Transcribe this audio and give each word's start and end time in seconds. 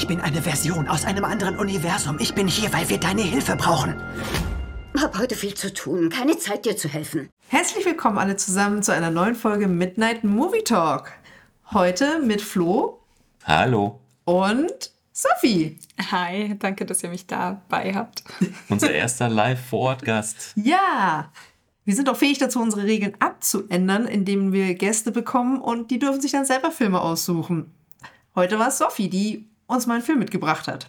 Ich 0.00 0.06
bin 0.06 0.22
eine 0.22 0.40
Version 0.40 0.88
aus 0.88 1.04
einem 1.04 1.26
anderen 1.26 1.58
Universum. 1.58 2.16
Ich 2.20 2.34
bin 2.34 2.48
hier, 2.48 2.72
weil 2.72 2.88
wir 2.88 2.98
deine 2.98 3.20
Hilfe 3.20 3.54
brauchen. 3.54 4.00
Hab 4.98 5.18
heute 5.18 5.36
viel 5.36 5.52
zu 5.52 5.74
tun. 5.74 6.08
Keine 6.08 6.38
Zeit, 6.38 6.64
dir 6.64 6.74
zu 6.74 6.88
helfen. 6.88 7.28
Herzlich 7.48 7.84
willkommen 7.84 8.16
alle 8.16 8.34
zusammen 8.36 8.82
zu 8.82 8.94
einer 8.94 9.10
neuen 9.10 9.34
Folge 9.34 9.68
Midnight 9.68 10.24
Movie 10.24 10.64
Talk. 10.64 11.12
Heute 11.72 12.18
mit 12.18 12.40
Flo. 12.40 13.02
Hallo. 13.44 14.00
Und 14.24 14.90
Sophie. 15.12 15.78
Hi, 16.10 16.56
danke, 16.58 16.86
dass 16.86 17.02
ihr 17.02 17.10
mich 17.10 17.26
dabei 17.26 17.92
habt. 17.94 18.24
Unser 18.70 18.92
erster 18.92 19.28
Live-Vor-Ort-Gast. 19.28 20.54
Ja. 20.56 21.30
Wir 21.84 21.94
sind 21.94 22.08
auch 22.08 22.16
fähig 22.16 22.38
dazu, 22.38 22.62
unsere 22.62 22.84
Regeln 22.84 23.16
abzuändern, 23.18 24.06
indem 24.06 24.54
wir 24.54 24.74
Gäste 24.76 25.12
bekommen 25.12 25.60
und 25.60 25.90
die 25.90 25.98
dürfen 25.98 26.22
sich 26.22 26.32
dann 26.32 26.46
selber 26.46 26.70
Filme 26.70 27.02
aussuchen. 27.02 27.74
Heute 28.34 28.58
war 28.58 28.68
es 28.68 28.78
Sophie, 28.78 29.10
die 29.10 29.49
uns 29.74 29.86
mal 29.86 29.94
einen 29.94 30.02
Film 30.02 30.18
mitgebracht 30.18 30.68
hat. 30.68 30.88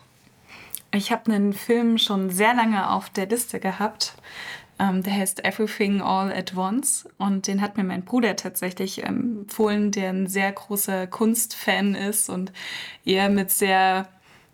Ich 0.94 1.12
habe 1.12 1.32
einen 1.32 1.54
Film 1.54 1.98
schon 1.98 2.30
sehr 2.30 2.54
lange 2.54 2.90
auf 2.90 3.10
der 3.10 3.28
Liste 3.28 3.60
gehabt. 3.60 4.16
Ähm, 4.80 5.04
der 5.04 5.14
heißt 5.14 5.46
Everything 5.46 6.02
All 6.02 6.34
at 6.34 6.56
Once 6.56 7.08
und 7.18 7.48
den 7.48 7.62
hat 7.62 7.78
mir 7.78 7.84
mein 7.84 8.04
Bruder 8.04 8.36
tatsächlich 8.36 9.04
empfohlen, 9.04 9.92
der 9.92 10.10
ein 10.10 10.28
sehr 10.28 10.52
großer 10.52 11.08
Kunstfan 11.08 11.96
ist 11.96 12.30
und 12.30 12.52
eher 13.06 13.30
mit 13.30 13.52
sehr 13.52 14.08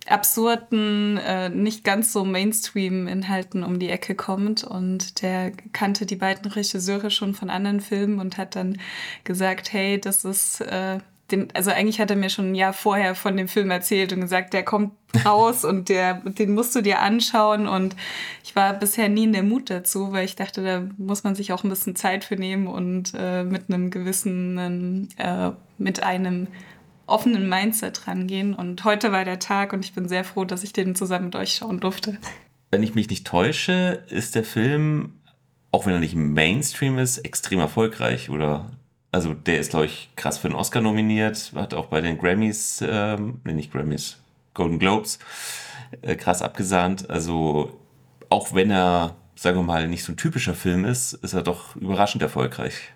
absurden, 0.06 1.18
äh, 1.18 1.50
nicht 1.50 1.84
ganz 1.84 2.14
so 2.14 2.26
Mainstream-Inhalten 2.26 3.64
um 3.64 3.80
die 3.80 3.90
Ecke 3.90 4.16
kommt. 4.16 4.64
Und 4.64 5.22
der 5.22 5.52
kannte 5.74 6.06
die 6.06 6.16
beiden 6.16 6.50
Regisseure 6.52 7.10
schon 7.12 7.34
von 7.34 7.50
anderen 7.50 7.82
Filmen 7.82 8.20
und 8.20 8.38
hat 8.38 8.56
dann 8.56 8.80
gesagt, 9.24 9.74
hey, 9.74 10.00
das 10.00 10.26
ist 10.26 10.62
äh, 10.62 11.00
den, 11.32 11.50
also 11.54 11.72
eigentlich 11.72 12.00
hat 12.00 12.10
er 12.10 12.16
mir 12.16 12.30
schon 12.30 12.52
ein 12.52 12.56
Jahr 12.56 12.74
vorher 12.74 13.16
von 13.16 13.36
dem 13.36 13.48
Film 13.48 13.70
erzählt 13.70 14.14
und 14.14 14.22
gesagt, 14.22 14.54
der 14.54 14.64
kommt 14.64 14.94
raus 15.26 15.66
und 15.66 15.90
der, 15.90 16.16
den 16.16 16.54
musst 16.54 16.76
du 16.76 16.82
dir 16.82 17.02
anschauen. 17.02 17.68
Und 17.68 17.96
ich 18.44 18.56
war 18.56 18.74
bisher 18.74 19.10
nie 19.10 19.26
in 19.26 19.34
der 19.34 19.44
Mut 19.44 19.70
dazu, 19.70 20.14
weil 20.14 20.26
ich 20.26 20.36
dachte, 20.36 20.64
da 20.64 20.84
muss 20.98 21.24
man 21.24 21.36
sich 21.36 21.52
auch 21.52 21.64
ein 21.64 21.70
bisschen 21.70 21.96
Zeit 21.96 22.24
für 22.24 22.36
nehmen 22.36 22.68
und 22.68 23.14
äh, 23.18 23.44
mit 23.44 23.64
einem 23.70 23.90
gewissen, 23.90 25.10
äh, 25.18 25.52
mit 25.78 26.02
einem 26.02 26.48
offenen 27.08 27.50
Mindset 27.50 28.08
rangehen. 28.08 28.54
Und 28.54 28.84
heute 28.84 29.12
war 29.12 29.26
der 29.26 29.40
Tag 29.40 29.74
und 29.74 29.84
ich 29.84 29.94
bin 29.94 30.08
sehr 30.08 30.24
froh, 30.24 30.46
dass 30.46 30.64
ich 30.64 30.74
den 30.74 30.96
zusammen 30.96 31.26
mit 31.26 31.36
euch 31.36 31.56
schauen 31.56 31.80
durfte. 31.80 32.18
Wenn 32.72 32.84
ich 32.84 32.96
mich 32.96 33.10
nicht 33.10 33.26
täusche, 33.28 34.04
ist 34.10 34.36
der 34.36 34.44
Film, 34.44 35.14
auch 35.72 35.86
wenn 35.86 35.94
er 35.94 36.00
nicht 36.00 36.16
Mainstream 36.16 36.98
ist, 36.98 37.20
extrem 37.20 37.60
erfolgreich, 37.60 38.30
oder? 38.30 38.77
Also 39.12 39.34
der 39.34 39.60
ist, 39.60 39.72
glaube 39.72 39.86
ich, 39.86 40.10
krass 40.16 40.38
für 40.38 40.48
einen 40.48 40.56
Oscar 40.56 40.82
nominiert, 40.82 41.54
hat 41.56 41.74
auch 41.74 41.88
bei 41.88 42.02
den 42.02 42.18
Grammys, 42.18 42.84
ähm, 42.88 43.40
nee, 43.44 43.54
nicht 43.54 43.72
Grammys, 43.72 44.18
Golden 44.54 44.80
Globes, 44.80 45.20
äh, 46.02 46.16
krass 46.16 46.42
abgesahnt. 46.42 47.10
Also 47.10 47.80
auch 48.30 48.54
wenn 48.54 48.70
er, 48.70 49.16
sagen 49.36 49.58
wir 49.58 49.64
mal, 49.64 49.88
nicht 49.88 50.04
so 50.04 50.12
ein 50.12 50.18
typischer 50.18 50.54
Film 50.54 50.86
ist, 50.86 51.14
ist 51.14 51.34
er 51.34 51.44
doch 51.44 51.76
überraschend 51.76 52.22
erfolgreich. 52.22 52.94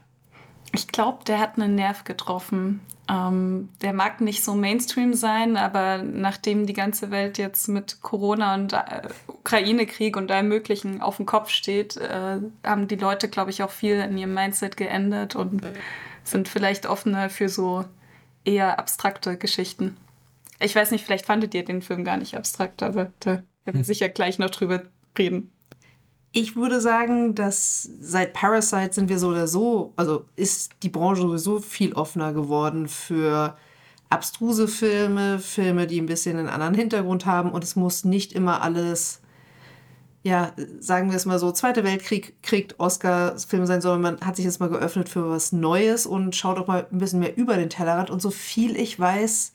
Ich 0.73 0.87
glaube, 0.87 1.23
der 1.25 1.39
hat 1.39 1.57
einen 1.57 1.75
Nerv 1.75 2.03
getroffen. 2.03 2.81
Ähm, 3.09 3.69
der 3.81 3.93
mag 3.93 4.21
nicht 4.21 4.43
so 4.43 4.55
Mainstream 4.55 5.13
sein, 5.13 5.57
aber 5.57 5.97
nachdem 6.01 6.65
die 6.65 6.73
ganze 6.73 7.11
Welt 7.11 7.37
jetzt 7.37 7.67
mit 7.67 8.01
Corona 8.01 8.55
und 8.55 8.73
äh, 8.73 9.01
Ukraine-Krieg 9.27 10.15
und 10.15 10.31
allem 10.31 10.47
Möglichen 10.47 11.01
auf 11.01 11.17
dem 11.17 11.25
Kopf 11.25 11.49
steht, 11.49 11.97
äh, 11.97 12.39
haben 12.63 12.87
die 12.87 12.95
Leute, 12.95 13.27
glaube 13.27 13.49
ich, 13.49 13.63
auch 13.63 13.71
viel 13.71 13.95
in 13.95 14.17
ihrem 14.17 14.33
Mindset 14.33 14.77
geändert 14.77 15.35
und 15.35 15.61
sind 16.23 16.47
vielleicht 16.47 16.85
offener 16.85 17.29
für 17.29 17.49
so 17.49 17.83
eher 18.45 18.79
abstrakte 18.79 19.37
Geschichten. 19.37 19.97
Ich 20.59 20.75
weiß 20.75 20.91
nicht, 20.91 21.03
vielleicht 21.03 21.25
fandet 21.25 21.53
ihr 21.53 21.65
den 21.65 21.81
Film 21.81 22.05
gar 22.05 22.17
nicht 22.17 22.37
abstrakt, 22.37 22.83
aber 22.83 23.11
da 23.19 23.31
werden 23.31 23.45
wir 23.65 23.73
hm. 23.73 23.83
sicher 23.83 24.09
gleich 24.09 24.39
noch 24.39 24.51
drüber 24.51 24.83
reden. 25.17 25.51
Ich 26.33 26.55
würde 26.55 26.79
sagen, 26.79 27.35
dass 27.35 27.89
seit 27.99 28.33
Parasite 28.33 28.93
sind 28.93 29.09
wir 29.09 29.19
so 29.19 29.29
oder 29.29 29.47
so, 29.47 29.91
also 29.97 30.25
ist 30.37 30.71
die 30.81 30.89
Branche 30.89 31.23
sowieso 31.23 31.59
viel 31.59 31.93
offener 31.93 32.31
geworden 32.31 32.87
für 32.87 33.57
abstruse 34.09 34.67
Filme, 34.67 35.39
Filme, 35.39 35.87
die 35.87 35.99
ein 35.99 36.05
bisschen 36.05 36.37
einen 36.37 36.49
anderen 36.49 36.75
Hintergrund 36.75 37.25
haben. 37.25 37.51
Und 37.51 37.63
es 37.63 37.75
muss 37.75 38.05
nicht 38.05 38.33
immer 38.33 38.61
alles, 38.61 39.21
ja, 40.23 40.53
sagen 40.79 41.09
wir 41.09 41.17
es 41.17 41.25
mal 41.25 41.39
so, 41.39 41.51
Zweiter 41.51 41.83
Weltkrieg 41.83 42.41
kriegt 42.43 42.79
Oscar-Film 42.79 43.65
sein, 43.65 43.81
sondern 43.81 44.01
man 44.01 44.21
hat 44.21 44.35
sich 44.35 44.45
jetzt 44.45 44.59
mal 44.59 44.69
geöffnet 44.69 45.09
für 45.09 45.29
was 45.29 45.51
Neues 45.51 46.05
und 46.05 46.35
schaut 46.35 46.59
auch 46.59 46.67
mal 46.67 46.87
ein 46.91 46.99
bisschen 46.99 47.19
mehr 47.19 47.37
über 47.37 47.57
den 47.57 47.69
Tellerrand. 47.69 48.09
Und 48.09 48.21
so 48.21 48.31
viel 48.31 48.77
ich 48.77 48.99
weiß, 48.99 49.53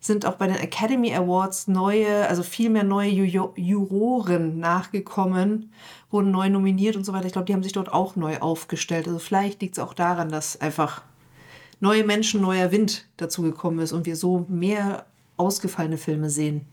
sind 0.00 0.26
auch 0.26 0.34
bei 0.34 0.46
den 0.46 0.56
Academy 0.56 1.14
Awards 1.14 1.68
neue, 1.68 2.28
also 2.28 2.42
viel 2.42 2.70
mehr 2.70 2.84
neue 2.84 3.10
Juroren 3.10 4.58
nachgekommen, 4.58 5.72
wurden 6.10 6.30
neu 6.30 6.50
nominiert 6.50 6.96
und 6.96 7.04
so 7.04 7.12
weiter. 7.12 7.26
Ich 7.26 7.32
glaube, 7.32 7.46
die 7.46 7.54
haben 7.54 7.62
sich 7.62 7.72
dort 7.72 7.92
auch 7.92 8.16
neu 8.16 8.38
aufgestellt. 8.38 9.06
Also 9.06 9.18
vielleicht 9.18 9.62
liegt 9.62 9.76
es 9.76 9.82
auch 9.82 9.94
daran, 9.94 10.28
dass 10.28 10.60
einfach 10.60 11.02
neue 11.80 12.04
Menschen, 12.04 12.40
neuer 12.40 12.70
Wind 12.72 13.06
dazugekommen 13.16 13.80
ist 13.80 13.92
und 13.92 14.06
wir 14.06 14.16
so 14.16 14.46
mehr 14.48 15.06
ausgefallene 15.36 15.98
Filme 15.98 16.30
sehen. 16.30 16.66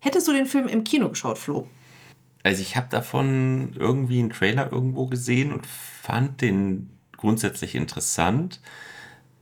Hättest 0.00 0.26
du 0.26 0.32
den 0.32 0.46
Film 0.46 0.66
im 0.66 0.84
Kino 0.84 1.08
geschaut, 1.08 1.38
Flo? 1.38 1.68
Also 2.42 2.60
ich 2.60 2.76
habe 2.76 2.88
davon 2.90 3.74
irgendwie 3.78 4.18
einen 4.18 4.30
Trailer 4.30 4.72
irgendwo 4.72 5.06
gesehen 5.06 5.52
und 5.52 5.66
fand 5.66 6.40
den 6.40 6.90
grundsätzlich 7.16 7.76
interessant, 7.76 8.60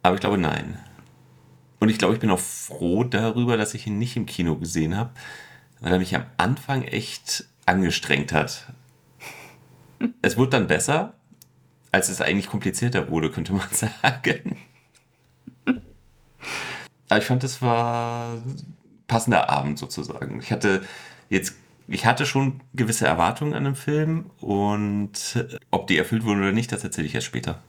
aber 0.02 0.16
ich 0.16 0.20
glaube 0.20 0.36
nein. 0.36 0.78
Und 1.80 1.88
ich 1.88 1.98
glaube, 1.98 2.14
ich 2.14 2.20
bin 2.20 2.30
auch 2.30 2.38
froh 2.38 3.04
darüber, 3.04 3.56
dass 3.56 3.74
ich 3.74 3.86
ihn 3.86 3.98
nicht 3.98 4.16
im 4.16 4.26
Kino 4.26 4.56
gesehen 4.56 4.96
habe, 4.96 5.10
weil 5.80 5.92
er 5.92 5.98
mich 5.98 6.14
am 6.14 6.26
Anfang 6.36 6.82
echt 6.82 7.46
angestrengt 7.66 8.32
hat. 8.32 8.66
Es 10.22 10.38
wurde 10.38 10.52
dann 10.52 10.66
besser, 10.66 11.12
als 11.92 12.08
es 12.08 12.22
eigentlich 12.22 12.46
komplizierter 12.46 13.10
wurde, 13.10 13.30
könnte 13.30 13.52
man 13.52 13.68
sagen. 13.70 14.56
Aber 17.10 17.18
ich 17.18 17.26
fand, 17.26 17.44
es 17.44 17.60
war 17.60 18.38
passender 19.08 19.50
Abend 19.50 19.78
sozusagen. 19.78 20.40
Ich 20.40 20.52
hatte 20.52 20.82
jetzt, 21.28 21.56
ich 21.86 22.06
hatte 22.06 22.24
schon 22.24 22.60
gewisse 22.72 23.06
Erwartungen 23.06 23.52
an 23.52 23.64
dem 23.64 23.74
Film 23.74 24.30
und 24.40 25.44
ob 25.70 25.86
die 25.86 25.98
erfüllt 25.98 26.24
wurden 26.24 26.40
oder 26.40 26.52
nicht, 26.52 26.72
das 26.72 26.82
erzähle 26.82 27.08
ich 27.08 27.14
erst 27.14 27.26
später. 27.26 27.62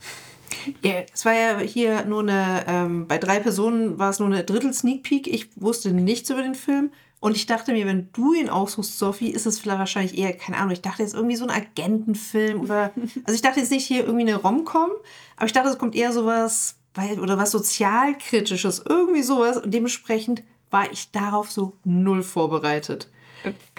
Ja, 0.84 1.04
es 1.14 1.26
war 1.26 1.34
ja 1.34 1.60
hier 1.60 2.06
nur 2.06 2.22
eine, 2.22 2.64
ähm, 2.68 3.08
bei 3.08 3.18
drei 3.18 3.40
Personen 3.40 4.00
war 4.00 4.10
es 4.10 4.20
nur 4.20 4.28
eine 4.28 4.44
Drittel 4.44 4.74
Sneak 4.74 5.04
Peek. 5.04 5.28
Ich 5.28 5.50
wusste 5.56 5.92
nichts 5.92 6.30
über 6.30 6.42
den 6.42 6.56
Film. 6.56 6.92
Und 7.20 7.36
ich 7.36 7.46
dachte 7.46 7.72
mir, 7.72 7.86
wenn 7.86 8.10
du 8.14 8.34
ihn 8.34 8.50
aussuchst, 8.50 8.98
Sophie, 8.98 9.30
ist 9.30 9.46
es 9.46 9.60
vielleicht 9.60 9.78
wahrscheinlich 9.78 10.18
eher, 10.18 10.34
keine 10.34 10.58
Ahnung, 10.58 10.72
ich 10.72 10.82
dachte 10.82 11.04
jetzt 11.04 11.14
irgendwie 11.14 11.36
so 11.36 11.46
ein 11.46 11.52
Agentenfilm 11.52 12.62
oder, 12.62 12.92
also 13.24 13.36
ich 13.36 13.44
dachte 13.44 13.60
jetzt 13.60 13.72
nicht 13.72 13.86
hier 13.86 14.06
irgendwie 14.06 14.28
eine 14.28 14.38
Rom-Com, 14.38 14.90
aber 15.36 15.46
ich 15.46 15.54
dachte, 15.54 15.70
es 15.70 15.78
kommt 15.78 15.96
eher 15.96 16.12
sowas, 16.14 16.78
weil, 16.96 17.20
oder 17.20 17.38
was 17.38 17.52
sozialkritisches, 17.52 18.84
irgendwie 18.90 19.22
sowas. 19.22 19.58
Und 19.58 19.72
dementsprechend 19.72 20.42
war 20.72 20.92
ich 20.92 21.12
darauf 21.12 21.52
so 21.52 21.74
null 21.84 22.24
vorbereitet. 22.24 23.08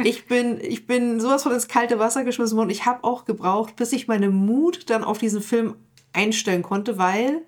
Ich 0.02 0.26
bin, 0.26 0.60
ich 0.60 0.86
bin 0.86 1.20
sowas 1.20 1.42
von 1.42 1.52
ins 1.52 1.68
kalte 1.68 1.98
Wasser 1.98 2.24
geschmissen 2.24 2.56
worden. 2.56 2.70
Ich 2.70 2.86
habe 2.86 3.02
auch 3.02 3.24
gebraucht, 3.24 3.76
bis 3.76 3.92
ich 3.92 4.08
meine 4.08 4.30
Mut 4.30 4.88
dann 4.90 5.04
auf 5.04 5.18
diesen 5.18 5.42
Film 5.42 5.74
einstellen 6.12 6.62
konnte, 6.62 6.98
weil 6.98 7.42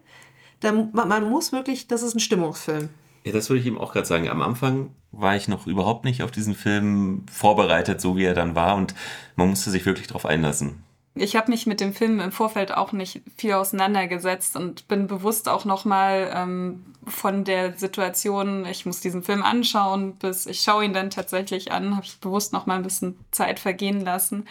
dann, 0.61 0.91
man 0.93 1.31
muss 1.31 1.53
wirklich, 1.53 1.89
das 1.89 2.03
ist 2.03 2.15
ein 2.15 2.21
Stimmungsfilm. 2.21 2.89
Ja, 3.25 3.33
das 3.33 3.49
würde 3.49 3.61
ich 3.61 3.67
ihm 3.67 3.79
auch 3.79 3.93
gerade 3.93 4.07
sagen. 4.07 4.29
Am 4.29 4.43
Anfang 4.43 4.91
war 5.13 5.37
ich 5.37 5.49
noch 5.49 5.67
überhaupt 5.67 6.05
nicht 6.05 6.23
auf 6.23 6.31
diesen 6.31 6.55
Film 6.55 7.25
vorbereitet, 7.31 8.01
so 8.01 8.17
wie 8.17 8.25
er 8.25 8.35
dann 8.35 8.55
war, 8.55 8.77
und 8.77 8.95
man 9.37 9.49
musste 9.49 9.71
sich 9.71 9.87
wirklich 9.87 10.07
darauf 10.07 10.27
einlassen. 10.27 10.83
Ich 11.17 11.37
habe 11.37 11.53
mich 11.53 11.67
mit 11.67 11.81
dem 11.81 11.93
Film 11.93 12.19
im 12.19 12.33
Vorfeld 12.33 12.73
auch 12.73 12.91
nicht 12.91 13.23
viel 13.37 13.53
auseinandergesetzt 13.53 14.57
und 14.57 14.89
bin 14.89 15.07
bewusst 15.07 15.49
auch 15.49 15.65
nochmal 15.65 16.33
ähm, 16.35 16.85
von 17.07 17.45
der 17.45 17.75
Situation, 17.75 18.67
ich 18.67 18.85
muss 18.85 19.01
diesen 19.01 19.23
Film 19.23 19.45
anschauen, 19.45 20.17
bis 20.17 20.47
ich 20.47 20.63
schaue 20.63 20.85
ihn 20.85 20.93
dann 20.93 21.11
tatsächlich 21.11 21.71
an, 21.71 21.95
habe 21.95 22.05
ich 22.05 22.19
bewusst 22.19 22.53
nochmal 22.53 22.79
ein 22.79 22.83
bisschen 22.83 23.17
Zeit 23.31 23.61
vergehen 23.61 24.01
lassen. 24.01 24.49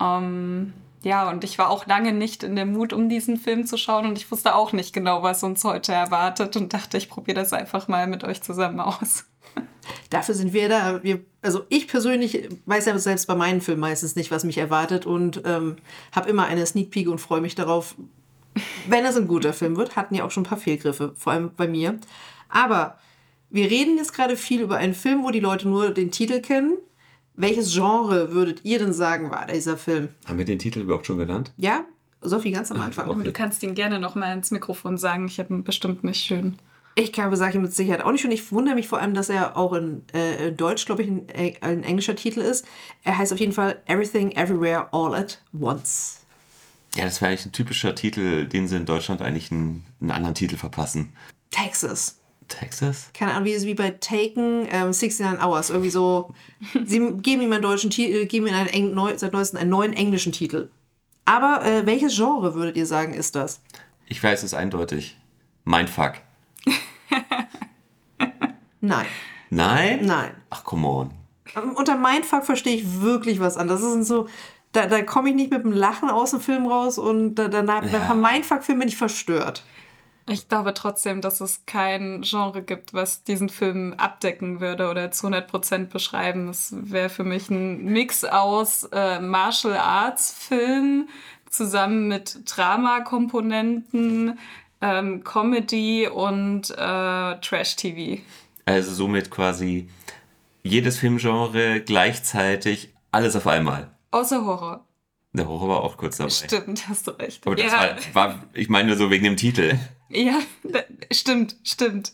Ähm, 0.00 0.74
ja, 1.02 1.28
und 1.28 1.42
ich 1.44 1.58
war 1.58 1.68
auch 1.68 1.86
lange 1.86 2.12
nicht 2.12 2.42
in 2.42 2.54
der 2.54 2.66
Mut, 2.66 2.92
um 2.92 3.08
diesen 3.08 3.36
Film 3.36 3.66
zu 3.66 3.76
schauen 3.76 4.06
und 4.06 4.18
ich 4.18 4.30
wusste 4.30 4.54
auch 4.54 4.72
nicht 4.72 4.92
genau, 4.92 5.22
was 5.22 5.42
uns 5.42 5.64
heute 5.64 5.92
erwartet 5.92 6.56
und 6.56 6.72
dachte, 6.72 6.96
ich 6.96 7.08
probiere 7.08 7.40
das 7.40 7.52
einfach 7.52 7.88
mal 7.88 8.06
mit 8.06 8.22
euch 8.24 8.42
zusammen 8.42 8.80
aus. 8.80 9.24
Dafür 10.10 10.34
sind 10.34 10.52
wir 10.52 10.68
da. 10.68 11.02
Wir, 11.02 11.24
also 11.42 11.64
ich 11.68 11.88
persönlich 11.88 12.48
weiß 12.66 12.86
ja 12.86 12.96
selbst 12.98 13.26
bei 13.26 13.34
meinen 13.34 13.60
Filmen 13.60 13.80
meistens 13.80 14.14
nicht, 14.14 14.30
was 14.30 14.44
mich 14.44 14.58
erwartet 14.58 15.06
und 15.06 15.42
ähm, 15.44 15.76
habe 16.12 16.30
immer 16.30 16.46
eine 16.46 16.64
Sneak 16.64 16.90
Peek 16.90 17.08
und 17.08 17.18
freue 17.18 17.40
mich 17.40 17.56
darauf, 17.56 17.96
wenn 18.86 19.04
es 19.04 19.16
ein 19.16 19.26
guter 19.26 19.52
Film 19.52 19.76
wird. 19.76 19.96
Hatten 19.96 20.14
ja 20.14 20.24
auch 20.24 20.30
schon 20.30 20.44
ein 20.44 20.48
paar 20.48 20.58
Fehlgriffe, 20.58 21.14
vor 21.16 21.32
allem 21.32 21.50
bei 21.56 21.66
mir. 21.66 21.98
Aber 22.48 22.98
wir 23.50 23.68
reden 23.68 23.96
jetzt 23.96 24.14
gerade 24.14 24.36
viel 24.36 24.60
über 24.60 24.76
einen 24.76 24.94
Film, 24.94 25.24
wo 25.24 25.30
die 25.30 25.40
Leute 25.40 25.68
nur 25.68 25.90
den 25.90 26.12
Titel 26.12 26.40
kennen 26.40 26.78
welches 27.34 27.72
Genre 27.72 28.32
würdet 28.32 28.64
ihr 28.64 28.78
denn 28.78 28.92
sagen, 28.92 29.30
war 29.30 29.46
dieser 29.46 29.76
Film? 29.76 30.08
Haben 30.26 30.38
wir 30.38 30.44
den 30.44 30.58
Titel 30.58 30.80
überhaupt 30.80 31.06
schon 31.06 31.18
genannt? 31.18 31.52
Ja, 31.56 31.84
Sophie, 32.20 32.52
ganz 32.52 32.70
am 32.70 32.80
Anfang. 32.80 33.08
Okay. 33.08 33.24
Du 33.24 33.32
kannst 33.32 33.62
ihn 33.62 33.74
gerne 33.74 33.98
noch 33.98 34.14
mal 34.14 34.32
ins 34.32 34.50
Mikrofon 34.50 34.96
sagen. 34.96 35.26
Ich 35.26 35.38
habe 35.38 35.52
ihn 35.52 35.64
bestimmt 35.64 36.04
nicht 36.04 36.24
schön. 36.24 36.56
Ich 36.94 37.12
glaube, 37.12 37.36
sage 37.36 37.56
ich 37.56 37.62
mit 37.62 37.74
Sicherheit 37.74 38.04
auch 38.04 38.12
nicht. 38.12 38.24
Und 38.24 38.32
ich 38.32 38.52
wundere 38.52 38.74
mich 38.74 38.86
vor 38.86 39.00
allem, 39.00 39.14
dass 39.14 39.30
er 39.30 39.56
auch 39.56 39.72
in 39.72 40.02
äh, 40.12 40.52
Deutsch, 40.52 40.84
glaube 40.84 41.02
ich, 41.02 41.08
ein, 41.08 41.28
äh, 41.30 41.54
ein 41.62 41.82
englischer 41.84 42.16
Titel 42.16 42.40
ist. 42.40 42.66
Er 43.02 43.16
heißt 43.16 43.32
auf 43.32 43.40
jeden 43.40 43.52
Fall 43.52 43.80
Everything 43.86 44.32
Everywhere 44.32 44.88
All 44.92 45.14
at 45.14 45.42
Once. 45.58 46.20
Ja, 46.94 47.04
das 47.04 47.20
wäre 47.20 47.30
eigentlich 47.30 47.46
ein 47.46 47.52
typischer 47.52 47.94
Titel, 47.94 48.46
den 48.46 48.68
sie 48.68 48.76
in 48.76 48.84
Deutschland 48.84 49.22
eigentlich 49.22 49.50
einen, 49.50 49.84
einen 50.00 50.10
anderen 50.10 50.34
Titel 50.34 50.56
verpassen. 50.56 51.14
Texas. 51.50 52.18
Texas? 52.48 53.10
Keine 53.14 53.32
Ahnung, 53.32 53.44
wie 53.46 53.52
es 53.52 53.64
wie 53.66 53.74
bei 53.74 53.90
Taken, 53.90 54.66
ähm, 54.70 54.90
69 54.92 55.42
Hours. 55.42 55.70
Irgendwie 55.70 55.90
so. 55.90 56.32
sie 56.84 56.98
geben 57.22 57.42
ihm 57.42 57.52
einen 57.52 57.62
deutschen 57.62 57.90
Titel, 57.90 58.26
geben 58.26 58.46
ihm 58.46 58.54
einen 58.54 58.68
eng, 58.68 58.94
neu, 58.94 59.12
seit 59.16 59.32
neuestem 59.32 59.60
einen 59.60 59.70
neuen 59.70 59.92
englischen 59.92 60.32
Titel. 60.32 60.68
Aber 61.24 61.64
äh, 61.64 61.86
welches 61.86 62.16
Genre 62.16 62.54
würdet 62.54 62.76
ihr 62.76 62.86
sagen, 62.86 63.14
ist 63.14 63.34
das? 63.36 63.60
Ich 64.06 64.22
weiß 64.22 64.42
es 64.42 64.54
eindeutig. 64.54 65.16
Mindfuck. 65.64 66.14
Nein. 68.80 69.06
Nein? 69.50 70.00
Nein. 70.04 70.30
Ach, 70.50 70.64
come 70.64 70.86
on. 70.88 71.10
Ähm, 71.56 71.72
Unter 71.76 71.96
Mindfuck 71.96 72.44
verstehe 72.44 72.74
ich 72.76 73.00
wirklich 73.02 73.38
was 73.40 73.56
anderes. 73.56 73.82
Das 73.82 73.94
ist 73.94 74.08
so, 74.08 74.28
da, 74.72 74.86
da 74.86 75.02
komme 75.02 75.28
ich 75.30 75.34
nicht 75.36 75.50
mit 75.52 75.62
dem 75.64 75.72
Lachen 75.72 76.10
aus 76.10 76.30
dem 76.30 76.40
Film 76.40 76.66
raus 76.66 76.98
und 76.98 77.34
da, 77.36 77.48
danach, 77.48 77.84
Ja. 77.84 78.00
beim 78.08 78.20
Mindfuck-Film 78.20 78.78
bin 78.80 78.88
ich 78.88 78.96
verstört. 78.96 79.62
Ich 80.28 80.48
glaube 80.48 80.72
trotzdem, 80.72 81.20
dass 81.20 81.40
es 81.40 81.66
kein 81.66 82.22
Genre 82.22 82.62
gibt, 82.62 82.94
was 82.94 83.24
diesen 83.24 83.48
Film 83.48 83.94
abdecken 83.96 84.60
würde 84.60 84.88
oder 84.88 85.10
zu 85.10 85.26
100% 85.26 85.86
beschreiben. 85.86 86.48
Es 86.48 86.74
wäre 86.76 87.08
für 87.08 87.24
mich 87.24 87.50
ein 87.50 87.84
Mix 87.84 88.24
aus 88.24 88.84
äh, 88.92 89.18
Martial 89.20 89.76
Arts 89.76 90.32
Film 90.32 91.08
zusammen 91.50 92.08
mit 92.08 92.40
Drama-Komponenten, 92.46 94.38
ähm, 94.80 95.24
Comedy 95.24 96.08
und 96.08 96.70
äh, 96.70 96.74
Trash-TV. 97.40 98.22
Also 98.64 98.94
somit 98.94 99.30
quasi 99.30 99.88
jedes 100.62 100.98
Filmgenre 100.98 101.80
gleichzeitig 101.80 102.94
alles 103.10 103.34
auf 103.36 103.46
einmal. 103.46 103.90
Außer 104.12 104.44
Horror. 104.44 104.84
Der 105.34 105.48
Horror 105.48 105.68
war 105.68 105.80
auch 105.82 105.96
kurz 105.96 106.18
dabei. 106.18 106.30
Stimmt, 106.30 106.88
hast 106.88 107.06
du 107.06 107.12
recht. 107.12 107.46
Aber 107.46 107.56
das 107.56 107.66
ja, 107.72 107.96
war, 108.12 108.28
war, 108.34 108.44
ich 108.52 108.68
meine 108.68 108.88
nur 108.88 108.96
so 108.96 109.10
wegen 109.10 109.24
dem 109.24 109.36
Titel. 109.36 109.78
ja, 110.10 110.38
da- 110.62 110.84
stimmt, 111.10 111.56
stimmt. 111.64 112.12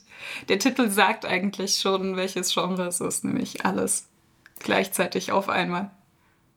Der 0.48 0.58
Titel 0.58 0.88
sagt 0.90 1.24
eigentlich 1.24 1.78
schon, 1.78 2.16
welches 2.16 2.52
Genre 2.54 2.86
es 2.86 3.00
ist, 3.00 3.24
nämlich 3.24 3.64
alles 3.64 4.06
gleichzeitig 4.60 5.32
auf 5.32 5.48
einmal. 5.48 5.90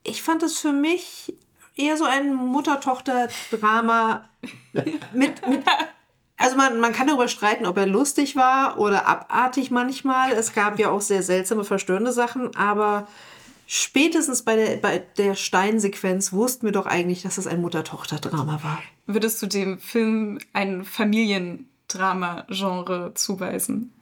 Ich 0.04 0.22
fand 0.22 0.44
es 0.44 0.60
für 0.60 0.72
mich 0.72 1.34
eher 1.76 1.98
so 1.98 2.06
ein 2.06 2.34
Mutter-Tochter-Drama 2.36 4.30
mit, 5.14 5.48
mit 5.48 5.64
also 6.38 6.56
man, 6.58 6.80
man 6.80 6.92
kann 6.92 7.08
darüber 7.08 7.28
streiten, 7.28 7.66
ob 7.68 7.78
er 7.78 7.86
lustig 7.86 8.36
war 8.36 8.80
oder 8.80 9.08
abartig 9.08 9.70
manchmal. 9.70 10.32
Es 10.32 10.54
gab 10.54 10.80
ja 10.80 10.90
auch 10.90 11.02
sehr 11.02 11.22
seltsame, 11.22 11.64
verstörende 11.64 12.12
Sachen, 12.12 12.56
aber 12.56 13.08
spätestens 13.74 14.44
bei 14.44 14.58
der, 14.58 14.76
bei 14.78 15.00
der 15.18 15.36
Steinsequenz 15.36 16.34
wussten 16.34 16.66
wir 16.66 16.74
doch 16.74 16.88
eigentlich, 16.88 17.22
dass 17.22 17.38
es 17.38 17.48
ein 17.48 17.62
Mutter-Tochter-Drama 17.62 18.62
war. 18.64 18.84
Würdest 19.08 19.42
du 19.42 19.48
dem 19.48 19.80
Film 19.80 20.40
ein 20.52 20.84
Familiendrama-Genre 20.84 23.14
zuweisen? 23.14 23.94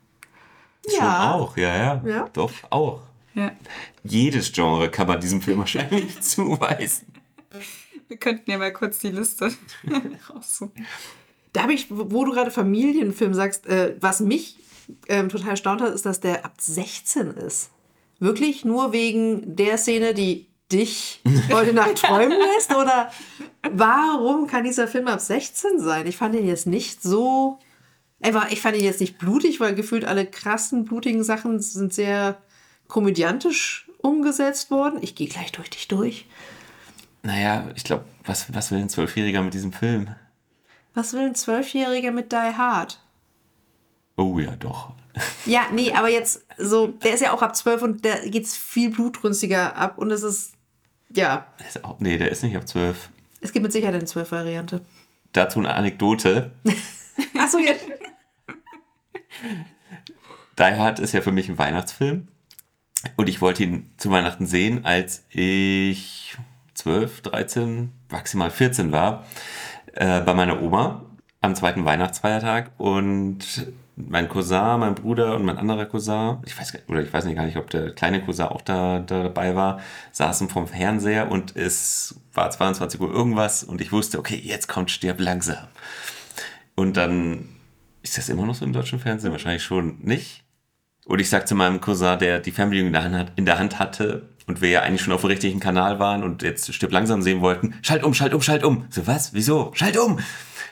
Schon 0.90 1.06
auch, 1.06 1.56
ja, 1.56 1.78
ja, 1.78 2.02
Ja. 2.04 2.28
Doch, 2.34 2.52
auch. 2.72 3.04
Ja. 3.36 3.52
Jedes 4.04 4.52
Genre 4.52 4.90
kann 4.90 5.06
man 5.08 5.22
diesem 5.22 5.40
Film 5.40 5.60
wahrscheinlich 5.60 6.20
zuweisen. 6.22 7.06
Wir 8.08 8.18
könnten 8.18 8.50
ja 8.50 8.58
mal 8.58 8.74
kurz 8.74 8.98
die 8.98 9.10
Liste 9.10 9.54
raussuchen. 10.30 10.88
Da 11.54 11.62
habe 11.62 11.74
ich, 11.74 11.86
wo 11.92 12.26
du 12.26 12.32
gerade 12.32 12.50
Familienfilm 12.50 13.36
sagst, 13.36 13.68
äh, 13.68 13.96
was 14.00 14.20
mich 14.20 14.58
ähm, 15.08 15.30
total 15.30 15.52
erstaunt 15.52 15.82
hat, 15.82 15.94
ist, 15.94 16.08
dass 16.08 16.22
der 16.22 16.44
ab 16.44 16.56
16 16.60 17.36
ist. 17.36 17.70
Wirklich 18.20 18.66
nur 18.66 18.92
wegen 18.92 19.56
der 19.56 19.78
Szene, 19.78 20.14
die 20.14 20.48
dich 20.72 21.22
heute 21.52 21.74
Nacht 21.74 21.98
träumen 21.98 22.38
lässt? 22.38 22.76
Oder 22.76 23.12
warum 23.72 24.48
kann 24.48 24.64
dieser 24.64 24.88
Film 24.88 25.08
ab 25.08 25.20
16 25.20 25.80
sein? 25.80 26.08
Ich 26.08 26.18
fand 26.18 26.36
ihn 26.36 26.48
jetzt 26.48 26.68
nicht 26.68 27.02
so. 27.02 27.60
Einfach, 28.22 28.52
ich 28.52 28.62
fand 28.62 28.78
ihn 28.78 28.84
jetzt 28.84 29.00
nicht 29.00 29.18
blutig, 29.18 29.60
weil 29.60 29.76
gefühlt 29.76 30.04
alle 30.04 30.26
krassen, 30.26 30.86
blutigen 30.86 31.24
Sachen 31.24 31.60
sind 31.62 31.94
sehr 31.94 32.38
komödiantisch 32.88 33.90
umgesetzt 34.02 34.72
worden. 34.72 35.00
Ich 35.02 35.16
gehe 35.16 35.28
gleich 35.28 35.52
durch 35.52 35.70
dich 35.70 35.88
durch. 35.88 36.26
Naja, 37.24 37.70
ich 37.76 37.84
glaube, 37.84 38.06
was, 38.26 38.54
was 38.54 38.72
will 38.72 38.80
ein 38.80 38.90
Zwölfjähriger 38.90 39.42
mit 39.42 39.54
diesem 39.54 39.72
Film? 39.74 40.10
Was 40.94 41.14
will 41.14 41.22
ein 41.22 41.36
Zwölfjähriger 41.36 42.12
mit 42.12 42.32
Die 42.32 42.36
Hard? 42.36 43.00
Oh 44.18 44.40
ja, 44.40 44.56
doch. 44.56 44.92
Ja, 45.46 45.68
nee, 45.72 45.94
aber 45.94 46.10
jetzt 46.10 46.46
so, 46.58 46.88
der 46.88 47.14
ist 47.14 47.22
ja 47.22 47.34
auch 47.34 47.42
ab 47.42 47.56
12 47.56 47.82
und 47.82 48.06
da 48.06 48.16
geht's 48.26 48.56
viel 48.56 48.92
blutrünstiger 48.92 49.76
ab 49.76 49.98
und 49.98 50.12
es 50.12 50.24
ist, 50.24 50.54
ja, 51.10 51.48
ist 51.68 51.84
auch, 51.84 52.00
nee, 52.00 52.18
der 52.18 52.30
ist 52.32 52.44
nicht 52.44 52.56
ab 52.56 52.68
zwölf. 52.68 53.10
es 53.42 53.52
gibt 53.52 53.64
mit 53.64 53.72
Sicherheit 53.72 53.96
eine 53.96 54.06
12-Variante. 54.06 54.82
Dazu 55.34 55.60
eine 55.60 55.74
Anekdote. 55.74 56.52
Achso, 57.38 57.58
jetzt. 57.60 57.86
Die 60.58 60.64
Hard 60.64 61.00
ist 61.00 61.14
ja 61.14 61.22
für 61.22 61.32
mich 61.32 61.50
ein 61.50 61.58
Weihnachtsfilm. 61.58 62.28
Und 63.16 63.30
ich 63.30 63.42
wollte 63.42 63.64
ihn 63.64 63.90
zu 63.98 64.12
Weihnachten 64.12 64.46
sehen, 64.46 64.84
als 64.86 65.24
ich 65.30 66.38
12, 66.74 67.22
13, 67.22 67.92
maximal 68.10 68.52
14 68.52 68.92
war, 68.92 69.26
äh, 69.94 70.22
bei 70.22 70.34
meiner 70.34 70.62
Oma 70.62 71.06
am 71.42 71.56
zweiten 71.56 71.86
Weihnachtsfeiertag. 71.86 72.72
Und 72.78 73.72
mein 74.08 74.30
Cousin, 74.30 74.80
mein 74.80 74.96
Bruder 74.96 75.36
und 75.36 75.44
mein 75.46 75.58
anderer 75.58 75.86
Cousin, 75.86 76.38
ich 76.46 76.58
weiß, 76.58 76.74
oder 76.88 77.02
ich 77.04 77.12
weiß 77.12 77.26
nicht 77.26 77.36
gar 77.36 77.46
nicht, 77.46 77.58
ob 77.58 77.70
der 77.70 77.92
kleine 77.92 78.22
Cousin 78.24 78.46
auch 78.48 78.62
da, 78.62 79.00
da 79.00 79.24
dabei 79.24 79.56
war, 79.56 79.80
saßen 80.12 80.48
vom 80.50 80.68
Fernseher 80.68 81.30
und 81.30 81.56
es 81.56 82.16
war 82.34 82.50
22 82.50 83.00
Uhr 83.02 83.12
irgendwas 83.12 83.64
und 83.64 83.82
ich 83.82 83.92
wusste, 83.92 84.20
okay, 84.20 84.40
jetzt 84.42 84.68
kommt 84.68 84.90
Stirb 84.92 85.20
langsam. 85.20 85.68
Und 86.76 86.96
dann 86.98 87.50
ist 88.02 88.18
das 88.18 88.30
immer 88.30 88.46
noch 88.46 88.56
so 88.56 88.64
im 88.66 88.74
deutschen 88.74 89.00
Fernsehen? 89.00 89.32
Wahrscheinlich 89.34 89.64
schon 89.64 89.98
nicht. 90.02 90.44
Und 91.06 91.20
ich 91.20 91.30
sag 91.30 91.48
zu 91.48 91.56
meinem 91.56 91.82
Cousin, 91.82 92.20
der 92.20 92.40
die 92.40 92.52
Fernbedienung 92.52 92.88
in 92.88 92.94
der 92.94 93.04
Hand, 93.04 93.16
hat- 93.16 93.32
in 93.36 93.46
der 93.46 93.60
Hand 93.60 93.80
hatte 93.80 94.30
und 94.48 94.62
wir 94.62 94.70
ja 94.70 94.82
eigentlich 94.82 95.02
schon 95.02 95.14
auf 95.14 95.22
dem 95.22 95.28
richtigen 95.32 95.60
Kanal 95.60 96.00
waren 96.00 96.24
und 96.24 96.42
jetzt 96.42 96.74
Stirb 96.74 96.92
langsam 96.92 97.22
sehen 97.22 97.42
wollten, 97.42 97.74
schalt 97.82 98.04
um, 98.04 98.14
schalt 98.14 98.34
um, 98.34 98.42
schalt 98.42 98.64
um. 98.64 98.86
So, 98.90 99.06
was? 99.08 99.34
Wieso? 99.34 99.72
Schalt 99.74 99.98
um! 99.98 100.20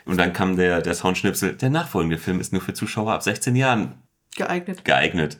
Und 0.07 0.17
dann 0.17 0.33
kam 0.33 0.55
der, 0.55 0.81
der 0.81 0.93
Soundschnipsel, 0.93 1.53
der 1.53 1.69
nachfolgende 1.69 2.17
Film 2.17 2.39
ist 2.39 2.53
nur 2.53 2.61
für 2.61 2.73
Zuschauer 2.73 3.13
ab 3.13 3.23
16 3.23 3.55
Jahren 3.55 3.95
Geeignet. 4.35 4.85
geeignet. 4.85 5.37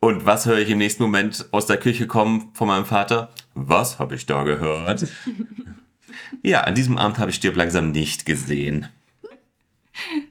Und 0.00 0.26
was 0.26 0.46
höre 0.46 0.58
ich 0.58 0.68
im 0.70 0.78
nächsten 0.78 1.02
Moment 1.02 1.46
aus 1.52 1.66
der 1.66 1.78
Küche 1.78 2.06
kommen 2.06 2.50
von 2.52 2.68
meinem 2.68 2.84
Vater? 2.84 3.30
Was 3.54 3.98
habe 3.98 4.14
ich 4.14 4.26
da 4.26 4.44
gehört? 4.44 5.06
ja, 6.42 6.60
an 6.62 6.74
diesem 6.74 6.98
Abend 6.98 7.18
habe 7.18 7.30
ich 7.30 7.36
Stirb 7.36 7.56
langsam 7.56 7.90
nicht 7.92 8.26
gesehen. 8.26 8.88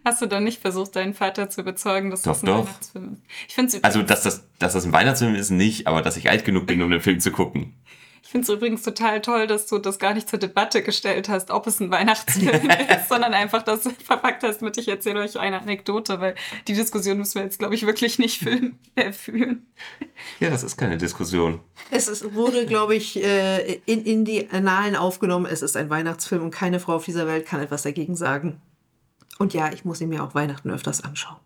Hast 0.04 0.22
du 0.22 0.28
dann 0.28 0.44
nicht 0.44 0.62
versucht, 0.62 0.96
deinen 0.96 1.16
Vater 1.16 1.50
zu 1.50 1.62
überzeugen, 1.62 2.12
dass 2.12 2.22
das 2.22 2.42
Doch, 2.42 2.44
ein 2.44 2.46
doch. 2.46 2.66
Weihnachtsfilm 2.68 3.14
ist? 3.14 3.22
Ich 3.48 3.56
finde 3.56 3.80
Also, 3.82 4.04
dass 4.04 4.22
das, 4.22 4.48
dass 4.60 4.74
das 4.74 4.86
ein 4.86 4.94
Weihnachtsfilm 4.94 5.34
ist, 5.34 5.50
nicht, 5.50 5.88
aber 5.88 6.04
dass 6.04 6.18
ich 6.18 6.30
alt 6.30 6.46
genug 6.46 6.68
bin, 6.68 6.84
um 6.84 6.92
den 6.92 7.02
Film 7.02 7.20
zu 7.20 7.32
gucken. 7.32 7.74
Ich 8.26 8.32
finde 8.32 8.52
es 8.52 8.58
übrigens 8.58 8.82
total 8.82 9.22
toll, 9.22 9.46
dass 9.46 9.68
du 9.68 9.78
das 9.78 10.00
gar 10.00 10.16
nicht 10.16 10.28
zur 10.28 10.40
Debatte 10.40 10.82
gestellt 10.82 11.30
hast, 11.30 11.52
ob 11.52 11.68
es 11.68 11.80
ein 11.80 11.92
Weihnachtsfilm 11.92 12.70
ist, 12.90 13.08
sondern 13.08 13.36
einfach 13.36 13.62
das 13.62 13.88
verpackt 14.04 14.42
hast 14.42 14.64
mit, 14.64 14.80
ich 14.80 14.88
erzähle 14.88 15.20
euch 15.20 15.38
eine 15.40 15.62
Anekdote, 15.62 16.20
weil 16.20 16.34
die 16.68 16.74
Diskussion 16.74 17.20
müssen 17.20 17.36
wir 17.36 17.44
jetzt, 17.44 17.60
glaube 17.60 17.76
ich, 17.76 17.86
wirklich 17.86 18.18
nicht 18.18 18.40
film- 18.40 18.80
äh, 18.96 19.12
führen. 19.12 19.68
Ja, 20.40 20.50
das 20.50 20.64
ist 20.64 20.76
keine 20.76 20.98
Diskussion. 20.98 21.60
Es 21.92 22.08
ist, 22.08 22.34
wurde, 22.34 22.66
glaube 22.66 22.96
ich, 22.96 23.24
äh, 23.24 23.76
in, 23.86 24.04
in 24.04 24.26
die 24.26 24.50
Annalen 24.50 24.96
aufgenommen, 24.96 25.46
es 25.46 25.62
ist 25.62 25.78
ein 25.78 25.92
Weihnachtsfilm 25.92 26.42
und 26.42 26.52
keine 26.52 26.80
Frau 26.80 26.96
auf 26.96 27.06
dieser 27.06 27.28
Welt 27.28 27.46
kann 27.46 27.62
etwas 27.62 27.84
dagegen 27.84 28.16
sagen. 28.16 28.60
Und 29.38 29.54
ja, 29.54 29.72
ich 29.72 29.86
muss 29.86 30.02
ihn 30.02 30.10
mir 30.10 30.24
auch 30.24 30.34
Weihnachten 30.34 30.72
öfters 30.72 31.04
anschauen. 31.04 31.38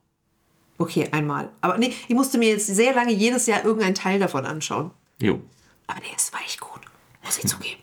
Okay, 0.77 1.09
einmal. 1.12 1.50
Aber 1.59 1.77
nee, 1.77 1.93
ich 2.07 2.15
musste 2.15 2.38
mir 2.38 2.48
jetzt 2.48 2.67
sehr 2.67 2.93
lange 2.93 3.12
jedes 3.12 3.48
Jahr 3.48 3.65
irgendeinen 3.65 3.95
Teil 3.95 4.17
davon 4.17 4.45
anschauen. 4.45 4.91
Jo. 5.21 5.41
Aber 5.89 6.01
der 6.01 6.15
ist 6.15 6.31
weich 6.33 6.59
gut, 6.59 6.81
muss 7.24 7.39
ich 7.39 7.48
zugeben. 7.48 7.81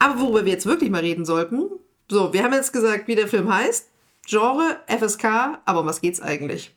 Aber 0.00 0.09
worüber 0.20 0.44
wir 0.44 0.52
jetzt 0.52 0.66
wirklich 0.66 0.90
mal 0.90 1.00
reden 1.00 1.24
sollten, 1.24 1.62
so, 2.10 2.32
wir 2.32 2.42
haben 2.42 2.52
jetzt 2.52 2.72
gesagt, 2.72 3.06
wie 3.08 3.14
der 3.14 3.28
Film 3.28 3.52
heißt, 3.52 3.88
Genre, 4.26 4.76
FSK, 4.86 5.24
aber 5.64 5.80
um 5.80 5.86
was 5.86 6.00
geht's 6.00 6.20
eigentlich? 6.20 6.74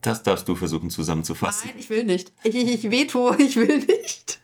Das 0.00 0.22
darfst 0.22 0.48
du 0.48 0.54
versuchen 0.54 0.90
zusammenzufassen. 0.90 1.68
Nein, 1.68 1.76
ich 1.78 1.90
will 1.90 2.04
nicht. 2.04 2.32
Ich, 2.44 2.54
ich, 2.54 2.84
ich 2.84 2.90
veto, 2.90 3.34
ich 3.38 3.56
will 3.56 3.78
nicht. 3.78 4.40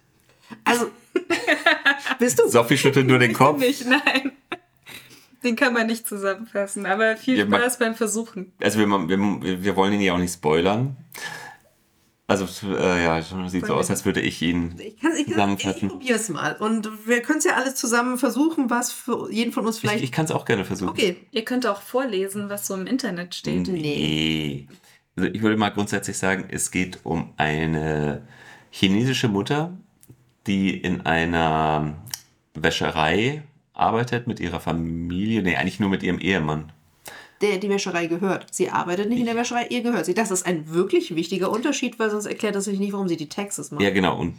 Also, 0.64 0.90
bist 2.18 2.38
du? 2.38 2.48
Sophie 2.48 2.78
schüttelt 2.78 3.06
nur 3.06 3.18
den 3.18 3.32
Kopf. 3.32 3.58
Nicht, 3.60 3.86
nein. 3.86 4.32
Den 5.44 5.54
kann 5.54 5.72
man 5.72 5.86
nicht 5.86 6.06
zusammenfassen, 6.08 6.84
aber 6.86 7.16
viel 7.16 7.38
Ja, 7.38 7.44
man- 7.44 7.60
Spaß 7.60 7.78
beim 7.78 7.94
Versuchen. 7.94 8.52
Also 8.60 8.78
wir, 8.80 8.88
wir, 8.88 9.62
wir 9.62 9.76
wollen 9.76 9.92
ihn 9.92 10.00
ja 10.00 10.14
auch 10.14 10.18
nicht 10.18 10.32
spoilern. 10.34 10.96
Also 12.30 12.46
äh, 12.68 13.04
ja, 13.04 13.22
sieht 13.48 13.64
so 13.64 13.74
aus, 13.74 13.88
als 13.88 14.04
würde 14.04 14.20
ich 14.20 14.42
ihn 14.42 14.74
Ich, 14.78 14.98
kann, 15.00 15.12
ich, 15.12 15.20
ich, 15.20 15.26
ich 15.28 15.32
zusammenfassen. 15.32 15.88
probiere 15.88 16.16
es 16.16 16.28
mal. 16.28 16.56
Und 16.56 17.06
wir 17.06 17.22
können 17.22 17.38
es 17.38 17.44
ja 17.46 17.54
alles 17.54 17.74
zusammen 17.76 18.18
versuchen, 18.18 18.68
was 18.68 18.92
für 18.92 19.32
jeden 19.32 19.50
von 19.50 19.66
uns 19.66 19.76
Ich, 19.76 19.80
vielleicht. 19.80 20.04
ich 20.04 20.12
kann 20.12 20.26
es 20.26 20.30
auch 20.30 20.44
gerne 20.44 20.66
versuchen. 20.66 20.90
okay. 20.90 21.16
Ihr 21.30 21.44
könnt 21.46 21.66
auch 21.66 21.80
vorlesen, 21.80 22.50
was 22.50 22.66
so 22.66 22.74
im 22.74 22.86
Internet 22.86 23.34
steht. 23.34 23.66
Nee. 23.68 24.68
Also 25.16 25.30
ich 25.32 25.40
würde 25.40 25.56
mal 25.56 25.70
grundsätzlich 25.70 26.18
sagen, 26.18 26.44
es 26.50 26.70
geht 26.70 27.00
um 27.02 27.32
eine 27.38 28.22
chinesische 28.70 29.28
Mutter, 29.28 29.72
die 30.46 30.76
in 30.76 31.00
einer 31.06 31.96
Wäscherei 32.52 33.42
arbeitet 33.72 34.26
mit 34.26 34.38
ihrer 34.38 34.60
Familie, 34.60 35.42
nee, 35.42 35.56
eigentlich 35.56 35.80
nur 35.80 35.88
mit 35.88 36.02
ihrem 36.02 36.18
Ehemann. 36.18 36.72
Der 37.40 37.58
die 37.58 37.68
Wäscherei 37.68 38.06
gehört. 38.06 38.46
Sie 38.52 38.70
arbeitet 38.70 39.08
nicht 39.08 39.20
in 39.20 39.26
der 39.26 39.36
Wäscherei, 39.36 39.66
ihr 39.70 39.82
gehört 39.82 40.06
sie. 40.06 40.14
Das 40.14 40.30
ist 40.30 40.44
ein 40.44 40.68
wirklich 40.72 41.14
wichtiger 41.14 41.50
Unterschied, 41.50 41.98
weil 41.98 42.10
sonst 42.10 42.26
erklärt 42.26 42.56
das 42.56 42.64
sich 42.64 42.80
nicht, 42.80 42.92
warum 42.92 43.08
sie 43.08 43.16
die 43.16 43.28
Taxes 43.28 43.70
macht. 43.70 43.82
Ja, 43.82 43.90
genau. 43.90 44.18
Und 44.18 44.34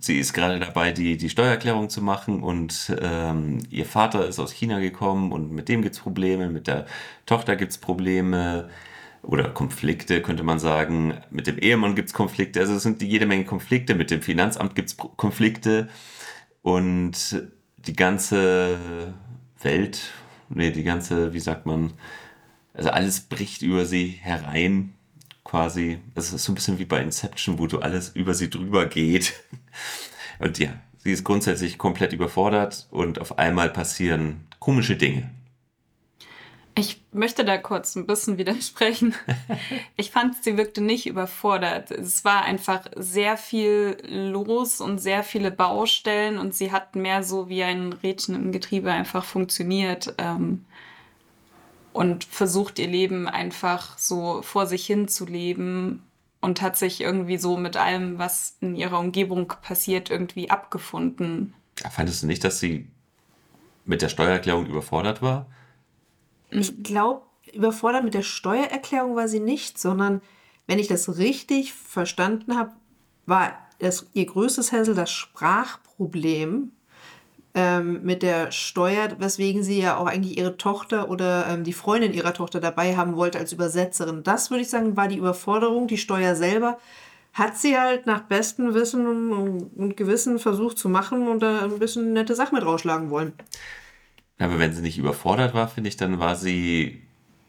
sie 0.00 0.18
ist 0.18 0.32
gerade 0.32 0.58
dabei, 0.58 0.92
die, 0.92 1.16
die 1.16 1.30
Steuererklärung 1.30 1.88
zu 1.88 2.02
machen 2.02 2.42
und 2.42 2.94
ähm, 3.00 3.60
ihr 3.70 3.86
Vater 3.86 4.26
ist 4.26 4.38
aus 4.38 4.52
China 4.52 4.80
gekommen 4.80 5.32
und 5.32 5.52
mit 5.52 5.68
dem 5.68 5.82
gibt 5.82 5.94
es 5.94 6.00
Probleme, 6.00 6.48
mit 6.48 6.66
der 6.66 6.86
Tochter 7.26 7.56
gibt 7.56 7.72
es 7.72 7.78
Probleme 7.78 8.68
oder 9.22 9.48
Konflikte, 9.48 10.22
könnte 10.22 10.42
man 10.42 10.58
sagen. 10.58 11.14
Mit 11.30 11.46
dem 11.46 11.58
Ehemann 11.58 11.94
gibt 11.94 12.08
es 12.08 12.14
Konflikte, 12.14 12.60
also 12.60 12.74
es 12.74 12.82
sind 12.82 13.02
jede 13.02 13.26
Menge 13.26 13.44
Konflikte, 13.44 13.94
mit 13.94 14.10
dem 14.10 14.22
Finanzamt 14.22 14.74
gibt 14.74 14.90
es 14.90 14.96
Konflikte 14.96 15.88
und 16.62 17.42
die 17.78 17.96
ganze 17.96 19.14
Welt, 19.60 20.10
nee, 20.48 20.70
die 20.70 20.82
ganze, 20.82 21.32
wie 21.32 21.40
sagt 21.40 21.66
man, 21.66 21.92
also 22.74 22.90
alles 22.90 23.20
bricht 23.20 23.62
über 23.62 23.84
sie 23.84 24.06
herein 24.06 24.94
quasi. 25.44 25.98
Es 26.14 26.32
ist 26.32 26.44
so 26.44 26.52
ein 26.52 26.54
bisschen 26.54 26.78
wie 26.78 26.84
bei 26.84 27.02
Inception, 27.02 27.58
wo 27.58 27.66
du 27.66 27.80
alles 27.80 28.10
über 28.10 28.34
sie 28.34 28.50
drüber 28.50 28.86
geht. 28.86 29.34
Und 30.38 30.58
ja, 30.58 30.74
sie 30.98 31.10
ist 31.12 31.24
grundsätzlich 31.24 31.78
komplett 31.78 32.12
überfordert 32.12 32.86
und 32.90 33.20
auf 33.20 33.38
einmal 33.38 33.70
passieren 33.70 34.46
komische 34.60 34.94
Dinge. 34.94 35.28
Ich 36.78 37.02
möchte 37.12 37.44
da 37.44 37.58
kurz 37.58 37.96
ein 37.96 38.06
bisschen 38.06 38.38
widersprechen. 38.38 39.14
Ich 39.96 40.12
fand, 40.12 40.42
sie 40.44 40.56
wirkte 40.56 40.80
nicht 40.80 41.06
überfordert. 41.06 41.90
Es 41.90 42.24
war 42.24 42.42
einfach 42.44 42.86
sehr 42.94 43.36
viel 43.36 43.96
los 44.06 44.80
und 44.80 44.98
sehr 44.98 45.24
viele 45.24 45.50
Baustellen 45.50 46.38
und 46.38 46.54
sie 46.54 46.70
hat 46.70 46.94
mehr 46.94 47.24
so 47.24 47.48
wie 47.48 47.64
ein 47.64 47.92
Rädchen 47.92 48.36
im 48.36 48.52
Getriebe 48.52 48.92
einfach 48.92 49.24
funktioniert 49.24 50.14
ähm, 50.18 50.64
und 51.92 52.22
versucht 52.24 52.78
ihr 52.78 52.86
Leben 52.86 53.26
einfach 53.26 53.98
so 53.98 54.40
vor 54.42 54.66
sich 54.66 54.86
hin 54.86 55.08
zu 55.08 55.26
leben 55.26 56.04
und 56.40 56.62
hat 56.62 56.76
sich 56.76 57.00
irgendwie 57.00 57.38
so 57.38 57.56
mit 57.56 57.76
allem, 57.76 58.18
was 58.18 58.56
in 58.60 58.76
ihrer 58.76 59.00
Umgebung 59.00 59.52
passiert, 59.60 60.10
irgendwie 60.10 60.48
abgefunden. 60.48 61.54
Fandest 61.90 62.22
du 62.22 62.28
nicht, 62.28 62.44
dass 62.44 62.60
sie 62.60 62.88
mit 63.84 64.00
der 64.00 64.08
Steuererklärung 64.08 64.66
überfordert 64.66 65.22
war? 65.22 65.46
Ich 66.50 66.82
glaube, 66.82 67.22
überfordert 67.52 68.04
mit 68.04 68.14
der 68.14 68.22
Steuererklärung 68.22 69.16
war 69.16 69.28
sie 69.28 69.40
nicht, 69.40 69.78
sondern 69.78 70.20
wenn 70.66 70.78
ich 70.78 70.88
das 70.88 71.18
richtig 71.18 71.72
verstanden 71.72 72.56
habe, 72.56 72.72
war 73.26 73.52
das, 73.78 74.06
ihr 74.12 74.26
größtes 74.26 74.72
Hänsel 74.72 74.94
das 74.94 75.10
Sprachproblem 75.10 76.72
ähm, 77.54 78.02
mit 78.02 78.22
der 78.22 78.50
Steuer, 78.52 79.08
weswegen 79.18 79.62
sie 79.62 79.80
ja 79.80 79.96
auch 79.96 80.06
eigentlich 80.06 80.38
ihre 80.38 80.56
Tochter 80.56 81.10
oder 81.10 81.46
ähm, 81.48 81.64
die 81.64 81.72
Freundin 81.72 82.12
ihrer 82.12 82.34
Tochter 82.34 82.60
dabei 82.60 82.96
haben 82.96 83.16
wollte 83.16 83.38
als 83.38 83.52
Übersetzerin. 83.52 84.22
Das 84.22 84.50
würde 84.50 84.62
ich 84.62 84.70
sagen, 84.70 84.96
war 84.96 85.08
die 85.08 85.18
Überforderung. 85.18 85.86
Die 85.86 85.98
Steuer 85.98 86.34
selber 86.34 86.78
hat 87.32 87.56
sie 87.56 87.78
halt 87.78 88.06
nach 88.06 88.22
bestem 88.22 88.74
Wissen 88.74 89.06
und 89.32 89.96
Gewissen 89.96 90.38
versucht 90.38 90.78
zu 90.78 90.88
machen 90.88 91.28
und 91.28 91.40
da 91.40 91.62
ein 91.62 91.78
bisschen 91.78 92.12
nette 92.12 92.34
Sachen 92.34 92.56
mit 92.56 92.64
rausschlagen 92.64 93.10
wollen. 93.10 93.32
Aber 94.38 94.58
wenn 94.58 94.72
sie 94.72 94.82
nicht 94.82 94.98
überfordert 94.98 95.54
war, 95.54 95.68
finde 95.68 95.88
ich, 95.88 95.96
dann 95.96 96.18
war 96.18 96.36
sie 96.36 97.02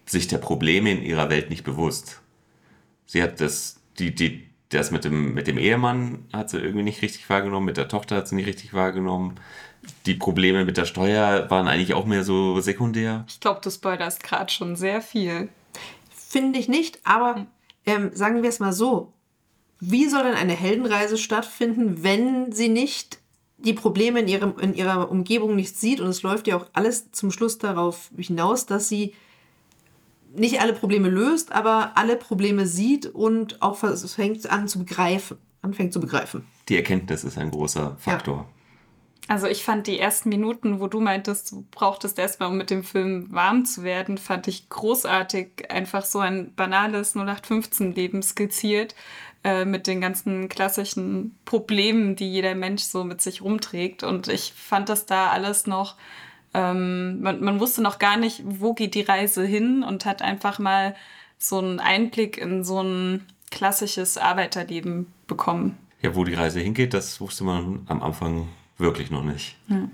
sich 0.06 0.28
der 0.28 0.40
Probleme 0.40 0.92
in 0.92 1.04
ihrer 1.04 1.30
Welt 1.30 1.50
nicht 1.50 1.64
bewusst. 1.64 2.22
Sie 3.06 3.22
hat 3.22 3.40
das, 3.42 3.80
die, 4.00 4.14
die, 4.14 4.48
das 4.70 4.92
mit 4.92 5.04
dem, 5.04 5.34
mit 5.34 5.48
dem 5.48 5.58
Ehemann 5.58 6.26
hat 6.34 6.50
sie 6.50 6.58
irgendwie 6.58 6.84
nicht 6.84 7.02
richtig 7.02 7.30
wahrgenommen, 7.30 7.66
mit 7.66 7.78
der 7.78 7.88
Tochter 7.88 8.16
hat 8.16 8.28
sie 8.28 8.36
nicht 8.36 8.48
richtig 8.48 8.74
wahrgenommen. 8.74 9.36
Die 10.06 10.16
Probleme 10.16 10.66
mit 10.66 10.78
der 10.78 10.86
Steuer 10.86 11.50
waren 11.50 11.68
eigentlich 11.68 11.94
auch 11.94 12.06
mehr 12.06 12.24
so 12.24 12.60
sekundär. 12.60 13.26
Ich 13.28 13.40
glaube, 13.40 13.62
du 13.64 13.70
spoilerst 13.70 14.24
gerade 14.24 14.52
schon 14.52 14.76
sehr 14.76 15.02
viel. 15.02 15.50
Finde 16.12 16.60
ich 16.60 16.68
nicht, 16.68 17.00
aber 17.04 17.48
ähm, 17.86 18.12
sagen 18.14 18.42
wir 18.44 18.50
es 18.50 18.60
mal 18.60 18.74
so. 18.74 19.14
Wie 19.80 20.08
soll 20.08 20.24
denn 20.24 20.34
eine 20.34 20.54
Heldenreise 20.54 21.18
stattfinden, 21.18 22.04
wenn 22.04 22.52
sie 22.52 22.68
nicht 22.68 23.19
die 23.64 23.74
Probleme 23.74 24.20
in, 24.22 24.28
ihrem, 24.28 24.58
in 24.60 24.74
ihrer 24.74 25.12
Umgebung 25.12 25.56
nicht 25.56 25.78
sieht. 25.78 26.00
Und 26.00 26.08
es 26.08 26.24
läuft 26.24 26.48
ja 26.48 26.58
auch 26.58 26.68
alles 26.74 27.12
zum 27.12 27.32
Schluss 27.32 27.58
darauf 27.58 28.12
hinaus, 28.18 28.66
dass 28.66 28.90
sie 28.90 29.14
nicht 30.34 30.62
alle 30.62 30.74
Probleme 30.74 31.10
löst, 31.10 31.52
aber 31.52 31.94
alle 31.96 32.16
Probleme 32.16 32.68
sieht 32.68 33.08
und 33.08 33.62
auch 33.62 33.78
fängt 33.78 34.50
an 34.50 34.68
zu 34.68 34.80
begreifen. 34.80 35.38
Anfängt 35.62 35.92
zu 35.92 36.00
begreifen. 36.00 36.46
Die 36.70 36.78
Erkenntnis 36.78 37.24
ist 37.24 37.38
ein 37.38 37.52
großer 37.52 37.98
Faktor. 38.00 38.38
Ja. 38.38 38.60
Also 39.28 39.46
ich 39.46 39.64
fand 39.64 39.86
die 39.86 40.00
ersten 40.00 40.30
Minuten, 40.30 40.80
wo 40.80 40.88
du 40.88 41.00
meintest, 41.00 41.52
du 41.52 41.64
brauchtest 41.70 42.18
erstmal, 42.18 42.50
um 42.50 42.58
mit 42.58 42.72
dem 42.72 42.84
Film 42.84 43.28
warm 43.30 43.64
zu 43.66 43.84
werden, 43.84 44.18
fand 44.18 44.48
ich 44.48 44.70
großartig. 44.70 45.70
Einfach 45.70 46.04
so 46.04 46.18
ein 46.18 46.56
banales 46.56 47.16
0815-Leben 47.16 48.24
skizziert 48.24 48.96
äh, 49.44 49.66
mit 49.66 49.88
den 49.88 50.02
ganzen 50.02 50.50
klassischen 50.50 51.36
Problemen, 51.46 52.16
die 52.16 52.32
jeder 52.32 52.56
Mensch 52.56 52.84
so 52.84 53.04
mit 53.04 53.22
sich 53.22 53.42
rumträgt. 53.42 54.04
Und 54.04 54.28
ich 54.28 54.54
fand 54.54 54.90
das 54.90 55.06
da 55.06 55.30
alles 55.30 55.68
noch, 55.68 55.96
ähm, 56.54 57.22
man, 57.22 57.42
man 57.42 57.60
wusste 57.60 57.82
noch 57.82 58.00
gar 58.00 58.18
nicht, 58.18 58.42
wo 58.44 58.74
geht 58.74 58.96
die 58.96 59.02
Reise 59.02 59.46
hin 59.46 59.84
und 59.84 60.06
hat 60.06 60.22
einfach 60.22 60.60
mal 60.60 60.96
so 61.38 61.60
einen 61.60 61.80
Einblick 61.80 62.38
in 62.38 62.64
so 62.64 62.82
ein 62.82 63.26
klassisches 63.52 64.18
Arbeiterleben 64.18 65.08
bekommen. 65.28 65.78
Ja, 66.02 66.16
wo 66.16 66.24
die 66.24 66.34
Reise 66.34 66.60
hingeht, 66.60 66.94
das 66.94 67.22
wusste 67.22 67.44
man 67.44 67.84
am 67.88 68.02
Anfang 68.02 68.48
wirklich 68.78 69.12
noch 69.12 69.24
nicht. 69.24 69.58
Hm. 69.68 69.92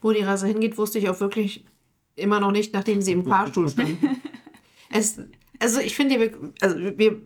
Wo 0.00 0.12
die 0.12 0.22
Reise 0.22 0.46
hingeht, 0.46 0.78
wusste 0.78 0.98
ich 0.98 1.08
auch 1.08 1.20
wirklich 1.20 1.64
immer 2.16 2.40
noch 2.40 2.52
nicht, 2.52 2.72
nachdem 2.72 3.02
sie 3.02 3.12
im 3.12 3.24
Fahrstuhl 3.26 3.68
stand. 3.68 3.98
es, 4.90 5.20
also 5.58 5.80
ich 5.80 5.94
finde, 5.94 6.20
wir, 6.20 6.32
also 6.60 6.76
wir 6.78 7.20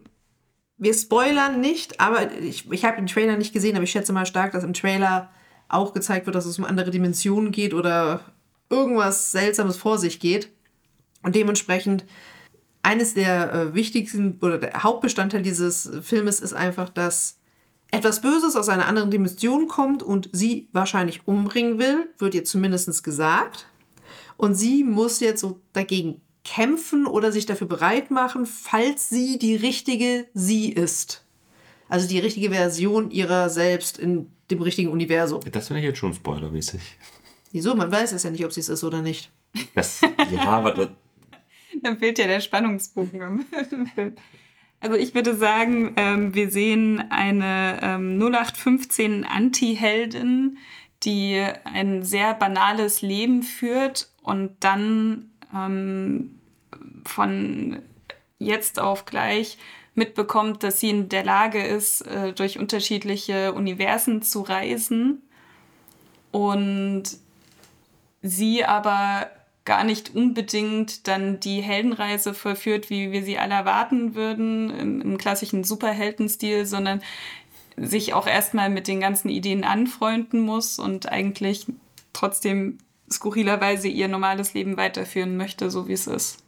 wir 0.78 0.94
spoilern 0.94 1.60
nicht, 1.60 2.00
aber 2.00 2.32
ich, 2.32 2.70
ich 2.70 2.84
habe 2.84 2.96
den 2.96 3.06
Trailer 3.06 3.36
nicht 3.36 3.52
gesehen, 3.52 3.76
aber 3.76 3.84
ich 3.84 3.90
schätze 3.90 4.12
mal 4.12 4.26
stark, 4.26 4.52
dass 4.52 4.64
im 4.64 4.74
Trailer 4.74 5.30
auch 5.68 5.94
gezeigt 5.94 6.26
wird, 6.26 6.36
dass 6.36 6.46
es 6.46 6.58
um 6.58 6.64
andere 6.64 6.90
Dimensionen 6.90 7.50
geht 7.50 7.74
oder 7.74 8.20
irgendwas 8.68 9.32
Seltsames 9.32 9.76
vor 9.76 9.98
sich 9.98 10.20
geht. 10.20 10.52
Und 11.22 11.34
dementsprechend 11.34 12.04
eines 12.82 13.14
der 13.14 13.52
äh, 13.52 13.74
wichtigsten 13.74 14.38
oder 14.42 14.58
der 14.58 14.82
Hauptbestandteil 14.82 15.42
dieses 15.42 15.90
Filmes 16.02 16.40
ist 16.40 16.52
einfach, 16.52 16.88
dass 16.88 17.38
etwas 17.90 18.20
Böses 18.20 18.54
aus 18.54 18.68
einer 18.68 18.86
anderen 18.86 19.10
Dimension 19.10 19.68
kommt 19.68 20.02
und 20.02 20.28
sie 20.32 20.68
wahrscheinlich 20.72 21.26
umbringen 21.26 21.78
will, 21.78 22.08
wird 22.18 22.34
ihr 22.34 22.44
zumindest 22.44 23.02
gesagt. 23.02 23.66
Und 24.36 24.54
sie 24.54 24.84
muss 24.84 25.20
jetzt 25.20 25.40
so 25.40 25.60
dagegen 25.72 26.20
kämpfen 26.46 27.06
oder 27.06 27.32
sich 27.32 27.44
dafür 27.44 27.66
bereit 27.66 28.10
machen, 28.10 28.46
falls 28.46 29.08
sie 29.08 29.38
die 29.38 29.56
richtige 29.56 30.26
sie 30.32 30.70
ist. 30.72 31.24
Also 31.88 32.08
die 32.08 32.18
richtige 32.18 32.50
Version 32.50 33.10
ihrer 33.10 33.50
selbst 33.50 33.98
in 33.98 34.30
dem 34.50 34.62
richtigen 34.62 34.90
Universum. 34.90 35.40
Das 35.50 35.68
finde 35.68 35.80
ich 35.80 35.86
jetzt 35.86 35.98
schon 35.98 36.14
spoilermäßig. 36.14 36.80
Wieso? 37.52 37.74
Man 37.74 37.90
weiß 37.90 38.12
es 38.12 38.22
ja 38.22 38.30
nicht, 38.30 38.44
ob 38.44 38.52
sie 38.52 38.60
es 38.60 38.68
ist 38.68 38.84
oder 38.84 39.02
nicht. 39.02 39.30
Das, 39.74 40.00
ja, 40.30 40.42
aber 40.44 40.72
das 40.72 40.88
Dann 41.82 41.98
fehlt 41.98 42.18
ja 42.18 42.26
der 42.26 42.40
Spannungsbogen 42.40 43.44
im 43.70 43.86
Film. 43.86 44.14
Also 44.80 44.96
ich 44.96 45.14
würde 45.14 45.34
sagen, 45.34 45.94
ähm, 45.96 46.34
wir 46.34 46.50
sehen 46.50 47.04
eine 47.10 47.80
ähm, 47.82 48.18
0815 48.18 49.24
Anti-Heldin, 49.24 50.58
die 51.02 51.44
ein 51.64 52.02
sehr 52.02 52.34
banales 52.34 53.02
Leben 53.02 53.42
führt 53.42 54.10
und 54.22 54.56
dann 54.60 55.30
ähm, 55.54 56.38
von 57.04 57.78
jetzt 58.38 58.78
auf 58.78 59.04
gleich 59.04 59.58
mitbekommt, 59.94 60.62
dass 60.62 60.80
sie 60.80 60.90
in 60.90 61.08
der 61.08 61.24
Lage 61.24 61.64
ist, 61.64 62.02
äh, 62.02 62.32
durch 62.32 62.58
unterschiedliche 62.58 63.54
Universen 63.54 64.22
zu 64.22 64.42
reisen 64.42 65.22
und 66.30 67.04
sie 68.22 68.64
aber 68.64 69.30
gar 69.64 69.84
nicht 69.84 70.14
unbedingt 70.14 71.08
dann 71.08 71.40
die 71.40 71.60
Heldenreise 71.60 72.34
vollführt, 72.34 72.90
wie 72.90 73.10
wir 73.10 73.22
sie 73.22 73.38
alle 73.38 73.54
erwarten 73.54 74.14
würden, 74.14 74.70
im, 74.70 75.00
im 75.00 75.18
klassischen 75.18 75.64
Superheldenstil, 75.64 76.66
sondern 76.66 77.02
sich 77.76 78.14
auch 78.14 78.26
erstmal 78.26 78.70
mit 78.70 78.88
den 78.88 79.00
ganzen 79.00 79.28
Ideen 79.28 79.64
anfreunden 79.64 80.40
muss 80.40 80.78
und 80.78 81.10
eigentlich 81.10 81.66
trotzdem 82.12 82.78
skurrilerweise 83.10 83.88
ihr 83.88 84.08
normales 84.08 84.54
Leben 84.54 84.76
weiterführen 84.76 85.36
möchte, 85.36 85.70
so 85.70 85.88
wie 85.88 85.92
es 85.92 86.06
ist. 86.06 86.38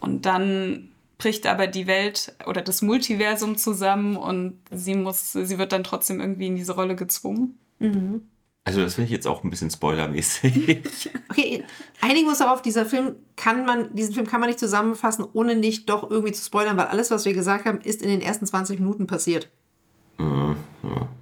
Und 0.00 0.26
dann 0.26 0.90
bricht 1.18 1.46
aber 1.46 1.66
die 1.66 1.86
Welt 1.86 2.34
oder 2.46 2.62
das 2.62 2.82
Multiversum 2.82 3.56
zusammen 3.56 4.16
und 4.16 4.60
sie 4.70 4.94
muss, 4.94 5.32
sie 5.32 5.58
wird 5.58 5.72
dann 5.72 5.84
trotzdem 5.84 6.20
irgendwie 6.20 6.46
in 6.46 6.56
diese 6.56 6.74
Rolle 6.74 6.94
gezwungen. 6.94 7.58
Mhm. 7.80 8.22
Also 8.64 8.82
das 8.82 8.96
finde 8.96 9.06
ich 9.06 9.12
jetzt 9.12 9.26
auch 9.26 9.44
ein 9.44 9.50
bisschen 9.50 9.70
spoilermäßig. 9.70 10.82
Okay, 11.30 11.62
einigen 12.00 12.26
uns 12.26 12.38
darauf, 12.38 12.62
dieser 12.62 12.84
Film 12.84 13.14
kann 13.36 13.64
man, 13.64 13.94
diesen 13.94 14.14
Film 14.14 14.26
kann 14.26 14.40
man 14.40 14.48
nicht 14.48 14.58
zusammenfassen, 14.58 15.24
ohne 15.32 15.54
nicht 15.54 15.88
doch 15.88 16.10
irgendwie 16.10 16.32
zu 16.32 16.42
spoilern, 16.42 16.76
weil 16.76 16.86
alles, 16.86 17.12
was 17.12 17.26
wir 17.26 17.32
gesagt 17.32 17.64
haben, 17.64 17.80
ist 17.80 18.02
in 18.02 18.08
den 18.08 18.20
ersten 18.20 18.44
20 18.44 18.80
Minuten 18.80 19.06
passiert. 19.06 19.48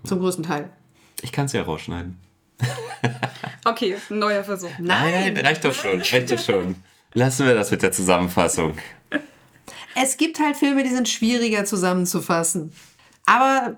Zum 0.04 0.20
größten 0.20 0.44
Teil. 0.44 0.70
Ich 1.22 1.32
kann 1.32 1.46
es 1.46 1.52
ja 1.52 1.62
rausschneiden. 1.62 2.16
Okay, 3.64 3.96
neuer 4.10 4.44
Versuch. 4.44 4.70
Nein, 4.78 5.36
reicht 5.38 5.64
doch 5.64 5.74
schon, 5.74 6.00
reicht 6.00 6.30
doch 6.30 6.38
schon. 6.38 6.76
Lassen 7.14 7.46
wir 7.46 7.54
das 7.56 7.72
mit 7.72 7.82
der 7.82 7.90
Zusammenfassung. 7.90 8.78
Es 9.96 10.16
gibt 10.16 10.38
halt 10.38 10.56
Filme, 10.56 10.84
die 10.84 10.90
sind 10.90 11.08
schwieriger 11.08 11.64
zusammenzufassen. 11.64 12.72
Aber 13.24 13.74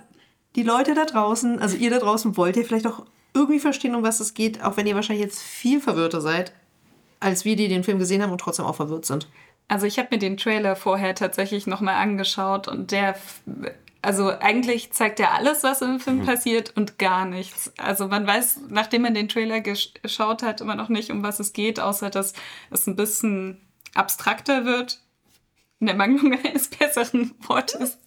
die 0.56 0.62
Leute 0.62 0.94
da 0.94 1.06
draußen, 1.06 1.58
also 1.58 1.74
ihr 1.76 1.88
da 1.88 2.00
draußen, 2.00 2.36
wollt 2.36 2.56
ihr 2.56 2.66
vielleicht 2.66 2.86
auch 2.86 3.06
irgendwie 3.32 3.60
verstehen, 3.60 3.94
um 3.94 4.02
was 4.02 4.20
es 4.20 4.34
geht, 4.34 4.62
auch 4.62 4.76
wenn 4.76 4.86
ihr 4.86 4.94
wahrscheinlich 4.94 5.24
jetzt 5.24 5.42
viel 5.42 5.80
verwirrter 5.80 6.20
seid, 6.20 6.52
als 7.20 7.46
wir, 7.46 7.56
die 7.56 7.68
den 7.68 7.84
Film 7.84 7.98
gesehen 7.98 8.22
haben 8.22 8.32
und 8.32 8.42
trotzdem 8.42 8.66
auch 8.66 8.76
verwirrt 8.76 9.06
sind. 9.06 9.26
Also 9.68 9.86
ich 9.86 9.98
habe 9.98 10.08
mir 10.10 10.18
den 10.18 10.36
Trailer 10.36 10.76
vorher 10.76 11.14
tatsächlich 11.14 11.66
nochmal 11.66 11.94
angeschaut 11.94 12.68
und 12.68 12.90
der, 12.90 13.14
also 14.02 14.30
eigentlich 14.30 14.92
zeigt 14.92 15.18
er 15.20 15.32
alles, 15.34 15.62
was 15.64 15.82
im 15.82 15.98
Film 16.00 16.24
passiert 16.24 16.76
und 16.76 16.98
gar 16.98 17.24
nichts. 17.24 17.72
Also 17.78 18.06
man 18.08 18.26
weiß, 18.26 18.60
nachdem 18.68 19.02
man 19.02 19.14
den 19.14 19.28
Trailer 19.28 19.56
gesch- 19.56 20.00
geschaut 20.02 20.42
hat, 20.42 20.60
immer 20.60 20.76
noch 20.76 20.88
nicht, 20.88 21.10
um 21.10 21.22
was 21.22 21.40
es 21.40 21.52
geht, 21.52 21.80
außer 21.80 22.08
dass 22.10 22.32
es 22.70 22.86
ein 22.86 22.96
bisschen 22.96 23.60
abstrakter 23.94 24.64
wird. 24.64 25.00
In 25.80 25.86
der 25.86 25.96
Mangelung 25.96 26.32
eines 26.44 26.68
besseren 26.68 27.34
Wortes. 27.46 27.98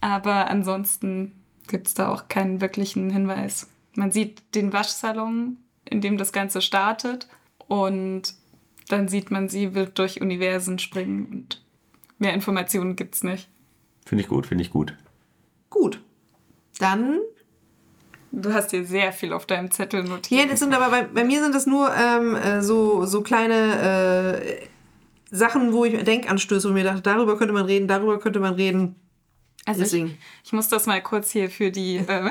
Aber 0.00 0.48
ansonsten 0.50 1.42
gibt 1.68 1.86
es 1.88 1.94
da 1.94 2.08
auch 2.10 2.28
keinen 2.28 2.60
wirklichen 2.60 3.10
Hinweis. 3.10 3.70
Man 3.94 4.12
sieht 4.12 4.54
den 4.54 4.72
Waschsalon, 4.72 5.58
in 5.88 6.00
dem 6.00 6.16
das 6.18 6.32
Ganze 6.32 6.60
startet 6.62 7.28
und 7.66 8.34
dann 8.88 9.08
sieht 9.08 9.30
man, 9.30 9.48
sie 9.48 9.74
wird 9.74 9.98
durch 9.98 10.20
Universen 10.20 10.78
springen 10.78 11.26
und 11.26 11.62
mehr 12.18 12.34
Informationen 12.34 12.96
gibt's 12.96 13.22
nicht. 13.22 13.48
Finde 14.04 14.22
ich 14.22 14.28
gut, 14.28 14.46
finde 14.46 14.62
ich 14.64 14.70
gut. 14.70 14.96
Gut. 15.72 16.00
Dann 16.78 17.18
Du 18.34 18.54
hast 18.54 18.72
dir 18.72 18.84
sehr 18.86 19.12
viel 19.12 19.34
auf 19.34 19.44
deinem 19.44 19.70
Zettel 19.70 20.04
notiert. 20.04 20.40
Ja, 20.40 20.46
das 20.48 20.60
sind 20.60 20.72
aber 20.72 20.88
bei, 20.88 21.02
bei 21.02 21.22
mir 21.22 21.42
sind 21.42 21.54
das 21.54 21.66
nur 21.66 21.94
ähm, 21.94 22.34
äh, 22.34 22.62
so, 22.62 23.04
so 23.04 23.20
kleine 23.20 24.40
äh, 24.40 24.66
Sachen, 25.30 25.74
wo 25.74 25.84
ich 25.84 26.02
Denkanstöße, 26.02 26.68
ich 26.68 26.74
mir 26.74 26.82
dachte, 26.82 27.02
darüber 27.02 27.36
könnte 27.36 27.52
man 27.52 27.66
reden, 27.66 27.88
darüber 27.88 28.18
könnte 28.18 28.40
man 28.40 28.54
reden. 28.54 28.96
Also 29.66 29.82
ich, 29.82 29.90
Deswegen. 29.90 30.18
ich 30.44 30.52
muss 30.54 30.68
das 30.68 30.86
mal 30.86 31.02
kurz 31.02 31.30
hier 31.30 31.50
für 31.50 31.70
die, 31.70 31.96
äh, 31.96 32.30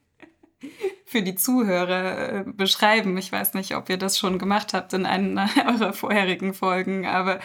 für 1.04 1.20
die 1.20 1.34
Zuhörer 1.34 2.32
äh, 2.32 2.44
beschreiben. 2.46 3.18
Ich 3.18 3.30
weiß 3.30 3.52
nicht, 3.52 3.76
ob 3.76 3.90
ihr 3.90 3.98
das 3.98 4.18
schon 4.18 4.38
gemacht 4.38 4.72
habt 4.72 4.94
in 4.94 5.04
einer 5.04 5.50
eurer 5.66 5.92
vorherigen 5.92 6.54
Folgen, 6.54 7.06
aber 7.06 7.38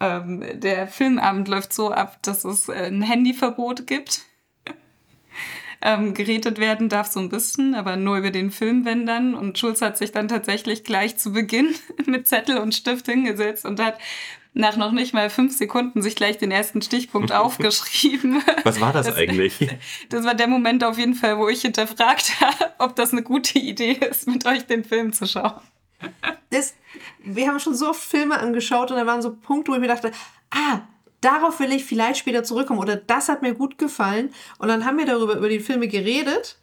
ähm, 0.00 0.44
der 0.60 0.86
Filmabend 0.86 1.48
läuft 1.48 1.72
so 1.72 1.92
ab, 1.92 2.18
dass 2.22 2.44
es 2.44 2.68
äh, 2.68 2.88
ein 2.88 3.00
Handyverbot 3.00 3.86
gibt. 3.86 4.26
Ähm, 5.82 6.14
geredet 6.14 6.58
werden 6.58 6.88
darf 6.88 7.08
so 7.08 7.20
ein 7.20 7.28
bisschen, 7.28 7.74
aber 7.74 7.96
nur 7.96 8.18
über 8.18 8.30
den 8.30 8.50
Film, 8.50 8.84
wenn 8.84 9.04
dann. 9.04 9.34
Und 9.34 9.58
Schulz 9.58 9.82
hat 9.82 9.98
sich 9.98 10.12
dann 10.12 10.28
tatsächlich 10.28 10.84
gleich 10.84 11.16
zu 11.16 11.32
Beginn 11.32 11.74
mit 12.06 12.28
Zettel 12.28 12.58
und 12.58 12.74
Stift 12.74 13.06
hingesetzt 13.06 13.64
und 13.64 13.80
hat 13.80 13.98
nach 14.54 14.76
noch 14.76 14.92
nicht 14.92 15.14
mal 15.14 15.30
fünf 15.30 15.56
Sekunden 15.56 16.02
sich 16.02 16.14
gleich 16.14 16.38
den 16.38 16.50
ersten 16.50 16.82
Stichpunkt 16.82 17.32
aufgeschrieben. 17.32 18.42
Was 18.64 18.80
war 18.80 18.92
das, 18.92 19.14
eigentlich? 19.14 19.58
Das 20.08 20.24
war 20.24 20.34
der 20.34 20.46
Moment 20.46 20.84
auf 20.84 20.98
jeden 20.98 21.14
Fall, 21.14 21.38
wo 21.38 21.48
ich 21.48 21.62
hinterfragt 21.62 22.40
habe, 22.40 22.72
ob 22.78 22.94
das 22.94 23.12
eine 23.12 23.22
gute 23.22 23.58
Idee 23.58 23.92
ist, 23.92 24.28
mit 24.28 24.46
euch 24.46 24.66
den 24.66 24.84
Film 24.84 25.12
zu 25.12 25.26
schauen. 25.26 25.60
Das, 26.50 26.74
wir 27.24 27.48
haben 27.48 27.60
schon 27.60 27.74
so 27.74 27.88
oft 27.90 28.02
Filme 28.02 28.38
angeschaut 28.38 28.90
und 28.90 28.96
da 28.98 29.06
waren 29.06 29.22
so 29.22 29.34
Punkte, 29.34 29.72
wo 29.72 29.76
ich 29.76 29.80
mir 29.80 29.88
dachte, 29.88 30.12
ah, 30.50 30.82
darauf 31.22 31.58
will 31.60 31.72
ich 31.72 31.84
vielleicht 31.84 32.18
später 32.18 32.44
zurückkommen 32.44 32.80
oder 32.80 32.96
das 32.96 33.30
hat 33.30 33.40
mir 33.40 33.54
gut 33.54 33.78
gefallen. 33.78 34.32
Und 34.58 34.68
dann 34.68 34.84
haben 34.84 34.98
wir 34.98 35.06
darüber 35.06 35.36
über 35.36 35.48
die 35.48 35.60
Filme 35.60 35.88
geredet 35.88 36.58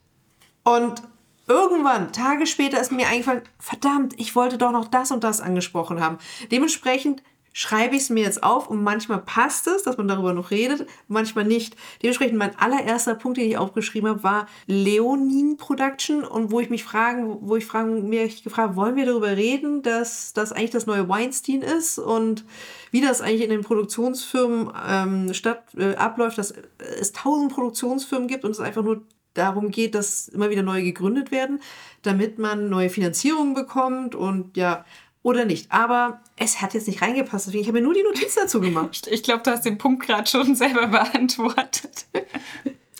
und 0.63 1.01
irgendwann, 1.47 2.13
Tage 2.13 2.45
später, 2.45 2.79
ist 2.79 2.91
mir 2.91 3.07
eingefallen, 3.07 3.41
verdammt, 3.57 4.13
ich 4.19 4.35
wollte 4.35 4.57
doch 4.57 4.71
noch 4.71 4.87
das 4.87 5.11
und 5.11 5.23
das 5.23 5.41
angesprochen 5.41 5.99
haben. 5.99 6.19
Dementsprechend 6.51 7.23
schreibe 7.59 7.97
ich 7.97 8.03
es 8.03 8.09
mir 8.09 8.23
jetzt 8.23 8.41
auf 8.41 8.69
und 8.69 8.81
manchmal 8.83 9.19
passt 9.19 9.67
es, 9.67 9.83
dass 9.83 9.97
man 9.97 10.07
darüber 10.07 10.31
noch 10.31 10.49
redet, 10.49 10.87
manchmal 11.09 11.43
nicht. 11.43 11.75
Dementsprechend 12.01 12.37
mein 12.37 12.57
allererster 12.57 13.15
Punkt, 13.15 13.37
den 13.37 13.49
ich 13.49 13.57
aufgeschrieben 13.57 14.07
habe, 14.07 14.23
war 14.23 14.47
Leonin 14.65 15.57
Production 15.57 16.23
und 16.23 16.53
wo 16.53 16.61
ich 16.61 16.69
mich 16.69 16.85
fragen, 16.85 17.39
wo 17.41 17.57
ich 17.57 17.65
fragen, 17.65 18.07
mir 18.07 18.29
gefragt, 18.29 18.77
wollen 18.77 18.95
wir 18.95 19.05
darüber 19.05 19.35
reden, 19.35 19.81
dass 19.81 20.31
das 20.31 20.53
eigentlich 20.53 20.69
das 20.69 20.85
neue 20.85 21.09
Weinstein 21.09 21.61
ist 21.61 21.99
und 21.99 22.45
wie 22.91 23.01
das 23.01 23.19
eigentlich 23.19 23.41
in 23.41 23.49
den 23.49 23.63
Produktionsfirmen 23.63 24.71
ähm, 24.89 25.33
statt 25.33 25.63
äh, 25.77 25.95
abläuft, 25.95 26.37
dass 26.37 26.53
es 26.77 27.11
tausend 27.11 27.51
Produktionsfirmen 27.51 28.29
gibt 28.29 28.45
und 28.45 28.51
es 28.51 28.61
einfach 28.61 28.83
nur 28.83 29.01
darum 29.33 29.69
geht, 29.69 29.95
dass 29.95 30.29
immer 30.29 30.49
wieder 30.49 30.63
neue 30.63 30.83
gegründet 30.83 31.31
werden, 31.31 31.59
damit 32.03 32.39
man 32.39 32.69
neue 32.69 32.89
Finanzierungen 32.89 33.53
bekommt 33.53 34.15
und 34.15 34.55
ja, 34.55 34.85
oder 35.23 35.45
nicht. 35.45 35.71
Aber 35.71 36.21
es 36.37 36.61
hat 36.61 36.73
jetzt 36.73 36.87
nicht 36.87 37.01
reingepasst, 37.01 37.47
deswegen 37.47 37.61
ich 37.61 37.67
habe 37.67 37.79
mir 37.79 37.85
nur 37.85 37.93
die 37.93 38.03
Notiz 38.03 38.35
dazu 38.35 38.61
gemacht. 38.61 39.07
Ich 39.19 39.23
glaube, 39.23 39.43
du 39.43 39.51
hast 39.51 39.65
den 39.65 39.77
Punkt 39.77 40.05
gerade 40.05 40.29
schon 40.29 40.55
selber 40.55 40.87
beantwortet. 40.87 42.05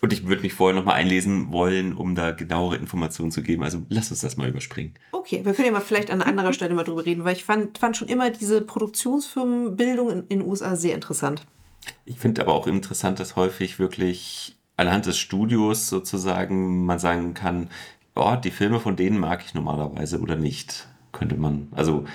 Und 0.02 0.14
ich 0.14 0.26
würde 0.26 0.42
mich 0.42 0.54
vorher 0.54 0.78
nochmal 0.78 0.96
einlesen 0.96 1.52
wollen, 1.52 1.94
um 1.94 2.16
da 2.16 2.32
genauere 2.32 2.78
Informationen 2.78 3.32
zu 3.32 3.42
geben. 3.42 3.64
Also 3.64 3.82
lass 3.90 4.12
uns 4.12 4.22
das 4.22 4.38
mal 4.38 4.50
überspringen. 4.50 4.94
Okay, 5.12 5.42
wir 5.44 5.54
können 5.54 5.68
ja 5.68 5.72
mal 5.72 5.82
vielleicht 5.82 6.10
an 6.10 6.22
anderer 6.22 6.54
Stelle 6.54 6.74
mal 6.74 6.84
drüber 6.84 7.06
reden, 7.06 7.26
weil 7.26 7.36
ich 7.36 7.44
fand, 7.44 7.78
fand 7.78 7.98
schon 7.98 8.08
immer 8.08 8.30
diese 8.30 8.62
Produktionsfirmenbildung 8.62 10.10
in, 10.10 10.20
in 10.28 10.40
den 10.40 10.48
USA 10.48 10.76
sehr 10.76 10.96
interessant. 10.96 11.46
Ich 12.06 12.20
finde 12.20 12.42
aber 12.42 12.54
auch 12.54 12.68
interessant, 12.68 13.20
dass 13.20 13.36
häufig 13.36 13.80
wirklich 13.80 14.58
anhand 14.78 15.06
des 15.06 15.18
Studios 15.18 15.90
sozusagen 15.90 16.86
man 16.86 17.00
sagen 17.00 17.34
kann, 17.34 17.70
oh, 18.16 18.36
die 18.42 18.52
Filme 18.52 18.80
von 18.80 18.96
denen 18.96 19.20
mag 19.20 19.44
ich 19.46 19.54
normalerweise 19.54 20.20
oder 20.20 20.36
nicht. 20.36 20.88
Könnte 21.12 21.36
man. 21.36 21.68
Also 21.72 22.06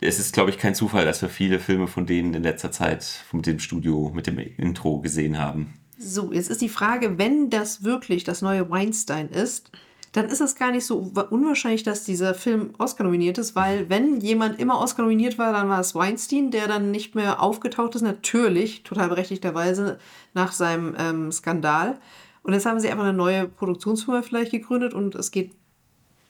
es 0.00 0.18
ist, 0.18 0.32
glaube 0.32 0.50
ich, 0.50 0.58
kein 0.58 0.74
Zufall, 0.74 1.04
dass 1.04 1.22
wir 1.22 1.28
viele 1.28 1.58
Filme 1.58 1.88
von 1.88 2.06
denen 2.06 2.34
in 2.34 2.42
letzter 2.42 2.70
Zeit 2.70 3.24
mit 3.32 3.46
dem 3.46 3.58
Studio, 3.58 4.12
mit 4.14 4.26
dem 4.26 4.38
Intro 4.38 5.00
gesehen 5.00 5.38
haben. 5.38 5.74
So, 5.98 6.32
jetzt 6.32 6.50
ist 6.50 6.60
die 6.60 6.68
Frage, 6.68 7.18
wenn 7.18 7.50
das 7.50 7.82
wirklich 7.82 8.22
das 8.22 8.40
neue 8.40 8.70
Weinstein 8.70 9.28
ist, 9.28 9.72
dann 10.12 10.26
ist 10.26 10.40
es 10.40 10.54
gar 10.54 10.70
nicht 10.70 10.86
so 10.86 11.12
unwahrscheinlich, 11.30 11.82
dass 11.82 12.04
dieser 12.04 12.34
Film 12.34 12.70
Oscar 12.78 13.04
nominiert 13.04 13.36
ist, 13.38 13.54
weil 13.54 13.90
wenn 13.90 14.20
jemand 14.20 14.58
immer 14.58 14.80
Oscar 14.80 15.02
nominiert 15.02 15.38
war, 15.38 15.52
dann 15.52 15.68
war 15.68 15.80
es 15.80 15.94
Weinstein, 15.94 16.50
der 16.50 16.66
dann 16.66 16.90
nicht 16.90 17.14
mehr 17.14 17.42
aufgetaucht 17.42 17.94
ist, 17.94 18.02
natürlich, 18.02 18.84
total 18.84 19.08
berechtigterweise, 19.08 19.98
nach 20.34 20.52
seinem 20.52 20.94
ähm, 20.98 21.32
Skandal. 21.32 21.98
Und 22.42 22.54
jetzt 22.54 22.64
haben 22.64 22.80
sie 22.80 22.88
einfach 22.88 23.04
eine 23.04 23.12
neue 23.12 23.48
Produktionsfirma 23.48 24.22
vielleicht 24.22 24.52
gegründet 24.52 24.94
und 24.94 25.14
es 25.14 25.30
geht 25.30 25.52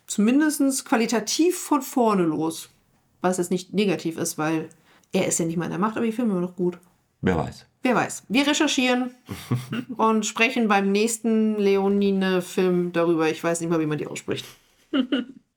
zumindest 0.09 0.85
qualitativ 0.85 1.57
von 1.57 1.83
vorne 1.83 2.25
los. 2.25 2.71
Was 3.21 3.39
jetzt 3.39 3.51
nicht 3.51 3.73
negativ 3.73 4.19
ist, 4.19 4.39
weil 4.39 4.69
er 5.13 5.27
ist 5.27 5.39
ja 5.39 5.45
nicht 5.45 5.57
mehr 5.57 5.67
in 5.67 5.73
der 5.73 5.79
Macht, 5.79 5.97
aber 5.97 6.07
die 6.07 6.13
Filme 6.13 6.33
immer 6.33 6.41
noch 6.41 6.57
gut. 6.57 6.79
Wer 7.21 7.37
weiß. 7.37 7.67
Wer 7.83 7.95
weiß. 7.95 8.25
Wir 8.29 8.47
recherchieren 8.47 9.13
und 9.97 10.27
sprechen 10.27 10.69
beim 10.69 10.91
nächsten 10.91 11.57
Leonine-Film 11.57 12.93
darüber. 12.93 13.29
Ich 13.31 13.43
weiß 13.43 13.61
nicht 13.61 13.71
mal, 13.71 13.81
wie 13.81 13.87
man 13.87 13.99
die 13.99 14.07
ausspricht. 14.07 14.45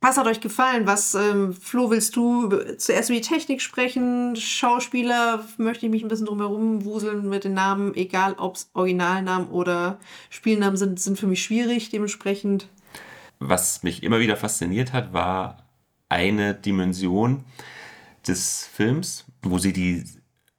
Was 0.04 0.18
hat 0.18 0.26
euch 0.26 0.42
gefallen? 0.42 0.88
Was, 0.88 1.14
ähm, 1.14 1.54
Flo, 1.54 1.92
willst 1.92 2.16
du 2.16 2.50
zuerst 2.78 3.12
über 3.12 3.20
die 3.20 3.28
Technik 3.28 3.62
sprechen? 3.62 4.36
Schauspieler, 4.36 5.46
möchte 5.58 5.86
ich 5.86 5.92
mich 5.92 6.02
ein 6.02 6.08
bisschen 6.08 6.26
drum 6.26 6.40
herum 6.40 6.86
wuseln 6.86 7.30
mit 7.30 7.44
den 7.44 7.54
Namen, 7.54 7.94
egal 7.94 8.34
ob 8.40 8.56
es 8.56 8.72
Originalnamen 8.74 9.50
oder 9.50 10.00
Spielnamen 10.32 10.76
sind, 10.76 11.00
sind 11.00 11.20
für 11.20 11.28
mich 11.28 11.44
schwierig. 11.44 11.92
Dementsprechend, 11.92 12.68
Was 13.44 13.82
mich 13.82 14.04
immer 14.04 14.20
wieder 14.20 14.38
fasziniert 14.38 14.94
hat, 14.94 15.14
war 15.14 15.66
eine 16.10 16.54
Dimension 16.54 17.44
des 18.28 18.70
Films, 18.72 19.26
wo 19.42 19.58
sie 19.58 19.74
die 19.74 20.04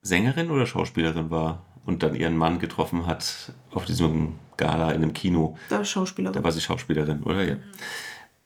Sängerin 0.01 0.51
oder 0.51 0.66
Schauspielerin 0.66 1.31
war 1.31 1.64
und 1.87 2.03
dann 2.03 2.16
ihren 2.16 2.37
Mann 2.37 2.59
getroffen 2.59 3.07
hat 3.07 3.53
auf 3.71 3.85
diesem 3.85 4.35
Gala 4.57 4.90
in 4.90 5.03
einem 5.03 5.12
Kino. 5.12 5.57
da 5.68 5.85
Schauspieler. 5.85 6.33
Da 6.33 6.42
war 6.42 6.51
sie 6.51 6.61
Schauspielerin, 6.61 7.23
oder? 7.23 7.45
Ja. 7.45 7.57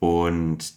Und 0.00 0.74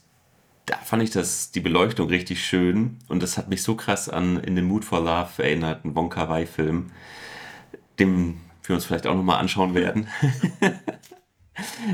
da 0.65 0.77
fand 0.77 1.03
ich 1.03 1.09
das, 1.09 1.51
die 1.51 1.59
Beleuchtung 1.59 2.07
richtig 2.07 2.45
schön 2.45 2.97
und 3.09 3.21
das 3.21 3.37
hat 3.37 3.49
mich 3.49 3.61
so 3.61 3.75
krass 3.75 4.07
an 4.07 4.37
In 4.39 4.55
the 4.55 4.61
Mood 4.61 4.85
for 4.85 4.99
Love 4.99 5.43
erinnert, 5.43 5.83
einen 5.83 5.95
Wong 5.95 6.09
Kar 6.09 6.29
Wai 6.29 6.45
Film, 6.45 6.91
den 7.99 8.39
wir 8.63 8.75
uns 8.75 8.85
vielleicht 8.85 9.05
auch 9.05 9.15
nochmal 9.15 9.39
anschauen 9.39 9.73
werden. 9.73 10.07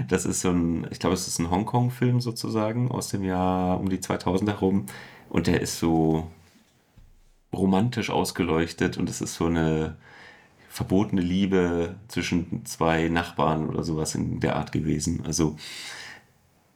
Das 0.08 0.26
ist 0.26 0.42
so 0.42 0.52
ein, 0.52 0.88
ich 0.92 1.00
glaube, 1.00 1.14
es 1.16 1.28
ist 1.28 1.40
ein 1.40 1.50
Hongkong-Film 1.52 2.22
sozusagen 2.22 2.92
aus 2.92 3.10
dem 3.10 3.24
Jahr 3.24 3.80
um 3.80 3.90
die 3.90 4.00
2000 4.00 4.50
herum 4.52 4.86
und 5.30 5.48
der 5.48 5.62
ist 5.62 5.80
so 5.80 6.32
romantisch 7.54 8.10
ausgeleuchtet 8.10 8.98
und 8.98 9.10
es 9.10 9.22
ist 9.22 9.36
so 9.36 9.46
eine 9.46 9.98
verbotene 10.70 11.22
Liebe 11.22 11.96
zwischen 12.10 12.66
zwei 12.66 13.08
Nachbarn 13.10 13.70
oder 13.70 13.84
sowas 13.84 14.16
in 14.16 14.40
der 14.42 14.56
Art 14.58 14.72
gewesen. 14.72 15.24
Also 15.26 15.56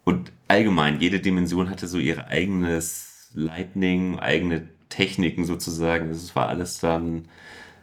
Und 0.03 0.31
allgemein, 0.47 0.99
jede 0.99 1.19
Dimension 1.19 1.69
hatte 1.69 1.87
so 1.87 1.97
ihr 1.99 2.27
eigenes 2.27 3.29
Lightning, 3.33 4.19
eigene 4.19 4.69
Techniken 4.89 5.45
sozusagen. 5.45 6.09
Das 6.09 6.35
war 6.35 6.49
alles 6.49 6.79
dann, 6.79 7.27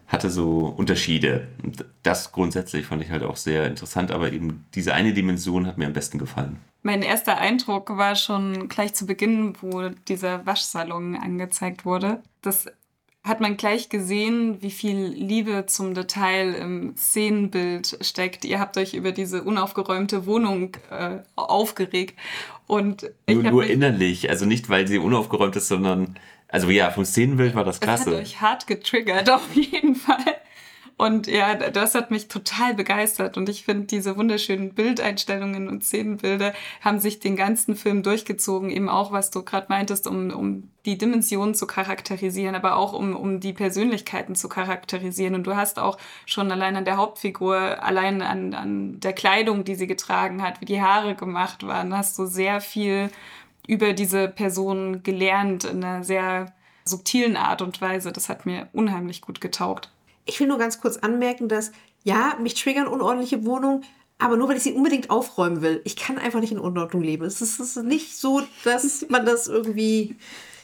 hatte 0.06 0.30
so 0.30 0.74
Unterschiede. 0.76 1.48
Und 1.62 1.84
das 2.02 2.32
grundsätzlich 2.32 2.86
fand 2.86 3.02
ich 3.02 3.10
halt 3.10 3.22
auch 3.22 3.36
sehr 3.36 3.66
interessant, 3.66 4.12
aber 4.12 4.32
eben 4.32 4.64
diese 4.74 4.94
eine 4.94 5.12
Dimension 5.12 5.66
hat 5.66 5.78
mir 5.78 5.86
am 5.86 5.92
besten 5.92 6.18
gefallen. 6.18 6.58
Mein 6.82 7.02
erster 7.02 7.38
Eindruck 7.38 7.96
war 7.96 8.14
schon 8.14 8.68
gleich 8.68 8.94
zu 8.94 9.06
Beginn, 9.06 9.54
wo 9.60 9.88
dieser 10.06 10.46
Waschsalon 10.46 11.16
angezeigt 11.16 11.84
wurde. 11.84 12.22
Das 12.42 12.66
hat 13.24 13.40
man 13.40 13.56
gleich 13.56 13.88
gesehen, 13.88 14.62
wie 14.62 14.70
viel 14.70 15.06
Liebe 15.06 15.66
zum 15.66 15.94
Detail 15.94 16.54
im 16.54 16.96
Szenenbild 16.96 17.98
steckt. 18.00 18.44
Ihr 18.44 18.60
habt 18.60 18.78
euch 18.78 18.94
über 18.94 19.10
diese 19.10 19.42
unaufgeräumte 19.42 20.26
Wohnung 20.26 20.76
äh, 20.90 21.18
aufgeregt. 21.34 22.16
Und 22.68 23.10
Nur, 23.28 23.42
nur 23.42 23.66
innerlich, 23.66 24.30
also 24.30 24.46
nicht, 24.46 24.68
weil 24.68 24.86
sie 24.86 24.98
unaufgeräumt 24.98 25.56
ist, 25.56 25.66
sondern, 25.66 26.16
also 26.48 26.70
ja, 26.70 26.90
vom 26.90 27.04
Szenenbild 27.04 27.54
war 27.54 27.64
das 27.64 27.80
Das 27.80 27.88
hat 27.88 28.02
klasse. 28.04 28.16
euch 28.18 28.40
hart 28.40 28.66
getriggert, 28.66 29.30
auf 29.30 29.54
jeden 29.54 29.94
Fall. 29.94 30.36
Und 30.98 31.26
ja, 31.26 31.54
das 31.54 31.94
hat 31.94 32.10
mich 32.10 32.28
total 32.28 32.72
begeistert. 32.72 33.36
Und 33.36 33.50
ich 33.50 33.64
finde, 33.64 33.84
diese 33.84 34.16
wunderschönen 34.16 34.72
Bildeinstellungen 34.72 35.68
und 35.68 35.84
Szenenbilder 35.84 36.54
haben 36.80 37.00
sich 37.00 37.20
den 37.20 37.36
ganzen 37.36 37.76
Film 37.76 38.02
durchgezogen. 38.02 38.70
Eben 38.70 38.88
auch, 38.88 39.12
was 39.12 39.30
du 39.30 39.42
gerade 39.42 39.66
meintest, 39.68 40.06
um, 40.06 40.30
um 40.30 40.70
die 40.86 40.96
Dimensionen 40.96 41.54
zu 41.54 41.66
charakterisieren, 41.66 42.54
aber 42.54 42.76
auch 42.76 42.94
um, 42.94 43.14
um 43.14 43.40
die 43.40 43.52
Persönlichkeiten 43.52 44.34
zu 44.34 44.48
charakterisieren. 44.48 45.34
Und 45.34 45.46
du 45.46 45.54
hast 45.54 45.78
auch 45.78 45.98
schon 46.24 46.50
allein 46.50 46.76
an 46.76 46.86
der 46.86 46.96
Hauptfigur, 46.96 47.82
allein 47.82 48.22
an, 48.22 48.54
an 48.54 48.98
der 49.00 49.12
Kleidung, 49.12 49.64
die 49.64 49.74
sie 49.74 49.86
getragen 49.86 50.42
hat, 50.42 50.62
wie 50.62 50.66
die 50.66 50.80
Haare 50.80 51.14
gemacht 51.14 51.66
waren, 51.66 51.94
hast 51.94 52.18
du 52.18 52.24
sehr 52.24 52.62
viel 52.62 53.10
über 53.66 53.92
diese 53.92 54.28
Person 54.28 55.02
gelernt 55.02 55.64
in 55.64 55.82
einer 55.82 56.04
sehr 56.04 56.54
subtilen 56.84 57.36
Art 57.36 57.62
und 57.62 57.80
Weise. 57.80 58.12
Das 58.12 58.28
hat 58.28 58.46
mir 58.46 58.68
unheimlich 58.72 59.20
gut 59.20 59.40
getaugt. 59.40 59.90
Ich 60.24 60.40
will 60.40 60.46
nur 60.46 60.58
ganz 60.58 60.80
kurz 60.80 60.96
anmerken, 60.96 61.48
dass 61.48 61.72
ja, 62.04 62.36
mich 62.40 62.54
triggern 62.54 62.86
unordentliche 62.86 63.44
Wohnungen, 63.44 63.84
aber 64.18 64.36
nur 64.36 64.48
weil 64.48 64.56
ich 64.56 64.62
sie 64.62 64.72
unbedingt 64.72 65.10
aufräumen 65.10 65.60
will. 65.60 65.80
Ich 65.84 65.96
kann 65.96 66.18
einfach 66.18 66.40
nicht 66.40 66.52
in 66.52 66.58
Unordnung 66.58 67.02
leben. 67.02 67.24
Es 67.24 67.40
ist, 67.42 67.58
es 67.58 67.76
ist 67.76 67.84
nicht 67.84 68.16
so, 68.16 68.42
dass 68.64 69.06
man 69.08 69.26
das 69.26 69.48
irgendwie. 69.48 70.16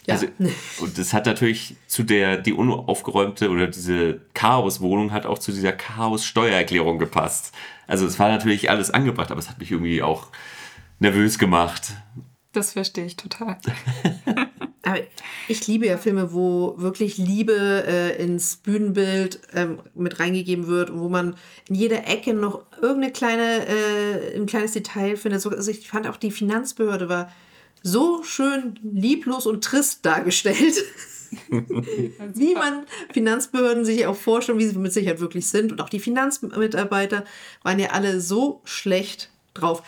Ja. 0.07 0.15
Also, 0.15 0.27
und 0.81 0.99
das 0.99 1.13
hat 1.13 1.27
natürlich 1.27 1.77
zu 1.87 2.03
der, 2.03 2.37
die 2.37 2.53
unaufgeräumte 2.53 3.51
oder 3.51 3.69
diese 3.69 4.21
Chaoswohnung 4.35 5.13
hat 5.13 5.27
auch 5.27 5.39
zu 5.39 5.53
dieser 5.53 5.73
Chaos-Steuererklärung 5.73 6.99
gepasst. 6.99 7.53
Also 7.87 8.07
es 8.07 8.19
war 8.19 8.29
natürlich 8.29 8.69
alles 8.69 8.91
angebracht, 8.91 9.31
aber 9.31 9.39
es 9.39 9.49
hat 9.49 9.59
mich 9.59 9.71
irgendwie 9.71 10.03
auch 10.03 10.29
nervös 10.99 11.39
gemacht. 11.39 11.93
Das 12.53 12.73
verstehe 12.73 13.07
ich 13.07 13.17
total. 13.17 13.59
Aber 14.85 14.99
ich 15.49 15.67
liebe 15.69 15.87
ja 15.87 15.97
Filme, 15.97 16.33
wo 16.33 16.75
wirklich 16.77 17.17
Liebe 17.17 17.85
äh, 17.87 18.23
ins 18.23 18.57
Bühnenbild 18.57 19.41
ähm, 19.55 19.79
mit 19.95 20.19
reingegeben 20.19 20.67
wird 20.67 20.91
und 20.91 21.01
wo 21.01 21.09
man 21.09 21.37
in 21.69 21.77
jeder 21.77 22.09
Ecke 22.09 22.35
noch 22.35 22.65
irgendeine 22.81 23.13
kleine, 23.13 23.67
äh, 23.67 24.37
ein 24.37 24.47
kleines 24.47 24.73
Detail 24.73 25.17
findet. 25.17 25.41
So, 25.41 25.51
also 25.51 25.71
ich 25.71 25.89
fand 25.89 26.09
auch 26.09 26.17
die 26.17 26.33
Finanzbehörde 26.33 27.09
war 27.09 27.33
so 27.83 28.23
schön 28.23 28.79
lieblos 28.83 29.47
und 29.47 29.65
trist 29.65 30.05
dargestellt. 30.05 30.85
wie 31.49 32.55
man 32.55 32.85
Finanzbehörden 33.13 33.85
sich 33.85 34.07
auch 34.07 34.17
vorstellen, 34.17 34.59
wie 34.59 34.67
sie 34.67 34.77
mit 34.77 34.93
Sicherheit 34.93 35.21
wirklich 35.21 35.47
sind. 35.49 35.73
Und 35.73 35.81
auch 35.81 35.89
die 35.89 36.01
Finanzmitarbeiter 36.01 37.25
waren 37.63 37.79
ja 37.79 37.91
alle 37.91 38.21
so 38.21 38.61
schlecht 38.65 39.31
drauf. 39.55 39.83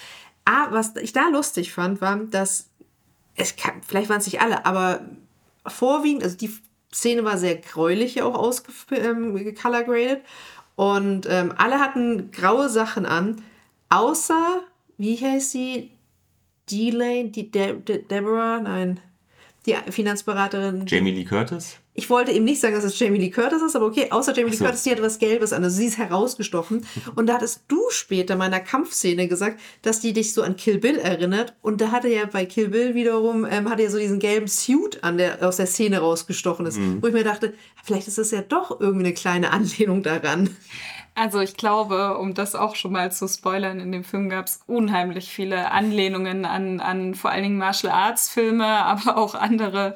Ah, 0.45 0.69
was 0.71 0.97
ich 0.97 1.13
da 1.13 1.29
lustig 1.29 1.73
fand, 1.73 2.01
war, 2.01 2.17
dass 2.17 2.69
es 3.37 3.57
kann, 3.57 3.83
vielleicht 3.87 4.09
waren 4.09 4.21
es 4.21 4.27
nicht 4.27 4.41
alle, 4.41 4.67
aber 4.67 5.01
vorwiegend, 5.67 6.23
also 6.23 6.37
die 6.37 6.51
Szene 6.93 7.25
war 7.25 7.39
sehr 7.39 7.57
gräulich 7.57 8.17
ja 8.17 8.25
auch 8.25 8.35
ausgecolorgraded 8.35 10.23
und 10.77 11.27
ähm, 11.29 11.53
alle 11.57 11.81
hatten 11.81 12.31
graue 12.31 12.69
Sachen 12.69 13.07
an, 13.07 13.43
außer, 13.89 14.63
wie 14.99 15.17
heißt 15.17 15.51
sie? 15.53 15.91
Delay, 16.71 17.31
die 17.31 17.51
De 17.51 17.79
De 17.79 18.03
Deborah, 18.03 18.61
nein, 18.61 19.01
die 19.67 19.75
Finanzberaterin. 19.91 20.87
Jamie 20.87 21.11
Lee 21.11 21.25
Curtis? 21.25 21.79
Ich 21.97 22.11
wollte 22.11 22.33
eben 22.33 22.45
nicht 22.45 22.61
sagen, 22.61 22.75
dass 22.75 22.83
es 22.83 22.99
Jamie 22.99 23.19
Lee 23.19 23.31
Curtis 23.31 23.63
ist, 23.63 23.77
aber 23.77 23.87
okay, 23.87 24.09
außer 24.11 24.35
Jamie 24.35 24.51
Lee 24.51 24.57
so. 24.57 24.65
Curtis, 24.65 24.83
die 24.83 24.91
hat 24.91 25.01
was 25.01 25.21
Gelbes 25.21 25.53
an. 25.53 25.63
Also 25.63 25.77
sie 25.77 25.87
ist 25.87 25.97
herausgestochen. 25.97 26.85
Und 27.15 27.29
da 27.29 27.35
hattest 27.35 27.63
du 27.69 27.79
später 27.91 28.35
in 28.35 28.39
meiner 28.39 28.59
Kampfszene 28.59 29.29
gesagt, 29.29 29.61
dass 29.83 30.01
die 30.01 30.13
dich 30.13 30.35
so 30.35 30.43
an 30.43 30.57
Kill 30.57 30.79
Bill 30.79 30.99
erinnert. 30.99 31.55
Und 31.63 31.81
da 31.81 31.93
hatte 31.93 32.09
ja 32.09 32.27
bei 32.27 32.47
Kill 32.47 32.69
Bill 32.69 32.95
wiederum, 32.97 33.47
ähm, 33.49 33.71
hatte 33.71 33.85
ja 33.85 33.91
so 33.91 33.99
diesen 33.99 34.19
gelben 34.19 34.49
Suit 34.49 35.05
an, 35.05 35.19
der 35.19 35.47
aus 35.47 35.57
der 35.57 35.67
Szene 35.67 35.99
rausgestochen 36.01 36.67
ist. 36.67 36.79
Wo 37.01 37.07
ich 37.07 37.13
mir 37.13 37.25
dachte, 37.25 37.55
vielleicht 37.85 38.09
ist 38.09 38.19
das 38.19 38.33
ja 38.33 38.43
doch 38.43 38.81
irgendwie 38.81 39.07
eine 39.07 39.15
kleine 39.15 39.53
Anlehnung 39.53 40.03
daran. 40.03 40.51
Also 41.15 41.39
ich 41.41 41.57
glaube, 41.57 42.19
um 42.19 42.35
das 42.35 42.57
auch 42.57 42.75
schon 42.75 42.93
mal 42.93 43.13
zu 43.13 43.29
spoilern, 43.29 43.79
in 43.79 43.93
dem 43.93 44.03
Film 44.03 44.29
gab 44.29 44.47
es 44.47 44.61
unheimlich 44.67 45.29
viele 45.29 45.71
Anlehnungen 45.71 46.45
an, 46.45 46.81
an 46.81 47.15
vor 47.15 47.31
allen 47.31 47.45
Dingen 47.45 47.59
Martial 47.59 47.93
Arts 47.93 48.29
Filme, 48.29 48.67
aber 48.85 49.17
auch 49.17 49.35
andere 49.35 49.95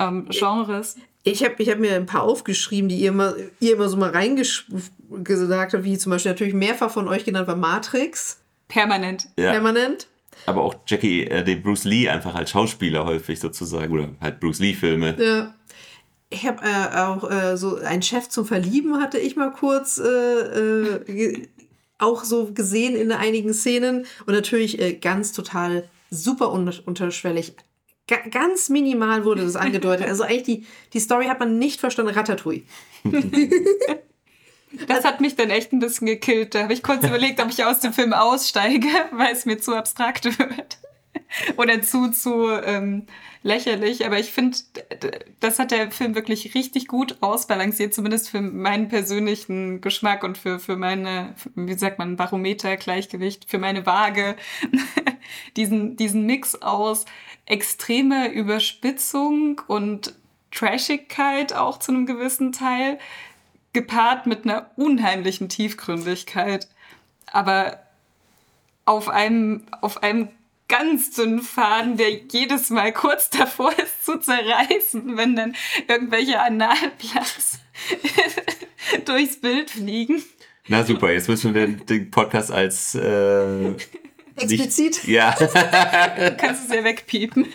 ähm, 0.00 0.26
Genres. 0.30 0.96
Ich 1.24 1.42
habe 1.42 1.54
ich 1.58 1.70
hab 1.70 1.78
mir 1.78 1.96
ein 1.96 2.06
paar 2.06 2.22
aufgeschrieben, 2.22 2.88
die 2.88 2.96
ihr 2.96 3.08
immer, 3.08 3.34
ihr 3.58 3.74
immer 3.74 3.88
so 3.88 3.96
mal 3.96 4.10
reingesagt 4.10 5.72
habt, 5.72 5.84
wie 5.84 5.96
zum 5.96 6.10
Beispiel 6.10 6.32
natürlich 6.32 6.54
mehrfach 6.54 6.90
von 6.90 7.08
euch 7.08 7.24
genannt 7.24 7.48
war 7.48 7.56
Matrix, 7.56 8.40
Permanent. 8.68 9.28
Ja. 9.38 9.52
permanent. 9.52 10.06
Aber 10.46 10.62
auch 10.62 10.74
Jackie, 10.86 11.24
äh, 11.26 11.42
den 11.42 11.62
Bruce 11.62 11.84
Lee 11.84 12.08
einfach 12.08 12.34
als 12.34 12.50
Schauspieler 12.50 13.04
häufig 13.06 13.40
sozusagen. 13.40 13.92
Oder 13.92 14.10
halt 14.20 14.40
Bruce 14.40 14.58
Lee-Filme. 14.58 15.16
Ja. 15.18 15.54
Ich 16.30 16.46
habe 16.46 16.62
äh, 16.62 16.96
auch 16.98 17.30
äh, 17.30 17.56
so 17.56 17.76
einen 17.76 18.02
Chef 18.02 18.28
zum 18.28 18.44
Verlieben 18.44 19.00
hatte 19.00 19.18
ich 19.18 19.36
mal 19.36 19.52
kurz 19.52 19.98
äh, 19.98 20.08
äh, 20.08 21.48
auch 21.98 22.24
so 22.24 22.52
gesehen 22.52 22.96
in 22.96 23.12
einigen 23.12 23.54
Szenen 23.54 24.06
und 24.26 24.34
natürlich 24.34 24.80
äh, 24.80 24.94
ganz 24.94 25.32
total 25.32 25.88
super 26.10 26.52
un 26.52 26.70
unterschwellig. 26.84 27.54
Ga 28.06 28.16
ganz 28.30 28.68
minimal 28.68 29.24
wurde 29.24 29.44
das 29.44 29.56
angedeutet. 29.56 30.06
Also 30.08 30.24
eigentlich 30.24 30.42
die, 30.42 30.66
die 30.92 31.00
Story 31.00 31.26
hat 31.26 31.40
man 31.40 31.58
nicht 31.58 31.80
verstanden. 31.80 32.14
Ratatouille. 32.14 32.62
Das 34.88 35.04
hat 35.04 35.20
mich 35.20 35.36
dann 35.36 35.50
echt 35.50 35.72
ein 35.72 35.78
bisschen 35.78 36.06
gekillt. 36.06 36.54
Da 36.54 36.62
habe 36.62 36.72
ich 36.72 36.82
kurz 36.82 37.04
überlegt, 37.04 37.40
ob 37.40 37.48
ich 37.48 37.64
aus 37.64 37.80
dem 37.80 37.92
Film 37.92 38.12
aussteige, 38.12 38.88
weil 39.12 39.32
es 39.32 39.46
mir 39.46 39.58
zu 39.58 39.74
abstrakt 39.74 40.24
wird. 40.38 40.78
Oder 41.56 41.82
zu, 41.82 42.10
zu 42.10 42.50
ähm, 42.50 43.06
lächerlich. 43.42 44.04
Aber 44.04 44.18
ich 44.18 44.32
finde, 44.32 44.56
das 45.40 45.58
hat 45.58 45.70
der 45.70 45.90
Film 45.90 46.14
wirklich 46.14 46.54
richtig 46.54 46.88
gut 46.88 47.18
ausbalanciert, 47.20 47.94
zumindest 47.94 48.30
für 48.30 48.40
meinen 48.40 48.88
persönlichen 48.88 49.80
Geschmack 49.80 50.24
und 50.24 50.38
für, 50.38 50.58
für 50.58 50.76
meine, 50.76 51.34
wie 51.54 51.74
sagt 51.74 51.98
man, 51.98 52.16
Barometer, 52.16 52.76
Gleichgewicht, 52.76 53.48
für 53.48 53.58
meine 53.58 53.86
Waage. 53.86 54.36
Diesen, 55.56 55.96
diesen 55.96 56.26
Mix 56.26 56.54
aus 56.56 57.04
extremer 57.46 58.30
Überspitzung 58.30 59.60
und 59.66 60.14
Trashigkeit 60.50 61.52
auch 61.52 61.78
zu 61.78 61.92
einem 61.92 62.06
gewissen 62.06 62.52
Teil, 62.52 62.98
gepaart 63.72 64.26
mit 64.26 64.44
einer 64.44 64.70
unheimlichen 64.76 65.48
Tiefgründigkeit, 65.48 66.68
aber 67.26 67.80
auf 68.84 69.08
einem, 69.08 69.64
auf 69.80 70.02
einem 70.02 70.28
ganz 70.68 71.10
dünnen 71.10 71.42
Faden, 71.42 71.96
der 71.96 72.10
jedes 72.32 72.70
Mal 72.70 72.92
kurz 72.92 73.30
davor 73.30 73.72
ist 73.78 74.04
zu 74.04 74.18
zerreißen, 74.18 75.16
wenn 75.16 75.36
dann 75.36 75.56
irgendwelche 75.88 76.40
Analplugs 76.40 77.58
durchs 79.04 79.36
Bild 79.40 79.70
fliegen. 79.70 80.22
Na 80.68 80.84
super, 80.84 81.12
jetzt 81.12 81.28
müssen 81.28 81.52
wir 81.52 81.66
den, 81.66 81.84
den 81.86 82.10
Podcast 82.10 82.50
als 82.50 82.94
äh, 82.94 83.74
Explizit. 84.36 85.04
Nicht, 85.04 85.08
ja. 85.08 85.34
Du 85.38 86.36
kannst 86.36 86.68
es 86.68 86.74
ja 86.74 86.84
wegpiepen. 86.84 87.46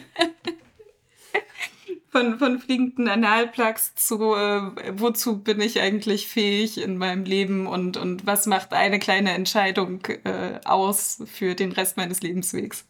Von, 2.12 2.40
von 2.40 2.60
fliegenden 2.60 3.08
Analplugs 3.08 3.94
zu, 3.94 4.34
äh, 4.34 4.94
wozu 4.94 5.44
bin 5.44 5.62
ich 5.62 5.80
eigentlich 5.80 6.28
fähig 6.28 6.82
in 6.82 6.98
meinem 6.98 7.24
Leben 7.24 7.68
und, 7.68 7.98
und 7.98 8.26
was 8.26 8.48
macht 8.48 8.74
eine 8.74 8.98
kleine 8.98 9.32
Entscheidung 9.34 10.04
äh, 10.24 10.60
aus 10.66 11.22
für 11.32 11.54
den 11.54 11.72
Rest 11.72 11.98
meines 11.98 12.22
Lebenswegs? 12.22 12.86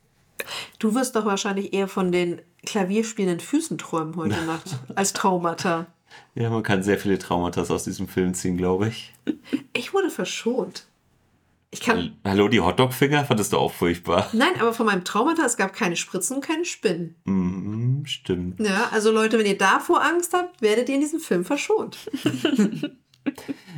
Du 0.79 0.95
wirst 0.95 1.17
doch 1.17 1.25
wahrscheinlich 1.25 1.73
eher 1.73 1.89
von 1.89 2.13
den 2.13 2.41
klavierspielenden 2.65 3.41
Füßen 3.41 3.77
träumen 3.77 4.15
heute 4.15 4.41
Nacht 4.45 4.77
als 4.95 5.11
Traumata. 5.11 5.87
ja, 6.35 6.49
man 6.49 6.63
kann 6.63 6.81
sehr 6.81 6.97
viele 6.97 7.19
Traumata 7.19 7.61
aus 7.61 7.83
diesem 7.83 8.07
Film 8.07 8.33
ziehen, 8.33 8.55
glaube 8.55 8.87
ich. 8.87 9.13
Ich 9.73 9.93
wurde 9.93 10.09
verschont. 10.09 10.85
Ich 11.71 11.81
kann. 11.81 12.17
Hallo, 12.25 12.47
die 12.47 12.61
Hotdog-Finger 12.61 13.25
fandest 13.25 13.53
du 13.53 13.57
auch 13.57 13.71
furchtbar. 13.71 14.27
Nein, 14.33 14.59
aber 14.59 14.73
von 14.73 14.87
meinem 14.87 15.03
Traumata, 15.03 15.45
es 15.45 15.55
gab 15.55 15.73
keine 15.73 15.95
Spritzen 15.95 16.37
und 16.37 16.45
keine 16.45 16.65
Spinnen. 16.65 17.15
Mhm, 17.25 18.05
stimmt. 18.07 18.59
Ja, 18.59 18.89
also 18.91 19.11
Leute, 19.11 19.37
wenn 19.37 19.45
ihr 19.45 19.57
davor 19.57 20.03
Angst 20.03 20.33
habt, 20.33 20.63
werdet 20.63 20.89
ihr 20.89 20.95
in 20.95 21.01
diesem 21.01 21.19
Film 21.19 21.45
verschont. 21.45 22.09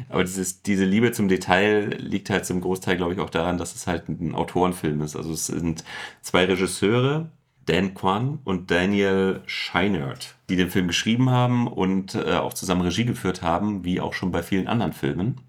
Aber 0.09 0.23
dieses, 0.23 0.61
diese 0.61 0.85
Liebe 0.85 1.11
zum 1.11 1.27
Detail 1.27 1.95
liegt 1.97 2.29
halt 2.29 2.45
zum 2.45 2.61
Großteil, 2.61 2.95
glaube 2.95 3.13
ich, 3.13 3.19
auch 3.19 3.29
daran, 3.29 3.57
dass 3.57 3.75
es 3.75 3.87
halt 3.87 4.07
ein 4.07 4.35
Autorenfilm 4.35 5.01
ist. 5.01 5.15
Also 5.15 5.33
es 5.33 5.47
sind 5.47 5.83
zwei 6.21 6.45
Regisseure, 6.45 7.29
Dan 7.65 7.93
Kwan 7.93 8.39
und 8.43 8.71
Daniel 8.71 9.41
Scheinert, 9.45 10.35
die 10.49 10.55
den 10.55 10.69
Film 10.69 10.87
geschrieben 10.87 11.29
haben 11.29 11.67
und 11.67 12.15
äh, 12.15 12.35
auch 12.35 12.53
zusammen 12.53 12.81
Regie 12.81 13.05
geführt 13.05 13.41
haben, 13.41 13.83
wie 13.83 13.99
auch 13.99 14.13
schon 14.13 14.31
bei 14.31 14.43
vielen 14.43 14.67
anderen 14.67 14.93
Filmen 14.93 15.41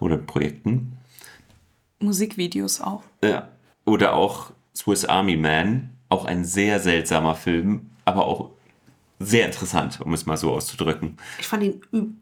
oder 0.00 0.16
Projekten. 0.16 0.98
Musikvideos 2.02 2.80
auch. 2.80 3.02
Ja. 3.22 3.48
Oder 3.84 4.14
auch 4.14 4.50
Swiss 4.76 5.04
Army 5.04 5.36
Man, 5.36 5.90
auch 6.08 6.24
ein 6.24 6.44
sehr 6.44 6.80
seltsamer 6.80 7.34
Film, 7.34 7.90
aber 8.04 8.26
auch 8.26 8.50
sehr 9.18 9.46
interessant, 9.46 10.00
um 10.00 10.12
es 10.14 10.26
mal 10.26 10.36
so 10.36 10.52
auszudrücken. 10.52 11.16
Ich 11.38 11.46
fand 11.46 11.62
ihn 11.62 12.20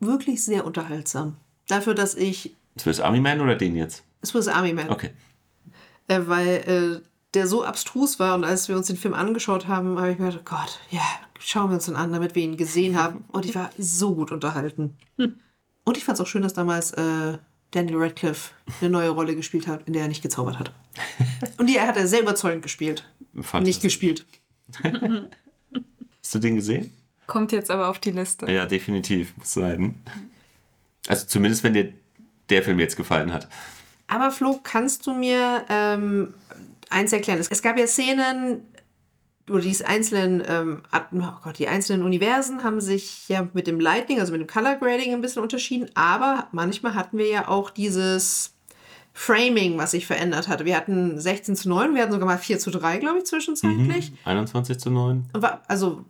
wirklich 0.00 0.44
sehr 0.44 0.64
unterhaltsam. 0.64 1.36
Dafür, 1.68 1.94
dass 1.94 2.14
ich 2.14 2.54
Swiss 2.78 3.00
Army 3.00 3.20
Man 3.20 3.40
oder 3.40 3.54
den 3.56 3.76
jetzt? 3.76 4.04
Swiss 4.24 4.48
Army 4.48 4.72
Man, 4.72 4.88
Okay. 4.90 5.10
äh, 6.08 6.20
weil 6.26 6.48
äh, 7.02 7.08
der 7.34 7.46
so 7.46 7.64
abstrus 7.64 8.18
war 8.18 8.34
und 8.34 8.44
als 8.44 8.68
wir 8.68 8.76
uns 8.76 8.86
den 8.86 8.96
Film 8.96 9.14
angeschaut 9.14 9.66
haben, 9.68 9.98
habe 9.98 10.12
ich 10.12 10.18
mir 10.18 10.26
gedacht, 10.30 10.46
Gott, 10.46 10.80
ja, 10.90 11.02
schauen 11.38 11.68
wir 11.70 11.74
uns 11.74 11.84
den 11.86 11.96
an, 11.96 12.12
damit 12.12 12.34
wir 12.34 12.42
ihn 12.42 12.56
gesehen 12.56 12.96
haben. 12.96 13.24
Und 13.28 13.44
ich 13.44 13.54
war 13.54 13.70
so 13.78 14.14
gut 14.14 14.32
unterhalten. 14.32 14.96
Und 15.84 15.96
ich 15.96 16.04
fand 16.04 16.16
es 16.18 16.22
auch 16.22 16.26
schön, 16.26 16.42
dass 16.42 16.54
damals 16.54 16.92
äh, 16.92 17.38
Daniel 17.70 17.98
Radcliffe 17.98 18.52
eine 18.80 18.90
neue 18.90 19.10
Rolle 19.10 19.36
gespielt 19.36 19.66
hat, 19.66 19.86
in 19.86 19.92
der 19.92 20.02
er 20.02 20.08
nicht 20.08 20.22
gezaubert 20.22 20.58
hat. 20.58 20.72
Und 21.58 21.66
die 21.66 21.80
hat 21.80 21.96
er 21.96 22.06
sehr 22.06 22.22
überzeugend 22.22 22.62
gespielt. 22.62 23.04
Fand 23.40 23.66
Nicht 23.66 23.82
gespielt. 23.82 24.26
Hast 24.82 26.34
du 26.34 26.38
den 26.38 26.56
gesehen? 26.56 26.92
Kommt 27.26 27.52
jetzt 27.52 27.70
aber 27.70 27.88
auf 27.88 27.98
die 27.98 28.10
Liste. 28.10 28.50
Ja, 28.50 28.66
definitiv, 28.66 29.36
muss 29.36 29.52
sein. 29.52 30.00
Also 31.06 31.26
zumindest, 31.26 31.62
wenn 31.62 31.74
dir 31.74 31.92
der 32.48 32.62
Film 32.62 32.78
jetzt 32.78 32.96
gefallen 32.96 33.32
hat. 33.32 33.48
Aber 34.06 34.30
Flo, 34.30 34.58
kannst 34.62 35.06
du 35.06 35.12
mir 35.12 35.64
ähm, 35.68 36.34
eins 36.88 37.12
erklären? 37.12 37.38
Es, 37.38 37.48
es 37.48 37.60
gab 37.60 37.78
ja 37.78 37.86
Szenen, 37.86 38.62
oder 39.50 39.60
die 39.60 39.84
einzelnen, 39.84 40.42
ähm, 40.46 40.82
oh 41.12 41.18
Gott, 41.42 41.58
die 41.58 41.68
einzelnen 41.68 42.02
Universen 42.04 42.62
haben 42.64 42.80
sich 42.80 43.28
ja 43.28 43.48
mit 43.52 43.66
dem 43.66 43.80
Lighting, 43.80 44.20
also 44.20 44.32
mit 44.32 44.40
dem 44.40 44.46
Color 44.46 44.76
Grading 44.76 45.12
ein 45.12 45.20
bisschen 45.20 45.42
unterschieden, 45.42 45.88
aber 45.94 46.48
manchmal 46.52 46.94
hatten 46.94 47.18
wir 47.18 47.28
ja 47.28 47.48
auch 47.48 47.70
dieses 47.70 48.54
Framing, 49.12 49.78
was 49.78 49.90
sich 49.92 50.06
verändert 50.06 50.46
hatte. 50.48 50.64
Wir 50.64 50.76
hatten 50.76 51.18
16 51.18 51.56
zu 51.56 51.68
9, 51.68 51.94
wir 51.94 52.02
hatten 52.02 52.12
sogar 52.12 52.26
mal 52.26 52.38
4 52.38 52.58
zu 52.60 52.70
3, 52.70 52.98
glaube 52.98 53.18
ich, 53.18 53.24
zwischenzeitlich. 53.24 54.12
21 54.24 54.78
zu 54.78 54.90
9. 54.90 55.24
Wa- 55.32 55.60
Also, 55.66 56.04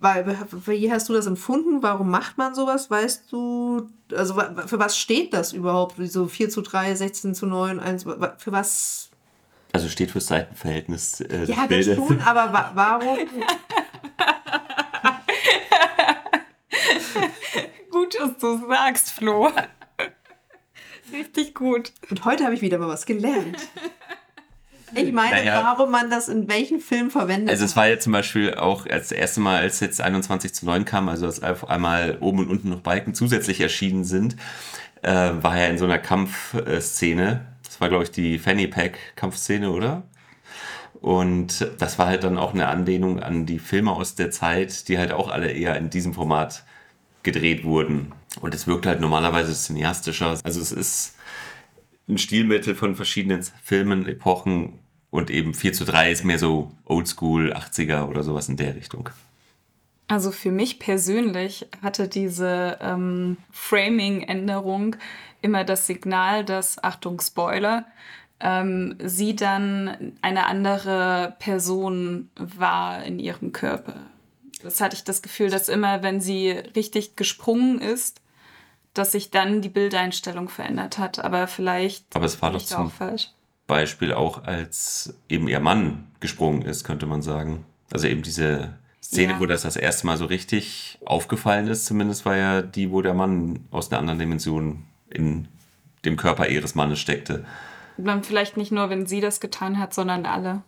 weil, 0.00 0.24
wie 0.66 0.92
hast 0.92 1.08
du 1.08 1.12
das 1.12 1.26
empfunden? 1.26 1.82
Warum 1.82 2.08
macht 2.10 2.38
man 2.38 2.54
sowas? 2.54 2.90
Weißt 2.90 3.30
du, 3.32 3.88
also 4.16 4.34
für 4.66 4.78
was 4.78 4.96
steht 4.96 5.34
das 5.34 5.52
überhaupt? 5.52 5.96
So 6.10 6.26
4 6.26 6.48
zu 6.50 6.62
3, 6.62 6.94
16 6.94 7.34
zu 7.34 7.46
9, 7.46 7.80
1, 7.80 8.06
wa- 8.06 8.34
für 8.38 8.52
was? 8.52 9.09
Also 9.72 9.88
steht 9.88 10.10
fürs 10.10 10.26
Seitenverhältnis 10.26 11.20
äh, 11.20 11.44
Ja, 11.44 11.56
das 11.56 11.68
Bildes. 11.68 11.96
schon, 11.96 12.20
aber 12.24 12.52
wa 12.52 12.70
warum? 12.74 13.18
Gut, 17.90 18.16
dass 18.18 18.36
du 18.38 18.66
sagst, 18.68 19.10
Flo. 19.12 19.50
Richtig 21.12 21.54
gut. 21.54 21.92
Und 22.08 22.24
heute 22.24 22.44
habe 22.44 22.54
ich 22.54 22.62
wieder 22.62 22.78
mal 22.78 22.88
was 22.88 23.04
gelernt. 23.06 23.56
Ich 24.94 25.12
meine, 25.12 25.36
Naja. 25.36 25.62
warum 25.64 25.90
man 25.92 26.10
das 26.10 26.28
in 26.28 26.48
welchen 26.48 26.80
Filmen 26.80 27.10
verwendet. 27.10 27.50
Also 27.50 27.64
es 27.64 27.76
war 27.76 27.86
ja 27.88 27.98
zum 28.00 28.12
Beispiel 28.12 28.54
auch 28.54 28.86
als 28.86 29.08
das 29.10 29.12
erste 29.18 29.40
Mal, 29.40 29.60
als 29.60 29.78
jetzt 29.80 30.00
21 30.00 30.52
zu 30.54 30.66
9 30.66 30.84
kam, 30.84 31.08
also 31.08 31.26
dass 31.26 31.42
auf 31.42 31.68
einmal 31.68 32.18
oben 32.20 32.40
und 32.40 32.48
unten 32.50 32.70
noch 32.70 32.80
Balken 32.80 33.14
zusätzlich 33.14 33.60
erschienen 33.60 34.02
sind, 34.04 34.36
äh, 35.02 35.30
war 35.40 35.56
ja 35.58 35.66
in 35.66 35.78
so 35.78 35.84
einer 35.84 35.98
Kampfszene. 35.98 37.46
War, 37.80 37.88
glaube 37.88 38.04
ich, 38.04 38.12
die 38.12 38.38
Fanny 38.38 38.68
Pack 38.68 38.98
Kampfszene, 39.16 39.70
oder? 39.70 40.04
Und 41.00 41.66
das 41.78 41.98
war 41.98 42.06
halt 42.06 42.24
dann 42.24 42.38
auch 42.38 42.52
eine 42.52 42.68
Anlehnung 42.68 43.20
an 43.20 43.46
die 43.46 43.58
Filme 43.58 43.92
aus 43.92 44.14
der 44.14 44.30
Zeit, 44.30 44.88
die 44.88 44.98
halt 44.98 45.12
auch 45.12 45.30
alle 45.30 45.50
eher 45.50 45.76
in 45.76 45.90
diesem 45.90 46.14
Format 46.14 46.64
gedreht 47.22 47.64
wurden. 47.64 48.12
Und 48.40 48.54
es 48.54 48.66
wirkt 48.66 48.86
halt 48.86 49.00
normalerweise 49.00 49.54
cineastischer. 49.54 50.38
Also 50.44 50.60
es 50.60 50.72
ist 50.72 51.16
ein 52.08 52.18
Stilmittel 52.18 52.74
von 52.74 52.96
verschiedenen 52.96 53.42
Filmen, 53.62 54.06
Epochen 54.06 54.78
und 55.10 55.30
eben 55.30 55.54
4 55.54 55.72
zu 55.72 55.84
3 55.84 56.12
ist 56.12 56.24
mehr 56.24 56.38
so 56.38 56.72
Oldschool, 56.84 57.52
80er 57.52 58.06
oder 58.06 58.22
sowas 58.22 58.48
in 58.48 58.56
der 58.56 58.76
Richtung. 58.76 59.08
Also 60.06 60.32
für 60.32 60.50
mich 60.50 60.80
persönlich 60.80 61.68
hatte 61.82 62.08
diese 62.08 62.78
ähm, 62.80 63.36
Framing-Änderung 63.52 64.96
immer 65.42 65.64
das 65.64 65.86
Signal, 65.86 66.44
dass, 66.44 66.82
Achtung, 66.82 67.20
Spoiler, 67.20 67.84
ähm, 68.40 68.96
sie 69.04 69.36
dann 69.36 70.12
eine 70.22 70.46
andere 70.46 71.36
Person 71.38 72.30
war 72.36 73.02
in 73.04 73.18
ihrem 73.18 73.52
Körper. 73.52 73.94
Das 74.62 74.80
hatte 74.80 74.96
ich 74.96 75.04
das 75.04 75.22
Gefühl, 75.22 75.50
dass 75.50 75.68
immer, 75.68 76.02
wenn 76.02 76.20
sie 76.20 76.50
richtig 76.50 77.16
gesprungen 77.16 77.80
ist, 77.80 78.20
dass 78.94 79.12
sich 79.12 79.30
dann 79.30 79.62
die 79.62 79.68
Bildeinstellung 79.68 80.48
verändert 80.48 80.98
hat. 80.98 81.22
Aber 81.24 81.46
vielleicht 81.46 82.04
Aber 82.16 82.24
es 82.26 82.40
war 82.42 82.50
doch 82.50 82.58
da 82.66 82.74
auch 82.76 82.80
zum 82.82 82.90
falsch. 82.90 83.30
Beispiel 83.66 84.12
auch, 84.12 84.44
als 84.44 85.14
eben 85.28 85.46
ihr 85.48 85.60
Mann 85.60 86.08
gesprungen 86.18 86.62
ist, 86.62 86.84
könnte 86.84 87.06
man 87.06 87.22
sagen. 87.22 87.64
Also 87.92 88.08
eben 88.08 88.22
diese 88.22 88.74
Szene, 89.02 89.34
Ja. 89.34 89.40
wo 89.40 89.46
das 89.46 89.62
das 89.62 89.76
erste 89.76 90.06
Mal 90.06 90.16
so 90.16 90.24
richtig 90.26 90.98
aufgefallen 91.06 91.68
ist, 91.68 91.86
zumindest 91.86 92.26
war 92.26 92.36
ja 92.36 92.62
die, 92.62 92.90
wo 92.90 93.00
der 93.00 93.14
Mann 93.14 93.64
aus 93.70 93.90
einer 93.90 94.00
anderen 94.00 94.18
Dimension 94.18 94.84
in 95.12 95.48
dem 96.04 96.16
Körper 96.16 96.48
ihres 96.48 96.74
Mannes 96.74 96.98
steckte. 96.98 97.44
Dann 97.96 98.24
vielleicht 98.24 98.56
nicht 98.56 98.72
nur, 98.72 98.88
wenn 98.90 99.06
sie 99.06 99.20
das 99.20 99.40
getan 99.40 99.78
hat, 99.78 99.92
sondern 99.92 100.24
alle. 100.24 100.62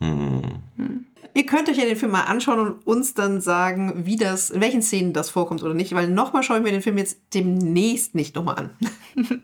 Ihr 0.00 1.46
könnt 1.46 1.68
euch 1.68 1.78
ja 1.78 1.84
den 1.84 1.96
Film 1.96 2.12
mal 2.12 2.24
anschauen 2.24 2.60
und 2.60 2.86
uns 2.86 3.14
dann 3.14 3.40
sagen, 3.40 4.06
wie 4.06 4.16
das, 4.16 4.50
in 4.50 4.60
welchen 4.60 4.82
Szenen 4.82 5.12
das 5.12 5.30
vorkommt 5.30 5.62
oder 5.62 5.74
nicht, 5.74 5.94
weil 5.94 6.08
nochmal 6.08 6.42
schaue 6.42 6.58
ich 6.58 6.62
mir 6.62 6.70
den 6.70 6.82
Film 6.82 6.98
jetzt 6.98 7.18
demnächst 7.34 8.14
nicht 8.14 8.34
nochmal 8.34 8.56
an. 8.56 8.70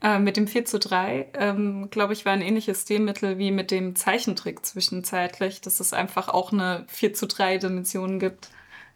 Äh, 0.00 0.20
mit 0.20 0.36
dem 0.36 0.46
4 0.46 0.64
zu 0.64 0.78
3, 0.78 1.26
ähm, 1.34 1.88
glaube 1.90 2.12
ich, 2.12 2.24
war 2.24 2.32
ein 2.32 2.40
ähnliches 2.40 2.82
Stilmittel 2.82 3.36
wie 3.38 3.50
mit 3.50 3.72
dem 3.72 3.96
Zeichentrick 3.96 4.64
zwischenzeitlich, 4.64 5.60
dass 5.60 5.80
es 5.80 5.92
einfach 5.92 6.28
auch 6.28 6.52
eine 6.52 6.84
4 6.86 7.14
zu 7.14 7.26
3 7.26 7.58
Dimension 7.58 8.20
gibt. 8.20 8.48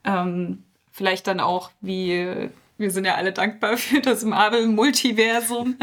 Ähm, 0.05 0.63
vielleicht 0.93 1.27
dann 1.27 1.41
auch 1.41 1.73
wie, 1.81 2.51
wir 2.79 2.91
sind 2.91 3.05
ja 3.05 3.15
alle 3.15 3.33
dankbar 3.33 3.77
für 3.77 4.01
das 4.01 4.25
Marvel-Multiversum. 4.25 5.77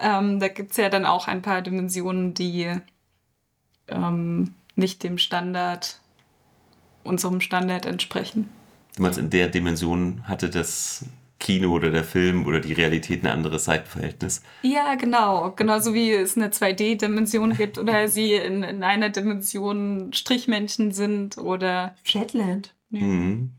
ähm, 0.00 0.40
da 0.40 0.48
gibt 0.48 0.72
es 0.72 0.76
ja 0.76 0.88
dann 0.88 1.06
auch 1.06 1.28
ein 1.28 1.42
paar 1.42 1.62
Dimensionen, 1.62 2.34
die 2.34 2.70
ähm, 3.88 4.54
nicht 4.76 5.02
dem 5.02 5.18
Standard, 5.18 6.00
unserem 7.04 7.40
Standard 7.40 7.86
entsprechen. 7.86 8.48
Du 8.96 9.02
meinst, 9.02 9.18
in 9.18 9.30
der 9.30 9.48
Dimension 9.48 10.22
hatte 10.26 10.50
das 10.50 11.04
Kino 11.40 11.72
oder 11.72 11.90
der 11.90 12.04
Film 12.04 12.46
oder 12.46 12.60
die 12.60 12.74
Realität 12.74 13.24
ein 13.24 13.30
anderes 13.30 13.64
Seitenverhältnis. 13.64 14.42
Ja, 14.62 14.94
genau. 14.94 15.52
Genauso 15.52 15.94
wie 15.94 16.12
es 16.12 16.36
eine 16.36 16.48
2D-Dimension 16.48 17.56
gibt 17.56 17.78
oder 17.78 18.08
sie 18.08 18.34
in, 18.34 18.62
in 18.62 18.84
einer 18.84 19.08
Dimension 19.08 20.12
Strichmännchen 20.12 20.92
sind 20.92 21.38
oder. 21.38 21.96
Jetland. 22.04 22.74
Mhm. 22.90 23.52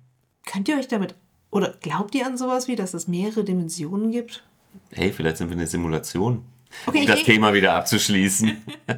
Könnt 0.45 0.69
ihr 0.69 0.77
euch 0.77 0.87
damit, 0.87 1.15
oder 1.51 1.75
glaubt 1.81 2.15
ihr 2.15 2.25
an 2.25 2.37
sowas 2.37 2.67
wie, 2.67 2.75
dass 2.75 2.93
es 2.93 3.07
mehrere 3.07 3.43
Dimensionen 3.43 4.11
gibt? 4.11 4.43
Hey, 4.91 5.11
vielleicht 5.11 5.37
sind 5.37 5.49
wir 5.49 5.57
eine 5.57 5.67
Simulation. 5.67 6.45
Okay, 6.85 7.01
um 7.01 7.07
das 7.07 7.23
Thema 7.23 7.53
wieder 7.53 7.73
abzuschließen. 7.73 8.49
Ich 8.87 8.95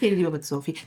rede 0.00 0.16
lieber 0.16 0.30
mit 0.30 0.44
Sophie. 0.44 0.76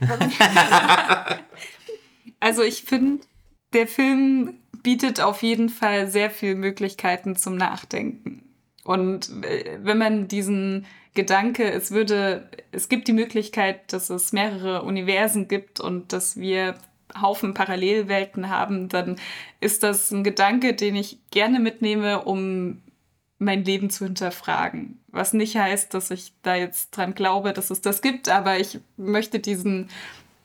Also 2.38 2.62
ich 2.62 2.82
finde, 2.82 3.24
der 3.72 3.86
Film 3.86 4.54
bietet 4.82 5.20
auf 5.20 5.42
jeden 5.42 5.68
Fall 5.68 6.08
sehr 6.08 6.30
viele 6.30 6.54
Möglichkeiten 6.54 7.34
zum 7.34 7.56
Nachdenken. 7.56 8.42
Und 8.84 9.30
äh, 9.42 9.78
wenn 9.82 9.98
man 9.98 10.28
diesen 10.28 10.86
Gedanke, 11.14 11.68
es 11.72 11.90
würde, 11.90 12.48
es 12.72 12.88
gibt 12.88 13.08
die 13.08 13.12
Möglichkeit, 13.12 13.92
dass 13.92 14.10
es 14.10 14.32
mehrere 14.32 14.82
Universen 14.82 15.48
gibt 15.48 15.80
und 15.80 16.12
dass 16.12 16.36
wir 16.36 16.76
Haufen 17.20 17.54
Parallelwelten 17.54 18.48
haben, 18.48 18.88
dann 18.88 19.16
ist 19.60 19.82
das 19.82 20.10
ein 20.10 20.24
Gedanke, 20.24 20.74
den 20.74 20.96
ich 20.96 21.18
gerne 21.30 21.60
mitnehme, 21.60 22.24
um 22.24 22.82
mein 23.38 23.64
Leben 23.64 23.90
zu 23.90 24.04
hinterfragen. 24.04 25.00
Was 25.08 25.32
nicht 25.32 25.56
heißt, 25.56 25.92
dass 25.92 26.10
ich 26.10 26.32
da 26.42 26.54
jetzt 26.54 26.90
dran 26.90 27.14
glaube, 27.14 27.52
dass 27.52 27.70
es 27.70 27.80
das 27.80 28.00
gibt, 28.02 28.28
aber 28.28 28.58
ich 28.58 28.80
möchte 28.96 29.40
diesen 29.40 29.88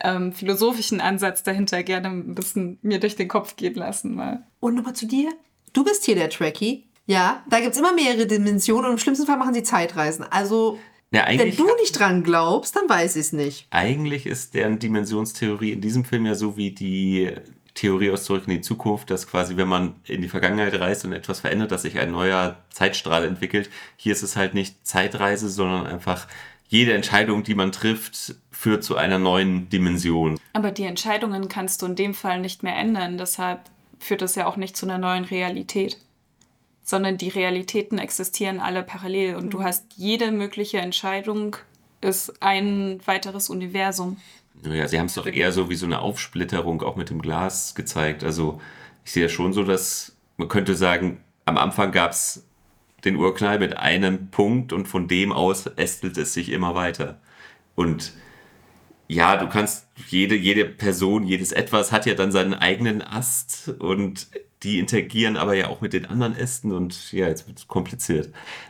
ähm, 0.04 0.34
philosophischen 0.34 1.02
Ansatz 1.02 1.44
dahinter 1.44 1.84
gerne 1.84 2.10
ein 2.10 2.36
bisschen 2.36 2.80
mir 2.82 3.00
durch 3.00 3.16
den 3.16 3.28
Kopf 3.28 3.56
gehen 3.56 3.76
lassen 3.76 4.16
mal. 4.16 4.44
Und 4.60 4.76
nochmal 4.76 4.96
zu 4.96 5.08
dir. 5.08 5.32
Du 5.74 5.84
bist 5.84 6.06
hier 6.06 6.16
der 6.16 6.30
Trekkie. 6.30 6.86
Ja, 7.06 7.44
da 7.50 7.60
gibt 7.60 7.74
es 7.74 7.80
immer 7.80 7.94
mehrere 7.94 8.28
Dimensionen 8.28 8.86
und 8.86 8.92
im 8.94 8.98
schlimmsten 8.98 9.26
Fall 9.26 9.38
machen 9.38 9.54
sie 9.54 9.64
Zeitreisen. 9.64 10.26
Also, 10.30 10.78
Ja, 11.14 11.26
wenn 11.28 11.56
du 11.56 11.68
nicht 11.76 12.00
dran 12.00 12.24
glaubst, 12.24 12.76
dann 12.76 12.88
weiß 12.88 13.18
ich 13.18 13.22
es 13.22 13.34
nicht. 13.34 13.68
eigentlich 13.70 14.26
ist 14.26 14.54
deren 14.54 14.80
Dimensionstheorie 14.80 15.72
in 15.74 15.82
diesem 15.82 16.06
Film 16.06 16.26
ja 16.26 16.36
so 16.36 16.56
wie 16.56 16.72
die 16.72 17.30
Theorie 17.74 18.12
aus 18.12 18.24
Zurück 18.24 18.44
in 18.48 18.54
die 18.54 18.62
Zukunft, 18.62 19.10
dass 19.10 19.28
quasi, 19.28 19.58
wenn 19.58 19.68
man 19.68 19.96
in 20.06 20.22
die 20.22 20.30
Vergangenheit 20.30 20.80
reist 20.80 21.06
und 21.06 21.14
etwas 21.14 21.42
verändert, 21.42 21.72
dass 21.72 21.84
sich 21.84 22.00
ein 22.00 22.12
neuer 22.12 22.58
Zeitstrahl 22.70 23.26
entwickelt. 23.26 23.70
Hier 23.98 24.14
ist 24.14 24.24
es 24.24 24.36
halt 24.36 24.54
nicht 24.54 24.86
Zeitreise, 24.86 25.50
sondern 25.50 25.86
einfach 25.86 26.28
jede 26.68 26.94
Entscheidung, 26.94 27.44
die 27.44 27.56
man 27.56 27.72
trifft, 27.72 28.36
führt 28.50 28.84
zu 28.84 28.96
einer 28.96 29.20
neuen 29.20 29.70
Dimension. 29.70 30.40
Aber 30.54 30.72
die 30.72 30.84
Entscheidungen 30.84 31.50
kannst 31.50 31.82
du 31.82 31.86
in 31.88 31.96
dem 31.96 32.14
Fall 32.14 32.40
nicht 32.40 32.64
mehr 32.64 32.78
ändern. 32.78 33.18
Deshalb 33.18 33.60
führt 34.00 34.22
das 34.22 34.36
ja 34.36 34.48
auch 34.48 34.56
nicht 34.56 34.78
zu 34.78 34.86
einer 34.86 34.98
neuen 34.98 35.26
Realität. 35.26 35.98
Sondern 36.92 37.16
die 37.16 37.30
Realitäten 37.30 38.00
existieren 38.00 38.60
alle 38.60 38.84
parallel 38.84 39.36
und 39.36 39.52
du 39.52 39.64
hast 39.64 39.86
jede 39.96 40.30
mögliche 40.30 40.80
Entscheidung 40.80 41.56
ist 42.02 42.44
ein 42.44 43.00
weiteres 43.06 43.50
Universum. 43.50 44.18
Naja, 44.62 44.90
sie 44.90 45.00
haben 45.00 45.06
es 45.06 45.14
doch 45.14 45.26
eher 45.26 45.54
so 45.54 45.70
wie 45.70 45.76
so 45.76 45.86
eine 45.86 46.02
Aufsplitterung 46.02 46.82
auch 46.82 46.98
mit 46.98 47.10
dem 47.10 47.22
Glas 47.22 47.76
gezeigt. 47.76 48.26
Also 48.26 48.60
ich 49.06 49.14
sehe 49.14 49.24
ja 49.24 49.30
schon 49.30 49.54
so, 49.54 49.64
dass 49.64 50.18
man 50.36 50.50
könnte 50.50 50.76
sagen, 50.76 51.24
am 51.46 51.58
Anfang 51.58 51.94
gab 51.94 52.12
es 52.12 52.46
den 53.06 53.16
Urknall 53.16 53.58
mit 53.58 53.78
einem 53.78 54.30
Punkt 54.30 54.74
und 54.74 54.86
von 54.86 55.08
dem 55.08 55.32
aus 55.32 55.68
ästelt 55.68 56.18
es 56.18 56.34
sich 56.34 56.50
immer 56.52 56.76
weiter. 56.76 57.22
Und 57.74 58.12
ja, 59.08 59.38
du 59.38 59.48
kannst, 59.48 59.88
jede, 60.10 60.36
jede 60.36 60.66
Person, 60.66 61.26
jedes 61.26 61.54
Etwas 61.54 61.94
hat 61.94 62.06
ja 62.06 62.16
dann 62.16 62.34
seinen 62.34 62.54
eigenen 62.54 63.02
Ast 63.02 63.70
und 63.80 64.28
die 64.64 64.80
interagieren 64.80 65.38
aber 65.38 65.56
ja 65.56 65.70
auch 65.70 65.82
mit 65.82 65.94
den 65.94 66.06
anderen 66.06 66.36
Ästen 66.36 66.72
und 66.72 67.12
ja, 67.12 67.28
jetzt 67.28 67.48
wird 67.48 67.60
es 67.60 67.68
kompliziert. 67.68 68.28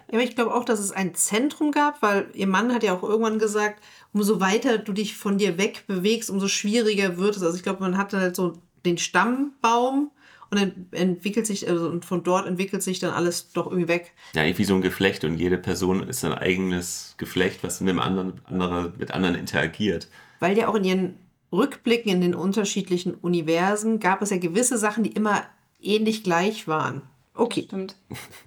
Ja, 0.08 0.14
aber 0.14 0.24
ich 0.24 0.36
glaube 0.36 0.54
auch, 0.54 0.64
dass 0.64 0.80
es 0.80 0.92
ein 0.92 1.16
Zentrum 1.16 1.72
gab, 1.72 2.02
weil 2.02 2.28
ihr 2.34 2.48
Mann 2.48 2.74
hat 2.74 2.84
ja 2.84 2.96
auch 2.96 3.04
irgendwann 3.04 3.40
gesagt, 3.40 3.84
umso 4.14 4.40
weiter 4.40 4.78
du 4.78 4.94
dich 4.94 5.16
von 5.16 5.38
dir 5.38 5.58
weg 5.58 5.84
bewegst, 5.88 6.30
umso 6.30 6.48
schwieriger 6.48 7.18
wird 7.18 7.36
es. 7.36 7.44
Also 7.44 7.58
ich 7.58 7.64
glaube, 7.64 7.82
man 7.82 7.98
hat 7.98 8.14
halt 8.14 8.36
so 8.36 8.54
den 8.86 8.98
Stammbaum 8.98 10.12
und 10.50 10.60
dann 10.60 10.88
entwickelt 10.92 11.46
sich, 11.46 11.68
also 11.68 11.88
und 11.88 12.06
von 12.06 12.24
dort 12.24 12.48
entwickelt 12.48 12.84
sich 12.84 13.00
dann 13.00 13.14
alles 13.14 13.52
doch 13.52 13.68
irgendwie 13.68 13.88
weg. 13.88 14.14
Ja, 14.34 14.44
irgendwie 14.44 14.66
so 14.66 14.76
ein 14.76 14.82
Geflecht 14.82 15.24
und 15.24 15.38
jede 15.38 15.58
Person 15.58 16.08
ist 16.08 16.24
ein 16.24 16.34
eigenes 16.34 17.16
Geflecht, 17.18 17.64
was 17.64 17.82
mit, 17.82 17.90
dem 17.90 18.00
anderen, 18.00 18.42
andere, 18.46 18.94
mit 18.98 19.12
anderen 19.12 19.36
interagiert. 19.36 20.08
Weil 20.40 20.58
ja 20.58 20.68
auch 20.68 20.76
in 20.76 20.84
ihren 20.84 21.16
Rückblicken 21.54 22.12
in 22.12 22.22
den 22.22 22.36
unterschiedlichen 22.36 23.14
Universen 23.16 24.00
gab 24.00 24.22
es 24.22 24.30
ja 24.30 24.38
gewisse 24.38 24.78
Sachen, 24.78 25.04
die 25.04 25.12
immer 25.12 25.44
ähnlich 25.82 26.24
gleich 26.24 26.67
waren. 26.67 27.02
Okay. 27.34 27.63
Stimmt. 27.67 27.96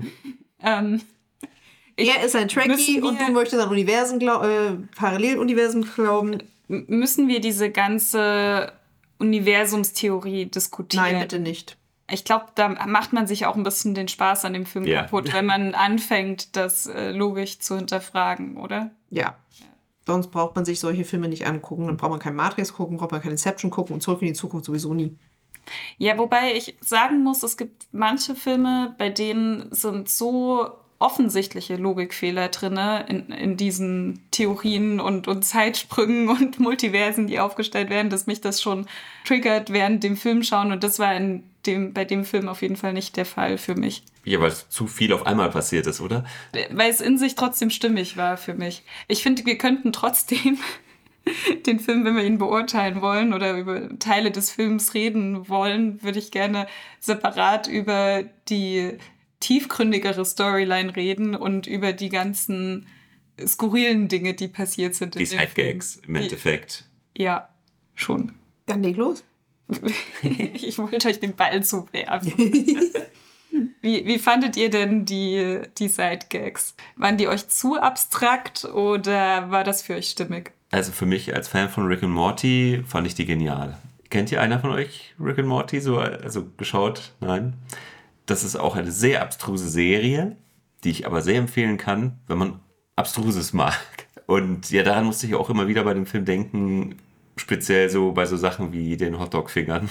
ähm, 0.62 1.00
er 1.96 2.24
ist 2.24 2.34
ein 2.34 2.48
Trekkie 2.48 3.00
und 3.00 3.20
du 3.20 3.30
möchtest 3.32 3.62
an 3.62 3.68
Universen 3.70 4.18
glaub, 4.18 4.42
äh, 4.44 4.72
Paralleluniversen 4.96 5.82
glauben. 5.84 6.42
Müssen 6.68 7.28
wir 7.28 7.40
diese 7.40 7.70
ganze 7.70 8.72
Universumstheorie 9.18 10.46
diskutieren? 10.46 11.04
Nein, 11.04 11.20
bitte 11.20 11.38
nicht. 11.38 11.76
Ich 12.10 12.24
glaube, 12.24 12.46
da 12.54 12.68
macht 12.68 13.12
man 13.12 13.26
sich 13.26 13.46
auch 13.46 13.56
ein 13.56 13.62
bisschen 13.62 13.94
den 13.94 14.08
Spaß 14.08 14.44
an 14.44 14.52
dem 14.52 14.66
Film 14.66 14.84
Ja. 14.84 15.02
kaputt, 15.02 15.32
wenn 15.32 15.46
man 15.46 15.74
anfängt, 15.74 16.56
das 16.56 16.86
äh, 16.86 17.12
logisch 17.12 17.60
zu 17.60 17.76
hinterfragen, 17.76 18.56
oder? 18.56 18.90
Ja. 19.10 19.36
Sonst 20.06 20.30
braucht 20.30 20.54
man 20.54 20.66
sich 20.66 20.80
solche 20.80 21.04
Filme 21.04 21.28
nicht 21.28 21.46
angucken. 21.46 21.86
Dann 21.86 21.96
braucht 21.96 22.10
man 22.10 22.18
kein 22.20 22.34
Matrix 22.34 22.74
gucken, 22.74 22.98
braucht 22.98 23.12
man 23.12 23.22
kein 23.22 23.30
Inception 23.30 23.70
gucken 23.70 23.94
und 23.94 24.02
zurück 24.02 24.20
in 24.20 24.28
die 24.28 24.34
Zukunft 24.34 24.66
sowieso 24.66 24.92
nie. 24.92 25.16
Ja, 25.98 26.18
wobei 26.18 26.54
ich 26.54 26.76
sagen 26.80 27.22
muss, 27.22 27.42
es 27.42 27.56
gibt 27.56 27.86
manche 27.92 28.34
Filme, 28.34 28.94
bei 28.98 29.10
denen 29.10 29.68
sind 29.72 30.08
so 30.08 30.72
offensichtliche 30.98 31.76
Logikfehler 31.76 32.48
drin 32.48 32.78
in, 33.08 33.28
in 33.30 33.56
diesen 33.56 34.20
Theorien 34.30 35.00
und, 35.00 35.28
und 35.28 35.44
Zeitsprüngen 35.44 36.28
und 36.30 36.60
Multiversen, 36.60 37.26
die 37.26 37.40
aufgestellt 37.40 37.90
werden, 37.90 38.10
dass 38.10 38.26
mich 38.26 38.40
das 38.40 38.62
schon 38.62 38.86
triggert 39.24 39.70
während 39.70 40.02
dem 40.02 40.16
Film 40.16 40.42
schauen. 40.42 40.72
Und 40.72 40.82
das 40.84 40.98
war 40.98 41.14
in 41.14 41.44
dem, 41.66 41.92
bei 41.92 42.04
dem 42.04 42.24
Film 42.24 42.48
auf 42.48 42.62
jeden 42.62 42.76
Fall 42.76 42.92
nicht 42.92 43.16
der 43.16 43.26
Fall 43.26 43.58
für 43.58 43.74
mich. 43.74 44.02
Ja, 44.24 44.40
weil 44.40 44.52
zu 44.52 44.86
viel 44.86 45.12
auf 45.12 45.26
einmal 45.26 45.50
passiert 45.50 45.86
ist, 45.86 46.00
oder? 46.00 46.24
Weil 46.70 46.90
es 46.90 47.00
in 47.00 47.18
sich 47.18 47.34
trotzdem 47.34 47.70
stimmig 47.70 48.16
war 48.16 48.36
für 48.36 48.54
mich. 48.54 48.82
Ich 49.06 49.22
finde, 49.22 49.44
wir 49.44 49.58
könnten 49.58 49.92
trotzdem 49.92 50.58
den 51.66 51.80
Film, 51.80 52.04
wenn 52.04 52.16
wir 52.16 52.24
ihn 52.24 52.38
beurteilen 52.38 53.00
wollen 53.00 53.32
oder 53.32 53.56
über 53.58 53.98
Teile 53.98 54.30
des 54.30 54.50
Films 54.50 54.94
reden 54.94 55.48
wollen, 55.48 56.02
würde 56.02 56.18
ich 56.18 56.30
gerne 56.30 56.66
separat 57.00 57.66
über 57.66 58.24
die 58.48 58.92
tiefgründigere 59.40 60.24
Storyline 60.24 60.94
reden 60.96 61.34
und 61.34 61.66
über 61.66 61.92
die 61.92 62.08
ganzen 62.08 62.86
skurrilen 63.44 64.08
Dinge, 64.08 64.34
die 64.34 64.48
passiert 64.48 64.94
sind. 64.94 65.16
in 65.16 65.20
Die 65.20 65.26
Sidegags 65.26 66.00
im 66.06 66.16
Endeffekt. 66.16 66.84
Ja, 67.16 67.48
schon. 67.94 68.32
Dann 68.66 68.82
leg 68.82 68.96
los. 68.96 69.24
ich 70.22 70.78
wollte 70.78 71.08
euch 71.08 71.20
den 71.20 71.34
Ball 71.34 71.62
zuwerfen. 71.62 72.32
Wie, 73.80 74.06
wie 74.06 74.18
fandet 74.18 74.56
ihr 74.56 74.70
denn 74.70 75.04
die, 75.04 75.60
die 75.78 75.88
Sidegags? 75.88 76.74
Waren 76.96 77.18
die 77.18 77.28
euch 77.28 77.48
zu 77.48 77.76
abstrakt 77.76 78.64
oder 78.64 79.50
war 79.50 79.62
das 79.62 79.82
für 79.82 79.94
euch 79.94 80.08
stimmig? 80.08 80.52
Also 80.74 80.90
für 80.90 81.06
mich 81.06 81.32
als 81.32 81.46
Fan 81.46 81.68
von 81.68 81.86
Rick 81.86 82.02
and 82.02 82.12
Morty 82.12 82.82
fand 82.84 83.06
ich 83.06 83.14
die 83.14 83.26
genial. 83.26 83.78
Kennt 84.10 84.32
ihr 84.32 84.40
einer 84.40 84.58
von 84.58 84.72
euch 84.72 85.14
Rick 85.20 85.38
and 85.38 85.46
Morty 85.46 85.80
so 85.80 85.98
also 85.98 86.48
geschaut? 86.56 87.12
Nein. 87.20 87.54
Das 88.26 88.42
ist 88.42 88.56
auch 88.56 88.74
eine 88.74 88.90
sehr 88.90 89.22
abstruse 89.22 89.68
Serie, 89.68 90.36
die 90.82 90.90
ich 90.90 91.06
aber 91.06 91.22
sehr 91.22 91.36
empfehlen 91.38 91.76
kann, 91.76 92.18
wenn 92.26 92.38
man 92.38 92.60
abstruses 92.96 93.52
mag. 93.52 93.78
Und 94.26 94.72
ja, 94.72 94.82
daran 94.82 95.04
musste 95.04 95.28
ich 95.28 95.36
auch 95.36 95.48
immer 95.48 95.68
wieder 95.68 95.84
bei 95.84 95.94
dem 95.94 96.06
Film 96.06 96.24
denken, 96.24 96.96
speziell 97.36 97.88
so 97.88 98.10
bei 98.10 98.26
so 98.26 98.36
Sachen 98.36 98.72
wie 98.72 98.96
den 98.96 99.20
Hotdog-Fingern. 99.20 99.88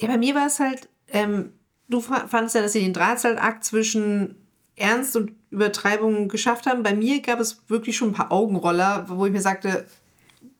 Ja, 0.00 0.08
bei 0.08 0.18
mir 0.18 0.34
war 0.34 0.48
es 0.48 0.58
halt, 0.58 0.88
ähm, 1.12 1.52
du 1.88 2.00
fa- 2.00 2.26
fandest 2.26 2.56
ja, 2.56 2.62
dass 2.62 2.72
sie 2.72 2.80
den 2.80 2.92
Drahtseilakt 2.92 3.62
zwischen 3.62 4.34
Ernst 4.74 5.14
und 5.14 5.30
Übertreibung 5.50 6.26
geschafft 6.26 6.66
haben. 6.66 6.82
Bei 6.82 6.92
mir 6.92 7.22
gab 7.22 7.38
es 7.38 7.62
wirklich 7.68 7.96
schon 7.96 8.08
ein 8.08 8.14
paar 8.14 8.32
Augenroller, 8.32 9.04
wo 9.08 9.26
ich 9.26 9.32
mir 9.32 9.40
sagte, 9.40 9.86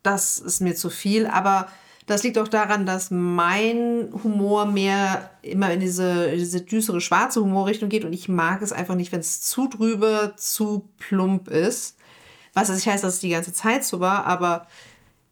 das 0.05 0.37
ist 0.37 0.61
mir 0.61 0.75
zu 0.75 0.89
viel. 0.89 1.27
Aber 1.27 1.67
das 2.05 2.23
liegt 2.23 2.37
auch 2.37 2.47
daran, 2.47 2.85
dass 2.85 3.09
mein 3.09 4.09
Humor 4.23 4.65
mehr 4.65 5.31
immer 5.41 5.71
in 5.71 5.79
diese, 5.79 6.31
diese 6.35 6.61
düstere, 6.61 7.01
schwarze 7.01 7.41
Humorrichtung 7.41 7.89
geht. 7.89 8.05
Und 8.05 8.13
ich 8.13 8.29
mag 8.29 8.61
es 8.61 8.71
einfach 8.71 8.95
nicht, 8.95 9.11
wenn 9.11 9.21
es 9.21 9.41
zu 9.41 9.67
drüber, 9.67 10.35
zu 10.37 10.87
plump 10.99 11.47
ist. 11.47 11.97
Was 12.53 12.69
nicht 12.69 12.87
heißt, 12.87 13.03
dass 13.03 13.15
es 13.15 13.19
die 13.19 13.29
ganze 13.29 13.53
Zeit 13.53 13.83
so 13.83 13.99
war, 13.99 14.25
aber 14.25 14.67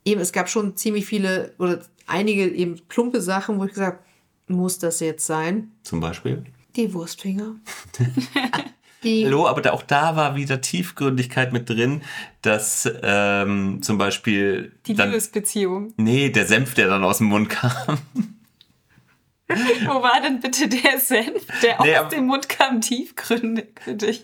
eben, 0.04 0.20
es 0.20 0.34
gab 0.34 0.50
schon 0.50 0.76
ziemlich 0.76 1.06
viele 1.06 1.54
oder 1.58 1.80
einige 2.06 2.48
eben 2.48 2.82
plumpe 2.90 3.22
Sachen, 3.22 3.60
wo 3.60 3.66
ich 3.66 3.72
gesagt 3.72 3.98
habe, 3.98 4.04
muss 4.48 4.80
das 4.80 5.00
jetzt 5.00 5.26
sein? 5.26 5.72
Zum 5.84 6.02
Beispiel. 6.02 6.44
Die 6.76 6.94
Wurstfinger. 6.94 7.56
Hallo, 9.04 9.48
aber 9.48 9.62
da, 9.62 9.72
auch 9.72 9.84
da 9.84 10.16
war 10.16 10.36
wieder 10.36 10.62
Tiefgründigkeit 10.62 11.52
mit 11.54 11.70
drin, 11.70 12.02
dass 12.42 12.90
ähm, 13.04 13.82
zum 13.82 13.98
Beispiel 13.98 14.72
Die 14.86 14.94
dann, 14.96 15.10
Liebesbeziehung. 15.10 15.94
nee, 15.98 16.30
der 16.30 16.46
Senf, 16.46 16.74
der 16.74 16.88
dann 16.88 17.04
aus 17.04 17.18
dem 17.20 17.28
Mund 17.28 17.50
kam. 17.50 17.72
Wo 19.48 20.02
war 20.02 20.22
denn 20.22 20.40
bitte 20.40 20.68
der 20.68 21.00
Senf, 21.00 21.46
der 21.62 21.78
Nee, 21.84 21.98
aus 21.98 22.10
dem 22.10 22.26
Mund 22.28 22.50
kam, 22.50 22.82
tiefgründig 22.82 23.80
für 23.84 23.94
dich? 23.96 24.24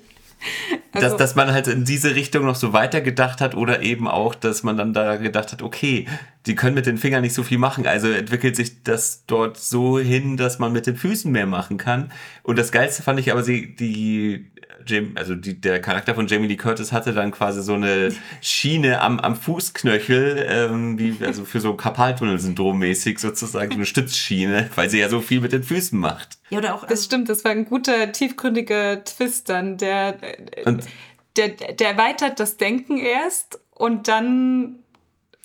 dass, 0.93 1.03
Also- 1.03 1.17
dass 1.17 1.35
man 1.35 1.51
halt 1.51 1.67
in 1.67 1.83
diese 1.83 2.15
Richtung 2.15 2.45
noch 2.45 2.55
so 2.55 2.71
weitergedacht 2.71 3.41
hat 3.41 3.55
oder 3.55 3.81
eben 3.81 4.07
auch, 4.07 4.33
dass 4.33 4.63
man 4.63 4.77
dann 4.77 4.93
da 4.93 5.17
gedacht 5.17 5.51
hat, 5.51 5.61
okay, 5.61 6.07
die 6.45 6.55
können 6.55 6.75
mit 6.75 6.85
den 6.85 6.97
Fingern 6.97 7.21
nicht 7.21 7.33
so 7.33 7.43
viel 7.43 7.57
machen, 7.57 7.85
also 7.85 8.09
entwickelt 8.09 8.55
sich 8.55 8.81
das 8.83 9.25
dort 9.27 9.57
so 9.57 9.99
hin, 9.99 10.37
dass 10.37 10.57
man 10.57 10.71
mit 10.71 10.87
den 10.87 10.95
Füßen 10.95 11.29
mehr 11.29 11.45
machen 11.45 11.77
kann. 11.77 12.11
Und 12.43 12.57
das 12.57 12.71
Geilste 12.71 13.03
fand 13.03 13.19
ich 13.19 13.33
aber, 13.33 13.43
sie, 13.43 13.75
die, 13.75 14.49
Jam- 14.87 15.11
also 15.15 15.35
die, 15.35 15.59
der 15.59 15.81
Charakter 15.81 16.15
von 16.15 16.27
Jamie 16.27 16.47
Lee 16.47 16.55
Curtis 16.55 16.91
hatte 16.91 17.13
dann 17.13 17.31
quasi 17.31 17.61
so 17.61 17.73
eine 17.73 18.09
Schiene 18.41 19.01
am, 19.01 19.19
am 19.19 19.35
Fußknöchel, 19.35 20.45
ähm, 20.47 20.97
wie, 20.99 21.15
also 21.25 21.45
für 21.45 21.59
so 21.59 21.73
Karpaltunnel-Syndrom 21.73 22.79
mäßig 22.79 23.19
sozusagen, 23.19 23.71
so 23.71 23.75
eine 23.77 23.85
Stützschiene, 23.85 24.69
weil 24.75 24.89
sie 24.89 24.99
ja 24.99 25.09
so 25.09 25.21
viel 25.21 25.41
mit 25.41 25.51
den 25.51 25.63
Füßen 25.63 25.97
macht. 25.97 26.37
ja, 26.49 26.57
oder 26.57 26.75
auch 26.75 26.85
Das 26.85 27.05
stimmt, 27.05 27.29
das 27.29 27.43
war 27.43 27.51
ein 27.51 27.65
guter, 27.65 28.11
tiefgründiger 28.11 29.03
Twist 29.03 29.49
dann. 29.49 29.77
Der, 29.77 30.17
Und 30.65 30.85
der, 31.37 31.49
der 31.49 31.91
erweitert 31.91 32.39
das 32.39 32.57
Denken 32.57 32.97
erst 32.97 33.59
und 33.71 34.07
dann 34.07 34.79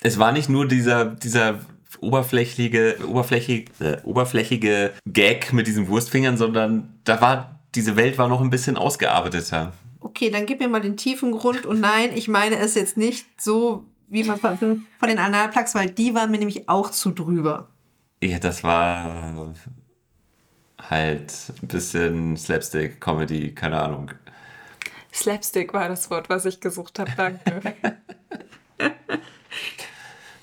es 0.03 0.19
war 0.19 0.33
nicht 0.33 0.50
nur 0.50 0.69
dieser, 0.69 1.06
dieser 1.06 1.61
oberflächliche, 2.00 2.96
oberflächige, 3.06 3.73
äh, 3.81 3.96
oberflächige 4.04 4.92
Gag 5.06 5.52
mit 5.52 5.67
diesen 5.67 5.88
Wurstfingern, 5.88 6.37
sondern 6.37 6.98
da 7.04 7.21
war, 7.21 7.61
diese 7.75 7.96
Welt 7.96 8.18
war 8.18 8.29
noch 8.29 8.40
ein 8.40 8.50
bisschen 8.50 8.77
ausgearbeiteter. 8.77 9.72
okay, 10.00 10.31
dann 10.31 10.46
gib 10.46 10.60
mir 10.60 10.68
mal 10.68 10.81
den 10.81 10.96
tiefen 10.96 11.33
Grund. 11.33 11.66
Und 11.66 11.81
nein, 11.81 12.10
ich 12.14 12.29
meine 12.29 12.56
es 12.58 12.75
jetzt 12.75 12.96
nicht 12.96 13.40
so, 13.40 13.85
wie 14.08 14.22
man 14.25 14.38
von, 14.38 14.58
von 14.58 15.08
den 15.08 15.18
Analplugs, 15.18 15.75
weil 15.75 15.90
die 15.90 16.14
waren 16.14 16.31
mir 16.31 16.38
nämlich 16.38 16.68
auch 16.68 16.90
zu 16.90 17.10
drüber. 17.10 17.68
Ja, 18.22 18.38
das 18.38 18.62
war 18.62 19.54
halt 20.90 21.33
ein 21.62 21.68
bisschen 21.68 22.37
Slapstick-Comedy, 22.37 23.54
keine 23.54 23.81
Ahnung. 23.81 24.10
Slapstick 25.12 25.72
war 25.72 25.88
das 25.88 26.10
Wort, 26.10 26.29
was 26.29 26.44
ich 26.44 26.60
gesucht 26.60 26.98
habe. 26.98 27.12
Danke. 27.16 27.96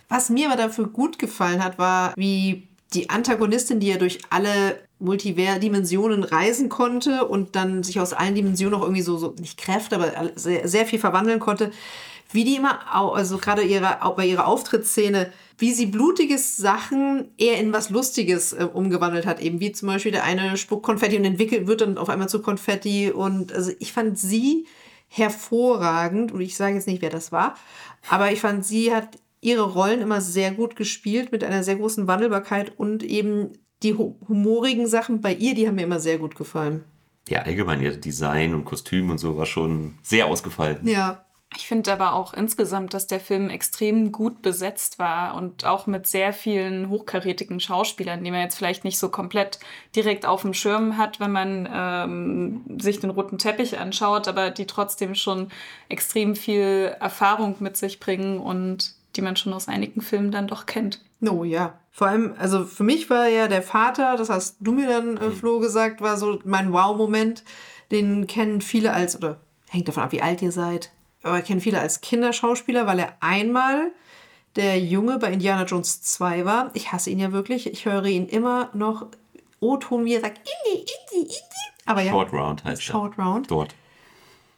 Was 0.09 0.29
mir 0.29 0.49
aber 0.49 0.61
dafür 0.61 0.87
gut 0.87 1.19
gefallen 1.19 1.63
hat, 1.63 1.77
war, 1.77 2.13
wie 2.17 2.67
die 2.93 3.09
Antagonistin, 3.09 3.79
die 3.79 3.87
ja 3.87 3.97
durch 3.97 4.19
alle 4.29 4.81
Multiver-Dimensionen 5.01 6.23
reisen 6.23 6.69
konnte 6.69 7.25
und 7.25 7.55
dann 7.55 7.83
sich 7.83 7.99
aus 7.99 8.13
allen 8.13 8.35
Dimensionen 8.35 8.79
auch 8.79 8.83
irgendwie 8.83 9.01
so, 9.01 9.17
so 9.17 9.35
nicht 9.39 9.57
Kräfte, 9.57 9.95
aber 9.95 10.31
sehr, 10.35 10.67
sehr 10.67 10.85
viel 10.85 10.99
verwandeln 10.99 11.39
konnte, 11.39 11.71
wie 12.31 12.43
die 12.43 12.55
immer, 12.55 12.79
also 12.93 13.37
gerade 13.37 13.63
ihre, 13.63 13.97
bei 14.15 14.25
ihrer 14.25 14.47
Auftrittsszene, 14.47 15.31
wie 15.57 15.73
sie 15.73 15.85
blutiges 15.85 16.57
Sachen 16.57 17.29
eher 17.37 17.59
in 17.59 17.73
was 17.73 17.89
Lustiges 17.89 18.53
äh, 18.53 18.67
umgewandelt 18.71 19.25
hat. 19.25 19.41
Eben 19.41 19.59
wie 19.59 19.71
zum 19.71 19.89
Beispiel 19.89 20.11
der 20.11 20.23
eine 20.23 20.57
spuckt 20.57 20.83
Konfetti 20.83 21.17
und 21.17 21.25
entwickelt 21.25 21.67
wird 21.67 21.81
dann 21.81 21.97
auf 21.97 22.09
einmal 22.09 22.29
zu 22.29 22.41
Konfetti. 22.41 23.11
Und 23.11 23.53
also 23.53 23.71
ich 23.79 23.93
fand 23.93 24.17
sie 24.17 24.65
hervorragend, 25.07 26.31
und 26.31 26.41
ich 26.41 26.55
sage 26.55 26.75
jetzt 26.75 26.87
nicht, 26.87 27.01
wer 27.01 27.09
das 27.09 27.31
war, 27.31 27.55
aber 28.09 28.31
ich 28.31 28.39
fand, 28.39 28.65
sie 28.65 28.93
hat 28.93 29.19
ihre 29.41 29.63
Rollen 29.63 30.01
immer 30.01 30.21
sehr 30.21 30.51
gut 30.51 30.75
gespielt, 30.75 31.31
mit 31.31 31.43
einer 31.43 31.63
sehr 31.63 31.75
großen 31.75 32.07
Wandelbarkeit 32.07 32.77
und 32.77 33.03
eben 33.03 33.51
die 33.83 33.95
humorigen 33.95 34.87
Sachen 34.87 35.21
bei 35.21 35.33
ihr, 35.33 35.55
die 35.55 35.67
haben 35.67 35.75
mir 35.75 35.83
immer 35.83 35.99
sehr 35.99 36.17
gut 36.17 36.35
gefallen. 36.35 36.83
Ja, 37.27 37.43
allgemein, 37.43 37.81
ihr 37.81 37.97
Design 37.97 38.53
und 38.53 38.65
Kostüm 38.65 39.09
und 39.09 39.17
so 39.17 39.37
war 39.37 39.45
schon 39.45 39.97
sehr 40.01 40.27
ausgefallen. 40.27 40.87
Ja. 40.87 41.25
Ich 41.57 41.67
finde 41.67 41.91
aber 41.91 42.13
auch 42.13 42.33
insgesamt, 42.33 42.93
dass 42.93 43.07
der 43.07 43.19
Film 43.19 43.49
extrem 43.49 44.13
gut 44.13 44.41
besetzt 44.41 44.99
war 44.99 45.35
und 45.35 45.65
auch 45.65 45.85
mit 45.85 46.07
sehr 46.07 46.31
vielen 46.31 46.87
hochkarätigen 46.87 47.59
Schauspielern, 47.59 48.23
die 48.23 48.31
man 48.31 48.39
jetzt 48.39 48.57
vielleicht 48.57 48.85
nicht 48.85 48.97
so 48.97 49.09
komplett 49.09 49.59
direkt 49.93 50.25
auf 50.25 50.43
dem 50.43 50.53
Schirm 50.53 50.97
hat, 50.97 51.19
wenn 51.19 51.31
man 51.31 51.67
ähm, 51.69 52.79
sich 52.79 53.01
den 53.01 53.09
roten 53.09 53.37
Teppich 53.37 53.77
anschaut, 53.77 54.29
aber 54.29 54.49
die 54.49 54.65
trotzdem 54.65 55.13
schon 55.13 55.49
extrem 55.89 56.37
viel 56.37 56.95
Erfahrung 57.01 57.57
mit 57.59 57.75
sich 57.75 57.99
bringen 57.99 58.39
und 58.39 58.93
die 59.17 59.21
man 59.21 59.35
schon 59.35 59.51
aus 59.51 59.67
einigen 59.67 60.01
Filmen 60.01 60.31
dann 60.31 60.47
doch 60.47 60.65
kennt. 60.65 61.01
No, 61.21 61.43
ja. 61.43 61.79
Vor 61.91 62.07
allem, 62.07 62.33
also 62.37 62.65
für 62.65 62.83
mich 62.83 63.09
war 63.09 63.27
ja 63.27 63.47
der 63.47 63.61
Vater, 63.61 64.17
das 64.17 64.29
hast 64.29 64.57
du 64.59 64.71
mir 64.71 64.87
dann, 64.87 65.17
äh, 65.17 65.31
Flo, 65.31 65.59
gesagt, 65.59 66.01
war 66.01 66.17
so 66.17 66.39
mein 66.43 66.73
Wow-Moment. 66.73 67.43
Den 67.91 68.27
kennen 68.27 68.61
viele 68.61 68.93
als, 68.93 69.15
oder 69.15 69.39
hängt 69.69 69.87
davon 69.87 70.03
ab, 70.03 70.11
wie 70.11 70.21
alt 70.21 70.41
ihr 70.41 70.51
seid, 70.51 70.91
aber 71.23 71.41
kennen 71.41 71.61
viele 71.61 71.79
als 71.79 72.01
Kinderschauspieler, 72.01 72.87
weil 72.87 72.99
er 72.99 73.17
einmal 73.19 73.91
der 74.55 74.79
Junge 74.79 75.19
bei 75.19 75.31
Indiana 75.31 75.65
Jones 75.65 76.01
2 76.01 76.45
war. 76.45 76.71
Ich 76.73 76.91
hasse 76.91 77.09
ihn 77.09 77.19
ja 77.19 77.31
wirklich. 77.31 77.71
Ich 77.71 77.85
höre 77.85 78.05
ihn 78.05 78.27
immer 78.27 78.69
noch 78.73 79.07
O-Ton, 79.59 80.05
wie 80.05 80.15
er 80.15 80.21
sagt, 80.21 80.39
Indy, 80.39 80.79
Indy, 80.79 81.21
Indy. 81.21 81.35
Aber 81.85 82.01
ja, 82.01 82.11
Short 82.11 82.33
Round 82.33 82.63
heißt 82.63 82.81
Short 82.81 83.17
er. 83.17 83.23
Round. 83.23 83.51
Dort. 83.51 83.75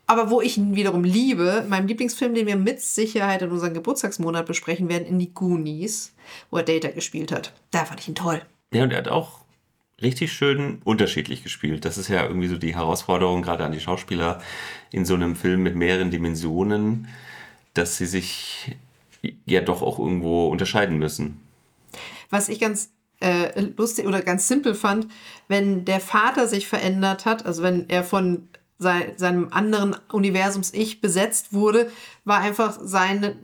Aber 0.06 0.30
wo 0.30 0.42
ich 0.42 0.58
ihn 0.58 0.76
wiederum 0.76 1.04
liebe, 1.04 1.66
meinem 1.70 1.88
Lieblingsfilm, 1.88 2.34
den 2.34 2.46
wir 2.46 2.58
mit 2.58 2.82
Sicherheit 2.82 3.42
in 3.42 3.52
unserem 3.52 3.74
Geburtstagsmonat 3.74 4.46
besprechen 4.46 4.90
werden, 4.90 5.08
in 5.08 5.18
die 5.18 5.34
Goonies, 5.34 6.14
wo 6.50 6.58
er 6.58 6.64
Data 6.64 6.90
gespielt 6.90 7.32
hat. 7.32 7.54
Da 7.72 7.86
fand 7.86 8.02
ich 8.02 8.10
ihn 8.10 8.16
toll. 8.16 8.42
Ja, 8.74 8.84
und 8.84 8.92
er 8.92 8.98
hat 8.98 9.08
auch 9.08 9.44
richtig 10.02 10.34
schön 10.34 10.82
unterschiedlich 10.84 11.44
gespielt. 11.44 11.86
Das 11.86 11.98
ist 11.98 12.10
ja 12.10 12.24
irgendwie 12.24 12.48
so 12.48 12.58
die 12.58 12.76
Herausforderung 12.76 13.42
gerade 13.42 13.64
an 13.64 13.72
die 13.72 13.80
Schauspieler 13.80 14.42
in 14.92 15.06
so 15.06 15.14
einem 15.14 15.36
Film 15.36 15.64
mit 15.64 15.76
mehreren 15.76 16.12
Dimensionen, 16.12 17.08
dass 17.74 17.98
sie 17.98 18.06
sich 18.06 18.76
ja 19.46 19.62
doch 19.62 19.82
auch 19.82 20.00
irgendwo 20.00 20.48
unterscheiden 20.50 20.98
müssen. 20.98 21.40
Was 22.30 22.50
ich 22.50 22.60
ganz 22.60 22.92
äh, 23.22 23.62
lustig 23.78 24.06
oder 24.06 24.22
ganz 24.22 24.48
simpel 24.48 24.76
fand, 24.76 25.08
wenn 25.48 25.86
der 25.86 26.02
Vater 26.02 26.48
sich 26.48 26.68
verändert 26.68 27.26
hat, 27.26 27.46
also 27.46 27.64
wenn 27.64 27.90
er 27.90 28.04
von 28.04 28.50
sei, 28.78 29.14
seinem 29.18 29.50
anderen 29.52 29.96
Universums-Ich 30.12 31.02
besetzt 31.02 31.54
wurde, 31.54 31.92
war 32.26 32.40
einfach 32.40 32.80
seine, 32.82 33.38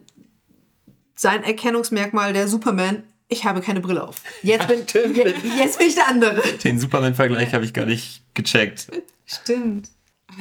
sein 1.15 1.43
Erkennungsmerkmal 1.43 2.34
der 2.34 2.47
Superman. 2.47 3.03
Ich 3.27 3.45
habe 3.45 3.61
keine 3.61 3.80
Brille 3.80 4.07
auf. 4.07 4.21
Jetzt 4.41 4.67
bin, 4.67 4.80
jetzt 5.57 5.77
bin 5.77 5.88
ich 5.88 5.95
der 5.95 6.07
andere. 6.07 6.41
Den 6.63 6.80
Superman-Vergleich 6.80 7.53
habe 7.53 7.63
ich 7.63 7.73
gar 7.73 7.86
nicht 7.86 8.23
gecheckt. 8.34 8.88
Stimmt. 9.25 9.89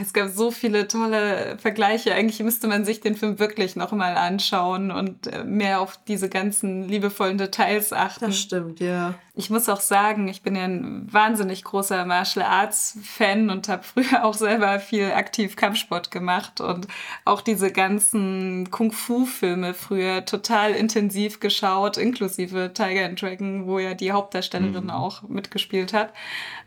Es 0.00 0.12
gab 0.12 0.28
so 0.28 0.50
viele 0.50 0.86
tolle 0.86 1.56
Vergleiche. 1.58 2.14
Eigentlich 2.14 2.40
müsste 2.40 2.68
man 2.68 2.84
sich 2.84 3.00
den 3.00 3.16
Film 3.16 3.38
wirklich 3.38 3.74
nochmal 3.74 4.16
anschauen 4.16 4.90
und 4.90 5.26
äh, 5.26 5.44
mehr 5.44 5.80
auf 5.80 5.98
diese 6.06 6.28
ganzen 6.28 6.86
liebevollen 6.88 7.38
Details 7.38 7.92
achten. 7.92 8.26
Das 8.26 8.38
stimmt, 8.38 8.80
ja. 8.80 9.14
Ich 9.34 9.50
muss 9.50 9.68
auch 9.68 9.80
sagen, 9.80 10.28
ich 10.28 10.42
bin 10.42 10.56
ja 10.56 10.64
ein 10.64 11.06
wahnsinnig 11.10 11.62
großer 11.64 12.04
Martial 12.04 12.44
Arts 12.44 12.98
Fan 13.02 13.50
und 13.50 13.68
habe 13.68 13.82
früher 13.84 14.24
auch 14.24 14.34
selber 14.34 14.78
viel 14.80 15.12
aktiv 15.12 15.56
Kampfsport 15.56 16.10
gemacht 16.10 16.60
und 16.60 16.88
auch 17.24 17.40
diese 17.40 17.70
ganzen 17.70 18.70
Kung 18.70 18.92
Fu 18.92 19.26
Filme 19.26 19.74
früher 19.74 20.24
total 20.24 20.72
intensiv 20.72 21.40
geschaut, 21.40 21.96
inklusive 21.96 22.72
Tiger 22.74 23.06
and 23.06 23.20
Dragon, 23.22 23.66
wo 23.66 23.78
ja 23.78 23.94
die 23.94 24.12
Hauptdarstellerin 24.12 24.84
mhm. 24.84 24.90
auch 24.90 25.22
mitgespielt 25.22 25.92
hat. 25.92 26.12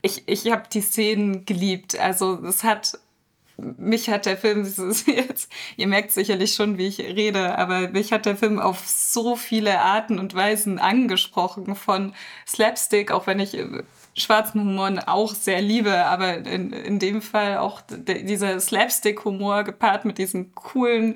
Ich, 0.01 0.23
ich 0.27 0.51
habe 0.51 0.63
die 0.71 0.81
Szenen 0.81 1.45
geliebt. 1.45 1.99
Also 1.99 2.43
es 2.45 2.63
hat 2.63 2.97
mich 3.77 4.09
hat 4.09 4.25
der 4.25 4.37
Film, 4.37 4.63
jetzt, 5.05 5.51
ihr 5.77 5.87
merkt 5.87 6.11
sicherlich 6.11 6.53
schon, 6.53 6.77
wie 6.77 6.87
ich 6.87 6.99
rede, 6.99 7.57
aber 7.57 7.89
mich 7.89 8.11
hat 8.11 8.25
der 8.25 8.35
Film 8.35 8.59
auf 8.59 8.87
so 8.87 9.35
viele 9.35 9.79
Arten 9.79 10.19
und 10.19 10.35
Weisen 10.35 10.79
angesprochen, 10.79 11.75
von 11.75 12.13
Slapstick, 12.47 13.11
auch 13.11 13.27
wenn 13.27 13.39
ich 13.39 13.57
äh, 13.57 13.83
schwarzen 14.15 14.61
Humor 14.61 14.91
auch 15.07 15.33
sehr 15.33 15.61
liebe, 15.61 16.05
aber 16.05 16.37
in, 16.37 16.73
in 16.73 16.99
dem 16.99 17.21
Fall 17.21 17.57
auch 17.57 17.81
dieser 17.89 18.59
Slapstick-Humor 18.59 19.63
gepaart 19.63 20.05
mit 20.05 20.17
diesen 20.17 20.53
coolen, 20.55 21.15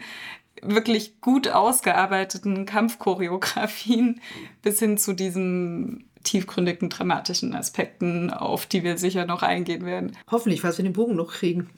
wirklich 0.61 1.21
gut 1.21 1.49
ausgearbeiteten 1.49 2.65
Kampfchoreografien 2.65 4.21
bis 4.61 4.79
hin 4.79 4.97
zu 4.97 5.13
diesen 5.13 6.05
tiefgründigen, 6.23 6.89
dramatischen 6.89 7.53
Aspekten, 7.53 8.31
auf 8.31 8.65
die 8.65 8.83
wir 8.83 8.97
sicher 8.97 9.25
noch 9.25 9.43
eingehen 9.43 9.85
werden. 9.85 10.17
Hoffentlich, 10.29 10.61
falls 10.61 10.77
wir 10.77 10.83
den 10.83 10.93
Bogen 10.93 11.15
noch 11.15 11.33
kriegen. 11.33 11.69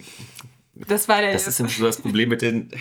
Das 0.88 1.08
war 1.08 1.22
der. 1.22 1.34
Das 1.34 1.48
ist 1.48 1.58
so 1.58 1.86
das 1.86 2.02
Problem 2.02 2.30
mit 2.30 2.42
den, 2.42 2.72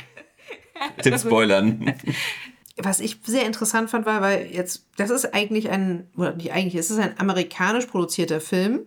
den 1.05 1.19
Spoilern. 1.19 1.95
Was 2.79 3.01
ich 3.01 3.19
sehr 3.25 3.47
interessant 3.47 3.89
fand, 3.89 4.05
war, 4.05 4.21
weil 4.21 4.51
jetzt, 4.53 4.85
das 4.99 5.09
ist 5.09 5.33
eigentlich 5.33 5.71
ein, 5.71 6.09
oder 6.15 6.35
nicht 6.35 6.53
eigentlich, 6.53 6.75
es 6.75 6.91
ist 6.91 6.99
ein 6.99 7.19
amerikanisch 7.19 7.87
produzierter 7.87 8.39
Film 8.39 8.81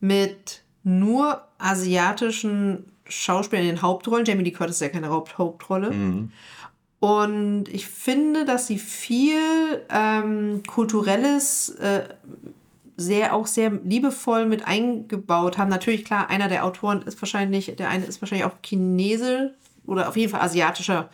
mit 0.00 0.62
nur 0.82 1.46
asiatischen 1.58 2.90
Schauspielern 3.04 3.66
in 3.66 3.76
den 3.76 3.82
Hauptrollen. 3.82 4.24
Jamie 4.24 4.42
Lee 4.42 4.50
Curtis 4.50 4.76
ist 4.76 4.82
ja 4.82 4.88
keine 4.88 5.10
Haupt 5.10 5.38
Hauptrolle. 5.38 5.92
Mhm. 5.92 6.32
Und 7.00 7.68
ich 7.68 7.86
finde, 7.86 8.44
dass 8.44 8.66
sie 8.66 8.78
viel 8.78 9.38
ähm, 9.90 10.62
kulturelles 10.66 11.70
äh, 11.70 12.02
sehr 13.00 13.34
auch 13.34 13.46
sehr 13.46 13.70
liebevoll 13.70 14.46
mit 14.46 14.66
eingebaut 14.66 15.58
haben. 15.58 15.70
Natürlich, 15.70 16.04
klar, 16.04 16.30
einer 16.30 16.48
der 16.48 16.64
Autoren 16.64 17.02
ist 17.02 17.20
wahrscheinlich, 17.20 17.74
der 17.76 17.88
eine 17.88 18.04
ist 18.04 18.20
wahrscheinlich 18.20 18.46
auch 18.46 18.60
Chinese 18.62 19.54
oder 19.86 20.08
auf 20.08 20.16
jeden 20.16 20.30
Fall 20.30 20.42
asiatischer 20.42 21.08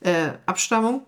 äh, 0.00 0.30
Abstammung. 0.46 1.02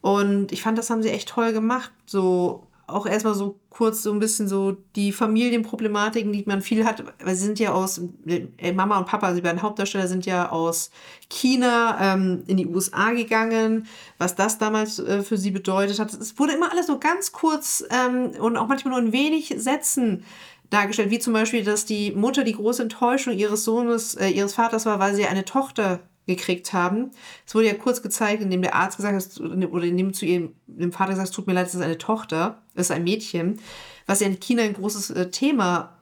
Und 0.00 0.50
ich 0.52 0.62
fand, 0.62 0.78
das 0.78 0.90
haben 0.90 1.02
sie 1.02 1.10
echt 1.10 1.28
toll 1.28 1.52
gemacht. 1.52 1.92
So 2.06 2.66
auch 2.86 3.06
erstmal 3.06 3.34
so 3.34 3.59
kurz 3.70 4.02
so 4.02 4.12
ein 4.12 4.18
bisschen 4.18 4.48
so 4.48 4.76
die 4.96 5.12
Familienproblematiken, 5.12 6.32
die 6.32 6.44
man 6.46 6.60
viel 6.60 6.84
hat, 6.84 7.04
weil 7.24 7.36
sie 7.36 7.46
sind 7.46 7.60
ja 7.60 7.72
aus, 7.72 8.00
äh, 8.26 8.72
Mama 8.72 8.98
und 8.98 9.06
Papa, 9.06 9.32
die 9.32 9.40
beiden 9.40 9.62
Hauptdarsteller 9.62 10.08
sind 10.08 10.26
ja 10.26 10.50
aus 10.50 10.90
China 11.28 11.96
ähm, 12.00 12.42
in 12.48 12.56
die 12.56 12.66
USA 12.66 13.12
gegangen, 13.12 13.86
was 14.18 14.34
das 14.34 14.58
damals 14.58 14.98
äh, 14.98 15.22
für 15.22 15.38
sie 15.38 15.52
bedeutet 15.52 16.00
hat. 16.00 16.12
Es 16.12 16.38
wurde 16.38 16.54
immer 16.54 16.72
alles 16.72 16.88
so 16.88 16.98
ganz 16.98 17.30
kurz 17.30 17.84
ähm, 17.90 18.32
und 18.40 18.56
auch 18.56 18.66
manchmal 18.66 18.94
nur 18.94 19.06
in 19.06 19.12
wenig 19.12 19.54
Sätzen 19.56 20.24
dargestellt, 20.68 21.10
wie 21.10 21.18
zum 21.20 21.32
Beispiel, 21.32 21.64
dass 21.64 21.84
die 21.84 22.12
Mutter 22.12 22.44
die 22.44 22.54
große 22.54 22.82
Enttäuschung 22.82 23.34
ihres 23.34 23.64
Sohnes, 23.64 24.14
äh, 24.14 24.28
ihres 24.28 24.54
Vaters 24.54 24.84
war, 24.84 24.98
weil 24.98 25.14
sie 25.14 25.26
eine 25.26 25.44
Tochter 25.44 26.00
gekriegt 26.30 26.72
haben. 26.72 27.10
Es 27.46 27.54
wurde 27.54 27.66
ja 27.66 27.74
kurz 27.74 28.02
gezeigt, 28.02 28.42
indem 28.42 28.62
der 28.62 28.74
Arzt 28.74 28.96
gesagt 28.96 29.16
hat, 29.16 29.40
oder 29.40 29.84
indem 29.84 30.12
zu 30.12 30.24
ihrem 30.24 30.54
dem 30.66 30.92
Vater 30.92 31.10
gesagt 31.10 31.26
hat, 31.26 31.30
es 31.30 31.36
tut 31.36 31.46
mir 31.46 31.52
leid, 31.52 31.66
es 31.66 31.74
ist 31.74 31.82
eine 31.82 31.98
Tochter, 31.98 32.62
es 32.74 32.86
ist 32.86 32.90
ein 32.90 33.04
Mädchen, 33.04 33.60
was 34.06 34.20
ja 34.20 34.26
in 34.26 34.40
China 34.40 34.62
ein 34.62 34.74
großes 34.74 35.10
äh, 35.10 35.30
Thema 35.30 35.96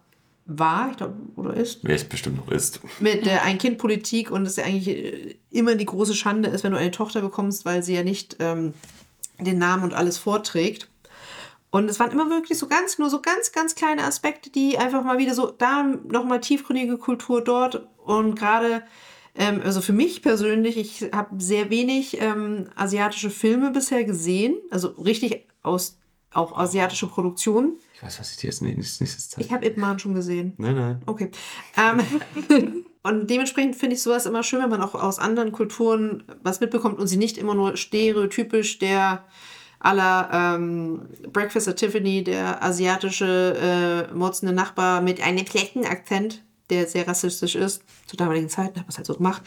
war, 0.46 0.90
ich 0.90 0.96
glaube, 0.96 1.14
oder 1.36 1.54
ist. 1.54 1.80
Wer 1.82 1.96
es 1.96 2.04
bestimmt 2.04 2.38
noch 2.38 2.50
ist. 2.50 2.80
Mit 3.00 3.26
der 3.26 3.42
Ein-Kind-Politik 3.44 4.30
und 4.30 4.46
es 4.46 4.56
ja 4.56 4.64
eigentlich 4.64 4.88
äh, 4.88 5.36
immer 5.50 5.74
die 5.74 5.84
große 5.84 6.14
Schande 6.14 6.48
ist, 6.48 6.64
wenn 6.64 6.72
du 6.72 6.78
eine 6.78 6.90
Tochter 6.90 7.20
bekommst, 7.20 7.64
weil 7.64 7.82
sie 7.82 7.94
ja 7.94 8.02
nicht 8.02 8.36
ähm, 8.40 8.72
den 9.38 9.58
Namen 9.58 9.84
und 9.84 9.94
alles 9.94 10.18
vorträgt. 10.18 10.88
Und 11.70 11.90
es 11.90 12.00
waren 12.00 12.10
immer 12.10 12.30
wirklich 12.30 12.58
so 12.58 12.66
ganz, 12.66 12.98
nur 12.98 13.10
so 13.10 13.20
ganz, 13.20 13.52
ganz 13.52 13.74
kleine 13.74 14.04
Aspekte, 14.04 14.48
die 14.48 14.78
einfach 14.78 15.04
mal 15.04 15.18
wieder 15.18 15.34
so, 15.34 15.50
da 15.50 15.82
nochmal 15.82 16.40
tiefgründige 16.40 16.96
Kultur 16.96 17.44
dort 17.44 17.86
und 18.04 18.34
gerade 18.34 18.82
ähm, 19.38 19.62
also 19.64 19.80
für 19.80 19.92
mich 19.92 20.20
persönlich, 20.20 20.76
ich 20.76 21.12
habe 21.12 21.40
sehr 21.40 21.70
wenig 21.70 22.20
ähm, 22.20 22.68
asiatische 22.74 23.30
Filme 23.30 23.70
bisher 23.70 24.04
gesehen, 24.04 24.56
also 24.70 24.88
richtig 24.88 25.46
aus 25.62 25.98
auch 26.32 26.58
asiatische 26.58 27.06
Produktionen. 27.06 27.78
Ich 27.94 28.02
weiß, 28.02 28.20
was 28.20 28.32
ich 28.32 28.36
dir 28.36 28.48
jetzt 28.48 28.60
nächstes 28.62 29.30
zeige. 29.30 29.46
Ich 29.46 29.52
habe 29.52 29.64
Ip 29.64 29.76
Man 29.78 29.98
schon 29.98 30.14
gesehen. 30.14 30.52
Nein, 30.58 30.74
nein. 30.74 31.02
Okay. 31.06 31.30
Ähm, 31.76 32.84
und 33.02 33.30
dementsprechend 33.30 33.76
finde 33.76 33.96
ich 33.96 34.02
sowas 34.02 34.26
immer 34.26 34.42
schön, 34.42 34.60
wenn 34.60 34.70
man 34.70 34.82
auch 34.82 34.94
aus 34.94 35.18
anderen 35.18 35.52
Kulturen 35.52 36.24
was 36.42 36.60
mitbekommt 36.60 36.98
und 36.98 37.06
sie 37.06 37.16
nicht 37.16 37.38
immer 37.38 37.54
nur 37.54 37.76
stereotypisch 37.76 38.78
der 38.78 39.24
aller 39.80 40.28
ähm, 40.32 41.08
Breakfast 41.32 41.68
at 41.68 41.76
Tiffany, 41.76 42.24
der 42.24 42.62
asiatische 42.62 44.08
äh, 44.10 44.14
motzende 44.14 44.52
Nachbar 44.52 45.00
mit 45.00 45.22
einem 45.22 45.46
schlechten 45.46 45.84
Akzent, 45.84 46.42
der 46.70 46.86
sehr 46.86 47.08
rassistisch 47.08 47.54
ist, 47.54 47.82
zu 48.06 48.16
damaligen 48.16 48.48
Zeiten 48.48 48.76
hat 48.76 48.84
man 48.84 48.90
es 48.90 48.96
halt 48.96 49.06
so 49.06 49.14
gemacht, 49.14 49.42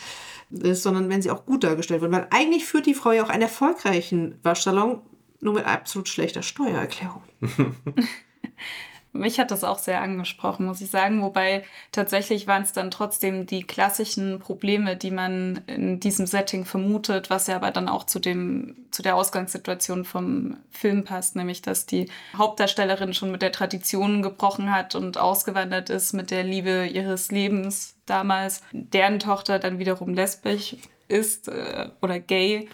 ist, 0.49 0.83
sondern 0.83 1.09
wenn 1.09 1.21
sie 1.21 1.31
auch 1.31 1.45
gut 1.45 1.63
dargestellt 1.63 2.01
wird. 2.01 2.11
Weil 2.11 2.27
eigentlich 2.31 2.65
führt 2.65 2.85
die 2.85 2.93
Frau 2.93 3.11
ja 3.11 3.23
auch 3.23 3.29
einen 3.29 3.43
erfolgreichen 3.43 4.39
Waschsalon, 4.43 5.01
nur 5.39 5.53
mit 5.53 5.65
absolut 5.65 6.09
schlechter 6.09 6.43
Steuererklärung. 6.43 7.23
Mich 9.13 9.39
hat 9.39 9.51
das 9.51 9.65
auch 9.65 9.77
sehr 9.77 10.01
angesprochen, 10.01 10.65
muss 10.65 10.79
ich 10.79 10.89
sagen. 10.89 11.21
Wobei 11.21 11.63
tatsächlich 11.91 12.47
waren 12.47 12.63
es 12.63 12.71
dann 12.71 12.91
trotzdem 12.91 13.45
die 13.45 13.63
klassischen 13.63 14.39
Probleme, 14.39 14.95
die 14.95 15.11
man 15.11 15.61
in 15.67 15.99
diesem 15.99 16.25
Setting 16.25 16.63
vermutet, 16.63 17.29
was 17.29 17.47
ja 17.47 17.57
aber 17.57 17.71
dann 17.71 17.89
auch 17.89 18.05
zu, 18.05 18.19
dem, 18.19 18.75
zu 18.91 19.01
der 19.01 19.15
Ausgangssituation 19.17 20.05
vom 20.05 20.57
Film 20.69 21.03
passt, 21.03 21.35
nämlich 21.35 21.61
dass 21.61 21.85
die 21.85 22.09
Hauptdarstellerin 22.37 23.13
schon 23.13 23.31
mit 23.31 23.41
der 23.41 23.51
Tradition 23.51 24.21
gebrochen 24.21 24.73
hat 24.73 24.95
und 24.95 25.17
ausgewandert 25.17 25.89
ist 25.89 26.13
mit 26.13 26.31
der 26.31 26.43
Liebe 26.43 26.87
ihres 26.87 27.31
Lebens 27.31 27.95
damals, 28.05 28.63
deren 28.71 29.19
Tochter 29.19 29.59
dann 29.59 29.77
wiederum 29.77 30.13
lesbisch 30.13 30.77
ist 31.09 31.49
äh, 31.49 31.89
oder 32.01 32.19
gay. 32.19 32.69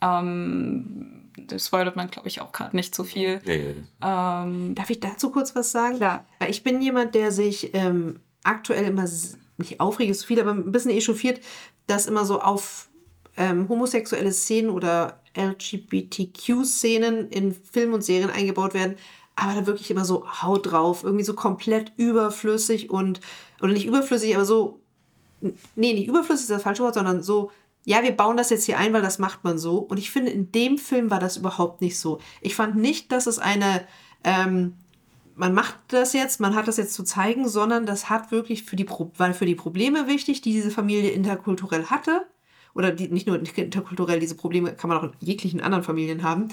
Ähm, 0.00 1.19
das 1.46 1.66
spoilert 1.66 1.96
man, 1.96 2.10
glaube 2.10 2.28
ich, 2.28 2.40
auch 2.40 2.52
gerade 2.52 2.76
nicht 2.76 2.94
so 2.94 3.04
viel. 3.04 3.40
Nee. 3.44 3.74
Ähm, 4.02 4.74
Darf 4.74 4.90
ich 4.90 5.00
dazu 5.00 5.30
kurz 5.30 5.54
was 5.54 5.72
sagen? 5.72 5.96
Klar. 5.96 6.26
Weil 6.38 6.50
ich 6.50 6.62
bin 6.62 6.80
jemand, 6.80 7.14
der 7.14 7.32
sich 7.32 7.74
ähm, 7.74 8.20
aktuell 8.42 8.84
immer 8.84 9.06
nicht 9.58 9.80
aufregt, 9.80 10.10
ist 10.10 10.20
zu 10.20 10.26
viel, 10.26 10.40
aber 10.40 10.52
ein 10.52 10.72
bisschen 10.72 10.90
echauffiert, 10.90 11.40
dass 11.86 12.06
immer 12.06 12.24
so 12.24 12.40
auf 12.40 12.88
ähm, 13.36 13.68
homosexuelle 13.68 14.32
Szenen 14.32 14.70
oder 14.70 15.20
LGBTQ-Szenen 15.36 17.28
in 17.28 17.54
Filmen 17.54 17.94
und 17.94 18.04
Serien 18.04 18.30
eingebaut 18.30 18.74
werden, 18.74 18.96
aber 19.36 19.54
da 19.54 19.66
wirklich 19.66 19.90
immer 19.90 20.04
so 20.04 20.26
Haut 20.42 20.70
drauf, 20.70 21.04
irgendwie 21.04 21.24
so 21.24 21.34
komplett 21.34 21.92
überflüssig 21.96 22.90
und, 22.90 23.20
oder 23.60 23.72
nicht 23.72 23.86
überflüssig, 23.86 24.34
aber 24.34 24.44
so, 24.44 24.80
nee, 25.40 25.94
nicht 25.94 26.08
überflüssig 26.08 26.42
ist 26.42 26.50
das 26.50 26.62
falsche 26.62 26.82
Wort, 26.82 26.94
sondern 26.94 27.22
so, 27.22 27.50
ja, 27.84 28.02
wir 28.02 28.12
bauen 28.12 28.36
das 28.36 28.50
jetzt 28.50 28.64
hier 28.64 28.78
ein, 28.78 28.92
weil 28.92 29.02
das 29.02 29.18
macht 29.18 29.44
man 29.44 29.58
so. 29.58 29.78
Und 29.78 29.98
ich 29.98 30.10
finde, 30.10 30.30
in 30.30 30.52
dem 30.52 30.78
Film 30.78 31.10
war 31.10 31.18
das 31.18 31.36
überhaupt 31.36 31.80
nicht 31.80 31.98
so. 31.98 32.20
Ich 32.40 32.54
fand 32.54 32.76
nicht, 32.76 33.10
dass 33.10 33.26
es 33.26 33.38
eine, 33.38 33.86
ähm, 34.22 34.74
man 35.34 35.54
macht 35.54 35.76
das 35.88 36.12
jetzt, 36.12 36.40
man 36.40 36.54
hat 36.54 36.68
das 36.68 36.76
jetzt 36.76 36.92
zu 36.92 37.02
zeigen, 37.04 37.48
sondern 37.48 37.86
das 37.86 38.10
hat 38.10 38.30
wirklich 38.30 38.64
für 38.64 38.76
die, 38.76 38.88
war 38.88 39.32
für 39.32 39.46
die 39.46 39.54
Probleme 39.54 40.06
wichtig, 40.06 40.42
die 40.42 40.52
diese 40.52 40.70
Familie 40.70 41.10
interkulturell 41.10 41.86
hatte. 41.86 42.26
Oder 42.74 42.92
die, 42.92 43.08
nicht 43.08 43.26
nur 43.26 43.36
interkulturell, 43.36 44.20
diese 44.20 44.36
Probleme 44.36 44.74
kann 44.74 44.88
man 44.88 44.98
auch 44.98 45.04
in 45.04 45.12
jeglichen 45.20 45.60
anderen 45.60 45.82
Familien 45.82 46.22
haben. 46.22 46.48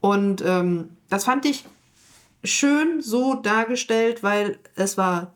Und 0.00 0.42
ähm, 0.46 0.96
das 1.08 1.24
fand 1.24 1.44
ich 1.44 1.64
schön 2.44 3.02
so 3.02 3.34
dargestellt, 3.34 4.22
weil 4.22 4.58
es 4.76 4.96
war 4.96 5.34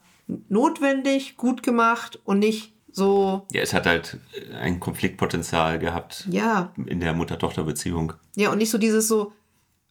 notwendig, 0.49 1.37
gut 1.37 1.63
gemacht 1.63 2.21
und 2.25 2.39
nicht 2.39 2.73
so, 2.97 3.47
Ja, 3.53 3.61
es 3.61 3.75
hat 3.75 3.87
halt 3.87 4.17
ein 4.59 4.81
Konfliktpotenzial 4.81 5.79
gehabt 5.79 6.27
ja, 6.31 6.73
in 6.87 7.01
der 7.01 7.13
Mutter-Tochter-Beziehung. 7.13 8.15
Ja, 8.37 8.51
und 8.51 8.59
nicht 8.59 8.71
so 8.71 8.79
dieses 8.79 9.07
so, 9.07 9.33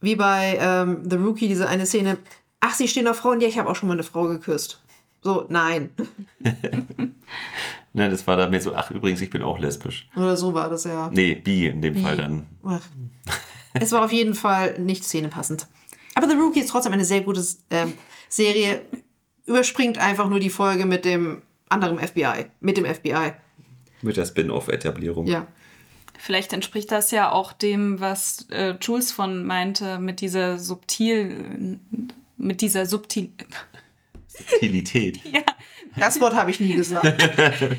wie 0.00 0.16
bei 0.16 0.58
ähm, 0.60 1.08
The 1.08 1.16
Rookie, 1.16 1.46
diese 1.46 1.68
eine 1.68 1.86
Szene, 1.86 2.18
ach, 2.58 2.74
sie 2.74 2.88
stehen 2.88 3.06
auf 3.06 3.18
Frauen, 3.18 3.40
ja, 3.40 3.46
ich 3.46 3.58
habe 3.58 3.70
auch 3.70 3.76
schon 3.76 3.88
mal 3.88 3.94
eine 3.94 4.02
Frau 4.02 4.24
geküsst. 4.24 4.82
So, 5.22 5.46
nein. 5.48 5.90
Ne, 7.92 8.10
das 8.10 8.26
war 8.26 8.36
da 8.36 8.46
mehr 8.46 8.60
so, 8.60 8.74
ach 8.74 8.90
übrigens, 8.90 9.22
ich 9.22 9.30
bin 9.30 9.40
auch 9.40 9.58
lesbisch. 9.58 10.06
Oder 10.14 10.36
so 10.36 10.52
war 10.52 10.68
das 10.68 10.84
ja. 10.84 11.08
Nee, 11.10 11.34
bi 11.34 11.66
in 11.66 11.80
dem 11.80 11.96
Fall 11.96 12.18
dann. 12.18 12.46
Ach. 12.62 12.82
Es 13.72 13.90
war 13.92 14.04
auf 14.04 14.12
jeden 14.12 14.34
Fall 14.34 14.78
nicht 14.78 15.02
szenepassend. 15.02 15.66
Aber 16.14 16.28
The 16.28 16.34
Rookie 16.34 16.60
ist 16.60 16.68
trotzdem 16.68 16.92
eine 16.92 17.06
sehr 17.06 17.22
gute 17.22 17.42
ähm, 17.70 17.94
Serie. 18.28 18.82
Überspringt 19.46 19.96
einfach 19.96 20.28
nur 20.28 20.40
die 20.40 20.50
Folge 20.50 20.84
mit 20.84 21.06
dem 21.06 21.40
anderen 21.68 21.98
FBI. 21.98 22.46
Mit 22.60 22.76
dem 22.76 22.84
FBI. 22.84 23.32
Mit 24.02 24.16
der 24.16 24.26
Spin-off-Etablierung. 24.26 25.26
Ja. 25.26 25.46
Vielleicht 26.18 26.52
entspricht 26.52 26.90
das 26.92 27.10
ja 27.10 27.30
auch 27.30 27.52
dem, 27.52 28.00
was 28.00 28.48
äh, 28.50 28.74
Jules 28.80 29.12
von 29.12 29.44
meinte, 29.44 29.98
mit 29.98 30.20
dieser 30.20 30.58
subtil, 30.58 31.78
mit 32.36 32.62
dieser 32.62 32.86
subtil, 32.86 33.30
Subtilität. 34.26 35.20
Das 35.98 36.20
Wort 36.20 36.34
habe 36.34 36.50
ich 36.50 36.60
nie 36.60 36.74
gesagt. 36.74 37.30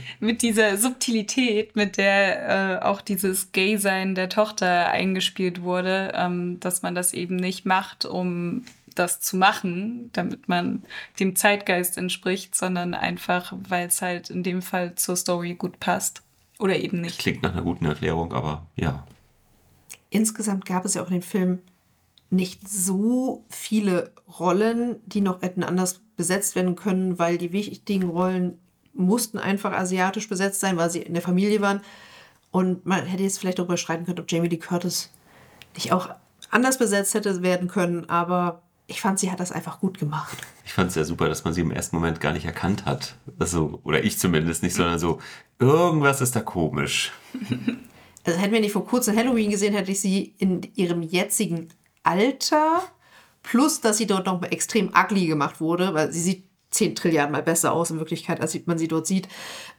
mit 0.20 0.42
dieser 0.42 0.78
Subtilität, 0.78 1.76
mit 1.76 1.98
der 1.98 2.80
äh, 2.82 2.84
auch 2.84 3.02
dieses 3.02 3.52
Gay-Sein 3.52 4.16
der 4.16 4.28
Tochter 4.28 4.90
eingespielt 4.90 5.62
wurde, 5.62 6.14
ähm, 6.16 6.60
dass 6.60 6.82
man 6.82 6.96
das 6.96 7.14
eben 7.14 7.36
nicht 7.36 7.68
macht, 7.68 8.06
um 8.06 8.66
das 9.00 9.20
zu 9.20 9.38
machen, 9.38 10.10
damit 10.14 10.48
man 10.48 10.84
dem 11.20 11.36
Zeitgeist 11.36 11.98
entspricht, 11.98 12.56
sondern 12.56 12.94
einfach, 12.94 13.54
weil 13.68 13.88
es 13.88 14.02
halt 14.02 14.30
in 14.30 14.44
dem 14.44 14.62
Fall 14.62 14.96
zur 14.96 15.16
Story 15.16 15.56
gut 15.56 15.80
passt. 15.80 16.24
Oder 16.60 16.78
eben 16.78 17.02
nicht. 17.02 17.20
Klingt 17.20 17.44
nach 17.44 17.54
einer 17.54 17.62
guten 17.62 17.86
Erklärung, 17.86 18.34
aber 18.34 18.66
ja. 18.76 19.06
insgesamt 20.10 20.66
gab 20.66 20.86
es 20.86 20.96
ja 20.96 21.04
auch 21.04 21.08
in 21.08 21.20
dem 21.20 21.22
Film 21.22 21.60
nicht 22.30 22.68
so 22.68 23.46
viele 23.50 24.12
Rollen, 24.40 24.98
die 25.06 25.22
noch 25.22 25.42
hätten 25.42 25.64
anders 25.64 26.02
besetzt 26.18 26.56
werden 26.56 26.76
können, 26.76 27.20
weil 27.20 27.38
die 27.38 27.54
wichtigen 27.54 28.10
Rollen 28.10 28.60
mussten 28.94 29.38
einfach 29.38 29.72
asiatisch 29.72 30.28
besetzt 30.28 30.60
sein, 30.60 30.78
weil 30.78 30.90
sie 30.90 31.02
in 31.02 31.14
der 31.14 31.22
Familie 31.22 31.62
waren. 31.62 31.82
Und 32.52 32.86
man 32.86 33.06
hätte 33.06 33.24
jetzt 33.24 33.40
vielleicht 33.40 33.60
darüber 33.60 33.78
streiten 33.78 34.06
können, 34.06 34.20
ob 34.20 34.32
Jamie 34.32 34.50
Lee 34.50 34.58
Curtis 34.58 35.12
nicht 35.76 35.92
auch 35.92 36.10
anders 36.50 36.78
besetzt 36.78 37.14
hätte 37.14 37.44
werden 37.44 37.68
können, 37.68 38.10
aber 38.10 38.64
ich 38.88 39.02
fand, 39.02 39.20
sie 39.20 39.30
hat 39.30 39.40
das 39.40 39.52
einfach 39.52 39.80
gut 39.80 40.00
gemacht. 40.00 40.38
Ich 40.66 40.74
fand 40.74 40.90
es 40.90 40.96
ja 40.96 41.04
super, 41.04 41.28
dass 41.28 41.44
man 41.44 41.54
sie 41.54 41.62
im 41.62 41.72
ersten 41.72 41.96
Moment 41.96 42.22
gar 42.22 42.32
nicht 42.32 42.46
erkannt 42.46 42.86
hat. 42.86 43.16
Also, 43.38 43.82
oder 43.84 44.04
ich 44.04 44.18
zumindest 44.18 44.64
nicht, 44.64 44.76
sondern 44.76 44.98
so, 44.98 45.20
irgendwas 45.60 46.22
ist 46.22 46.36
da 46.36 46.42
komisch. 46.42 47.12
Also 48.26 48.42
hätten 48.42 48.52
wir 48.52 48.60
nicht 48.60 48.74
vor 48.74 48.86
kurzem 48.86 49.16
Halloween 49.16 49.50
gesehen, 49.50 49.74
hätte 49.74 49.90
ich 49.90 50.02
sie 50.02 50.36
in 50.38 50.62
ihrem 50.76 51.02
jetzigen 51.02 51.70
Alter, 52.04 52.82
plus 53.42 53.80
dass 53.80 54.00
sie 54.00 54.06
dort 54.06 54.26
noch 54.26 54.44
extrem 54.44 54.90
ugly 54.94 55.28
gemacht 55.28 55.62
wurde, 55.62 55.94
weil 55.94 56.12
sie 56.12 56.20
sieht 56.20 56.44
10 56.72 56.96
Trilliarden 56.96 57.32
mal 57.32 57.42
besser 57.42 57.72
aus 57.72 57.90
in 57.90 58.00
Wirklichkeit, 58.00 58.42
als 58.42 58.60
man 58.66 58.78
sie 58.78 58.90
dort 58.90 59.08
sieht, 59.08 59.30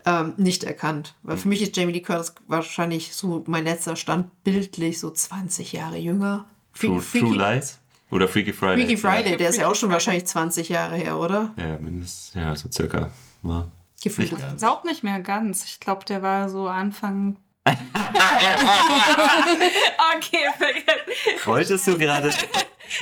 ähm, 0.07 0.33
nicht 0.39 0.65
erkannt. 0.65 1.15
Weil 1.23 1.37
für 1.37 1.49
mich 1.49 1.61
ist 1.61 1.77
Jamie 1.77 1.93
Lee 1.93 2.01
Curtis 2.01 2.35
wahrscheinlich 2.47 3.15
so 3.15 3.45
mein 3.47 3.65
letzter 3.65 3.97
Stand 3.97 4.43
bildlich 4.45 4.99
so 4.99 5.11
20 5.11 5.75
Jahre 5.75 5.99
jünger. 5.99 6.47
True, 6.73 7.03
True 7.03 7.37
Lies? 7.37 7.81
Oder 8.11 8.27
Freaky 8.29 8.53
Friday? 8.53 8.85
Freaky 8.87 8.97
Friday, 8.97 9.37
der 9.37 9.51
ist 9.51 9.59
ja 9.59 9.69
auch 9.69 9.75
schon 9.75 9.91
wahrscheinlich 9.91 10.27
20 10.27 10.69
Jahre 10.69 10.97
her, 10.97 11.19
oder? 11.19 11.53
Ja, 11.57 11.77
mindestens, 11.79 12.35
ja, 12.35 12.55
so 12.57 12.71
circa. 12.71 13.11
Ja. 13.43 13.69
Gefühlt. 14.03 14.33
Glaubt 14.59 14.85
nicht 14.85 15.03
mehr 15.05 15.21
ganz. 15.21 15.65
Ich 15.65 15.81
glaube, 15.81 16.05
der 16.05 16.23
war 16.23 16.49
so 16.49 16.69
Anfang. 16.69 17.37
okay, 17.67 17.77
vergessen. 20.57 21.45
Wolltest 21.45 21.87
du 21.87 21.99
gerade, 21.99 22.31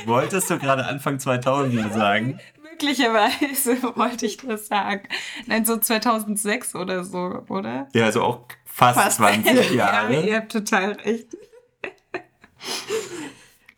wolltest 0.06 0.50
du 0.50 0.58
gerade 0.58 0.86
Anfang 0.86 1.20
2000 1.20 1.92
sagen? 1.92 2.40
Möglicherweise 2.62 3.80
wollte 3.96 4.26
ich 4.26 4.38
das 4.38 4.66
sagen. 4.66 5.08
Nein, 5.46 5.64
so 5.64 5.76
2006 5.76 6.74
oder 6.74 7.04
so, 7.04 7.44
oder? 7.48 7.86
Ja, 7.94 8.06
also 8.06 8.22
auch 8.22 8.40
fast, 8.64 8.98
Fast. 8.98 9.16
20 9.18 9.70
Ja, 9.70 9.72
Jahre. 9.72 10.20
ihr 10.20 10.36
habt 10.36 10.50
total 10.52 10.92
recht. 10.92 11.28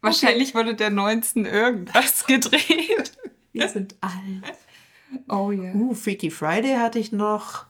Wahrscheinlich 0.09 0.55
wurde 0.55 0.75
der 0.75 0.91
19 0.91 1.45
irgendwas 1.47 2.27
gedreht. 2.27 3.13
Wir 3.53 3.69
sind 3.69 3.95
alt. 4.01 4.55
Oh 5.29 5.51
ja. 5.51 5.73
Uh, 5.75 5.95
Freaky 5.95 6.31
Friday 6.31 6.77
hatte 6.77 6.99
ich 6.99 7.13
noch. 7.13 7.65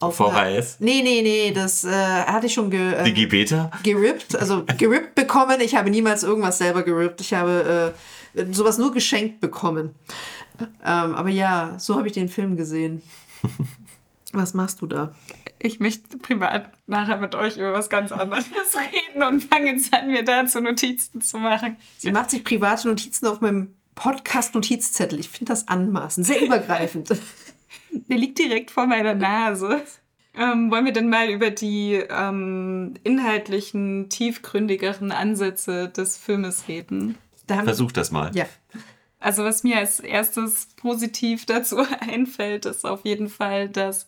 Auf 0.00 0.16
VHS? 0.16 0.26
einer- 0.32 0.64
Nee, 0.80 1.02
nee, 1.02 1.22
nee, 1.22 1.52
das 1.54 1.84
äh, 1.84 1.90
hatte 1.90 2.46
ich 2.46 2.54
schon 2.54 2.70
ge, 2.70 2.92
ähm, 2.94 3.04
Digi 3.04 3.26
Beta? 3.26 3.70
gerippt, 3.84 4.34
also 4.34 4.64
gerippt 4.78 5.14
bekommen. 5.14 5.60
Ich 5.60 5.76
habe 5.76 5.90
niemals 5.90 6.24
irgendwas 6.24 6.58
selber 6.58 6.82
gerippt. 6.82 7.20
Ich 7.20 7.32
habe 7.32 7.94
äh, 8.34 8.44
sowas 8.52 8.78
nur 8.78 8.92
geschenkt 8.92 9.40
bekommen. 9.40 9.94
Ähm, 10.84 11.14
aber 11.14 11.28
ja, 11.28 11.78
so 11.78 11.96
habe 11.96 12.08
ich 12.08 12.14
den 12.14 12.28
Film 12.28 12.56
gesehen. 12.56 13.00
Was 14.32 14.54
machst 14.54 14.80
du 14.80 14.86
da? 14.86 15.14
Ich 15.64 15.78
möchte 15.78 16.18
privat 16.18 16.72
nachher 16.88 17.18
mit 17.18 17.34
euch 17.34 17.56
über 17.56 17.72
was 17.72 17.88
ganz 17.88 18.10
anderes 18.10 18.46
reden 18.76 19.22
und 19.22 19.44
fange 19.44 19.72
jetzt 19.72 19.94
an, 19.94 20.08
mir 20.08 20.24
dazu 20.24 20.60
Notizen 20.60 21.20
zu 21.20 21.38
machen. 21.38 21.76
Sie 21.98 22.10
macht 22.10 22.30
sich 22.30 22.42
private 22.42 22.88
Notizen 22.88 23.26
auf 23.26 23.40
meinem 23.40 23.74
Podcast-Notizzettel. 23.94 25.20
Ich 25.20 25.28
finde 25.28 25.52
das 25.52 25.68
anmaßend, 25.68 26.26
sehr 26.26 26.42
übergreifend. 26.42 27.10
Der 28.08 28.18
liegt 28.18 28.38
direkt 28.38 28.70
vor 28.70 28.86
meiner 28.86 29.14
Nase. 29.14 29.82
Ähm, 30.34 30.70
wollen 30.70 30.86
wir 30.86 30.92
denn 30.92 31.10
mal 31.10 31.28
über 31.28 31.50
die 31.50 31.94
ähm, 31.94 32.94
inhaltlichen, 33.04 34.08
tiefgründigeren 34.08 35.12
Ansätze 35.12 35.88
des 35.88 36.16
Filmes 36.16 36.68
reden? 36.68 37.18
Da 37.46 37.62
Versuch 37.62 37.92
das 37.92 38.10
mal. 38.10 38.30
Ja. 38.34 38.46
Also 39.20 39.44
was 39.44 39.62
mir 39.62 39.76
als 39.78 40.00
erstes 40.00 40.68
positiv 40.76 41.46
dazu 41.46 41.84
einfällt, 42.00 42.66
ist 42.66 42.84
auf 42.84 43.04
jeden 43.04 43.28
Fall, 43.28 43.68
dass 43.68 44.06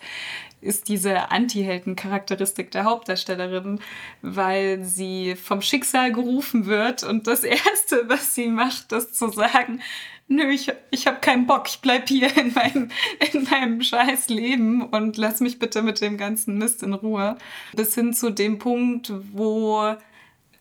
ist 0.65 0.89
diese 0.89 1.31
Anti-Helden-Charakteristik 1.31 2.71
der 2.71 2.85
Hauptdarstellerin, 2.85 3.81
weil 4.23 4.83
sie 4.83 5.37
vom 5.37 5.61
Schicksal 5.61 6.12
gerufen 6.12 6.67
wird 6.67 7.05
und 7.05 7.27
das 7.27 7.45
Erste, 7.45 8.09
was 8.09 8.35
sie 8.35 8.49
macht, 8.49 8.93
ist 8.93 9.17
zu 9.17 9.29
sagen, 9.29 9.81
nö, 10.29 10.49
ich, 10.51 10.73
ich 10.91 11.07
habe 11.07 11.21
keinen 11.21 11.47
Bock, 11.47 11.65
ich 11.69 11.81
bleib 11.81 12.09
hier 12.09 12.35
in 12.37 12.53
meinem, 12.55 12.91
in 13.33 13.45
meinem 13.45 13.83
scheiß 13.83 14.29
Leben 14.29 14.83
und 14.83 15.17
lass 15.17 15.41
mich 15.41 15.59
bitte 15.59 15.83
mit 15.83 16.01
dem 16.01 16.17
ganzen 16.17 16.59
Mist 16.59 16.83
in 16.83 16.95
Ruhe. 16.95 17.37
Bis 17.75 17.95
hin 17.95 18.15
zu 18.15 18.31
dem 18.31 18.59
Punkt, 18.59 19.12
wo 19.33 19.95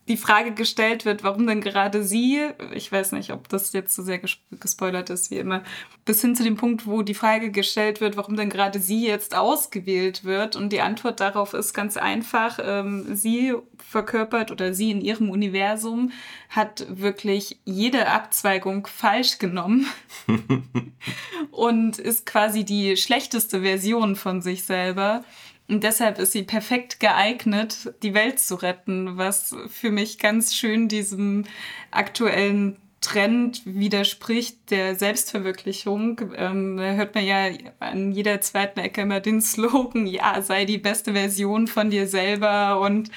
die 0.08 0.18
Frage 0.18 0.52
gestellt 0.54 1.06
wird, 1.06 1.24
warum 1.24 1.48
denn 1.48 1.62
gerade 1.62 2.04
sie, 2.04 2.50
ich 2.74 2.92
weiß 2.92 3.14
nicht, 3.14 3.32
ob 3.32 3.48
das 3.48 3.72
jetzt 3.72 3.96
so 3.96 4.04
sehr 4.04 4.20
gespoilert 4.52 5.10
ist 5.10 5.32
wie 5.32 5.38
immer, 5.38 5.64
bis 6.04 6.20
hin 6.20 6.36
zu 6.36 6.44
dem 6.44 6.58
Punkt, 6.58 6.86
wo 6.86 7.04
die 7.04 7.14
Frage 7.14 7.52
gestellt 7.52 8.02
wird, 8.02 8.18
warum 8.18 8.36
denn 8.36 8.50
gerade 8.50 8.80
sie 8.80 9.08
jetzt 9.08 9.36
ausgewählt 9.36 10.26
wird. 10.26 10.58
Und 10.58 10.74
die 10.74 10.82
Antwort 10.82 11.22
darauf 11.22 11.54
ist 11.54 11.74
ganz 11.74 11.96
einfach. 11.96 12.60
Ähm, 12.62 13.16
sie 13.16 13.54
verkörpert 13.78 14.52
oder 14.52 14.74
sie 14.74 14.92
in 14.92 15.00
ihrem 15.00 15.30
Universum 15.30 16.12
hat 16.50 16.86
wirklich 16.90 17.60
jede 17.64 18.10
Abzweigung 18.10 18.88
falsch 18.88 19.38
genommen 19.38 19.88
und 21.52 21.98
ist 21.98 22.26
quasi 22.26 22.66
die 22.66 22.98
schlechteste 22.98 23.62
Version 23.62 24.18
von 24.18 24.42
sich 24.42 24.66
selber. 24.66 25.24
Und 25.68 25.84
deshalb 25.84 26.20
ist 26.20 26.34
sie 26.34 26.44
perfekt 26.44 27.00
geeignet, 27.00 27.94
die 28.04 28.14
Welt 28.14 28.40
zu 28.40 28.56
retten, 28.56 29.18
was 29.18 29.56
für 29.70 29.92
mich 29.92 30.20
ganz 30.20 30.54
schön 30.54 30.88
diesem 30.88 31.46
aktuellen 31.92 32.78
Trend 33.04 33.62
widerspricht 33.66 34.72
der 34.72 34.96
Selbstverwirklichung. 34.96 36.22
Ähm, 36.36 36.78
da 36.78 36.94
hört 36.94 37.16
man 37.16 37.26
ja 37.26 37.50
an 37.80 38.12
jeder 38.14 38.40
zweiten 38.42 38.80
Ecke 38.80 39.02
immer 39.02 39.20
den 39.20 39.42
Slogan, 39.42 40.08
ja, 40.08 40.42
sei 40.42 40.66
die 40.66 40.78
beste 40.78 41.14
Version 41.14 41.68
von 41.68 41.90
dir 41.90 42.08
selber 42.08 42.80
und 42.80 43.12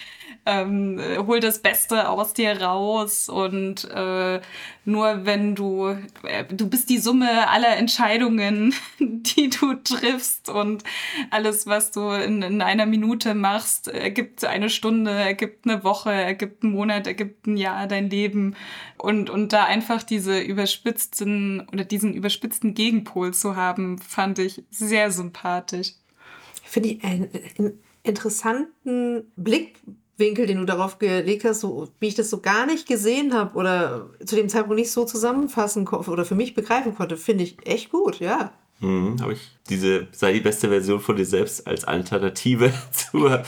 ähm, 0.46 1.00
hol 1.26 1.40
das 1.40 1.58
Beste 1.58 2.08
aus 2.08 2.32
dir 2.32 2.62
raus 2.62 3.28
und 3.28 3.84
äh, 3.90 4.40
nur 4.84 5.26
wenn 5.26 5.56
du, 5.56 5.96
äh, 6.22 6.44
du 6.44 6.70
bist 6.70 6.88
die 6.88 6.98
Summe 6.98 7.48
aller 7.48 7.76
Entscheidungen, 7.76 8.72
die 9.00 9.50
du 9.50 9.74
triffst 9.74 10.48
und 10.48 10.84
alles, 11.30 11.66
was 11.66 11.90
du 11.90 12.10
in, 12.10 12.42
in 12.42 12.62
einer 12.62 12.86
Minute 12.86 13.34
machst, 13.34 13.88
ergibt 13.88 14.44
eine 14.44 14.70
Stunde, 14.70 15.10
ergibt 15.10 15.66
eine 15.66 15.82
Woche, 15.82 16.12
ergibt 16.12 16.62
einen 16.62 16.72
Monat, 16.72 17.08
ergibt 17.08 17.48
ein 17.48 17.56
Jahr 17.56 17.88
dein 17.88 18.08
Leben 18.08 18.54
und, 18.98 19.28
und 19.28 19.52
da 19.52 19.64
einfach 19.64 20.04
diese 20.04 20.38
überspitzten 20.38 21.66
oder 21.72 21.84
diesen 21.84 22.14
überspitzten 22.14 22.74
Gegenpol 22.74 23.34
zu 23.34 23.56
haben, 23.56 23.98
fand 23.98 24.38
ich 24.38 24.62
sehr 24.70 25.10
sympathisch. 25.10 25.94
Finde 26.62 26.90
ich 26.90 27.04
einen, 27.04 27.28
einen 27.58 27.82
interessanten 28.04 29.24
Blick 29.34 29.74
Winkel, 30.18 30.46
den 30.46 30.58
du 30.58 30.64
darauf 30.64 30.98
gelegt 30.98 31.44
hast, 31.44 31.60
so 31.60 31.88
wie 32.00 32.08
ich 32.08 32.14
das 32.14 32.30
so 32.30 32.40
gar 32.40 32.66
nicht 32.66 32.86
gesehen 32.86 33.34
habe 33.34 33.56
oder 33.56 34.10
zu 34.24 34.34
dem 34.34 34.48
Zeitpunkt 34.48 34.78
nicht 34.78 34.90
so 34.90 35.04
zusammenfassen 35.04 35.84
konnte 35.84 36.10
oder 36.10 36.24
für 36.24 36.34
mich 36.34 36.54
begreifen 36.54 36.94
konnte, 36.94 37.16
finde 37.16 37.44
ich 37.44 37.56
echt 37.66 37.90
gut, 37.90 38.18
ja. 38.20 38.52
Mhm, 38.80 39.20
habe 39.20 39.34
ich 39.34 39.56
diese 39.68 40.06
sei 40.12 40.34
die 40.34 40.40
beste 40.40 40.68
Version 40.68 41.00
von 41.00 41.16
dir 41.16 41.24
selbst 41.24 41.66
als 41.66 41.84
Alternative 41.84 42.72
zur. 42.92 43.42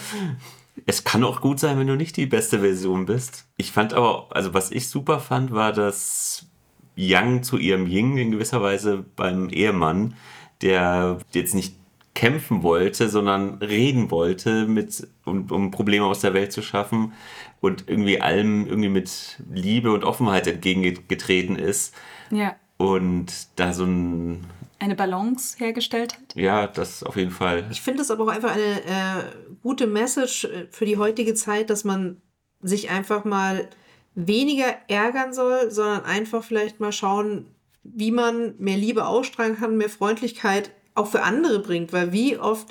Es 0.87 1.05
kann 1.05 1.25
auch 1.25 1.41
gut 1.41 1.59
sein, 1.59 1.79
wenn 1.79 1.89
du 1.89 1.97
nicht 1.97 2.17
die 2.17 2.27
beste 2.27 2.61
Version 2.61 3.07
bist. 3.07 3.47
Ich 3.57 3.73
fand 3.73 3.95
aber, 3.95 4.29
also 4.31 4.55
was 4.55 4.71
ich 4.71 4.89
super 4.89 5.19
fand, 5.19 5.53
war, 5.53 5.73
dass 5.73 6.47
Yang 6.95 7.43
zu 7.43 7.59
ihrem 7.59 7.87
Ying 7.87 8.17
in 8.17 8.31
gewisser 8.31 8.63
Weise 8.63 9.05
beim 9.17 9.49
Ehemann, 9.49 10.15
der 10.63 11.19
jetzt 11.33 11.55
nicht 11.55 11.75
kämpfen 12.19 12.65
wollte, 12.65 13.09
sondern 13.09 13.59
reden 13.59 14.11
wollte, 14.11 14.67
mit, 14.67 15.07
um, 15.25 15.49
um 15.53 15.71
Probleme 15.71 16.05
aus 16.05 16.21
der 16.21 16.35
Welt 16.35 16.51
zu 16.51 16.63
schaffen 16.63 17.13
und 17.61 17.85
irgendwie 17.87 18.21
allem 18.21 18.67
irgendwie 18.67 18.89
mit 18.89 19.41
Liebe 19.49 19.93
und 19.93 20.03
Offenheit 20.03 20.49
entgegengetreten 20.49 21.55
ist. 21.55 21.95
Ja. 22.33 22.57
Und 22.77 23.33
da 23.55 23.73
so 23.73 23.85
ein 23.85 24.45
eine 24.81 24.97
Balance 24.97 25.59
hergestellt 25.59 26.15
hat. 26.15 26.35
Ja, 26.35 26.67
das 26.67 27.05
auf 27.05 27.15
jeden 27.15 27.31
Fall. 27.31 27.67
Ich 27.71 27.83
finde 27.83 28.03
es 28.03 28.11
aber 28.11 28.25
auch 28.25 28.29
einfach 28.29 28.53
eine 28.53 28.81
äh, 28.81 29.25
gute 29.63 29.87
Message 29.87 30.45
äh, 30.45 30.67
für 30.71 30.87
die 30.87 30.97
heutige 30.97 31.35
Zeit, 31.35 31.71
dass 31.71 31.85
man 31.85 32.21
sich 32.63 32.91
einfach 32.91 33.25
mal 33.25 33.69
weniger 34.17 34.75
ärgern 34.89 35.33
soll, 35.33 35.71
sondern 35.71 36.05
einfach 36.05 36.43
vielleicht 36.43 36.81
mal 36.81 36.93
schauen, 36.93 37.47
wie 37.85 38.11
man 38.11 38.55
mehr 38.59 38.77
Liebe 38.77 39.07
ausstrahlen 39.07 39.57
kann, 39.57 39.77
mehr 39.77 39.89
Freundlichkeit 39.89 40.73
auch 40.99 41.07
für 41.07 41.23
andere 41.23 41.61
bringt, 41.61 41.93
weil 41.93 42.13
wie 42.13 42.37
oft 42.37 42.69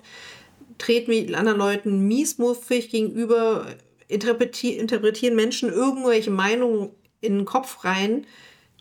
treten 0.78 1.12
wir 1.12 1.38
anderen 1.38 1.58
Leuten 1.58 2.08
miesmuffig 2.08 2.90
gegenüber, 2.90 3.66
interpretieren, 4.08 4.80
interpretieren 4.80 5.36
Menschen 5.36 5.72
irgendwelche 5.72 6.32
Meinungen 6.32 6.90
in 7.22 7.38
den 7.38 7.46
Kopf 7.46 7.84
rein, 7.84 8.26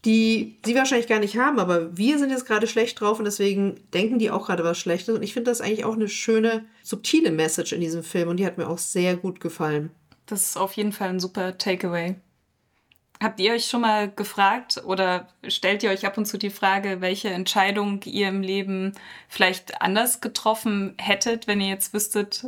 die 0.04 0.56
sie 0.64 0.76
wahrscheinlich 0.76 1.08
gar 1.08 1.18
nicht 1.18 1.36
haben, 1.36 1.58
aber 1.58 1.96
wir 1.96 2.18
sind 2.18 2.30
jetzt 2.30 2.46
gerade 2.46 2.66
schlecht 2.66 3.00
drauf 3.00 3.18
und 3.18 3.24
deswegen 3.24 3.80
denken 3.92 4.18
die 4.18 4.30
auch 4.30 4.46
gerade 4.46 4.62
was 4.62 4.78
Schlechtes. 4.78 5.16
Und 5.16 5.22
ich 5.22 5.32
finde 5.32 5.50
das 5.50 5.60
eigentlich 5.60 5.84
auch 5.84 5.94
eine 5.94 6.08
schöne, 6.08 6.64
subtile 6.82 7.32
Message 7.32 7.72
in 7.72 7.80
diesem 7.80 8.04
Film 8.04 8.28
und 8.28 8.36
die 8.36 8.46
hat 8.46 8.56
mir 8.56 8.68
auch 8.68 8.78
sehr 8.78 9.16
gut 9.16 9.40
gefallen. 9.40 9.90
Das 10.26 10.42
ist 10.42 10.56
auf 10.56 10.74
jeden 10.74 10.92
Fall 10.92 11.08
ein 11.08 11.20
super 11.20 11.58
Takeaway. 11.58 12.16
Habt 13.22 13.40
ihr 13.40 13.52
euch 13.52 13.66
schon 13.66 13.80
mal 13.80 14.10
gefragt 14.10 14.82
oder 14.84 15.28
stellt 15.48 15.82
ihr 15.82 15.90
euch 15.90 16.06
ab 16.06 16.18
und 16.18 16.26
zu 16.26 16.36
die 16.36 16.50
Frage, 16.50 17.00
welche 17.00 17.30
Entscheidung 17.30 18.02
ihr 18.04 18.28
im 18.28 18.42
Leben 18.42 18.92
vielleicht 19.28 19.80
anders 19.80 20.20
getroffen 20.20 20.94
hättet, 20.98 21.46
wenn 21.46 21.60
ihr 21.60 21.68
jetzt 21.68 21.94
wüsstet, 21.94 22.46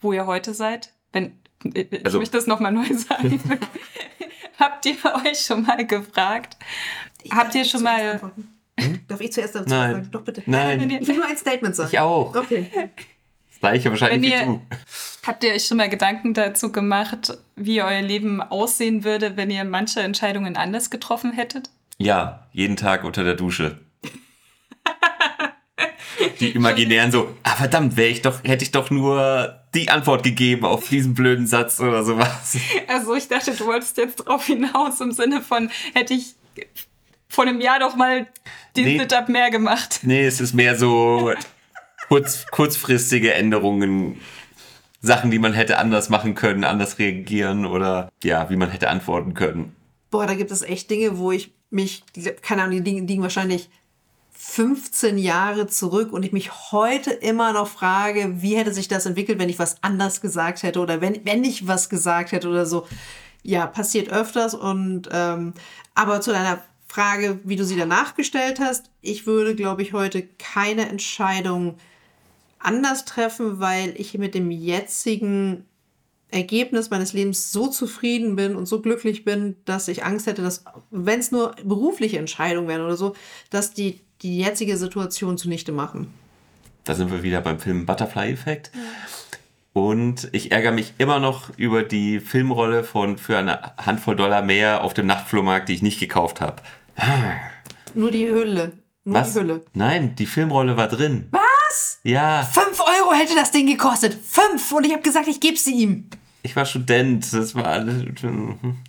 wo 0.00 0.12
ihr 0.12 0.26
heute 0.26 0.54
seid? 0.54 0.92
Wenn, 1.12 1.38
ich 1.74 2.04
also, 2.04 2.18
möchte 2.18 2.38
das 2.38 2.46
nochmal 2.46 2.72
neu 2.72 2.86
sagen. 2.94 3.40
Habt 4.58 4.86
ihr 4.86 4.96
euch 5.26 5.40
schon 5.40 5.64
mal 5.64 5.86
gefragt? 5.86 6.56
Ich 7.22 7.32
Habt 7.32 7.54
ihr 7.54 7.64
schon 7.64 7.82
mal. 7.82 8.32
Hm? 8.78 9.00
Darf 9.06 9.20
ich 9.20 9.32
zuerst 9.32 9.54
dazu 9.54 9.68
Nein. 9.68 9.92
sagen? 9.92 10.08
Doch, 10.10 10.22
bitte. 10.22 10.42
Nein. 10.46 10.88
Ich 10.88 11.06
will 11.06 11.16
nur 11.16 11.26
ein 11.26 11.36
Statement 11.36 11.76
sagen. 11.76 11.90
Ich 11.92 11.98
auch. 11.98 12.34
Okay. 12.34 12.70
Gleiche 13.62 13.90
wahrscheinlich 13.90 14.32
wie 14.32 14.44
du. 14.44 14.60
Habt 15.24 15.44
ihr 15.44 15.52
euch 15.52 15.66
schon 15.66 15.76
mal 15.76 15.88
Gedanken 15.88 16.34
dazu 16.34 16.72
gemacht, 16.72 17.38
wie 17.54 17.80
euer 17.80 18.02
Leben 18.02 18.42
aussehen 18.42 19.04
würde, 19.04 19.36
wenn 19.36 19.52
ihr 19.52 19.62
manche 19.62 20.00
Entscheidungen 20.00 20.56
anders 20.56 20.90
getroffen 20.90 21.32
hättet? 21.32 21.70
Ja, 21.96 22.48
jeden 22.50 22.76
Tag 22.76 23.04
unter 23.04 23.22
der 23.22 23.34
Dusche. 23.34 23.78
die 26.40 26.50
imaginären 26.50 27.12
so, 27.12 27.36
ah 27.44 27.54
verdammt, 27.54 27.96
wäre 27.96 28.08
ich 28.08 28.20
doch, 28.20 28.42
hätte 28.42 28.64
ich 28.64 28.72
doch 28.72 28.90
nur 28.90 29.60
die 29.74 29.88
Antwort 29.90 30.24
gegeben 30.24 30.64
auf 30.64 30.88
diesen 30.88 31.14
blöden 31.14 31.46
Satz 31.46 31.78
oder 31.78 32.02
sowas. 32.02 32.56
Also 32.88 33.14
ich 33.14 33.28
dachte, 33.28 33.54
du 33.54 33.66
wolltest 33.66 33.96
jetzt 33.96 34.16
drauf 34.16 34.44
hinaus 34.44 35.00
im 35.00 35.12
Sinne 35.12 35.40
von, 35.40 35.70
hätte 35.94 36.14
ich 36.14 36.34
vor 37.28 37.44
einem 37.44 37.60
Jahr 37.60 37.78
doch 37.78 37.94
mal 37.94 38.26
den 38.76 38.84
nee, 38.86 38.98
Setup 38.98 39.28
mehr 39.28 39.52
gemacht. 39.52 40.00
Nee, 40.02 40.26
es 40.26 40.40
ist 40.40 40.52
mehr 40.52 40.76
so 40.76 41.32
kurz, 42.12 42.44
kurzfristige 42.50 43.32
Änderungen 43.32 44.20
Sachen, 45.00 45.30
die 45.30 45.38
man 45.38 45.54
hätte 45.54 45.78
anders 45.78 46.10
machen 46.10 46.34
können, 46.34 46.62
anders 46.62 46.98
reagieren 46.98 47.64
oder 47.64 48.12
ja, 48.22 48.50
wie 48.50 48.56
man 48.56 48.68
hätte 48.68 48.90
antworten 48.90 49.32
können. 49.32 49.74
Boah, 50.10 50.26
da 50.26 50.34
gibt 50.34 50.50
es 50.50 50.60
echt 50.60 50.90
Dinge, 50.90 51.16
wo 51.16 51.32
ich 51.32 51.54
mich, 51.70 52.04
keine 52.42 52.64
Ahnung, 52.64 52.76
die 52.76 52.84
Dinge 52.84 53.06
liegen 53.06 53.22
wahrscheinlich 53.22 53.70
15 54.32 55.16
Jahre 55.16 55.68
zurück 55.68 56.12
und 56.12 56.22
ich 56.22 56.32
mich 56.32 56.70
heute 56.70 57.12
immer 57.12 57.54
noch 57.54 57.66
frage, 57.66 58.42
wie 58.42 58.56
hätte 58.56 58.74
sich 58.74 58.88
das 58.88 59.06
entwickelt, 59.06 59.38
wenn 59.38 59.48
ich 59.48 59.58
was 59.58 59.82
anders 59.82 60.20
gesagt 60.20 60.62
hätte 60.64 60.80
oder 60.80 61.00
wenn, 61.00 61.24
wenn 61.24 61.44
ich 61.44 61.66
was 61.66 61.88
gesagt 61.88 62.32
hätte 62.32 62.50
oder 62.50 62.66
so. 62.66 62.86
Ja, 63.42 63.66
passiert 63.66 64.10
öfters 64.10 64.52
und 64.52 65.08
ähm, 65.10 65.54
aber 65.94 66.20
zu 66.20 66.30
deiner 66.30 66.62
Frage, 66.86 67.40
wie 67.44 67.56
du 67.56 67.64
sie 67.64 67.78
danach 67.78 68.16
gestellt 68.16 68.60
hast, 68.60 68.90
ich 69.00 69.26
würde, 69.26 69.54
glaube 69.54 69.80
ich, 69.80 69.94
heute 69.94 70.28
keine 70.38 70.90
Entscheidung 70.90 71.78
anders 72.62 73.04
treffen, 73.04 73.60
weil 73.60 73.94
ich 73.96 74.16
mit 74.18 74.34
dem 74.34 74.50
jetzigen 74.50 75.64
Ergebnis 76.30 76.90
meines 76.90 77.12
Lebens 77.12 77.52
so 77.52 77.68
zufrieden 77.68 78.36
bin 78.36 78.56
und 78.56 78.66
so 78.66 78.80
glücklich 78.80 79.24
bin, 79.24 79.56
dass 79.64 79.88
ich 79.88 80.04
Angst 80.04 80.26
hätte, 80.26 80.42
dass, 80.42 80.64
wenn 80.90 81.20
es 81.20 81.30
nur 81.30 81.54
berufliche 81.62 82.18
Entscheidungen 82.18 82.68
wären 82.68 82.82
oder 82.82 82.96
so, 82.96 83.14
dass 83.50 83.74
die 83.74 84.00
die 84.22 84.38
jetzige 84.38 84.76
Situation 84.76 85.36
zunichte 85.36 85.72
machen. 85.72 86.12
Da 86.84 86.94
sind 86.94 87.10
wir 87.10 87.22
wieder 87.22 87.40
beim 87.40 87.58
Film 87.58 87.86
Butterfly-Effekt. 87.86 88.70
Und 89.72 90.28
ich 90.32 90.52
ärgere 90.52 90.72
mich 90.72 90.94
immer 90.98 91.18
noch 91.18 91.56
über 91.56 91.82
die 91.82 92.20
Filmrolle 92.20 92.84
von 92.84 93.18
für 93.18 93.38
eine 93.38 93.76
Handvoll 93.78 94.16
Dollar 94.16 94.42
mehr 94.42 94.84
auf 94.84 94.94
dem 94.94 95.06
Nachtflohmarkt, 95.06 95.68
die 95.68 95.74
ich 95.74 95.82
nicht 95.82 95.98
gekauft 95.98 96.40
habe. 96.40 96.62
Nur 97.94 98.10
die 98.10 98.28
Hülle. 98.28 98.72
Nur 99.04 99.16
Was? 99.16 99.32
die 99.32 99.40
Hülle. 99.40 99.64
Nein, 99.72 100.14
die 100.16 100.26
Filmrolle 100.26 100.76
war 100.76 100.88
drin. 100.88 101.28
Was? 101.30 101.40
Ja. 102.02 102.42
Fünf 102.42 102.80
Euro 102.80 103.12
hätte 103.12 103.34
das 103.34 103.50
Ding 103.50 103.66
gekostet. 103.66 104.14
Fünf. 104.14 104.72
Und 104.72 104.86
ich 104.86 104.92
habe 104.92 105.02
gesagt, 105.02 105.28
ich 105.28 105.40
gebe 105.40 105.56
sie 105.56 105.74
ihm. 105.74 106.10
Ich 106.42 106.56
war 106.56 106.66
Student. 106.66 107.32
Das 107.32 107.54
war 107.54 107.66
alles. 107.66 108.04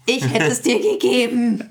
Ich 0.05 0.23
hätte 0.23 0.45
es 0.45 0.61
dir 0.61 0.79
gegeben. 0.79 1.69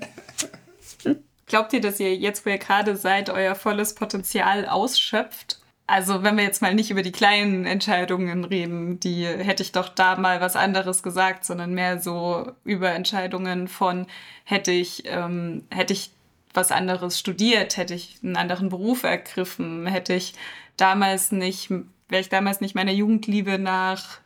Glaubt 1.45 1.73
ihr, 1.73 1.81
dass 1.81 1.99
ihr 1.99 2.15
jetzt, 2.15 2.45
wo 2.45 2.49
ihr 2.49 2.57
gerade 2.57 2.95
seid, 2.95 3.29
euer 3.29 3.55
volles 3.55 3.93
Potenzial 3.95 4.65
ausschöpft? 4.67 5.59
Also 5.85 6.23
wenn 6.23 6.37
wir 6.37 6.43
jetzt 6.43 6.61
mal 6.61 6.73
nicht 6.73 6.89
über 6.89 7.01
die 7.01 7.11
kleinen 7.11 7.65
Entscheidungen 7.65 8.45
reden, 8.45 8.99
die 8.99 9.25
hätte 9.27 9.61
ich 9.61 9.73
doch 9.73 9.89
da 9.89 10.15
mal 10.15 10.39
was 10.39 10.55
anderes 10.55 11.03
gesagt, 11.03 11.43
sondern 11.43 11.73
mehr 11.73 11.99
so 11.99 12.51
über 12.63 12.91
Entscheidungen 12.91 13.67
von 13.67 14.07
hätte 14.45 14.71
ich, 14.71 15.03
ähm, 15.05 15.65
hätte 15.69 15.93
ich 15.93 16.11
was 16.53 16.71
anderes 16.71 17.19
studiert, 17.19 17.77
hätte 17.77 17.95
ich 17.95 18.17
einen 18.23 18.37
anderen 18.37 18.69
Beruf 18.69 19.03
ergriffen, 19.03 19.85
hätte 19.85 20.13
ich 20.13 20.33
damals 20.77 21.31
nicht, 21.31 21.69
wäre 21.69 22.21
ich 22.21 22.29
damals 22.29 22.61
nicht 22.61 22.75
meiner 22.75 22.91
Jugendliebe 22.91 23.59
nach 23.59 24.19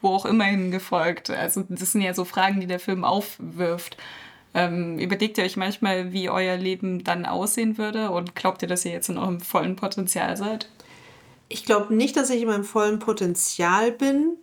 wo 0.00 0.08
auch 0.08 0.26
immer 0.26 0.44
hingefolgt. 0.44 1.30
Also 1.30 1.64
das 1.68 1.92
sind 1.92 2.02
ja 2.02 2.14
so 2.14 2.24
Fragen, 2.24 2.60
die 2.60 2.66
der 2.66 2.80
Film 2.80 3.04
aufwirft. 3.04 3.96
Ähm, 4.54 4.98
überlegt 4.98 5.38
ihr 5.38 5.44
euch 5.44 5.56
manchmal, 5.56 6.12
wie 6.12 6.30
euer 6.30 6.56
Leben 6.56 7.04
dann 7.04 7.26
aussehen 7.26 7.78
würde 7.78 8.10
und 8.10 8.34
glaubt 8.34 8.62
ihr, 8.62 8.68
dass 8.68 8.84
ihr 8.84 8.92
jetzt 8.92 9.08
in 9.08 9.18
eurem 9.18 9.40
vollen 9.40 9.76
Potenzial 9.76 10.36
seid? 10.36 10.68
Ich 11.48 11.64
glaube 11.64 11.94
nicht, 11.94 12.16
dass 12.16 12.30
ich 12.30 12.42
in 12.42 12.48
meinem 12.48 12.64
vollen 12.64 12.98
Potenzial 12.98 13.92
bin, 13.92 14.36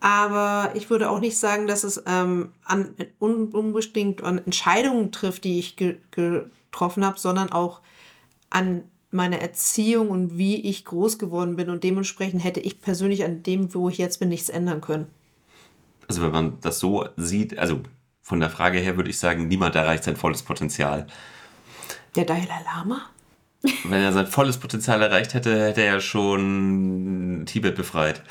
aber 0.00 0.72
ich 0.74 0.90
würde 0.90 1.10
auch 1.10 1.20
nicht 1.20 1.38
sagen, 1.38 1.66
dass 1.66 1.84
es 1.84 2.02
ähm, 2.06 2.52
an, 2.64 2.94
un, 3.20 3.48
unbedingt 3.48 4.22
an 4.22 4.38
Entscheidungen 4.38 5.12
trifft, 5.12 5.44
die 5.44 5.58
ich 5.58 5.76
ge 5.76 5.98
getroffen 6.10 7.04
habe, 7.04 7.18
sondern 7.18 7.52
auch 7.52 7.80
an 8.50 8.84
meine 9.10 9.40
Erziehung 9.40 10.10
und 10.10 10.38
wie 10.38 10.56
ich 10.60 10.84
groß 10.84 11.18
geworden 11.18 11.56
bin. 11.56 11.70
Und 11.70 11.84
dementsprechend 11.84 12.44
hätte 12.44 12.60
ich 12.60 12.80
persönlich 12.80 13.24
an 13.24 13.42
dem, 13.42 13.74
wo 13.74 13.88
ich 13.88 13.98
jetzt 13.98 14.20
bin, 14.20 14.28
nichts 14.28 14.48
ändern 14.48 14.80
können. 14.80 15.06
Also 16.08 16.22
wenn 16.22 16.32
man 16.32 16.58
das 16.60 16.78
so 16.78 17.06
sieht, 17.16 17.58
also 17.58 17.80
von 18.22 18.40
der 18.40 18.50
Frage 18.50 18.78
her 18.78 18.96
würde 18.96 19.10
ich 19.10 19.18
sagen, 19.18 19.48
niemand 19.48 19.74
erreicht 19.74 20.04
sein 20.04 20.16
volles 20.16 20.42
Potenzial. 20.42 21.06
Der 22.16 22.24
Dalai 22.24 22.46
Lama? 22.64 23.02
Wenn 23.84 24.00
er 24.00 24.12
sein 24.12 24.26
volles 24.26 24.58
Potenzial 24.58 25.02
erreicht 25.02 25.34
hätte, 25.34 25.66
hätte 25.66 25.82
er 25.82 25.94
ja 25.94 26.00
schon 26.00 27.42
Tibet 27.46 27.76
befreit. 27.76 28.22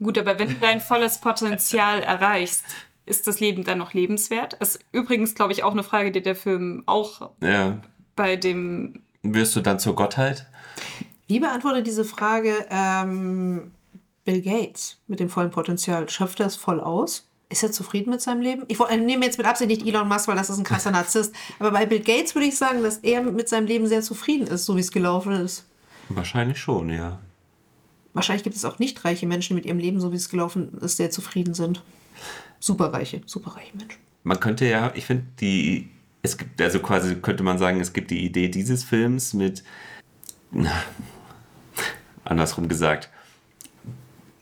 Gut, 0.00 0.18
aber 0.18 0.38
wenn 0.38 0.48
du 0.48 0.54
dein 0.54 0.80
volles 0.80 1.20
Potenzial 1.20 2.02
erreichst, 2.02 2.64
ist 3.04 3.26
das 3.26 3.40
Leben 3.40 3.64
dann 3.64 3.78
noch 3.78 3.94
lebenswert? 3.94 4.56
Das 4.60 4.76
ist 4.76 4.84
übrigens, 4.92 5.34
glaube 5.34 5.52
ich, 5.52 5.62
auch 5.62 5.72
eine 5.72 5.82
Frage, 5.82 6.10
die 6.10 6.22
der 6.22 6.36
Film 6.36 6.82
auch 6.86 7.30
ja. 7.40 7.80
bei 8.16 8.36
dem. 8.36 9.02
Wirst 9.34 9.56
du 9.56 9.60
dann 9.60 9.78
zur 9.78 9.94
Gottheit? 9.94 10.46
Wie 11.26 11.40
beantwortet 11.40 11.86
diese 11.86 12.04
Frage 12.04 12.66
ähm, 12.70 13.72
Bill 14.24 14.42
Gates 14.42 14.98
mit 15.06 15.20
dem 15.20 15.28
vollen 15.28 15.50
Potenzial? 15.50 16.08
Schöpft 16.08 16.40
er 16.40 16.46
es 16.46 16.56
voll 16.56 16.80
aus? 16.80 17.28
Ist 17.48 17.62
er 17.62 17.70
zufrieden 17.70 18.10
mit 18.10 18.20
seinem 18.20 18.40
Leben? 18.40 18.64
Ich 18.68 18.78
nehme 18.78 19.24
jetzt 19.24 19.38
mit 19.38 19.46
Absicht 19.46 19.70
nicht 19.70 19.86
Elon 19.86 20.08
Musk, 20.08 20.26
weil 20.26 20.36
das 20.36 20.50
ist 20.50 20.58
ein 20.58 20.64
krasser 20.64 20.90
Narzisst. 20.90 21.32
Aber 21.60 21.70
bei 21.70 21.86
Bill 21.86 22.00
Gates 22.00 22.34
würde 22.34 22.48
ich 22.48 22.56
sagen, 22.56 22.82
dass 22.82 22.98
er 22.98 23.22
mit 23.22 23.48
seinem 23.48 23.66
Leben 23.66 23.86
sehr 23.86 24.02
zufrieden 24.02 24.48
ist, 24.48 24.64
so 24.64 24.76
wie 24.76 24.80
es 24.80 24.90
gelaufen 24.90 25.32
ist. 25.32 25.64
Wahrscheinlich 26.08 26.58
schon, 26.58 26.90
ja. 26.90 27.18
Wahrscheinlich 28.14 28.42
gibt 28.42 28.56
es 28.56 28.64
auch 28.64 28.78
nicht 28.78 29.04
reiche 29.04 29.26
Menschen, 29.26 29.50
die 29.50 29.54
mit 29.54 29.66
ihrem 29.66 29.78
Leben, 29.78 30.00
so 30.00 30.10
wie 30.10 30.16
es 30.16 30.28
gelaufen 30.28 30.76
ist, 30.80 30.96
sehr 30.96 31.10
zufrieden 31.10 31.54
sind. 31.54 31.82
Superreiche, 32.58 33.20
superreiche 33.26 33.76
Menschen. 33.76 34.00
Man 34.24 34.40
könnte 34.40 34.66
ja, 34.66 34.90
ich 34.94 35.04
finde, 35.04 35.24
die, 35.40 35.90
es 36.26 36.36
gibt, 36.36 36.60
also 36.60 36.80
quasi 36.80 37.16
könnte 37.16 37.42
man 37.42 37.58
sagen, 37.58 37.80
es 37.80 37.92
gibt 37.92 38.10
die 38.10 38.24
Idee 38.24 38.48
dieses 38.48 38.84
Films 38.84 39.32
mit, 39.32 39.62
na, 40.50 40.72
andersrum 42.24 42.68
gesagt, 42.68 43.10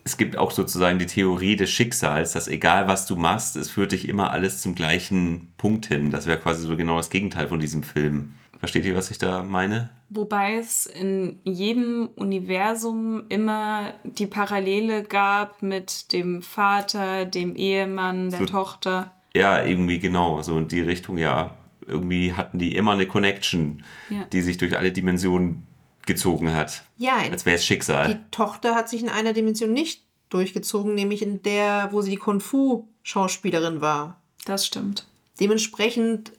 es 0.03 0.17
gibt 0.17 0.37
auch 0.37 0.51
sozusagen 0.51 0.99
die 0.99 1.07
Theorie 1.07 1.55
des 1.55 1.71
Schicksals, 1.71 2.33
dass 2.33 2.47
egal 2.47 2.87
was 2.87 3.07
du 3.07 3.15
machst, 3.15 3.55
es 3.55 3.71
führt 3.71 3.91
dich 3.91 4.07
immer 4.07 4.31
alles 4.31 4.61
zum 4.61 4.75
gleichen 4.75 5.51
Punkt 5.57 5.87
hin. 5.87 6.11
Das 6.11 6.27
wäre 6.27 6.37
quasi 6.37 6.67
so 6.67 6.77
genau 6.77 6.97
das 6.97 7.09
Gegenteil 7.09 7.47
von 7.47 7.59
diesem 7.59 7.81
Film. 7.81 8.35
Versteht 8.59 8.85
ihr, 8.85 8.95
was 8.95 9.09
ich 9.09 9.17
da 9.17 9.43
meine? 9.43 9.89
Wobei 10.09 10.57
es 10.57 10.85
in 10.85 11.39
jedem 11.43 12.09
Universum 12.15 13.23
immer 13.29 13.93
die 14.03 14.27
Parallele 14.27 15.03
gab 15.03 15.63
mit 15.63 16.13
dem 16.13 16.43
Vater, 16.43 17.25
dem 17.25 17.55
Ehemann, 17.55 18.29
der 18.29 18.39
so, 18.39 18.45
Tochter. 18.45 19.11
Ja, 19.35 19.63
irgendwie 19.63 19.99
genau. 19.99 20.41
So 20.43 20.57
in 20.59 20.67
die 20.67 20.81
Richtung, 20.81 21.17
ja. 21.17 21.55
Irgendwie 21.87 22.33
hatten 22.33 22.59
die 22.59 22.75
immer 22.75 22.93
eine 22.93 23.07
Connection, 23.07 23.83
ja. 24.09 24.25
die 24.25 24.41
sich 24.41 24.57
durch 24.57 24.77
alle 24.77 24.91
Dimensionen 24.91 25.67
gezogen 26.05 26.53
hat. 26.53 26.83
Ja, 26.97 27.17
als 27.17 27.45
wäre 27.45 27.55
es 27.55 27.65
Schicksal. 27.65 28.13
Die 28.13 28.31
Tochter 28.31 28.75
hat 28.75 28.89
sich 28.89 29.01
in 29.01 29.09
einer 29.09 29.33
Dimension 29.33 29.73
nicht 29.73 30.03
durchgezogen, 30.29 30.95
nämlich 30.95 31.21
in 31.21 31.41
der, 31.43 31.89
wo 31.91 32.01
sie 32.01 32.11
die 32.11 32.17
Kung 32.17 32.39
Fu 32.39 32.87
Schauspielerin 33.03 33.81
war. 33.81 34.21
Das 34.45 34.65
stimmt. 34.65 35.07
Dementsprechend 35.39 36.31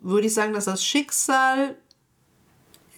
würde 0.00 0.26
ich 0.26 0.34
sagen, 0.34 0.52
dass 0.52 0.66
das 0.66 0.84
Schicksal 0.84 1.76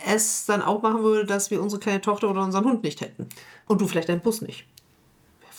es 0.06 0.46
dann 0.46 0.62
auch 0.62 0.82
machen 0.82 1.02
würde, 1.02 1.24
dass 1.24 1.50
wir 1.50 1.62
unsere 1.62 1.80
kleine 1.80 2.00
Tochter 2.00 2.30
oder 2.30 2.42
unseren 2.42 2.64
Hund 2.64 2.82
nicht 2.82 3.00
hätten. 3.00 3.28
Und 3.66 3.80
du 3.80 3.86
vielleicht 3.86 4.08
deinen 4.08 4.20
Bus 4.20 4.42
nicht. 4.42 4.66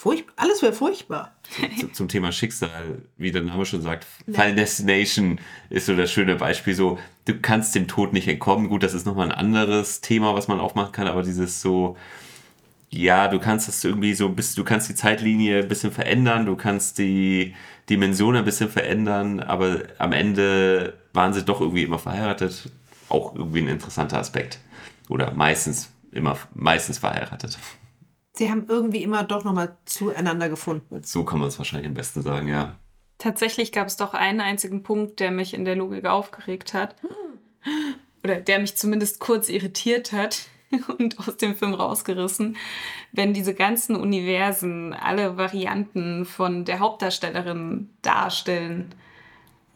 Furchtbar. 0.05 0.33
Alles 0.37 0.61
wäre 0.61 0.71
furchtbar. 0.71 1.35
Zum, 1.79 1.93
zum, 1.95 2.07
Thema 2.07 2.31
Schicksal, 2.31 3.01
wie 3.17 3.31
der 3.31 3.41
Name 3.41 3.65
schon 3.65 3.81
sagt, 3.81 4.05
Final 4.25 4.53
Destination 4.53 5.39
ist 5.71 5.87
so 5.87 5.95
das 5.95 6.11
schöne 6.11 6.35
Beispiel. 6.35 6.75
So, 6.75 6.99
du 7.25 7.39
kannst 7.39 7.73
dem 7.73 7.87
Tod 7.87 8.13
nicht 8.13 8.27
entkommen. 8.27 8.69
Gut, 8.69 8.83
das 8.83 8.93
ist 8.93 9.07
nochmal 9.07 9.31
ein 9.31 9.35
anderes 9.35 10.01
Thema, 10.01 10.35
was 10.35 10.47
man 10.47 10.59
aufmachen 10.59 10.91
kann, 10.91 11.07
aber 11.07 11.23
dieses 11.23 11.59
so, 11.59 11.97
ja, 12.91 13.27
du 13.27 13.39
kannst 13.39 13.67
das 13.67 13.83
irgendwie 13.83 14.13
so, 14.13 14.27
du 14.27 14.63
kannst 14.63 14.89
die 14.89 14.93
Zeitlinie 14.93 15.63
ein 15.63 15.67
bisschen 15.67 15.91
verändern, 15.91 16.45
du 16.45 16.55
kannst 16.55 16.99
die 16.99 17.55
Dimension 17.89 18.35
ein 18.35 18.45
bisschen 18.45 18.69
verändern, 18.69 19.39
aber 19.39 19.85
am 19.97 20.11
Ende 20.11 20.93
waren 21.13 21.33
sie 21.33 21.43
doch 21.43 21.61
irgendwie 21.61 21.81
immer 21.81 21.97
verheiratet. 21.97 22.69
Auch 23.09 23.33
irgendwie 23.33 23.61
ein 23.61 23.69
interessanter 23.69 24.19
Aspekt. 24.19 24.59
Oder 25.09 25.31
meistens 25.31 25.89
immer, 26.11 26.37
meistens 26.53 26.99
verheiratet. 26.99 27.57
Sie 28.35 28.49
haben 28.51 28.65
irgendwie 28.67 29.01
immer 29.01 29.23
doch 29.23 29.43
nochmal 29.43 29.77
zueinander 29.85 30.49
gefunden. 30.49 31.01
So 31.03 31.23
kann 31.23 31.39
man 31.39 31.47
es 31.47 31.57
wahrscheinlich 31.57 31.87
am 31.87 31.93
besten 31.93 32.21
sagen, 32.21 32.47
ja. 32.47 32.75
Tatsächlich 33.17 33.71
gab 33.71 33.87
es 33.87 33.95
doch 33.95 34.13
einen 34.13 34.41
einzigen 34.41 34.83
Punkt, 34.83 35.21
der 35.21 35.31
mich 35.31 35.53
in 35.53 35.63
der 35.63 35.75
Logik 35.75 36.05
aufgeregt 36.05 36.73
hat. 36.73 36.95
Oder 38.23 38.41
der 38.41 38.59
mich 38.59 38.75
zumindest 38.75 39.19
kurz 39.19 39.47
irritiert 39.47 40.11
hat 40.11 40.47
und 40.97 41.17
aus 41.19 41.37
dem 41.37 41.55
Film 41.55 41.73
rausgerissen. 41.73 42.57
Wenn 43.13 43.33
diese 43.33 43.53
ganzen 43.53 43.95
Universen 43.95 44.93
alle 44.93 45.37
Varianten 45.37 46.25
von 46.25 46.65
der 46.65 46.79
Hauptdarstellerin 46.79 47.89
darstellen 48.01 48.93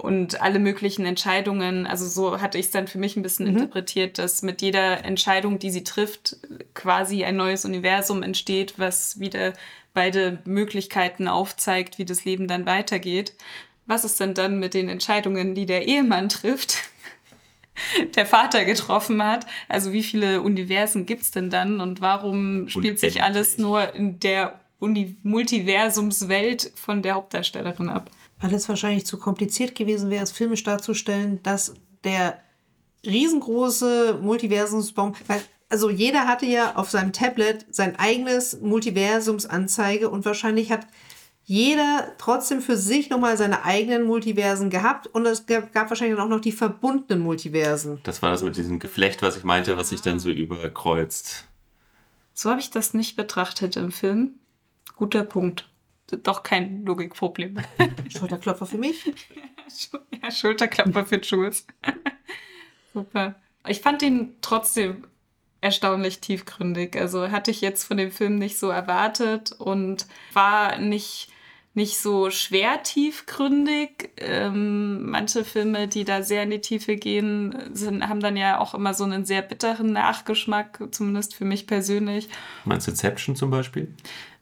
und 0.01 0.41
alle 0.41 0.59
möglichen 0.59 1.05
Entscheidungen. 1.05 1.85
Also 1.85 2.07
so 2.07 2.41
hatte 2.41 2.57
ich 2.57 2.67
es 2.67 2.71
dann 2.71 2.87
für 2.87 2.97
mich 2.97 3.17
ein 3.17 3.21
bisschen 3.21 3.47
mhm. 3.47 3.57
interpretiert, 3.57 4.17
dass 4.17 4.41
mit 4.41 4.61
jeder 4.61 5.03
Entscheidung, 5.03 5.59
die 5.59 5.71
sie 5.71 5.83
trifft, 5.83 6.37
quasi 6.73 7.25
ein 7.25 7.35
neues 7.35 7.65
Universum 7.65 8.23
entsteht, 8.23 8.75
was 8.77 9.19
wieder 9.19 9.53
beide 9.93 10.39
Möglichkeiten 10.45 11.27
aufzeigt, 11.27 11.97
wie 11.97 12.05
das 12.05 12.23
Leben 12.23 12.47
dann 12.47 12.65
weitergeht. 12.65 13.33
Was 13.85 14.05
ist 14.05 14.19
denn 14.19 14.33
dann 14.33 14.59
mit 14.59 14.73
den 14.73 14.87
Entscheidungen, 14.87 15.53
die 15.53 15.65
der 15.65 15.87
Ehemann 15.87 16.29
trifft? 16.29 16.75
der 18.15 18.25
Vater 18.25 18.65
getroffen 18.65 19.23
hat. 19.23 19.45
Also 19.67 19.91
wie 19.91 20.03
viele 20.03 20.41
Universen 20.41 21.05
gibt 21.05 21.23
es 21.23 21.31
denn 21.31 21.49
dann 21.49 21.81
und 21.81 22.01
warum 22.01 22.69
spielt 22.69 22.99
sich 22.99 23.23
alles 23.23 23.57
nur 23.57 23.93
in 23.93 24.19
der 24.19 24.59
Uni 24.79 25.17
Multiversumswelt 25.23 26.71
von 26.75 27.01
der 27.01 27.15
Hauptdarstellerin 27.15 27.89
ab? 27.89 28.09
Weil 28.39 28.53
es 28.53 28.69
wahrscheinlich 28.69 29.05
zu 29.05 29.17
kompliziert 29.17 29.75
gewesen 29.75 30.09
wäre, 30.09 30.23
es 30.23 30.31
filmisch 30.31 30.63
darzustellen, 30.63 31.41
dass 31.43 31.73
der 32.03 32.39
riesengroße 33.05 34.19
Multiversumsbaum, 34.21 35.13
weil 35.27 35.41
also 35.69 35.91
jeder 35.91 36.27
hatte 36.27 36.47
ja 36.47 36.75
auf 36.75 36.89
seinem 36.89 37.13
Tablet 37.13 37.65
sein 37.69 37.95
eigenes 37.97 38.59
Multiversumsanzeige 38.59 40.09
und 40.09 40.25
wahrscheinlich 40.25 40.71
hat 40.71 40.87
jeder 41.43 42.13
trotzdem 42.17 42.61
für 42.61 42.75
sich 42.75 43.09
nochmal 43.09 43.37
seine 43.37 43.65
eigenen 43.65 44.03
Multiversen 44.03 44.69
gehabt 44.69 45.07
und 45.07 45.25
es 45.25 45.45
gab, 45.45 45.71
gab 45.71 45.89
wahrscheinlich 45.89 46.19
auch 46.19 46.27
noch 46.27 46.41
die 46.41 46.51
verbundenen 46.51 47.23
Multiversen. 47.23 47.99
Das 48.03 48.21
war 48.21 48.31
das 48.31 48.43
mit 48.43 48.57
diesem 48.57 48.79
Geflecht, 48.79 49.21
was 49.21 49.37
ich 49.37 49.43
meinte, 49.43 49.77
was 49.77 49.89
sich 49.89 50.01
dann 50.01 50.19
so 50.19 50.29
überkreuzt. 50.29 51.45
So 52.33 52.49
habe 52.49 52.59
ich 52.59 52.71
das 52.71 52.93
nicht 52.93 53.15
betrachtet 53.15 53.77
im 53.77 53.91
Film. 53.91 54.35
Guter 54.95 55.23
Punkt 55.23 55.68
doch 56.17 56.43
kein 56.43 56.85
Logikproblem. 56.85 57.57
Schulterklopfer 58.09 58.65
für 58.65 58.77
mich? 58.77 59.05
ja, 60.23 60.31
Schulterklopfer 60.31 61.05
für 61.05 61.19
Jules. 61.19 61.65
Super. 62.93 63.35
Ich 63.67 63.81
fand 63.81 64.01
ihn 64.01 64.35
trotzdem 64.41 65.05
erstaunlich 65.61 66.19
tiefgründig. 66.19 66.95
Also 66.97 67.31
hatte 67.31 67.51
ich 67.51 67.61
jetzt 67.61 67.83
von 67.83 67.97
dem 67.97 68.11
Film 68.11 68.37
nicht 68.37 68.57
so 68.57 68.69
erwartet 68.69 69.51
und 69.53 70.07
war 70.33 70.77
nicht 70.77 71.28
nicht 71.73 71.97
so 71.99 72.29
schwer 72.29 72.83
tiefgründig. 72.83 74.11
Ähm, 74.17 75.09
manche 75.09 75.43
Filme, 75.43 75.87
die 75.87 76.03
da 76.03 76.23
sehr 76.23 76.43
in 76.43 76.49
die 76.49 76.61
Tiefe 76.61 76.95
gehen, 76.95 77.55
sind, 77.73 78.07
haben 78.07 78.19
dann 78.19 78.37
ja 78.37 78.59
auch 78.59 78.73
immer 78.73 78.93
so 78.93 79.03
einen 79.03 79.25
sehr 79.25 79.41
bitteren 79.41 79.93
Nachgeschmack, 79.93 80.81
zumindest 80.91 81.35
für 81.35 81.45
mich 81.45 81.67
persönlich. 81.67 82.29
Meinst 82.65 82.87
du 82.87 82.91
Inception 82.91 83.35
zum 83.35 83.51
Beispiel? 83.51 83.93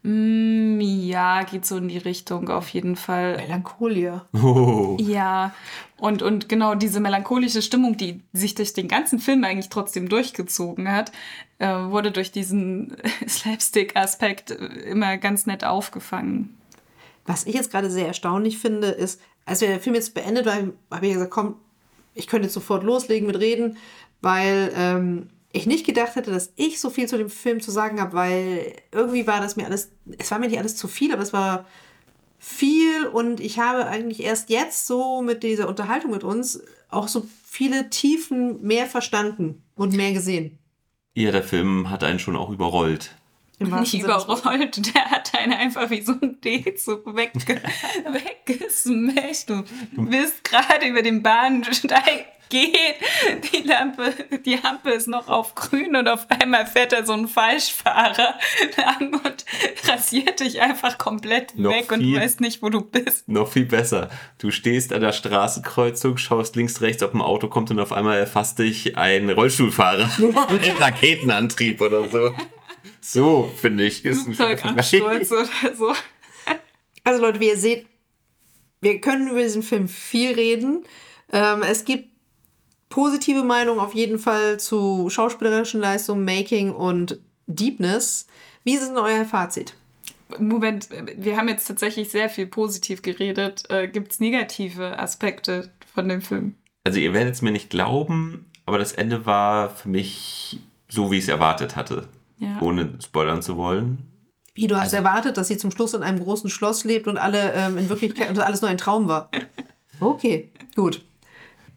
Mm, 0.04 0.80
ja, 0.80 1.44
geht 1.44 1.66
so 1.66 1.78
in 1.78 1.90
die 1.90 1.98
Richtung 1.98 2.50
auf 2.50 2.70
jeden 2.70 2.96
Fall. 2.96 3.38
Melancholia. 3.38 4.26
Oh. 4.34 4.96
Ja, 5.00 5.54
und, 5.98 6.22
und 6.22 6.48
genau 6.48 6.76
diese 6.76 7.00
melancholische 7.00 7.62
Stimmung, 7.62 7.98
die 7.98 8.22
sich 8.32 8.56
durch 8.56 8.74
den 8.74 8.88
ganzen 8.88 9.20
Film 9.20 9.44
eigentlich 9.44 9.70
trotzdem 9.70 10.08
durchgezogen 10.08 10.90
hat, 10.90 11.12
äh, 11.60 11.68
wurde 11.68 12.12
durch 12.12 12.32
diesen 12.32 12.96
Slapstick-Aspekt 13.28 14.52
immer 14.52 15.18
ganz 15.18 15.46
nett 15.46 15.66
aufgefangen. 15.66 16.57
Was 17.28 17.46
ich 17.46 17.54
jetzt 17.54 17.70
gerade 17.70 17.92
sehr 17.92 18.08
erstaunlich 18.08 18.58
finde, 18.58 18.88
ist, 18.88 19.22
als 19.46 19.60
der 19.60 19.80
Film 19.80 19.96
jetzt 19.96 20.16
beendet 20.16 20.46
war, 20.46 20.56
habe 20.56 21.06
ich 21.06 21.14
gesagt, 21.14 21.32
komm, 21.32 21.58
ich 22.16 22.28
könnte 22.28 22.48
jetzt 22.48 22.56
sofort 22.56 22.84
loslegen 22.84 23.28
mit 23.28 23.40
Reden, 23.40 23.78
weil 24.22 24.72
ähm, 24.76 25.30
ich 25.52 25.68
nicht 25.68 25.86
gedacht 25.86 26.16
hätte, 26.16 26.32
dass 26.32 26.54
ich 26.56 26.80
so 26.80 26.90
viel 26.90 27.08
zu 27.08 27.18
dem 27.18 27.30
Film 27.30 27.62
zu 27.62 27.70
sagen 27.70 28.02
habe, 28.02 28.14
weil 28.14 28.74
irgendwie 28.92 29.28
war 29.28 29.40
das 29.40 29.56
mir 29.56 29.66
alles, 29.66 29.92
es 30.18 30.32
war 30.32 30.40
mir 30.40 30.48
nicht 30.48 30.58
alles 30.58 30.76
zu 30.76 30.88
viel, 30.88 31.14
aber 31.14 31.22
es 31.22 31.34
war 31.34 31.66
viel 32.40 33.08
und 33.08 33.40
ich 33.40 33.60
habe 33.60 33.86
eigentlich 33.88 34.24
erst 34.24 34.50
jetzt 34.50 34.88
so 34.88 35.22
mit 35.22 35.44
dieser 35.44 35.68
Unterhaltung 35.68 36.12
mit 36.12 36.24
uns 36.24 36.62
auch 36.90 37.08
so 37.08 37.28
viele 37.44 37.90
Tiefen 37.90 38.62
mehr 38.62 38.86
verstanden 38.86 39.64
und 39.76 39.94
mehr 39.94 40.14
gesehen. 40.14 40.58
Ja, 41.14 41.32
der 41.32 41.44
Film 41.44 41.90
hat 41.90 42.04
einen 42.04 42.20
schon 42.20 42.36
auch 42.36 42.52
überrollt. 42.52 43.17
Nicht 43.60 43.94
überrollt, 43.96 44.94
der 44.96 45.06
hat 45.06 45.32
einen 45.38 45.54
einfach 45.54 45.90
wie 45.90 46.02
so 46.02 46.14
ein 46.22 46.40
D-Zug 46.42 47.16
wegge 47.16 47.62
weggesmashed. 48.46 49.50
Du 49.50 49.64
bist 49.96 50.44
gerade 50.44 50.86
über 50.88 51.02
den 51.02 51.24
Bahnsteig 51.24 52.26
geht, 52.50 52.96
die 53.52 53.68
Lampe, 53.68 54.14
die 54.46 54.58
Ampel 54.64 54.94
ist 54.94 55.08
noch 55.10 55.28
auf 55.28 55.54
grün 55.54 55.98
und 55.98 56.08
auf 56.08 56.28
einmal 56.30 56.66
fährt 56.66 56.94
da 56.94 57.06
so 57.06 57.12
ein 57.12 57.28
Falschfahrer 57.28 58.36
lang 58.78 59.14
und 59.22 59.46
rasiert 59.86 60.40
dich 60.40 60.62
einfach 60.62 60.98
komplett 60.98 61.58
Noch 61.58 61.72
weg 61.72 61.92
und 61.92 62.00
du 62.00 62.06
viel- 62.06 62.20
weißt 62.22 62.40
nicht, 62.40 62.62
wo 62.62 62.70
du 62.70 62.80
bist. 62.80 63.28
Noch 63.28 63.52
viel 63.52 63.66
besser. 63.66 64.10
Du 64.38 64.52
stehst 64.52 64.94
an 64.94 65.02
der 65.02 65.12
Straßenkreuzung, 65.12 66.16
schaust 66.18 66.56
links, 66.56 66.80
rechts, 66.80 67.04
ob 67.04 67.14
ein 67.14 67.22
Auto 67.22 67.50
kommt 67.50 67.70
und 67.72 67.82
auf 67.82 67.92
einmal 67.92 68.18
erfasst 68.18 68.60
dich 68.60 68.96
ein 68.98 69.30
Rollstuhlfahrer 69.30 70.10
mit 70.50 70.80
Raketenantrieb 70.80 71.82
oder 71.82 72.08
so. 72.08 72.34
So, 73.10 73.50
finde 73.56 73.86
ich, 73.86 74.04
ist 74.04 74.28
ein 74.28 74.34
Flugzeugabsturz 74.34 75.32
oder 75.32 75.76
so. 75.76 75.94
Also 77.06 77.22
Leute, 77.22 77.40
wie 77.40 77.48
ihr 77.48 77.58
seht, 77.58 77.86
wir 78.82 79.00
können 79.00 79.30
über 79.30 79.42
diesen 79.42 79.64
Film 79.64 79.88
viel 79.88 80.34
reden. 80.34 80.84
Ähm, 81.32 81.64
es 81.64 81.86
gibt 81.86 82.10
positive 82.90 83.44
Meinungen 83.44 83.80
auf 83.80 83.96
jeden 83.96 84.20
Fall 84.20 84.60
zu 84.60 85.10
schauspielerischen 85.10 85.80
Leistungen, 85.80 86.26
Making 86.26 86.74
und 86.74 87.18
Deepness. 87.48 88.28
Wie 88.66 88.74
ist 88.74 88.90
denn 88.90 88.98
euer 88.98 89.24
Fazit? 89.24 89.74
Moment, 90.38 90.90
wir 91.16 91.38
haben 91.38 91.48
jetzt 91.48 91.66
tatsächlich 91.66 92.10
sehr 92.10 92.30
viel 92.30 92.48
positiv 92.48 93.02
geredet. 93.02 93.64
Äh, 93.70 93.88
Gibt 93.88 94.12
es 94.12 94.20
negative 94.20 95.00
Aspekte 95.00 95.72
von 95.94 96.10
dem 96.10 96.22
Film? 96.22 96.56
Also 96.84 97.00
ihr 97.00 97.14
werdet 97.14 97.36
es 97.36 97.42
mir 97.42 97.52
nicht 97.52 97.70
glauben, 97.70 98.48
aber 98.66 98.78
das 98.80 98.92
Ende 98.92 99.26
war 99.26 99.70
für 99.70 99.88
mich 99.88 100.60
so, 100.90 101.10
wie 101.10 101.20
ich 101.20 101.24
es 101.24 101.30
erwartet 101.30 101.78
hatte. 101.78 102.10
Ja. 102.40 102.62
Ohne 102.62 102.98
spoilern 103.04 103.42
zu 103.42 103.58
wollen. 103.58 104.12
Wie 104.54 104.68
du 104.68 104.76
hast 104.80 104.94
erwartet, 104.94 105.38
dass 105.38 105.48
sie 105.48 105.58
zum 105.58 105.72
Schluss 105.72 105.94
in 105.94 106.04
einem 106.04 106.20
großen 106.20 106.50
Schloss 106.50 106.84
lebt 106.84 107.08
und 107.08 107.18
alle 107.18 107.54
ähm, 107.54 107.78
in 107.78 107.90
Wirklichkeit 107.90 108.30
und 108.30 108.40
alles 108.40 108.62
nur 108.62 108.70
ein 108.70 108.78
Traum 108.78 109.08
war. 109.08 109.30
Okay, 110.00 110.52
gut. 110.76 111.04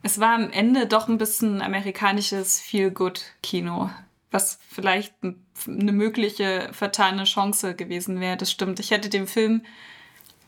Es 0.03 0.21
war 0.21 0.35
am 0.35 0.51
Ende 0.51 0.87
doch 0.87 1.09
ein 1.09 1.17
bisschen 1.17 1.63
amerikanisches 1.63 2.61
Feel-Good-Kino, 2.61 3.89
was 4.31 4.59
vielleicht 4.69 5.15
n- 5.23 5.43
eine 5.67 5.93
mögliche 5.93 6.69
vertane 6.73 7.25
Chance 7.25 7.75
gewesen 7.75 8.21
wäre. 8.21 8.37
Das 8.37 8.51
stimmt. 8.51 8.79
Ich 8.79 8.91
hätte 8.91 9.09
dem 9.09 9.27
Film, 9.27 9.63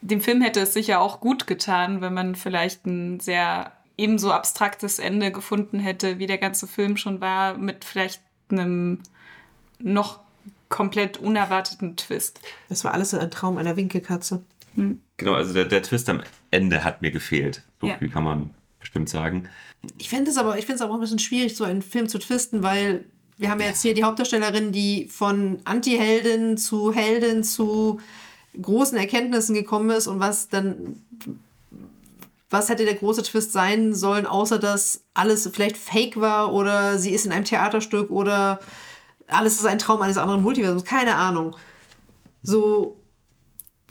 dem 0.02 0.20
Film 0.20 0.42
hätte 0.42 0.60
es 0.60 0.74
sicher 0.74 1.00
auch 1.00 1.20
gut 1.20 1.46
getan, 1.46 2.02
wenn 2.02 2.12
man 2.12 2.34
vielleicht 2.34 2.84
ein 2.84 3.20
sehr 3.20 3.72
ebenso 3.96 4.30
abstraktes 4.32 4.98
Ende 4.98 5.32
gefunden 5.32 5.78
hätte, 5.78 6.18
wie 6.18 6.26
der 6.26 6.36
ganze 6.38 6.66
Film 6.66 6.98
schon 6.98 7.22
war, 7.22 7.56
mit 7.56 7.86
vielleicht 7.86 8.20
einem 8.50 9.00
noch 9.82 10.20
komplett 10.68 11.18
unerwarteten 11.18 11.96
Twist. 11.96 12.40
Das 12.68 12.84
war 12.84 12.94
alles 12.94 13.12
ein 13.14 13.30
Traum 13.30 13.58
einer 13.58 13.76
Winkelkatze. 13.76 14.42
Genau, 14.74 15.34
also 15.34 15.52
der, 15.52 15.66
der 15.66 15.82
Twist 15.82 16.08
am 16.08 16.22
Ende 16.50 16.82
hat 16.82 17.02
mir 17.02 17.10
gefehlt. 17.10 17.62
So 17.80 17.88
Ja. 17.88 17.98
viel 17.98 18.08
kann 18.08 18.24
man 18.24 18.50
bestimmt 18.80 19.08
sagen. 19.10 19.48
Ich 19.98 20.08
finde 20.08 20.30
es 20.30 20.38
aber, 20.38 20.56
ich 20.58 20.64
finde 20.64 20.76
es 20.76 20.80
aber 20.82 20.92
auch 20.92 20.96
ein 20.96 21.00
bisschen 21.02 21.18
schwierig, 21.18 21.56
so 21.56 21.64
einen 21.64 21.82
Film 21.82 22.08
zu 22.08 22.18
twisten, 22.18 22.62
weil 22.62 23.04
wir 23.36 23.50
haben 23.50 23.60
ja 23.60 23.66
jetzt 23.66 23.82
hier 23.82 23.94
die 23.94 24.04
Hauptdarstellerin, 24.04 24.72
die 24.72 25.08
von 25.10 25.58
Anti-Heldin 25.64 26.56
zu 26.56 26.92
Heldin 26.92 27.44
zu 27.44 28.00
großen 28.60 28.96
Erkenntnissen 28.96 29.54
gekommen 29.54 29.90
ist 29.90 30.06
und 30.06 30.20
was 30.20 30.48
dann, 30.48 31.02
was 32.50 32.68
hätte 32.68 32.84
der 32.84 32.94
große 32.94 33.22
Twist 33.22 33.52
sein 33.52 33.94
sollen, 33.94 34.26
außer 34.26 34.58
dass 34.58 35.02
alles 35.14 35.48
vielleicht 35.52 35.76
fake 35.78 36.20
war 36.20 36.52
oder 36.52 36.98
sie 36.98 37.10
ist 37.10 37.24
in 37.26 37.32
einem 37.32 37.44
Theaterstück 37.44 38.10
oder 38.10 38.60
alles 39.28 39.54
ist 39.54 39.66
ein 39.66 39.78
Traum 39.78 40.02
eines 40.02 40.18
anderen 40.18 40.42
Multiversums, 40.42 40.84
keine 40.84 41.14
Ahnung. 41.16 41.56
So, 42.42 43.02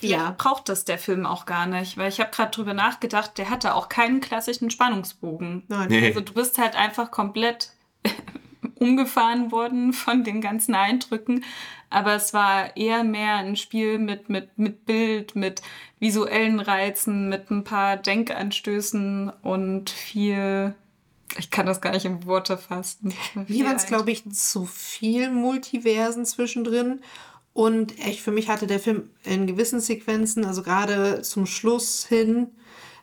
ja. 0.02 0.36
braucht 0.38 0.70
das 0.70 0.86
der 0.86 0.98
Film 0.98 1.26
auch 1.26 1.46
gar 1.46 1.66
nicht, 1.66 1.98
weil 1.98 2.10
ich 2.10 2.20
habe 2.20 2.32
gerade 2.32 2.52
drüber 2.52 2.74
nachgedacht, 2.74 3.38
der 3.38 3.50
hatte 3.50 3.76
auch 3.76 3.90
keinen 3.90 4.22
klassischen 4.22 4.72
Spannungsbogen. 4.72 5.64
Nein. 5.68 5.90
Nee. 5.90 6.08
Also 6.08 6.22
du 6.22 6.34
bist 6.34 6.58
halt 6.58 6.76
einfach 6.76 7.12
komplett 7.12 7.72
umgefahren 8.76 9.52
worden 9.52 9.94
von 9.94 10.24
den 10.24 10.42
ganzen 10.42 10.76
Eindrücken, 10.76 11.44
aber 11.90 12.14
es 12.14 12.34
war 12.34 12.76
eher 12.78 13.04
mehr 13.04 13.36
ein 13.36 13.56
Spiel 13.56 14.00
mit, 14.00 14.30
mit, 14.30 14.58
mit 14.58 14.86
Bild, 14.86 15.36
mit 15.36 15.62
visuellen 16.00 16.60
Reizen, 16.60 17.30
mit 17.30 17.52
ein 17.52 17.64
paar 17.64 17.98
Denkanstößen 17.98 19.30
und 19.42 19.90
viel, 19.90 20.74
ich 21.38 21.50
kann 21.50 21.66
das 21.66 21.82
gar 21.82 21.92
nicht 21.92 22.06
in 22.06 22.26
Worte 22.26 22.58
fassen. 22.58 23.14
Hier 23.48 23.66
waren 23.66 23.76
es, 23.76 23.86
glaube 23.86 24.12
ich, 24.12 24.30
zu 24.32 24.66
viel 24.66 25.32
Multiversen 25.32 26.26
zwischendrin. 26.26 27.02
Und 27.54 28.00
echt, 28.00 28.22
für 28.22 28.32
mich 28.32 28.50
hatte 28.50 28.68
der 28.68 28.80
Film 28.80 29.10
in 29.24 29.48
gewissen 29.48 29.80
Sequenzen, 29.80 30.46
also 30.46 30.64
gerade 30.64 31.22
zum 31.22 31.46
Schluss 31.46 32.06
hin, 32.06 32.48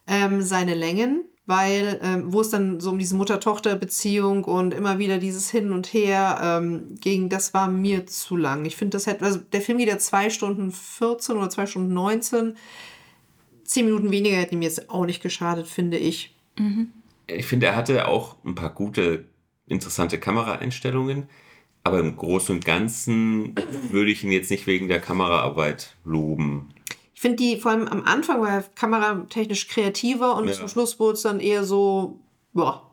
ähm, 0.06 0.40
seine 0.40 0.74
Längen, 0.74 1.24
weil, 1.44 2.00
ähm, 2.02 2.32
wo 2.32 2.40
es 2.40 2.48
dann 2.48 2.80
so 2.80 2.90
um 2.90 2.98
diese 2.98 3.14
Mutter-Tochter-Beziehung 3.16 4.44
und 4.44 4.72
immer 4.72 4.98
wieder 4.98 5.18
dieses 5.18 5.50
Hin 5.50 5.72
und 5.72 5.92
Her 5.92 6.40
ähm, 6.42 6.94
ging, 7.00 7.28
das 7.28 7.52
war 7.52 7.68
mir 7.68 8.06
zu 8.06 8.36
lang. 8.36 8.64
Ich 8.64 8.76
finde, 8.76 8.96
das 8.96 9.06
hätte, 9.06 9.24
also 9.24 9.38
der 9.38 9.60
Film 9.60 9.78
geht 9.78 9.88
ja 9.88 9.98
zwei 9.98 10.30
Stunden 10.30 10.72
14 10.72 11.36
oder 11.36 11.50
zwei 11.50 11.66
Stunden 11.66 11.92
19. 11.92 12.56
Zehn 13.64 13.84
Minuten 13.84 14.10
weniger 14.10 14.36
hätten 14.36 14.54
ihm 14.54 14.62
jetzt 14.62 14.88
auch 14.88 15.04
nicht 15.04 15.22
geschadet, 15.22 15.66
finde 15.66 15.98
ich. 15.98 16.34
Ich 17.28 17.46
finde, 17.46 17.66
er 17.66 17.76
hatte 17.76 18.08
auch 18.08 18.36
ein 18.44 18.54
paar 18.54 18.70
gute, 18.70 19.26
interessante 19.66 20.18
Kameraeinstellungen. 20.18 21.28
Aber 21.84 22.00
im 22.00 22.16
Großen 22.16 22.56
und 22.56 22.64
Ganzen 22.64 23.54
würde 23.90 24.10
ich 24.10 24.24
ihn 24.24 24.32
jetzt 24.32 24.50
nicht 24.50 24.66
wegen 24.66 24.88
der 24.88 25.00
Kameraarbeit 25.00 25.96
loben. 26.04 26.70
Ich 27.14 27.20
finde 27.20 27.36
die, 27.36 27.56
vor 27.58 27.70
allem 27.70 27.86
am 27.88 28.02
Anfang 28.04 28.40
war 28.40 28.50
er 28.50 28.62
kameratechnisch 28.74 29.68
kreativer 29.68 30.36
und 30.36 30.48
Ja. 30.48 30.54
zum 30.54 30.68
Schluss 30.68 30.98
wurde 31.00 31.14
es 31.14 31.22
dann 31.22 31.40
eher 31.40 31.64
so, 31.64 32.20
boah, 32.52 32.90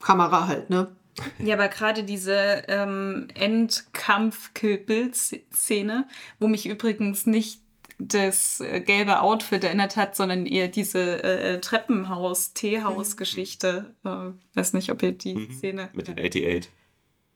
Kamera 0.00 0.46
halt, 0.46 0.70
ne? 0.70 0.94
Ja, 1.38 1.54
aber 1.54 1.68
gerade 1.68 2.04
diese 2.04 2.62
ähm, 2.68 3.28
Endkampf-Kill-Bild-Szene, 3.34 6.06
wo 6.40 6.48
mich 6.48 6.66
übrigens 6.66 7.26
nicht 7.26 7.60
das 7.98 8.60
äh, 8.60 8.80
gelbe 8.80 9.20
Outfit 9.20 9.64
erinnert 9.64 9.96
hat, 9.96 10.14
sondern 10.16 10.46
eher 10.46 10.68
diese 10.68 11.22
äh, 11.22 11.60
Treppenhaus-Teehaus-Geschichte. 11.60 13.94
Äh, 14.04 14.30
weiß 14.54 14.72
nicht, 14.74 14.90
ob 14.90 15.02
ihr 15.02 15.12
die 15.12 15.48
Szene. 15.52 15.88
Mit 15.92 16.08
den 16.08 16.18
88. 16.18 16.70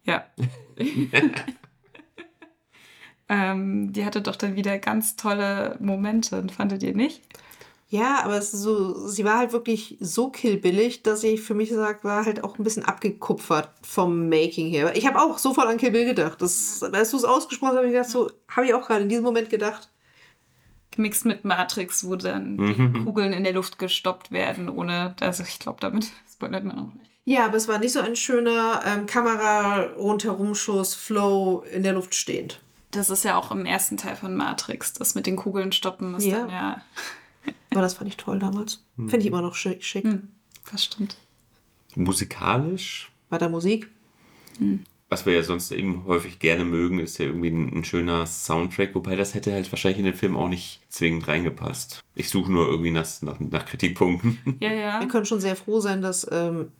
Ja. 0.05 0.25
ähm, 3.29 3.93
die 3.93 4.05
hatte 4.05 4.23
doch 4.23 4.37
dann 4.37 4.55
wieder 4.57 4.79
ganz 4.79 5.17
tolle 5.17 5.77
Momente, 5.81 6.47
fandet 6.49 6.83
ihr 6.83 6.95
nicht? 6.95 7.23
Ja, 7.89 8.25
aber 8.25 8.37
es 8.37 8.53
ist 8.53 8.63
so, 8.63 9.07
sie 9.07 9.25
war 9.25 9.39
halt 9.39 9.53
wirklich 9.53 9.97
so 10.01 10.29
killbillig, 10.29 11.05
dass 11.05 11.23
ich 11.23 11.41
für 11.41 11.55
mich 11.55 11.71
sage, 11.71 12.03
war 12.03 12.25
halt 12.25 12.43
auch 12.43 12.59
ein 12.59 12.65
bisschen 12.65 12.85
abgekupfert 12.85 13.71
vom 13.83 14.29
Making 14.29 14.69
her. 14.71 14.97
Ich 14.97 15.07
habe 15.07 15.21
auch 15.21 15.39
sofort 15.39 15.69
an 15.69 15.77
Kill 15.77 15.93
Bill 15.93 16.05
gedacht. 16.05 16.43
Das, 16.43 16.83
als 16.83 17.13
du 17.13 17.17
es 17.17 17.25
ausgesprochen 17.25 17.71
hast, 17.71 17.77
habe 17.77 17.87
ich 17.87 17.93
gedacht, 17.93 18.11
so, 18.11 18.29
habe 18.49 18.67
ich 18.67 18.75
auch 18.75 18.87
gerade 18.87 19.03
in 19.03 19.09
diesem 19.09 19.25
Moment 19.25 19.51
gedacht. 19.51 19.89
Gemixt 20.97 21.25
mit 21.25 21.45
Matrix, 21.45 22.07
wo 22.07 22.17
dann 22.17 22.57
Mhm. 22.57 22.93
die 22.95 23.05
Kugeln 23.05 23.33
in 23.33 23.45
der 23.45 23.53
Luft 23.53 23.79
gestoppt 23.79 24.31
werden, 24.33 24.69
ohne, 24.69 25.15
also 25.21 25.43
ich 25.45 25.59
glaube, 25.59 25.79
damit 25.81 26.07
spoilert 26.33 26.65
man 26.65 26.79
auch 26.79 26.95
nicht. 26.95 27.11
Ja, 27.25 27.47
aber 27.47 27.57
es 27.57 27.67
war 27.69 27.79
nicht 27.79 27.93
so 27.93 28.01
ein 28.01 28.15
schöner 28.17 28.83
ähm, 28.87 29.07
Kamera 29.07 29.81
rundherum 29.97 30.55
Schuss, 30.55 30.95
Flow 30.95 31.65
in 31.73 31.83
der 31.83 31.93
Luft 31.95 32.15
stehend. 32.15 32.61
Das 32.93 33.11
ist 33.11 33.25
ja 33.25 33.37
auch 33.37 33.51
im 33.51 33.67
ersten 33.67 33.97
Teil 33.97 34.15
von 34.17 34.35
Matrix. 34.37 34.93
Das 34.93 35.15
mit 35.17 35.27
den 35.27 35.35
Kugeln 35.37 35.73
stoppen 35.73 36.15
ist 36.15 36.25
Ja. 36.25 36.41
dann 36.41 36.51
ja. 36.51 36.81
Aber 37.73 37.83
das 37.83 37.95
fand 37.95 38.09
ich 38.09 38.17
toll 38.17 38.39
damals. 38.39 38.83
Finde 38.97 39.19
ich 39.19 39.27
immer 39.27 39.43
noch 39.43 39.55
schick. 39.57 39.83
schick. 39.85 40.05
Hm, 40.05 40.29
das 40.71 40.85
stimmt. 40.85 41.17
Musikalisch, 41.97 43.11
Bei 43.29 43.39
der 43.39 43.49
Musik. 43.49 43.91
Was 45.09 45.25
wir 45.25 45.35
ja 45.35 45.43
sonst 45.43 45.71
eben 45.71 46.05
häufig 46.07 46.39
gerne 46.39 46.65
mögen, 46.65 46.99
ist 46.99 47.19
ja 47.19 47.27
irgendwie 47.27 47.51
ein, 47.51 47.79
ein 47.79 47.85
schöner 47.85 48.27
Soundtrack, 48.27 48.95
wobei 48.95 49.15
das 49.15 49.35
hätte 49.35 49.53
halt 49.53 49.71
wahrscheinlich 49.71 50.01
in 50.01 50.05
den 50.05 50.15
Film 50.15 50.37
auch 50.37 50.49
nicht 50.49 50.81
zwingend 50.89 51.29
reingepasst. 51.29 52.03
Ich 52.15 52.29
suche 52.29 52.51
nur 52.51 52.67
irgendwie 52.69 52.91
nach, 52.91 53.07
nach, 53.23 53.39
nach 53.39 53.67
Kritikpunkten. 53.67 54.39
Ja, 54.61 54.73
ja. 54.73 55.01
Wir 55.01 55.09
können 55.09 55.27
schon 55.27 55.41
sehr 55.41 55.57
froh 55.57 55.81
sein, 55.81 56.03
dass, 56.03 56.27
ähm, 56.33 56.73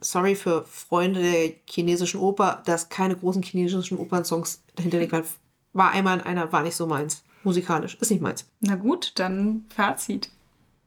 sorry 0.00 0.34
für 0.34 0.64
Freunde 0.64 1.20
der 1.20 1.52
chinesischen 1.68 2.20
Oper, 2.20 2.62
dass 2.64 2.88
keine 2.88 3.16
großen 3.16 3.42
chinesischen 3.42 3.98
Opernsongs 3.98 4.62
dahinterlegt 4.74 5.12
waren. 5.12 5.24
War 5.72 5.92
einmal 5.92 6.18
in 6.18 6.24
einer, 6.24 6.52
war 6.52 6.62
nicht 6.62 6.74
so 6.74 6.86
meins. 6.86 7.22
Musikalisch. 7.44 7.96
Ist 8.00 8.10
nicht 8.10 8.22
meins. 8.22 8.50
Na 8.60 8.76
gut, 8.76 9.12
dann 9.16 9.66
Fazit. 9.74 10.30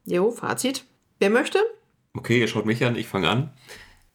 Jo, 0.04 0.30
Fazit. 0.30 0.84
Wer 1.18 1.30
möchte? 1.30 1.58
Okay, 2.14 2.40
ihr 2.40 2.48
schaut 2.48 2.66
mich 2.66 2.84
an, 2.84 2.96
ich 2.96 3.08
fange 3.08 3.28
an. 3.28 3.50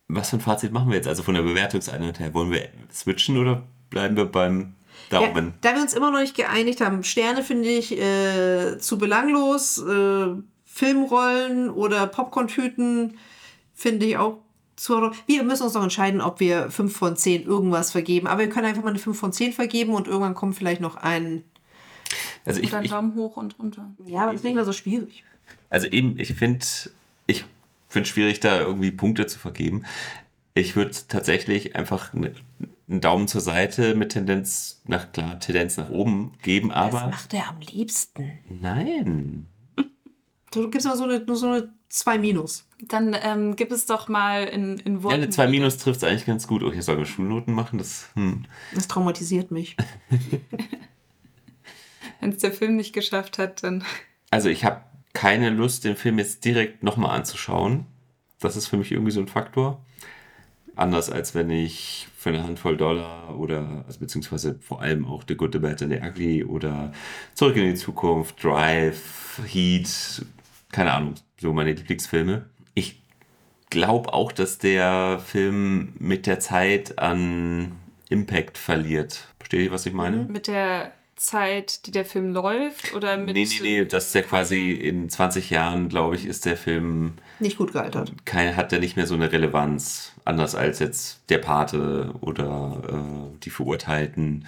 Was 0.10 0.32
für 0.32 0.38
ein 0.38 0.41
Fazit 0.41 0.74
machen 0.74 0.89
wir 0.89 0.95
jetzt? 0.95 1.07
Also 1.07 1.22
von 1.22 1.36
der 1.36 1.43
Bewertungseinheit 1.43 2.20
her, 2.20 2.34
wollen 2.34 2.51
wir 2.51 2.68
switchen 2.91 3.38
oder 3.38 3.64
bleiben 3.91 4.18
wir 4.18 4.26
beim 4.26 4.74
Daumen? 5.12 5.47
Ja, 5.47 5.53
da 5.62 5.76
wir 5.76 5.82
uns 5.84 5.93
immer 5.93 6.12
noch 6.12 6.20
nicht 6.20 6.36
geeinigt 6.36 6.82
haben, 6.82 7.03
Sterne 7.03 7.43
finde 7.43 7.70
ich 7.70 7.97
äh, 7.97 8.80
zu 8.80 8.97
belanglos, 8.97 9.78
äh, 9.78 10.34
Filmrollen 10.66 11.70
oder 11.70 12.07
Popcorn-Tüten 12.07 13.18
finde 13.76 14.05
ich 14.07 14.18
auch 14.18 14.39
zu. 14.76 15.12
Wir 15.28 15.43
müssen 15.43 15.64
uns 15.64 15.76
noch 15.76 15.84
entscheiden, 15.84 16.22
ob 16.22 16.39
wir 16.39 16.72
5 16.72 16.95
von 16.95 17.16
10 17.16 17.43
irgendwas 17.43 17.91
vergeben. 17.91 18.28
Aber 18.28 18.39
wir 18.39 18.49
können 18.49 18.66
einfach 18.66 18.84
mal 18.84 18.89
eine 18.89 18.99
5 18.99 19.18
von 19.18 19.32
10 19.32 19.53
vergeben 19.53 19.93
und 19.93 20.07
irgendwann 20.07 20.34
kommt 20.34 20.55
vielleicht 20.55 20.82
noch 20.82 20.95
ein. 20.95 21.43
Also 22.45 22.62
ich, 22.62 22.70
Oder 22.70 22.78
einen 22.78 22.86
ich, 22.86 22.91
Daumen 22.91 23.16
hoch 23.16 23.38
und 23.38 23.60
runter. 23.60 23.91
Ja, 24.05 24.22
aber 24.22 24.32
das 24.32 24.41
ist 24.41 24.43
nicht 24.43 24.55
mehr 24.55 24.66
so 24.66 24.74
schwierig. 24.74 25.24
Also 25.70 25.88
eben, 25.88 26.18
ich 26.18 26.34
finde 26.34 26.66
ich 27.28 27.45
finde 27.90 28.08
schwierig, 28.08 28.40
da 28.40 28.60
irgendwie 28.62 28.92
Punkte 28.92 29.28
zu 29.28 29.40
vergeben. 29.40 29.84
Ich 30.54 30.76
würde 30.76 30.92
tatsächlich 31.08 31.76
einfach 31.76 32.14
ne- 32.14 32.34
einen 32.90 33.02
Daumen 33.02 33.28
zur 33.28 33.42
Seite 33.42 33.96
mit 33.96 34.14
Tendenz 34.14 34.82
nach, 34.86 35.12
klar, 35.12 35.40
Tendenz 35.40 35.78
nach 35.78 35.90
oben 35.90 36.34
geben, 36.42 36.72
aber 36.72 37.08
macht 37.08 37.34
er 37.34 37.50
am 37.50 37.60
liebsten. 37.60 38.32
nein. 38.50 39.48
Du 40.52 40.68
gibst 40.72 40.88
mal 40.88 40.98
so 40.98 41.04
eine, 41.04 41.20
nur 41.20 41.36
so 41.36 41.46
eine 41.48 41.70
2 41.90 42.18
Minus. 42.18 42.68
Dann 42.82 43.16
ähm, 43.22 43.56
gib 43.56 43.72
es 43.72 43.86
doch 43.86 44.08
mal 44.08 44.46
in, 44.46 44.80
in 44.80 44.96
Ja, 44.96 45.04
Worten. 45.04 45.16
eine 45.22 45.30
2 45.30 45.48
Minus 45.48 45.78
trifft 45.78 45.98
es 45.98 46.04
eigentlich 46.04 46.26
ganz 46.26 46.48
gut. 46.48 46.64
Okay, 46.64 46.82
sollen 46.82 46.98
wir 46.98 47.06
Schulnoten 47.06 47.54
machen? 47.54 47.78
Das, 47.78 48.10
hm. 48.16 48.46
Das 48.74 48.88
traumatisiert 48.88 49.52
mich. 49.52 49.78
Wenn 52.20 52.32
es 52.32 52.40
der 52.40 52.52
Film 52.52 52.76
nicht 52.76 52.94
geschafft 52.94 53.38
hat, 53.38 53.64
dann. 53.64 53.84
Also 54.32 54.50
ich 54.50 54.66
habe 54.66 54.82
keine 55.14 55.49
Lust, 55.49 55.86
den 55.86 55.95
Film 55.95 56.20
jetzt 56.20 56.45
direkt 56.45 56.84
nochmal 56.84 57.16
anzuschauen. 57.18 57.86
Das 58.39 58.55
ist 58.55 58.68
für 58.68 58.78
mich 58.78 58.91
irgendwie 58.91 59.12
so 59.12 59.20
ein 59.20 59.28
Faktor. 59.28 59.84
Anders 60.76 61.10
als 61.10 61.36
wenn 61.36 61.49
ich 61.49 62.07
für 62.16 62.30
eine 62.30 62.43
Handvoll 62.43 62.78
Dollar 62.78 63.38
oder, 63.38 63.84
also 63.86 63.99
beziehungsweise 63.99 64.57
vor 64.62 64.82
allem 64.82 65.05
auch 65.05 65.24
The 65.28 65.36
Good, 65.36 65.53
The 65.53 65.60
Bad 65.60 65.82
and 65.82 65.91
The 65.91 65.99
Ugly 66.01 66.43
oder 66.45 66.93
Zurück 67.34 67.57
in 67.57 67.66
die 67.66 67.76
Zukunft, 67.76 68.41
Drive, 68.41 69.41
Heat, 69.45 70.26
keine 70.72 70.93
Ahnung, 70.93 71.16
so 71.38 71.51
meine 71.51 71.74
Lieblingsfilme. 71.74 72.45
Ich 72.76 73.01
glaube 73.70 74.14
auch, 74.14 74.32
dass 74.32 74.57
der 74.57 75.20
Film 75.20 75.93
mit 75.99 76.28
der 76.28 76.39
Zeit 76.39 76.97
an 76.97 77.74
Impact 78.10 78.57
verliert. 78.57 79.28
Versteht 79.38 79.66
ihr, 79.66 79.72
was 79.72 79.86
ich 79.86 79.93
meine? 79.93 80.24
Mit 80.30 80.47
der 80.47 80.93
Zeit, 81.20 81.86
die 81.86 81.91
der 81.91 82.05
Film 82.05 82.34
läuft? 82.34 82.93
Oder 82.95 83.17
mit. 83.17 83.36
Nee, 83.36 83.45
nee, 83.45 83.59
nee, 83.61 83.86
das 83.86 84.07
ist 84.07 84.15
ja 84.15 84.22
quasi 84.22 84.72
in 84.72 85.09
20 85.09 85.49
Jahren, 85.49 85.89
glaube 85.89 86.15
ich, 86.15 86.26
ist 86.26 86.45
der 86.45 86.57
Film, 86.57 87.13
Nicht 87.39 87.57
gut 87.57 87.74
gealtert. 87.74 88.13
kein, 88.26 88.55
hat 88.55 88.72
der 88.72 88.80
nicht 88.80 88.95
mehr 88.95 89.05
so 89.07 89.15
eine 89.15 89.32
Relevanz, 89.32 90.13
anders 90.26 90.55
als 90.55 90.80
jetzt 90.80 91.22
Der 91.30 91.39
Pate 91.39 92.13
oder 92.22 92.82
äh, 92.89 93.38
Die 93.43 93.49
Verurteilten. 93.49 94.47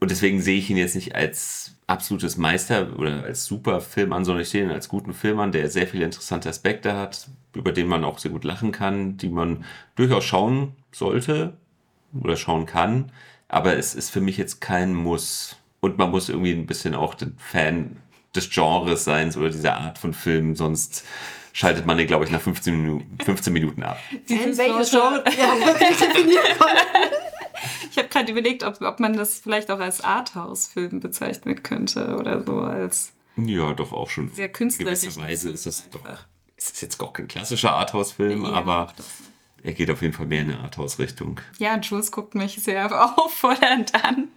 Und 0.00 0.10
deswegen 0.10 0.40
sehe 0.40 0.58
ich 0.58 0.70
ihn 0.70 0.76
jetzt 0.76 0.94
nicht 0.94 1.14
als 1.14 1.76
absolutes 1.86 2.36
Meister 2.36 2.98
oder 2.98 3.24
als 3.24 3.44
super 3.44 3.80
Film 3.80 4.12
an, 4.12 4.24
sondern 4.24 4.42
ich 4.42 4.48
sehe 4.48 4.64
ihn 4.64 4.70
als 4.70 4.88
guten 4.88 5.14
Film 5.14 5.38
an, 5.38 5.52
der 5.52 5.68
sehr 5.70 5.86
viele 5.86 6.04
interessante 6.04 6.48
Aspekte 6.48 6.94
hat, 6.96 7.28
über 7.54 7.72
den 7.72 7.86
man 7.86 8.04
auch 8.04 8.18
sehr 8.18 8.30
gut 8.30 8.44
lachen 8.44 8.72
kann, 8.72 9.16
die 9.16 9.28
man 9.28 9.64
durchaus 9.96 10.24
schauen 10.24 10.72
sollte 10.92 11.54
oder 12.18 12.36
schauen 12.36 12.66
kann. 12.66 13.12
Aber 13.48 13.76
es 13.76 13.94
ist 13.94 14.10
für 14.10 14.20
mich 14.20 14.36
jetzt 14.36 14.60
kein 14.60 14.94
Muss. 14.94 15.56
Und 15.84 15.98
man 15.98 16.10
muss 16.10 16.30
irgendwie 16.30 16.52
ein 16.52 16.64
bisschen 16.64 16.94
auch 16.94 17.14
den 17.14 17.36
Fan 17.36 17.98
des 18.34 18.48
Genres 18.48 19.04
sein 19.04 19.30
oder 19.36 19.50
dieser 19.50 19.76
Art 19.76 19.98
von 19.98 20.14
Film, 20.14 20.56
sonst 20.56 21.04
schaltet 21.52 21.84
man 21.84 21.98
den, 21.98 22.06
glaube 22.06 22.24
ich, 22.24 22.30
nach 22.30 22.40
15 22.40 22.74
Minuten, 22.74 23.18
15 23.22 23.52
Minuten 23.52 23.82
ab. 23.82 23.98
In 24.26 24.56
welches 24.56 24.90
Genre? 24.90 25.22
Ich 27.90 27.98
habe 27.98 28.08
gerade 28.08 28.32
überlegt, 28.32 28.64
ob, 28.64 28.80
ob 28.80 28.98
man 28.98 29.12
das 29.12 29.38
vielleicht 29.38 29.70
auch 29.70 29.78
als 29.78 30.00
Arthouse-Film 30.02 30.98
bezeichnen 31.00 31.62
könnte 31.62 32.16
oder 32.18 32.42
so 32.42 32.58
als. 32.60 33.12
Ja, 33.36 33.72
doch 33.72 33.92
auch 33.92 34.10
schon. 34.10 34.30
Sehr 34.32 34.48
künstlerisch. 34.48 35.04
In 35.04 35.10
gewisser 35.10 35.22
Weise 35.22 35.50
ist 35.50 35.66
das 35.66 35.88
doch. 35.90 36.00
Es 36.56 36.70
ist 36.70 36.82
jetzt 36.82 37.00
auch 37.00 37.12
kein 37.12 37.28
klassischer 37.28 37.72
Arthouse-Film, 37.72 38.42
Ja, 38.42 38.52
aber 38.52 38.92
er 39.62 39.72
geht 39.74 39.90
auf 39.90 40.02
jeden 40.02 40.12
Fall 40.12 40.26
mehr 40.26 40.40
in 40.42 40.50
eine 40.52 40.60
Arthouse-Richtung. 40.60 41.40
Ja, 41.58 41.76
Jules 41.78 42.10
guckt 42.10 42.34
mich 42.34 42.56
sehr 42.62 42.90
auffordernd 43.18 43.94
an. 43.94 44.28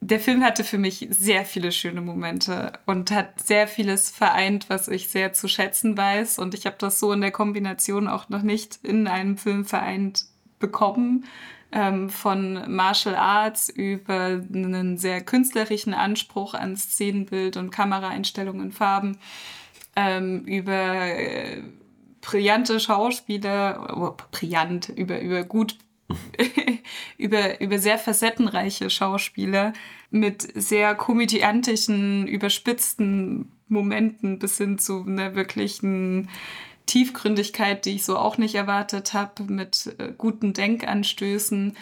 Der 0.00 0.20
Film 0.20 0.44
hatte 0.44 0.62
für 0.62 0.78
mich 0.78 1.08
sehr 1.10 1.44
viele 1.44 1.72
schöne 1.72 2.00
Momente 2.00 2.72
und 2.86 3.10
hat 3.10 3.40
sehr 3.40 3.66
vieles 3.66 4.10
vereint, 4.10 4.70
was 4.70 4.86
ich 4.86 5.08
sehr 5.08 5.32
zu 5.32 5.48
schätzen 5.48 5.96
weiß. 5.96 6.38
Und 6.38 6.54
ich 6.54 6.66
habe 6.66 6.76
das 6.78 7.00
so 7.00 7.12
in 7.12 7.20
der 7.20 7.32
Kombination 7.32 8.06
auch 8.06 8.28
noch 8.28 8.42
nicht 8.42 8.78
in 8.84 9.08
einem 9.08 9.36
Film 9.36 9.64
vereint 9.64 10.26
bekommen. 10.60 11.24
Ähm, 11.70 12.08
von 12.08 12.74
Martial 12.74 13.14
Arts 13.14 13.68
über 13.68 14.40
einen 14.52 14.96
sehr 14.96 15.20
künstlerischen 15.20 15.92
Anspruch 15.92 16.54
an 16.54 16.76
Szenenbild 16.76 17.58
und 17.58 17.70
Kameraeinstellungen, 17.70 18.72
Farben, 18.72 19.18
ähm, 19.94 20.44
über 20.46 20.72
äh, 20.72 21.62
brillante 22.22 22.80
Schauspieler, 22.80 23.94
oh, 23.96 24.16
brillant, 24.30 24.88
über, 24.88 25.20
über 25.20 25.44
gut 25.44 25.76
über, 27.18 27.60
über 27.60 27.78
sehr 27.78 27.98
facettenreiche 27.98 28.90
Schauspieler 28.90 29.72
mit 30.10 30.48
sehr 30.54 30.94
komödiantischen, 30.94 32.26
überspitzten 32.26 33.52
Momenten 33.68 34.38
bis 34.38 34.56
hin 34.56 34.78
zu 34.78 35.04
einer 35.06 35.34
wirklichen 35.34 36.28
Tiefgründigkeit, 36.86 37.84
die 37.84 37.96
ich 37.96 38.04
so 38.04 38.16
auch 38.16 38.38
nicht 38.38 38.54
erwartet 38.54 39.12
habe, 39.12 39.44
mit 39.44 39.94
äh, 39.98 40.12
guten 40.16 40.54
Denkanstößen. 40.54 41.76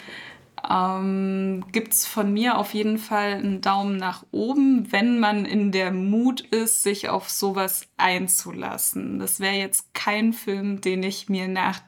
Ähm, 0.69 1.63
Gibt 1.71 1.93
es 1.93 2.05
von 2.05 2.33
mir 2.33 2.57
auf 2.57 2.73
jeden 2.73 2.97
Fall 2.97 3.33
einen 3.33 3.61
Daumen 3.61 3.95
nach 3.95 4.25
oben, 4.31 4.91
wenn 4.91 5.19
man 5.19 5.45
in 5.45 5.71
der 5.71 5.91
Mut 5.91 6.41
ist, 6.41 6.83
sich 6.83 7.07
auf 7.07 7.29
sowas 7.29 7.87
einzulassen. 7.95 9.19
Das 9.19 9.39
wäre 9.39 9.55
jetzt 9.55 9.93
kein 9.93 10.33
Film, 10.33 10.81
den 10.81 11.03
ich 11.03 11.29
mir 11.29 11.47
nach 11.47 11.79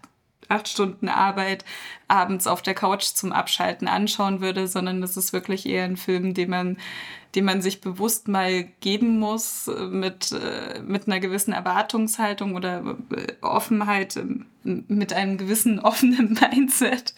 acht 0.50 0.68
Stunden 0.68 1.08
Arbeit 1.08 1.64
abends 2.08 2.48
auf 2.48 2.62
der 2.62 2.74
Couch 2.74 3.04
zum 3.04 3.32
Abschalten 3.32 3.88
anschauen 3.88 4.42
würde, 4.42 4.68
sondern 4.68 5.00
das 5.00 5.16
ist 5.16 5.32
wirklich 5.32 5.66
eher 5.66 5.86
ein 5.86 5.98
Film, 5.98 6.34
den 6.34 6.50
man, 6.50 6.78
den 7.36 7.46
man 7.46 7.62
sich 7.62 7.82
bewusst 7.82 8.28
mal 8.28 8.66
geben 8.82 9.20
muss 9.20 9.68
äh, 9.68 9.86
mit, 9.86 10.32
äh, 10.32 10.82
mit 10.82 11.08
einer 11.08 11.20
gewissen 11.20 11.54
Erwartungshaltung 11.54 12.56
oder 12.56 12.98
äh, 13.16 13.34
Offenheit, 13.42 14.18
ähm, 14.18 14.48
mit 14.64 15.14
einem 15.14 15.38
gewissen 15.38 15.80
offenen 15.80 16.38
Mindset. 16.40 17.14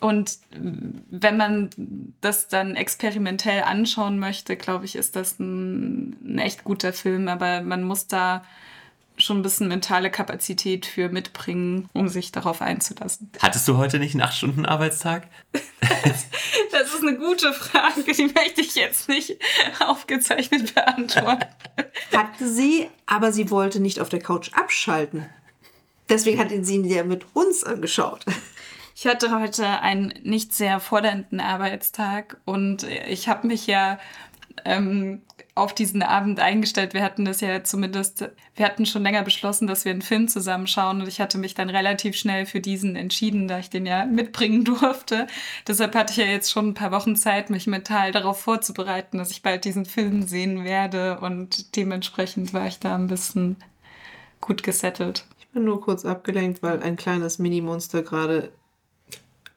Und 0.00 0.38
wenn 0.50 1.36
man 1.36 1.70
das 2.20 2.48
dann 2.48 2.76
experimentell 2.76 3.62
anschauen 3.62 4.18
möchte, 4.18 4.56
glaube 4.56 4.84
ich, 4.84 4.94
ist 4.94 5.16
das 5.16 5.38
ein, 5.40 6.16
ein 6.22 6.38
echt 6.38 6.64
guter 6.64 6.92
Film, 6.92 7.28
aber 7.28 7.62
man 7.62 7.82
muss 7.82 8.06
da 8.06 8.44
schon 9.18 9.38
ein 9.38 9.42
bisschen 9.42 9.68
mentale 9.68 10.10
Kapazität 10.10 10.86
für 10.86 11.08
mitbringen, 11.08 11.88
um 11.92 12.08
sich 12.08 12.32
darauf 12.32 12.62
einzulassen. 12.62 13.30
Hattest 13.40 13.66
du 13.68 13.76
heute 13.76 13.98
nicht 13.98 14.14
einen 14.14 14.24
8-Stunden-Arbeitstag? 14.24 15.28
Das 16.72 16.92
ist 16.92 17.02
eine 17.02 17.16
gute 17.16 17.54
Frage, 17.54 18.02
die 18.04 18.26
möchte 18.26 18.60
ich 18.60 18.74
jetzt 18.74 19.08
nicht 19.08 19.38
aufgezeichnet 19.80 20.74
beantworten. 20.74 21.46
Hatte 22.14 22.46
sie, 22.46 22.88
aber 23.06 23.32
sie 23.32 23.50
wollte 23.50 23.80
nicht 23.80 23.98
auf 24.00 24.10
der 24.10 24.20
Couch 24.20 24.52
abschalten. 24.52 25.26
Deswegen 26.08 26.38
hat 26.38 26.50
sie 26.50 26.74
ihn 26.74 26.84
ja 26.84 27.02
mit 27.02 27.24
uns 27.34 27.64
angeschaut. 27.64 28.24
Ich 28.94 29.06
hatte 29.06 29.30
heute 29.38 29.66
einen 29.80 30.14
nicht 30.22 30.54
sehr 30.54 30.80
fordernden 30.80 31.40
Arbeitstag 31.40 32.38
und 32.44 32.84
ich 32.84 33.28
habe 33.28 33.46
mich 33.46 33.66
ja 33.66 33.98
ähm, 34.64 35.22
auf 35.54 35.74
diesen 35.74 36.02
Abend 36.02 36.38
eingestellt. 36.38 36.92
Wir 36.92 37.02
hatten 37.02 37.24
das 37.24 37.40
ja 37.40 37.64
zumindest, 37.64 38.28
wir 38.54 38.66
hatten 38.66 38.84
schon 38.84 39.02
länger 39.02 39.22
beschlossen, 39.22 39.66
dass 39.66 39.84
wir 39.84 39.92
einen 39.92 40.02
Film 40.02 40.28
zusammenschauen 40.28 41.00
und 41.00 41.08
ich 41.08 41.20
hatte 41.20 41.38
mich 41.38 41.54
dann 41.54 41.70
relativ 41.70 42.14
schnell 42.14 42.44
für 42.46 42.60
diesen 42.60 42.94
entschieden, 42.94 43.48
da 43.48 43.58
ich 43.58 43.70
den 43.70 43.86
ja 43.86 44.04
mitbringen 44.04 44.64
durfte. 44.64 45.26
Deshalb 45.66 45.94
hatte 45.94 46.12
ich 46.12 46.18
ja 46.18 46.26
jetzt 46.26 46.50
schon 46.50 46.68
ein 46.68 46.74
paar 46.74 46.92
Wochen 46.92 47.16
Zeit, 47.16 47.48
mich 47.50 47.66
mental 47.66 48.12
darauf 48.12 48.40
vorzubereiten, 48.40 49.18
dass 49.18 49.30
ich 49.30 49.42
bald 49.42 49.64
diesen 49.64 49.86
Film 49.86 50.22
sehen 50.22 50.64
werde 50.64 51.20
und 51.20 51.74
dementsprechend 51.76 52.52
war 52.52 52.66
ich 52.66 52.78
da 52.78 52.94
ein 52.94 53.06
bisschen 53.06 53.56
gut 54.40 54.62
gesettelt. 54.62 55.24
Ich 55.40 55.48
bin 55.48 55.64
nur 55.64 55.80
kurz 55.80 56.04
abgelenkt, 56.04 56.62
weil 56.62 56.82
ein 56.82 56.96
kleines 56.96 57.38
Minimonster 57.38 58.02
gerade 58.02 58.52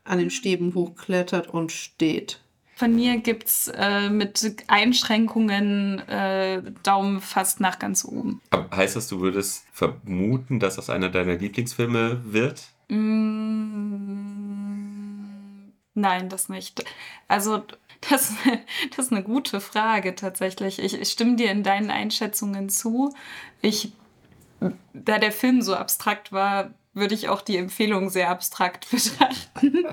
an 0.06 0.18
den 0.18 0.30
Stäben 0.30 0.74
hochklettert 0.74 1.48
und 1.48 1.72
steht. 1.72 2.40
Von 2.80 2.96
mir 2.96 3.18
gibt 3.18 3.48
es 3.50 3.68
äh, 3.76 4.10
mit 4.10 4.56
Einschränkungen 4.68 6.00
äh, 6.08 6.62
Daumen 6.82 7.20
fast 7.20 7.60
nach 7.60 7.78
ganz 7.78 8.06
oben. 8.06 8.42
Aber 8.52 8.70
heißt 8.74 8.96
das, 8.96 9.10
du 9.10 9.20
würdest 9.20 9.66
vermuten, 9.74 10.62
dass 10.62 10.78
das 10.78 10.90
einer 10.90 11.10
deiner 11.10 11.36
Lieblingsfilme 11.36 12.22
wird? 12.24 12.70
Mm, 12.88 12.96
nein, 15.94 16.30
das 16.30 16.48
nicht. 16.48 16.86
Also, 17.28 17.66
das, 18.10 18.34
das 18.96 19.08
ist 19.08 19.12
eine 19.12 19.24
gute 19.24 19.60
Frage 19.60 20.16
tatsächlich. 20.16 20.80
Ich, 20.80 20.94
ich 20.94 21.10
stimme 21.10 21.36
dir 21.36 21.52
in 21.52 21.64
deinen 21.64 21.92
Einschätzungen 21.92 22.70
zu. 22.70 23.14
Ich, 23.62 23.92
da 24.94 25.18
der 25.18 25.34
Film 25.34 25.62
so 25.62 25.76
abstrakt 25.76 26.32
war, 26.32 26.74
würde 26.94 27.14
ich 27.14 27.28
auch 27.28 27.42
die 27.42 27.58
Empfehlung 27.58 28.10
sehr 28.10 28.30
abstrakt 28.30 28.90
betrachten. 28.92 29.86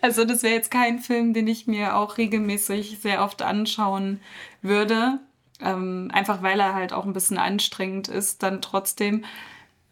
Also 0.00 0.24
das 0.24 0.42
wäre 0.42 0.54
jetzt 0.54 0.70
kein 0.70 0.98
Film, 0.98 1.34
den 1.34 1.46
ich 1.46 1.66
mir 1.66 1.96
auch 1.96 2.18
regelmäßig 2.18 2.98
sehr 3.00 3.22
oft 3.22 3.42
anschauen 3.42 4.20
würde. 4.62 5.20
Ähm, 5.60 6.10
einfach 6.12 6.42
weil 6.42 6.60
er 6.60 6.74
halt 6.74 6.92
auch 6.92 7.04
ein 7.04 7.12
bisschen 7.12 7.38
anstrengend 7.38 8.08
ist, 8.08 8.42
dann 8.42 8.62
trotzdem. 8.62 9.24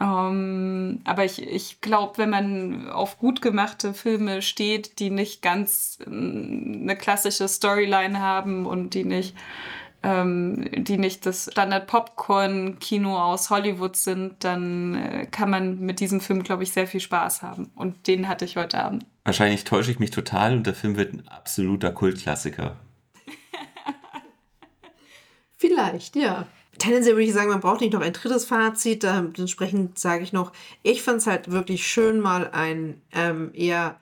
Ähm, 0.01 1.01
aber 1.05 1.25
ich, 1.25 1.43
ich 1.43 1.81
glaube, 1.81 2.19
wenn 2.19 2.31
man 2.31 2.91
auf 2.91 3.19
gut 3.19 3.41
gemachte 3.41 3.95
Filme 3.95 4.43
steht, 4.43 4.99
die 4.99 5.11
nicht 5.11 5.43
ganz 5.43 5.99
äh, 6.01 6.09
eine 6.09 6.97
klassische 6.97 7.49
Storyline 7.49 8.21
haben 8.21 8.67
und 8.67 8.95
die 8.95 9.05
nicht 9.05 9.35
ähm, 10.07 10.69
die 10.73 10.99
nicht 10.99 11.27
das 11.27 11.51
Standard-Popcorn-Kino 11.51 13.19
aus 13.19 13.51
Hollywood 13.51 13.97
sind, 13.97 14.45
dann 14.45 14.95
äh, 14.95 15.27
kann 15.27 15.51
man 15.51 15.81
mit 15.81 15.99
diesem 15.99 16.21
Film, 16.21 16.45
glaube 16.45 16.63
ich, 16.63 16.71
sehr 16.71 16.87
viel 16.87 17.01
Spaß 17.01 17.43
haben. 17.43 17.73
Und 17.75 18.07
den 18.07 18.29
hatte 18.29 18.45
ich 18.45 18.57
heute 18.57 18.79
Abend. 18.79 19.05
Wahrscheinlich 19.25 19.65
täusche 19.65 19.91
ich 19.91 19.99
mich 19.99 20.13
total 20.13 20.53
und 20.53 20.65
der 20.65 20.75
Film 20.75 20.97
wird 20.97 21.13
ein 21.13 21.27
absoluter 21.27 21.91
Kultklassiker. 21.91 22.77
Vielleicht, 25.57 26.15
ja. 26.15 26.47
Tendenziell 26.79 27.17
würde 27.17 27.25
ich 27.25 27.33
sagen, 27.33 27.49
man 27.49 27.61
braucht 27.61 27.81
nicht 27.81 27.95
noch 27.95 28.03
ein 28.03 28.13
drittes 28.13 28.45
Fazit. 28.45 29.03
Entsprechend 29.03 29.99
sage 29.99 30.23
ich 30.23 30.33
noch, 30.33 30.53
ich 30.85 31.03
fand 31.03 31.19
es 31.19 31.27
halt 31.27 31.51
wirklich 31.51 31.85
schön, 31.85 32.21
mal 32.21 32.51
einen 32.51 33.03
ähm, 33.13 33.51
eher 33.55 33.99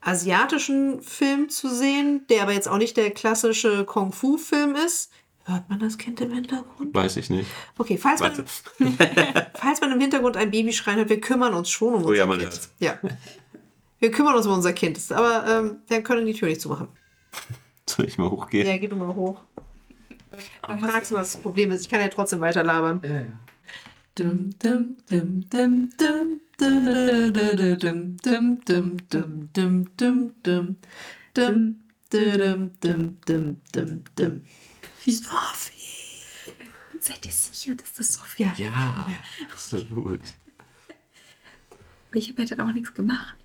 asiatischen 0.00 1.02
Film 1.02 1.50
zu 1.50 1.68
sehen, 1.68 2.26
der 2.30 2.42
aber 2.42 2.52
jetzt 2.52 2.68
auch 2.68 2.78
nicht 2.78 2.96
der 2.96 3.12
klassische 3.12 3.84
Kung-Fu-Film 3.84 4.74
ist. 4.74 5.12
Hört 5.48 5.68
man 5.68 5.78
das 5.78 5.96
Kind 5.96 6.20
im 6.20 6.32
Hintergrund? 6.32 6.92
Weiß 6.92 7.16
ich 7.18 7.30
nicht. 7.30 7.48
Okay, 7.78 7.96
falls, 7.96 8.20
man, 8.20 8.32
falls 9.54 9.80
man 9.80 9.92
im 9.92 10.00
Hintergrund 10.00 10.36
ein 10.36 10.50
Baby 10.50 10.72
schreien 10.72 10.98
hört, 10.98 11.08
wir 11.08 11.20
kümmern 11.20 11.54
uns 11.54 11.70
schon 11.70 11.94
um 11.94 12.00
unser 12.00 12.08
oh, 12.08 12.12
ja, 12.14 12.26
man 12.26 12.40
Kind. 12.40 12.50
Hört. 12.50 12.68
Ja. 12.80 12.98
Wir 14.00 14.10
kümmern 14.10 14.34
uns 14.34 14.44
um 14.46 14.54
unser 14.54 14.72
Kind. 14.72 14.98
Aber 15.12 15.46
ähm, 15.48 15.76
dann 15.88 16.02
können 16.02 16.26
die 16.26 16.34
Tür 16.34 16.48
nicht 16.48 16.60
zumachen. 16.60 16.88
Soll 17.88 18.06
ich 18.06 18.18
mal 18.18 18.28
hochgehen? 18.28 18.66
Ja, 18.66 18.76
geh 18.76 18.88
du 18.88 18.96
mal 18.96 19.14
hoch. 19.14 19.40
Dann 20.66 20.80
fragst 20.80 21.12
du, 21.12 21.14
was 21.14 21.34
das 21.34 21.40
Problem 21.40 21.70
ist. 21.70 21.82
Ich 21.82 21.88
kann 21.88 22.00
ja 22.00 22.08
trotzdem 22.08 22.40
weiter 22.40 22.64
labern. 22.64 23.00
Ja, 23.04 23.20
ja. 23.20 23.26
Dum, 24.16 24.50
dum, 24.58 24.96
dum, 25.08 25.48
dum, 25.48 25.90
dum. 25.96 26.40
Dum, 26.58 26.98
dum, 31.86 32.70
dum, 32.80 33.16
dum, 33.26 34.02
dum, 34.16 34.42
Sophie! 35.12 36.52
Seid 37.00 37.24
ihr 37.26 37.32
sicher, 37.32 37.74
dass 37.74 37.92
das 37.92 38.14
Sophia 38.14 38.52
ist? 38.52 38.58
Ja, 38.58 39.06
absolut. 39.52 40.20
Ich 42.12 42.30
habe 42.30 42.42
ja 42.42 42.56
dann 42.56 42.68
auch 42.68 42.72
nichts 42.72 42.94
gemacht. 42.94 43.36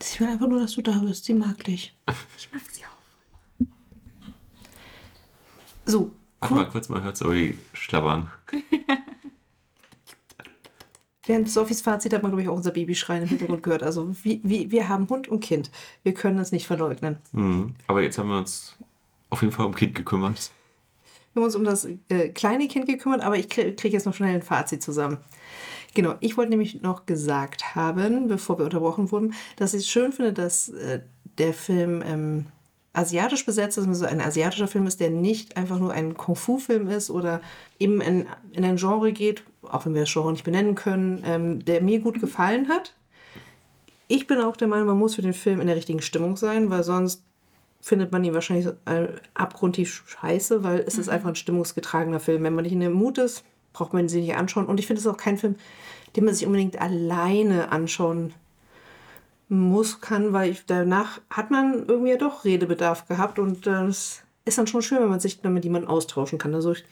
Ich 0.00 0.20
will 0.20 0.28
einfach 0.28 0.48
nur, 0.48 0.60
dass 0.60 0.74
du 0.74 0.82
da 0.82 0.98
bist. 0.98 1.24
Sie 1.24 1.34
mag 1.34 1.64
dich. 1.64 1.96
Ich 2.36 2.52
mag 2.52 2.62
sie 2.70 2.82
auch. 2.84 3.66
So, 5.86 6.12
Warte 6.40 6.54
mal 6.54 6.68
kurz, 6.68 6.88
mal 6.88 7.02
hört 7.02 7.16
Zoe 7.16 7.54
schlabbern. 7.72 8.30
während 11.26 11.50
Sophies 11.50 11.82
Fazit 11.82 12.12
hat 12.12 12.22
man, 12.22 12.30
glaube 12.30 12.42
ich, 12.42 12.48
auch 12.48 12.56
unser 12.56 12.70
Babyschreien 12.70 13.22
im 13.24 13.28
Hintergrund 13.28 13.62
gehört. 13.62 13.82
Also, 13.82 14.14
wie, 14.22 14.40
wie, 14.44 14.70
wir 14.70 14.88
haben 14.88 15.08
Hund 15.08 15.28
und 15.28 15.40
Kind. 15.40 15.70
Wir 16.02 16.14
können 16.14 16.38
das 16.38 16.52
nicht 16.52 16.66
verleugnen. 16.66 17.18
Mhm. 17.32 17.74
Aber 17.86 18.02
jetzt 18.02 18.18
haben 18.18 18.28
wir 18.28 18.38
uns 18.38 18.76
auf 19.30 19.42
jeden 19.42 19.52
Fall 19.52 19.66
um 19.66 19.74
Kind 19.74 19.94
gekümmert. 19.94 20.52
Haben 21.38 21.44
uns 21.44 21.54
um 21.54 21.62
das 21.62 21.86
äh, 22.08 22.30
kleine 22.30 22.66
Kind 22.66 22.86
gekümmert, 22.86 23.22
aber 23.22 23.36
ich 23.36 23.48
kriege 23.48 23.72
krieg 23.74 23.92
jetzt 23.92 24.06
noch 24.06 24.14
schnell 24.14 24.34
ein 24.34 24.42
Fazit 24.42 24.82
zusammen. 24.82 25.18
Genau, 25.94 26.16
ich 26.18 26.36
wollte 26.36 26.50
nämlich 26.50 26.82
noch 26.82 27.06
gesagt 27.06 27.76
haben, 27.76 28.26
bevor 28.26 28.58
wir 28.58 28.64
unterbrochen 28.64 29.12
wurden, 29.12 29.34
dass 29.54 29.72
ich 29.72 29.82
es 29.82 29.88
schön 29.88 30.10
finde, 30.10 30.32
dass 30.32 30.68
äh, 30.70 31.00
der 31.38 31.54
Film 31.54 32.02
ähm, 32.04 32.46
asiatisch 32.92 33.46
besetzt 33.46 33.78
ist, 33.78 33.86
also 33.86 34.04
ein 34.04 34.20
asiatischer 34.20 34.66
Film 34.66 34.88
ist, 34.88 34.98
der 34.98 35.10
nicht 35.10 35.56
einfach 35.56 35.78
nur 35.78 35.92
ein 35.92 36.16
Kung-Fu-Film 36.16 36.88
ist 36.88 37.08
oder 37.08 37.40
eben 37.78 38.00
in, 38.00 38.26
in 38.50 38.64
ein 38.64 38.76
Genre 38.76 39.12
geht, 39.12 39.44
auch 39.62 39.86
wenn 39.86 39.94
wir 39.94 40.00
das 40.00 40.12
Genre 40.12 40.32
nicht 40.32 40.44
benennen 40.44 40.74
können, 40.74 41.22
ähm, 41.24 41.64
der 41.64 41.82
mir 41.82 42.00
gut 42.00 42.20
gefallen 42.20 42.68
hat. 42.68 42.94
Ich 44.08 44.26
bin 44.26 44.40
auch 44.40 44.56
der 44.56 44.66
Meinung, 44.66 44.88
man 44.88 44.98
muss 44.98 45.14
für 45.14 45.22
den 45.22 45.34
Film 45.34 45.60
in 45.60 45.68
der 45.68 45.76
richtigen 45.76 46.02
Stimmung 46.02 46.36
sein, 46.36 46.68
weil 46.68 46.82
sonst 46.82 47.22
findet 47.80 48.12
man 48.12 48.24
ihn 48.24 48.34
wahrscheinlich 48.34 48.66
äh, 48.86 49.08
abgrundtief 49.34 50.04
scheiße, 50.06 50.64
weil 50.64 50.80
es 50.80 50.98
ist 50.98 51.08
einfach 51.08 51.28
ein 51.28 51.36
stimmungsgetragener 51.36 52.20
Film. 52.20 52.42
Wenn 52.42 52.54
man 52.54 52.64
nicht 52.64 52.72
in 52.72 52.80
dem 52.80 52.92
Mut 52.92 53.18
ist, 53.18 53.44
braucht 53.72 53.92
man 53.92 54.08
sie 54.08 54.20
nicht 54.20 54.34
anschauen. 54.34 54.66
Und 54.66 54.80
ich 54.80 54.86
finde 54.86 55.00
es 55.00 55.06
auch 55.06 55.16
kein 55.16 55.38
Film, 55.38 55.56
den 56.16 56.24
man 56.24 56.34
sich 56.34 56.46
unbedingt 56.46 56.80
alleine 56.80 57.70
anschauen 57.70 58.34
muss, 59.48 60.00
kann, 60.00 60.32
weil 60.32 60.50
ich, 60.50 60.66
danach 60.66 61.20
hat 61.30 61.50
man 61.50 61.86
irgendwie 61.86 62.10
ja 62.10 62.16
doch 62.16 62.44
Redebedarf 62.44 63.08
gehabt 63.08 63.38
und 63.38 63.66
das 63.66 64.22
ist 64.44 64.58
dann 64.58 64.66
schon 64.66 64.82
schön, 64.82 65.00
wenn 65.00 65.08
man 65.08 65.20
sich 65.20 65.40
dann 65.40 65.54
mit 65.54 65.64
jemandem 65.64 65.90
austauschen 65.90 66.38
kann. 66.38 66.54
Also 66.54 66.72
ich, 66.72 66.84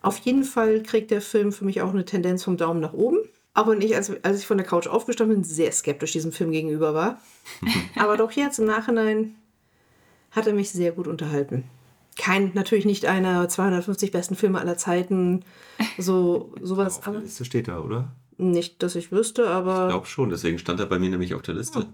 auf 0.00 0.18
jeden 0.18 0.44
Fall 0.44 0.82
kriegt 0.82 1.10
der 1.10 1.20
Film 1.20 1.52
für 1.52 1.64
mich 1.64 1.82
auch 1.82 1.90
eine 1.90 2.04
Tendenz 2.04 2.44
vom 2.44 2.56
Daumen 2.56 2.80
nach 2.80 2.92
oben. 2.92 3.18
Auch 3.54 3.66
wenn 3.66 3.80
ich, 3.80 3.96
als, 3.96 4.12
als 4.22 4.38
ich 4.38 4.46
von 4.46 4.58
der 4.58 4.66
Couch 4.66 4.86
aufgestanden 4.86 5.38
bin, 5.38 5.44
sehr 5.44 5.72
skeptisch 5.72 6.12
diesem 6.12 6.30
Film 6.30 6.52
gegenüber 6.52 6.94
war. 6.94 7.20
Aber 7.96 8.16
doch 8.16 8.30
jetzt 8.30 8.60
im 8.60 8.66
Nachhinein 8.66 9.34
hat 10.30 10.46
er 10.46 10.52
mich 10.54 10.70
sehr 10.70 10.92
gut 10.92 11.06
unterhalten. 11.06 11.64
Kein, 12.16 12.50
natürlich 12.54 12.84
nicht 12.84 13.06
einer 13.06 13.48
250 13.48 14.10
besten 14.10 14.34
Filme 14.34 14.60
aller 14.60 14.76
Zeiten, 14.76 15.44
so 15.98 16.52
sowas, 16.60 16.98
Auf 16.98 17.12
der 17.12 17.20
Liste 17.22 17.44
steht 17.44 17.68
da, 17.68 17.80
oder? 17.80 18.12
nicht, 18.40 18.82
dass 18.82 18.94
ich 18.94 19.10
wüsste, 19.10 19.42
Ich 19.42 19.48
aber 19.48 19.88
glaube 19.88 20.06
schon, 20.06 20.30
deswegen 20.30 20.58
stand 20.58 20.78
er 20.80 20.86
bei 20.86 20.98
mir 20.98 21.10
nämlich 21.10 21.34
auf 21.34 21.42
der 21.42 21.54
Liste. 21.54 21.86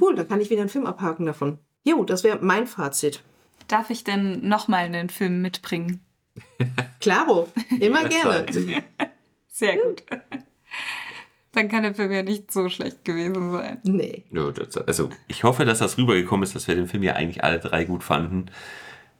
cool, 0.00 0.14
dann 0.14 0.26
kann 0.28 0.40
ich 0.40 0.50
wieder 0.50 0.60
einen 0.62 0.70
Film 0.70 0.86
abhaken 0.86 1.26
davon. 1.26 1.58
Jo, 1.84 2.04
das 2.04 2.24
wäre 2.24 2.38
mein 2.42 2.66
Fazit. 2.66 3.22
Darf 3.68 3.90
ich 3.90 4.04
denn 4.04 4.46
nochmal 4.48 4.84
einen 4.84 5.10
Film 5.10 5.42
mitbringen? 5.42 6.00
Klaro, 7.00 7.48
immer 7.78 8.04
gerne. 8.08 8.46
Sehr 9.48 9.76
gut. 9.76 10.02
Dann 11.52 11.68
kann 11.68 11.82
der 11.82 11.94
Film 11.94 12.12
ja 12.12 12.22
nicht 12.22 12.52
so 12.52 12.68
schlecht 12.68 13.04
gewesen 13.04 13.50
sein. 13.50 13.78
Nee. 13.82 14.24
Ja, 14.30 14.50
das, 14.52 14.76
also 14.76 15.10
ich 15.26 15.42
hoffe, 15.42 15.64
dass 15.64 15.80
das 15.80 15.98
rübergekommen 15.98 16.44
ist, 16.44 16.54
dass 16.54 16.68
wir 16.68 16.76
den 16.76 16.86
Film 16.86 17.02
ja 17.02 17.14
eigentlich 17.14 17.42
alle 17.42 17.58
drei 17.58 17.84
gut 17.84 18.04
fanden. 18.04 18.46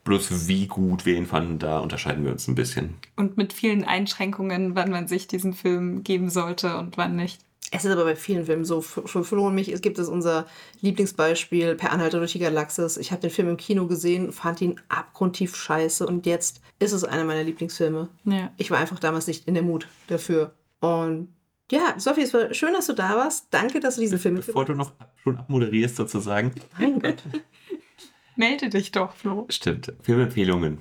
Bloß 0.03 0.47
wie 0.47 0.65
gut 0.65 1.05
wir 1.05 1.15
ihn 1.15 1.27
fanden, 1.27 1.59
da 1.59 1.79
unterscheiden 1.79 2.23
wir 2.23 2.31
uns 2.31 2.47
ein 2.47 2.55
bisschen. 2.55 2.95
Und 3.15 3.37
mit 3.37 3.53
vielen 3.53 3.83
Einschränkungen, 3.83 4.75
wann 4.75 4.89
man 4.89 5.07
sich 5.07 5.27
diesen 5.27 5.53
Film 5.53 6.03
geben 6.03 6.29
sollte 6.29 6.77
und 6.77 6.97
wann 6.97 7.15
nicht. 7.15 7.41
Es 7.73 7.85
ist 7.85 7.91
aber 7.91 8.05
bei 8.05 8.15
vielen 8.15 8.45
Filmen 8.45 8.65
so. 8.65 8.81
Für 8.81 9.23
Flo 9.23 9.47
und 9.47 9.55
mich 9.55 9.71
es 9.71 9.81
gibt 9.81 9.99
es 9.99 10.09
unser 10.09 10.47
Lieblingsbeispiel 10.81 11.75
Per 11.75 11.91
Anhalter 11.91 12.17
durch 12.17 12.33
die 12.33 12.39
Galaxis. 12.39 12.97
Ich 12.97 13.11
habe 13.11 13.21
den 13.21 13.29
Film 13.29 13.47
im 13.49 13.57
Kino 13.57 13.87
gesehen, 13.87 14.31
fand 14.31 14.59
ihn 14.61 14.79
abgrundtief 14.89 15.55
scheiße 15.55 16.05
und 16.05 16.25
jetzt 16.25 16.61
ist 16.79 16.91
es 16.91 17.03
einer 17.03 17.23
meiner 17.23 17.43
Lieblingsfilme. 17.43 18.09
Ja. 18.25 18.51
Ich 18.57 18.71
war 18.71 18.79
einfach 18.79 18.99
damals 18.99 19.27
nicht 19.27 19.47
in 19.47 19.53
der 19.53 19.63
Mut 19.63 19.87
dafür. 20.07 20.53
Und 20.81 21.29
ja, 21.71 21.95
Sophie, 21.97 22.21
es 22.21 22.33
war 22.33 22.53
schön, 22.53 22.73
dass 22.73 22.87
du 22.87 22.93
da 22.93 23.15
warst. 23.15 23.47
Danke, 23.51 23.79
dass 23.79 23.95
du 23.95 24.01
diesen 24.01 24.19
Film 24.19 24.35
Bevor 24.35 24.65
du 24.65 24.73
noch 24.73 24.91
ab- 24.99 25.13
schon 25.23 25.37
abmoderierst 25.37 25.95
sozusagen. 25.95 26.51
Mein 26.77 26.99
Gott. 26.99 27.23
Melde 28.35 28.69
dich 28.69 28.91
doch, 28.91 29.13
Flo. 29.13 29.45
Stimmt. 29.49 29.93
Filmempfehlungen. 30.01 30.77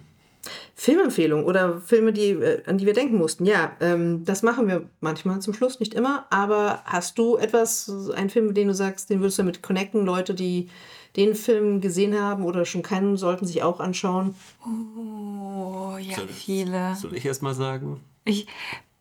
Filmempfehlung 0.74 1.44
oder 1.44 1.80
Filme, 1.82 2.12
die, 2.12 2.30
äh, 2.30 2.62
an 2.66 2.78
die 2.78 2.86
wir 2.86 2.94
denken 2.94 3.18
mussten. 3.18 3.44
Ja, 3.44 3.72
ähm, 3.80 4.24
das 4.24 4.42
machen 4.42 4.66
wir 4.68 4.88
manchmal 5.00 5.40
zum 5.42 5.52
Schluss, 5.52 5.78
nicht 5.80 5.92
immer. 5.94 6.26
Aber 6.30 6.82
hast 6.86 7.18
du 7.18 7.36
etwas, 7.36 7.90
einen 8.14 8.30
Film, 8.30 8.54
den 8.54 8.68
du 8.68 8.74
sagst, 8.74 9.10
den 9.10 9.20
würdest 9.20 9.38
du 9.38 9.42
damit 9.42 9.62
connecten? 9.62 10.06
Leute, 10.06 10.32
die 10.34 10.68
den 11.16 11.34
Film 11.34 11.80
gesehen 11.82 12.18
haben 12.18 12.44
oder 12.44 12.64
schon 12.64 12.82
kennen, 12.82 13.16
sollten 13.18 13.44
sich 13.46 13.62
auch 13.62 13.80
anschauen. 13.80 14.34
Oh, 14.64 15.96
ja, 15.98 16.16
Soll- 16.16 16.28
viele. 16.28 16.94
Soll 16.96 17.14
ich 17.16 17.26
erst 17.26 17.42
mal 17.42 17.54
sagen? 17.54 18.00
Ich, 18.24 18.46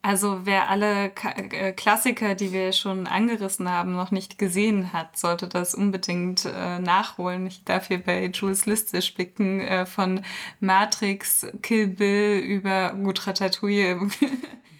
also 0.01 0.41
wer 0.45 0.69
alle 0.69 1.09
Ka 1.09 1.31
äh, 1.31 1.73
Klassiker, 1.73 2.35
die 2.35 2.53
wir 2.53 2.71
schon 2.71 3.05
angerissen 3.07 3.69
haben, 3.69 3.93
noch 3.93 4.11
nicht 4.11 4.37
gesehen 4.37 4.93
hat, 4.93 5.17
sollte 5.17 5.47
das 5.47 5.75
unbedingt 5.75 6.45
äh, 6.45 6.79
nachholen. 6.79 7.45
Ich 7.47 7.63
darf 7.65 7.87
hier 7.89 7.99
bei 7.99 8.25
Jules 8.27 8.65
Liste 8.65 9.01
spicken, 9.01 9.59
äh, 9.61 9.85
von 9.85 10.21
Matrix, 10.61 11.47
Kill 11.61 11.87
Bill 11.87 12.39
über 12.39 12.93
gut 12.93 13.25
Ratatouille. 13.27 13.99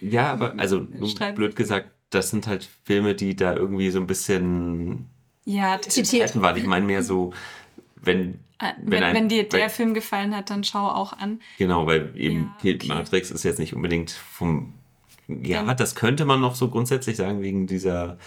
Ja, 0.02 0.32
aber 0.32 0.54
also 0.58 0.88
blöd 1.36 1.58
gesagt, 1.58 1.90
das 2.10 2.30
sind 2.30 2.48
halt 2.48 2.70
Filme, 2.86 3.16
die 3.16 3.36
da 3.36 3.54
irgendwie 3.54 3.90
so 3.92 4.00
ein 4.00 4.08
bisschen 4.08 5.10
ja, 5.44 5.78
Zitiert. 5.82 6.40
waren. 6.42 6.56
Ich 6.56 6.66
meine 6.66 6.86
mehr 6.86 7.04
so, 7.04 7.34
wenn 7.98 8.36
äh, 8.60 8.72
wenn, 8.82 9.04
ein- 9.04 9.14
wenn 9.14 9.28
dir 9.28 9.50
der 9.50 9.60
wenn- 9.64 9.70
Film 9.70 9.94
gefallen 9.94 10.34
hat, 10.34 10.50
dann 10.52 10.64
schau 10.64 10.88
auch 10.88 11.12
an. 11.12 11.42
Genau, 11.58 11.86
weil 11.86 12.14
eben 12.16 12.50
Ja, 12.64 12.74
okay. 12.76 12.88
Matrix 12.88 13.30
ist 13.30 13.44
jetzt 13.44 13.60
nicht 13.60 13.74
unbedingt 13.76 14.12
vom 14.12 14.74
ja, 15.44 15.64
Dann- 15.64 15.78
das 15.78 15.96
könnte 15.96 16.26
man 16.26 16.42
noch 16.42 16.56
so 16.56 16.70
grundsätzlich 16.70 17.18
sagen 17.18 17.42
wegen 17.42 17.68
dieser 17.68 18.18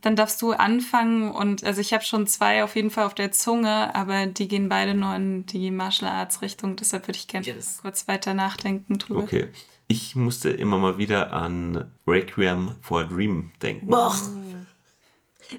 Dann 0.00 0.16
darfst 0.16 0.40
du 0.40 0.52
anfangen 0.52 1.30
und 1.30 1.62
also 1.64 1.80
ich 1.80 1.92
habe 1.92 2.04
schon 2.04 2.26
zwei 2.26 2.64
auf 2.64 2.74
jeden 2.76 2.90
Fall 2.90 3.04
auf 3.04 3.14
der 3.14 3.32
Zunge, 3.32 3.94
aber 3.94 4.26
die 4.26 4.48
gehen 4.48 4.68
beide 4.70 4.94
nur 4.94 5.14
in 5.14 5.44
die 5.46 5.70
Martial 5.70 6.10
Arts 6.10 6.40
Richtung. 6.40 6.76
Deshalb 6.76 7.06
würde 7.06 7.18
ich 7.18 7.28
gerne 7.28 7.46
Yes. 7.46 7.80
kurz 7.82 8.08
weiter 8.08 8.32
nachdenken 8.32 8.98
drüber. 8.98 9.20
Okay. 9.20 9.48
Ich 9.88 10.14
musste 10.16 10.50
immer 10.50 10.78
mal 10.78 10.96
wieder 10.98 11.32
an 11.32 11.90
Requiem 12.06 12.76
for 12.80 13.00
a 13.00 13.04
Dream 13.04 13.50
denken. 13.60 13.88
Boah. 13.88 14.14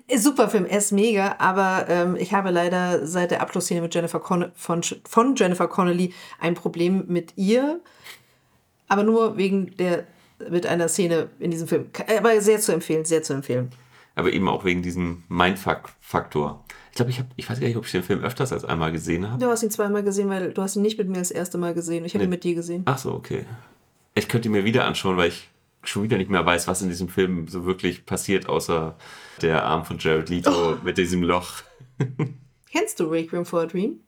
Ist 0.07 0.23
Super 0.23 0.48
Film, 0.49 0.65
er 0.65 0.77
ist 0.77 0.93
mega, 0.93 1.35
aber 1.39 1.85
ähm, 1.89 2.15
ich 2.15 2.34
habe 2.34 2.49
leider 2.49 3.06
seit 3.06 3.31
der 3.31 3.41
Abschlussszene 3.41 3.81
mit 3.81 3.93
Jennifer 3.93 4.22
Con 4.22 4.52
von, 4.56 4.81
von 5.06 5.35
Jennifer 5.35 5.68
Connelly 5.68 6.14
ein 6.39 6.53
Problem 6.56 7.03
mit 7.07 7.34
ihr, 7.35 7.81
aber 8.88 9.03
nur 9.03 9.35
wegen 9.35 9.76
der 9.76 10.07
mit 10.49 10.65
einer 10.65 10.88
Szene 10.88 11.30
in 11.39 11.51
diesem 11.51 11.68
Film. 11.68 11.91
Ka- 11.93 12.05
Aber 12.18 12.39
sehr 12.41 12.59
zu 12.59 12.72
empfehlen, 12.73 13.05
sehr 13.05 13.23
zu 13.23 13.34
empfehlen. 13.34 13.69
Aber 14.15 14.31
eben 14.34 14.47
auch 14.49 14.65
wegen 14.65 14.81
diesem 14.81 15.23
Mindfuck-Faktor. 15.30 16.63
Ich 16.91 16.95
glaube, 16.95 17.11
ich 17.11 17.19
habe, 17.19 17.30
ich 17.38 17.49
weiß 17.49 17.59
gar 17.59 17.68
nicht, 17.68 17.77
ob 17.77 17.85
ich 17.85 17.91
den 17.91 18.03
Film 18.03 18.22
öfters 18.22 18.51
als 18.51 18.65
einmal 18.65 18.91
gesehen 18.91 19.30
habe. 19.30 19.39
Du 19.43 19.49
hast 19.49 19.63
ihn 19.63 19.72
zweimal 19.72 20.03
gesehen, 20.03 20.27
weil 20.30 20.51
du 20.51 20.61
hast 20.61 20.76
ihn 20.76 20.81
nicht 20.81 20.97
mit 20.97 21.07
mir 21.07 21.19
das 21.19 21.31
erste 21.31 21.57
Mal 21.57 21.73
gesehen. 21.73 22.03
Ich 22.03 22.13
habe 22.13 22.23
ihn 22.26 22.30
Nee. 22.30 22.35
mit 22.35 22.43
dir 22.43 22.55
gesehen. 22.55 22.84
Ach 22.85 22.97
so, 22.97 23.13
okay. 23.13 23.45
Ich 24.15 24.27
könnte 24.27 24.49
ihn 24.49 24.51
mir 24.51 24.65
wieder 24.65 24.84
anschauen, 24.85 25.15
weil 25.15 25.30
ich 25.30 25.49
schon 25.84 26.03
wieder 26.03 26.18
nicht 26.18 26.30
mehr 26.30 26.45
weiß, 26.45 26.68
was 26.68 26.81
in 26.81 26.89
diesem 26.89 27.07
Film 27.07 27.47
so 27.47 27.65
wirklich 27.65 28.05
passiert, 28.05 28.49
außer 28.49 28.95
der 29.41 29.63
Arm 29.63 29.85
von 29.85 29.97
Jared 29.97 30.30
Leto 30.30 30.77
mit 30.84 30.97
diesem 30.97 31.23
Loch. 31.23 31.63
Kennst 32.72 32.99
du 32.99 33.05
Requiem 33.05 33.45
for 33.45 33.61
a 33.61 33.65
Dream? 33.65 34.01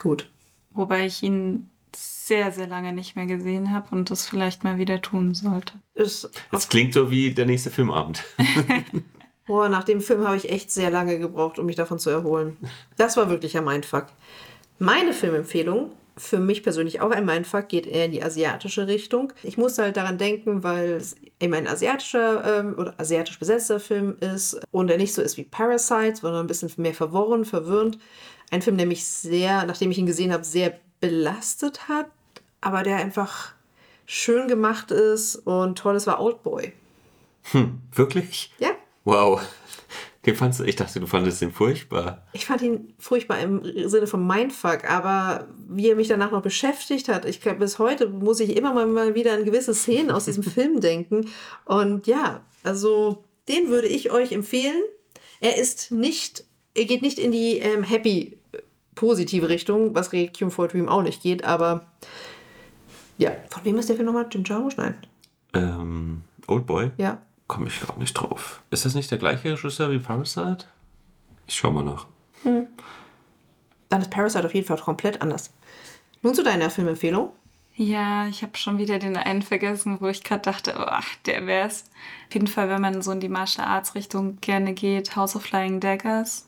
Gut. 0.00 0.30
Wobei 0.70 1.06
ich 1.06 1.22
ihn 1.22 1.68
sehr, 2.30 2.52
sehr 2.52 2.68
lange 2.68 2.92
nicht 2.92 3.16
mehr 3.16 3.26
gesehen 3.26 3.72
habe 3.72 3.88
und 3.90 4.08
das 4.08 4.24
vielleicht 4.24 4.62
mal 4.62 4.78
wieder 4.78 5.02
tun 5.02 5.34
sollte. 5.34 5.72
Ist, 5.94 6.30
Das 6.52 6.68
klingt 6.68 6.94
so 6.94 7.10
wie 7.10 7.34
der 7.34 7.44
nächste 7.44 7.70
Filmabend. 7.70 8.22
boah, 9.48 9.68
nach 9.68 9.82
dem 9.82 10.00
Film 10.00 10.24
habe 10.24 10.36
ich 10.36 10.48
echt 10.48 10.70
sehr 10.70 10.92
lange 10.92 11.18
gebraucht, 11.18 11.58
um 11.58 11.66
mich 11.66 11.74
davon 11.74 11.98
zu 11.98 12.08
erholen. 12.08 12.56
Das 12.96 13.16
war 13.16 13.28
wirklich 13.30 13.58
ein 13.58 13.64
Mindfuck. 13.64 14.06
Meine 14.78 15.12
Filmempfehlung, 15.12 15.90
für 16.16 16.38
mich 16.38 16.62
persönlich 16.62 17.00
auch 17.00 17.10
ein 17.10 17.24
Mindfuck, 17.24 17.68
geht 17.68 17.88
eher 17.88 18.04
in 18.04 18.12
die 18.12 18.22
asiatische 18.22 18.86
Richtung. 18.86 19.32
Ich 19.42 19.58
musste 19.58 19.82
halt 19.82 19.96
daran 19.96 20.16
denken, 20.16 20.62
weil 20.62 20.90
es 20.92 21.16
eben 21.40 21.52
ein 21.52 21.66
asiatischer 21.66 22.60
ähm, 22.60 22.76
oder 22.78 22.94
asiatisch 22.98 23.40
besetzter 23.40 23.80
Film 23.80 24.18
ist 24.20 24.60
und 24.70 24.88
er 24.88 24.98
nicht 24.98 25.14
so 25.14 25.20
ist 25.20 25.36
wie 25.36 25.42
Parasite, 25.42 26.20
sondern 26.20 26.44
ein 26.44 26.46
bisschen 26.46 26.70
mehr 26.76 26.94
verworren, 26.94 27.44
verwirrend. 27.44 27.98
Ein 28.52 28.62
Film, 28.62 28.76
der 28.76 28.86
mich 28.86 29.04
sehr, 29.04 29.66
nachdem 29.66 29.90
ich 29.90 29.98
ihn 29.98 30.06
gesehen 30.06 30.32
habe, 30.32 30.44
sehr 30.44 30.78
belastet 31.00 31.88
hat, 31.88 32.06
aber 32.60 32.82
der 32.82 32.96
einfach 32.96 33.52
schön 34.06 34.48
gemacht 34.48 34.90
ist 34.90 35.36
und 35.36 35.78
toll 35.78 35.96
ist, 35.96 36.06
war 36.06 36.20
Oldboy. 36.20 36.72
Wirklich? 37.92 38.52
Ja, 38.58 38.70
Wow. 39.04 39.40
Den 40.26 40.36
fandst 40.36 40.60
du, 40.60 40.64
ich 40.64 40.76
dachte, 40.76 41.00
du 41.00 41.06
fandest 41.06 41.40
den 41.40 41.50
furchtbar. 41.50 42.26
Ich 42.34 42.44
fand 42.44 42.60
ihn 42.60 42.92
furchtbar 42.98 43.40
im 43.40 43.88
Sinne 43.88 44.06
von 44.06 44.26
Mindfuck, 44.26 44.84
aber 44.84 45.48
wie 45.66 45.88
er 45.88 45.96
mich 45.96 46.08
danach 46.08 46.30
noch 46.30 46.42
beschäftigt 46.42 47.08
hat, 47.08 47.24
ich 47.24 47.40
glaube, 47.40 47.60
bis 47.60 47.78
heute 47.78 48.06
muss 48.06 48.40
ich 48.40 48.54
immer 48.54 48.84
mal, 48.84 49.14
wieder 49.14 49.32
an 49.32 49.46
gewisse 49.46 49.74
Szenen 49.74 50.10
aus 50.10 50.26
diesem 50.26 50.42
Film 50.44 50.80
denken. 50.80 51.30
Und 51.64 52.06
ja, 52.06 52.42
also 52.62 53.24
den 53.48 53.68
würde 53.68 53.88
ich 53.88 54.12
euch 54.12 54.32
empfehlen. 54.32 54.82
Er 55.40 55.56
ist 55.56 55.90
nicht, 55.90 56.44
er 56.74 56.84
geht 56.84 57.00
nicht 57.00 57.18
in 57.18 57.32
die 57.32 57.58
ähm, 57.58 57.82
happy, 57.82 58.38
positive 58.94 59.48
Richtung, 59.48 59.94
was 59.94 60.12
Requiem 60.12 60.50
for 60.50 60.68
Dream 60.68 60.90
auch 60.90 61.02
nicht 61.02 61.22
geht, 61.22 61.44
aber 61.44 61.86
ja. 63.20 63.32
Von 63.50 63.64
wem 63.64 63.78
ist 63.78 63.88
der 63.88 63.96
Film 63.96 64.06
nochmal? 64.06 64.26
Jim 64.30 64.44
Jarmusch? 64.44 64.76
Nein. 64.76 64.94
Ähm, 65.54 66.22
Oldboy? 66.46 66.90
Ja. 66.96 67.18
Komme 67.46 67.68
ich 67.68 67.80
gerade 67.80 67.98
nicht 67.98 68.14
drauf. 68.14 68.62
Ist 68.70 68.84
das 68.84 68.94
nicht 68.94 69.10
der 69.10 69.18
gleiche 69.18 69.52
Regisseur 69.52 69.90
wie 69.90 69.98
Parasite? 69.98 70.66
Ich 71.46 71.56
schau 71.56 71.70
mal 71.70 71.84
nach. 71.84 72.06
Dann 72.44 74.00
ist 74.00 74.10
Parasite 74.10 74.46
auf 74.46 74.54
jeden 74.54 74.66
Fall 74.66 74.78
komplett 74.78 75.20
anders. 75.20 75.52
Nun 76.22 76.34
zu 76.34 76.42
deiner 76.42 76.70
Filmempfehlung. 76.70 77.32
Ja, 77.74 78.26
ich 78.26 78.42
habe 78.42 78.56
schon 78.56 78.78
wieder 78.78 78.98
den 78.98 79.16
einen 79.16 79.42
vergessen, 79.42 79.98
wo 80.00 80.08
ich 80.08 80.22
gerade 80.22 80.42
dachte, 80.42 80.74
ach, 80.76 81.08
der 81.26 81.46
wär's. 81.46 81.84
Auf 82.28 82.34
jeden 82.34 82.46
Fall, 82.46 82.68
wenn 82.68 82.82
man 82.82 83.00
so 83.02 83.10
in 83.10 83.20
die 83.20 83.28
Martial 83.28 83.66
Arts 83.66 83.94
Richtung 83.94 84.38
gerne 84.40 84.74
geht, 84.74 85.16
House 85.16 85.34
of 85.34 85.42
Flying 85.42 85.80
Daggers. 85.80 86.46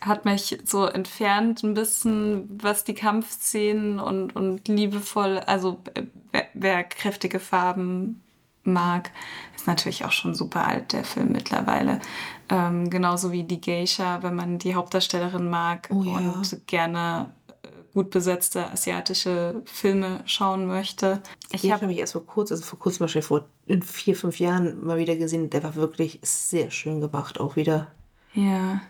Hat 0.00 0.24
mich 0.24 0.58
so 0.64 0.86
entfernt 0.86 1.62
ein 1.62 1.74
bisschen, 1.74 2.48
was 2.62 2.84
die 2.84 2.94
Kampfszenen 2.94 3.98
und, 3.98 4.36
und 4.36 4.68
liebevoll, 4.68 5.38
also 5.38 5.80
äh, 5.94 6.04
wer, 6.32 6.46
wer 6.54 6.84
kräftige 6.84 7.40
Farben 7.40 8.22
mag, 8.68 9.10
ist 9.56 9.66
natürlich 9.66 10.04
auch 10.04 10.12
schon 10.12 10.34
super 10.34 10.66
alt, 10.66 10.92
der 10.92 11.04
Film 11.04 11.32
mittlerweile. 11.32 12.00
Ähm, 12.48 12.90
genauso 12.90 13.32
wie 13.32 13.44
die 13.44 13.60
Geisha, 13.60 14.22
wenn 14.22 14.34
man 14.34 14.58
die 14.58 14.74
Hauptdarstellerin 14.74 15.50
mag 15.50 15.88
Oh 15.92 16.02
ja. 16.02 16.18
und 16.18 16.66
gerne 16.66 17.32
äh, 17.62 17.68
gut 17.94 18.10
besetzte 18.10 18.70
asiatische 18.70 19.62
Filme 19.64 20.20
schauen 20.26 20.66
möchte. 20.66 21.22
Ich 21.50 21.70
habe 21.72 21.86
mich 21.86 21.98
erst 21.98 22.12
vor 22.12 22.24
kurzem, 22.24 22.54
also 22.54 22.64
vor 22.64 22.78
kurzem 22.78 23.00
wahrscheinlich 23.00 23.26
vor 23.26 23.44
in 23.66 23.82
vier, 23.82 24.16
fünf 24.16 24.38
Jahren 24.38 24.84
mal 24.84 24.98
wieder 24.98 25.16
gesehen. 25.16 25.50
Der 25.50 25.62
war 25.62 25.74
wirklich 25.74 26.20
sehr 26.22 26.70
schön 26.70 27.00
gemacht, 27.00 27.40
auch 27.40 27.56
wieder. 27.56 27.88
Ja, 28.34 28.80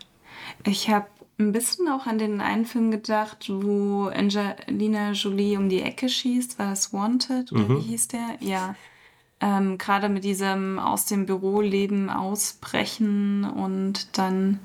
ich 0.69 0.91
habe 0.91 1.07
ein 1.39 1.53
bisschen 1.53 1.89
auch 1.89 2.07
an 2.07 2.19
den 2.19 2.41
einen 2.41 2.65
Film 2.65 2.91
gedacht, 2.91 3.49
wo 3.49 4.07
Angelina 4.07 5.13
Jolie 5.13 5.57
um 5.57 5.69
die 5.69 5.83
Ecke 5.83 6.09
schießt. 6.09 6.59
War 6.59 6.71
das 6.71 6.93
Wanted 6.93 7.53
oder 7.53 7.69
wie 7.69 7.81
hieß 7.81 8.09
der? 8.09 8.37
Ja. 8.41 8.75
Ähm, 9.41 9.79
Gerade 9.79 10.09
mit 10.09 10.25
diesem 10.25 10.81
aus 10.81 11.07
dem 11.07 11.27
Büroleben 11.27 12.11
ausbrechen 12.11 13.45
und 13.45 14.19
dann 14.19 14.59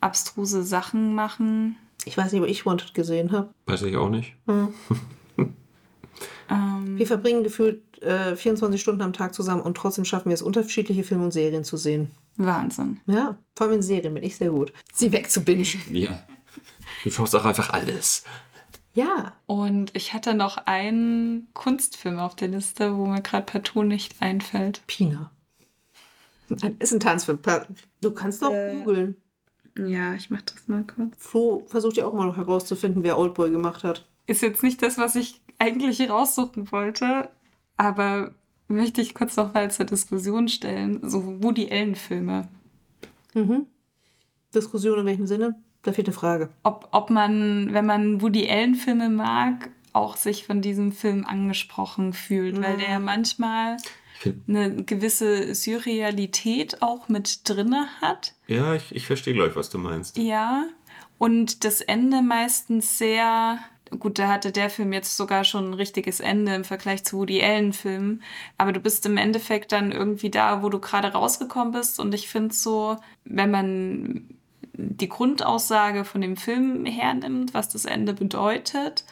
abstruse 0.00 0.62
Sachen 0.62 1.14
machen. 1.14 1.76
Ich 2.04 2.16
weiß 2.16 2.32
nicht, 2.32 2.42
ob 2.42 2.48
ich 2.48 2.66
Wanted 2.66 2.92
gesehen 2.92 3.32
habe. 3.32 3.48
Weiß 3.64 3.82
ich 3.82 3.96
auch 3.96 4.10
nicht. 4.10 4.34
Ähm, 6.48 6.96
Wir 6.96 7.06
verbringen 7.06 7.42
gefühlt 7.42 7.82
äh, 8.02 8.36
24 8.36 8.80
Stunden 8.80 9.02
am 9.02 9.12
Tag 9.12 9.34
zusammen 9.34 9.62
und 9.62 9.76
trotzdem 9.76 10.04
schaffen 10.04 10.28
wir 10.28 10.34
es, 10.34 10.42
unterschiedliche 10.42 11.02
Filme 11.02 11.24
und 11.24 11.32
Serien 11.32 11.64
zu 11.64 11.76
sehen. 11.76 12.12
Wahnsinn. 12.36 13.00
Ja, 13.06 13.38
vor 13.54 13.66
allem 13.66 13.76
in 13.76 13.82
Serien 13.82 14.14
bin 14.14 14.22
ich 14.22 14.36
sehr 14.36 14.50
gut. 14.50 14.72
Sie 14.92 15.12
wegzubingen. 15.12 15.66
Ja. 15.90 16.22
Du 17.04 17.10
schaust 17.10 17.34
auch 17.34 17.44
einfach 17.44 17.70
alles. 17.70 18.24
Ja, 18.94 19.34
Und 19.44 19.94
ich 19.94 20.14
hatte 20.14 20.32
noch 20.32 20.56
einen 20.66 21.48
Kunstfilm 21.52 22.18
auf 22.18 22.34
der 22.34 22.48
Liste, 22.48 22.96
wo 22.96 23.04
mir 23.06 23.20
gerade 23.20 23.44
partout 23.44 23.82
nicht 23.82 24.22
einfällt. 24.22 24.82
Pina. 24.86 25.30
Ist 26.78 26.92
ein 26.92 27.00
Tanzfilm. 27.00 27.38
Du 28.00 28.10
kannst 28.12 28.40
doch 28.40 28.50
googeln. 28.50 29.16
Ja, 29.76 30.14
ich 30.14 30.30
mach 30.30 30.40
das 30.42 30.66
mal 30.68 30.84
kurz. 30.84 31.14
Flo 31.18 31.64
versucht 31.66 31.98
ja 31.98 32.06
auch 32.06 32.14
mal 32.14 32.26
noch 32.26 32.38
herauszufinden, 32.38 33.02
wer 33.02 33.18
Oldboy 33.18 33.50
gemacht 33.50 33.84
hat. 33.84 34.06
Ist 34.26 34.40
jetzt 34.40 34.62
nicht 34.62 34.80
das, 34.80 34.96
was 34.96 35.14
ich 35.16 35.42
eigentlich 35.58 36.08
raussuchen 36.08 36.72
wollte, 36.72 37.28
aber 37.76 38.34
möchte 38.68 39.00
ich 39.00 39.14
kurz 39.14 39.36
noch 39.36 39.54
mal 39.54 39.70
zur 39.70 39.86
Diskussion 39.86 40.48
stellen. 40.48 41.00
So 41.08 41.42
Woody 41.42 41.70
Allen-Filme. 41.70 42.48
Mhm. 43.34 43.66
Diskussion 44.54 44.98
in 45.00 45.06
welchem 45.06 45.26
Sinne? 45.26 45.56
Da 45.82 45.92
fehlt 45.92 46.08
eine 46.08 46.14
Frage. 46.14 46.50
Ob, 46.62 46.88
ob 46.92 47.10
man, 47.10 47.72
wenn 47.72 47.86
man 47.86 48.20
Woody 48.22 48.48
Allen-Filme 48.48 49.08
mag, 49.08 49.70
auch 49.92 50.16
sich 50.16 50.44
von 50.46 50.60
diesem 50.60 50.92
Film 50.92 51.24
angesprochen 51.24 52.12
fühlt, 52.12 52.60
weil 52.62 52.76
der 52.76 52.98
manchmal 53.00 53.76
Ich 54.14 54.20
find, 54.20 54.48
eine 54.48 54.82
gewisse 54.84 55.54
Surrealität 55.54 56.82
auch 56.82 57.08
mit 57.08 57.48
drinne 57.48 57.86
hat. 58.00 58.34
ja, 58.46 58.74
ich, 58.74 58.94
ich 58.94 59.06
verstehe 59.06 59.34
gleich, 59.34 59.56
was 59.56 59.70
du 59.70 59.78
meinst. 59.78 60.18
Ja. 60.18 60.64
Und 61.18 61.64
das 61.64 61.80
Ende 61.80 62.20
meistens 62.20 62.98
sehr 62.98 63.58
gut, 63.98 64.18
da 64.18 64.28
hatte 64.28 64.52
der 64.52 64.70
Film 64.70 64.92
jetzt 64.92 65.16
sogar 65.16 65.44
schon 65.44 65.70
ein 65.70 65.74
richtiges 65.74 66.20
Ende 66.20 66.54
im 66.54 66.64
Vergleich 66.64 67.04
zu 67.04 67.18
Woody 67.18 67.42
Allen-Filmen. 67.42 68.22
Aber 68.58 68.72
du 68.72 68.80
bist 68.80 69.06
im 69.06 69.16
Endeffekt 69.16 69.72
dann 69.72 69.92
irgendwie 69.92 70.30
da, 70.30 70.62
wo 70.62 70.68
du 70.68 70.78
gerade 70.78 71.08
rausgekommen 71.08 71.72
bist. 71.72 72.00
Und 72.00 72.14
ich 72.14 72.28
finde 72.28 72.54
so, 72.54 72.96
wenn 73.24 73.50
man 73.50 74.28
die 74.74 75.08
Grundaussage 75.08 76.04
von 76.04 76.20
dem 76.20 76.36
Film 76.36 76.84
hernimmt, 76.84 77.54
was 77.54 77.68
das 77.68 77.84
Ende 77.84 78.12
bedeutet, 78.12 79.04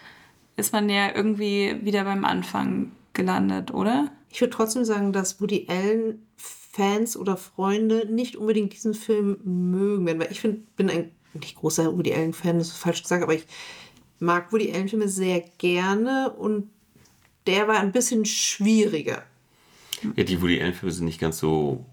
ist 0.57 0.73
man 0.73 0.89
ja 0.89 1.15
irgendwie 1.15 1.77
wieder 1.83 2.05
beim 2.05 2.25
Anfang 2.25 2.93
gelandet, 3.13 3.73
oder? 3.73 4.11
Ich 4.31 4.41
würde 4.41 4.53
trotzdem 4.53 4.85
sagen, 4.85 5.13
dass 5.13 5.41
Woody 5.41 5.67
Allen 5.69 6.27
Fans 6.37 7.17
oder 7.17 7.37
Freunde 7.37 8.07
nicht 8.11 8.37
unbedingt 8.37 8.73
diesen 8.73 8.95
Film 8.95 9.39
mögen 9.45 10.07
werden, 10.07 10.19
weil 10.19 10.33
ich 10.33 10.41
find, 10.41 10.75
bin 10.77 10.91
ein 10.91 11.13
nicht 11.33 11.57
großer 11.57 11.97
Woody 11.97 12.13
Allen 12.13 12.33
Fan, 12.33 12.59
das 12.59 12.69
ist 12.69 12.79
falsch 12.79 13.03
gesagt, 13.03 13.23
aber 13.23 13.35
ich 13.35 13.47
mag 14.19 14.53
Woody 14.53 14.73
Allen 14.73 14.89
Filme 14.89 15.09
sehr 15.09 15.41
gerne 15.59 16.31
und 16.31 16.71
der 17.47 17.69
war 17.69 17.81
ein 17.81 17.93
bisschen 17.93 18.25
schwieriger. 18.25 19.23
Ja, 20.17 20.25
die 20.25 20.41
Woody 20.41 20.61
Allen 20.61 20.75
Filme 20.75 20.93
sind 20.93 21.07
nicht 21.07 21.21
ganz 21.21 21.39
so 21.39 21.85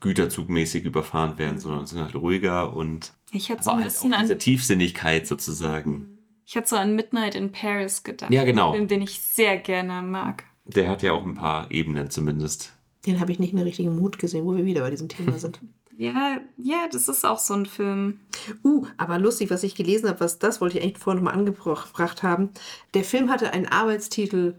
güterzugmäßig 0.00 0.84
überfahren 0.84 1.38
werden, 1.38 1.58
sondern 1.58 1.86
sind 1.86 2.00
halt 2.00 2.14
ruhiger 2.14 2.74
und 2.74 3.12
Ich 3.32 3.50
hatte 3.50 3.62
so 3.62 3.70
ein 3.70 3.76
halt 3.76 3.86
bisschen 3.86 4.14
auch 4.14 4.18
an 4.18 4.24
diese 4.24 4.38
Tiefsinnigkeit 4.38 5.26
sozusagen. 5.26 6.18
Ich 6.46 6.56
hatte 6.56 6.68
so 6.68 6.76
an 6.76 6.96
Midnight 6.96 7.34
in 7.34 7.52
Paris 7.52 8.02
gedacht. 8.02 8.32
Ja, 8.32 8.44
genau. 8.44 8.72
Film, 8.72 8.88
den 8.88 9.02
ich 9.02 9.20
sehr 9.20 9.56
gerne 9.58 10.02
mag. 10.06 10.44
Der 10.64 10.88
hat 10.88 11.02
ja 11.02 11.12
auch 11.12 11.24
ein 11.24 11.34
paar 11.34 11.70
Ebenen 11.70 12.10
zumindest. 12.10 12.72
Den 13.06 13.20
habe 13.20 13.32
ich 13.32 13.38
nicht 13.38 13.50
in 13.50 13.56
der 13.56 13.66
richtigen 13.66 13.96
Mut 13.96 14.18
gesehen, 14.18 14.44
wo 14.44 14.56
wir 14.56 14.64
wieder 14.64 14.80
bei 14.80 14.90
diesem 14.90 15.08
Thema 15.08 15.38
sind. 15.38 15.60
Ja, 16.00 16.40
ja, 16.56 16.88
das 16.90 17.08
ist 17.08 17.26
auch 17.26 17.38
so 17.38 17.52
ein 17.52 17.66
Film. 17.66 18.20
Uh, 18.64 18.86
aber 18.96 19.18
lustig, 19.18 19.50
was 19.50 19.62
ich 19.64 19.74
gelesen 19.74 20.08
habe, 20.08 20.20
was 20.20 20.38
das 20.38 20.62
wollte 20.62 20.78
ich 20.78 20.82
eigentlich 20.82 20.96
vorhin 20.96 21.22
nochmal 21.22 21.38
angebracht 21.38 22.22
haben. 22.22 22.48
Der 22.94 23.04
Film 23.04 23.30
hatte 23.30 23.52
einen 23.52 23.66
Arbeitstitel 23.66 24.54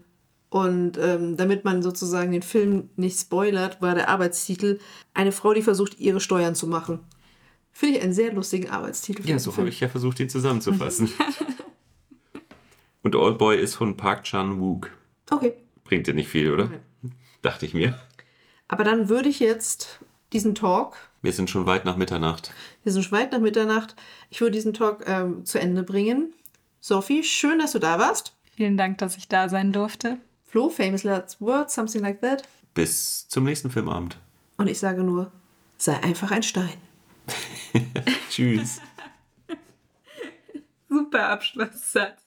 und 0.50 0.98
ähm, 0.98 1.36
damit 1.36 1.64
man 1.64 1.82
sozusagen 1.82 2.30
den 2.30 2.42
Film 2.42 2.90
nicht 2.94 3.18
spoilert, 3.18 3.82
war 3.82 3.96
der 3.96 4.08
Arbeitstitel 4.08 4.78
Eine 5.14 5.32
Frau, 5.32 5.52
die 5.52 5.62
versucht, 5.62 5.98
ihre 5.98 6.20
Steuern 6.20 6.54
zu 6.54 6.68
machen. 6.68 7.00
Finde 7.72 7.98
ich 7.98 8.04
einen 8.04 8.12
sehr 8.12 8.32
lustigen 8.32 8.70
Arbeitstitel. 8.70 9.28
Ja, 9.28 9.40
so 9.40 9.56
habe 9.56 9.68
ich 9.68 9.80
ja 9.80 9.88
versucht, 9.88 10.20
ihn 10.20 10.28
zusammenzufassen. 10.28 11.10
und 13.02 13.16
Oldboy 13.16 13.58
ist 13.60 13.74
von 13.74 13.96
Park 13.96 14.22
Chan-wook. 14.22 14.90
Okay. 15.28 15.54
Bringt 15.82 16.06
dir 16.06 16.14
nicht 16.14 16.28
viel, 16.28 16.52
oder? 16.52 16.70
Dachte 17.40 17.66
ich 17.66 17.74
mir. 17.74 17.98
Aber 18.68 18.84
dann 18.84 19.08
würde 19.08 19.28
ich 19.28 19.40
jetzt 19.40 19.98
diesen 20.32 20.54
Talk, 20.54 20.96
Wir 21.22 21.32
sind 21.32 21.48
schon 21.48 21.66
weit 21.66 21.84
nach 21.84 21.96
Mitternacht. 21.96 22.52
wir 22.82 22.92
sind 22.92 23.04
schon 23.04 23.16
weit 23.16 23.30
nach 23.32 23.38
Mitternacht, 23.38 23.94
ich 24.28 24.40
würde 24.40 24.52
diesen 24.52 24.74
Talk 24.74 25.04
ähm, 25.06 25.44
zu 25.44 25.60
Ende 25.60 25.84
bringen. 25.84 26.32
Sophie, 26.80 27.22
schön, 27.22 27.60
dass 27.60 27.72
du 27.72 27.78
da 27.78 27.98
warst. 28.00 28.34
Vielen 28.56 28.76
Dank, 28.76 28.98
dass 28.98 29.16
ich 29.16 29.28
da 29.28 29.48
sein 29.48 29.72
durfte. 29.72 30.18
Flo, 30.44 30.68
famous 30.68 31.04
last 31.04 31.40
words, 31.40 31.74
something 31.74 32.02
like 32.02 32.20
that. 32.20 32.42
Bis 32.74 33.28
zum 33.28 33.44
nächsten 33.44 33.70
Filmabend. 33.70 34.18
Und 34.56 34.66
ich 34.66 34.80
sage 34.80 35.04
nur, 35.04 35.30
sei 35.78 35.94
einfach 36.02 36.32
ein 36.32 36.42
Stein. 36.42 36.74
Tschüss. 38.30 38.80
Super 40.88 41.28
Abschlusssatz. 41.28 42.18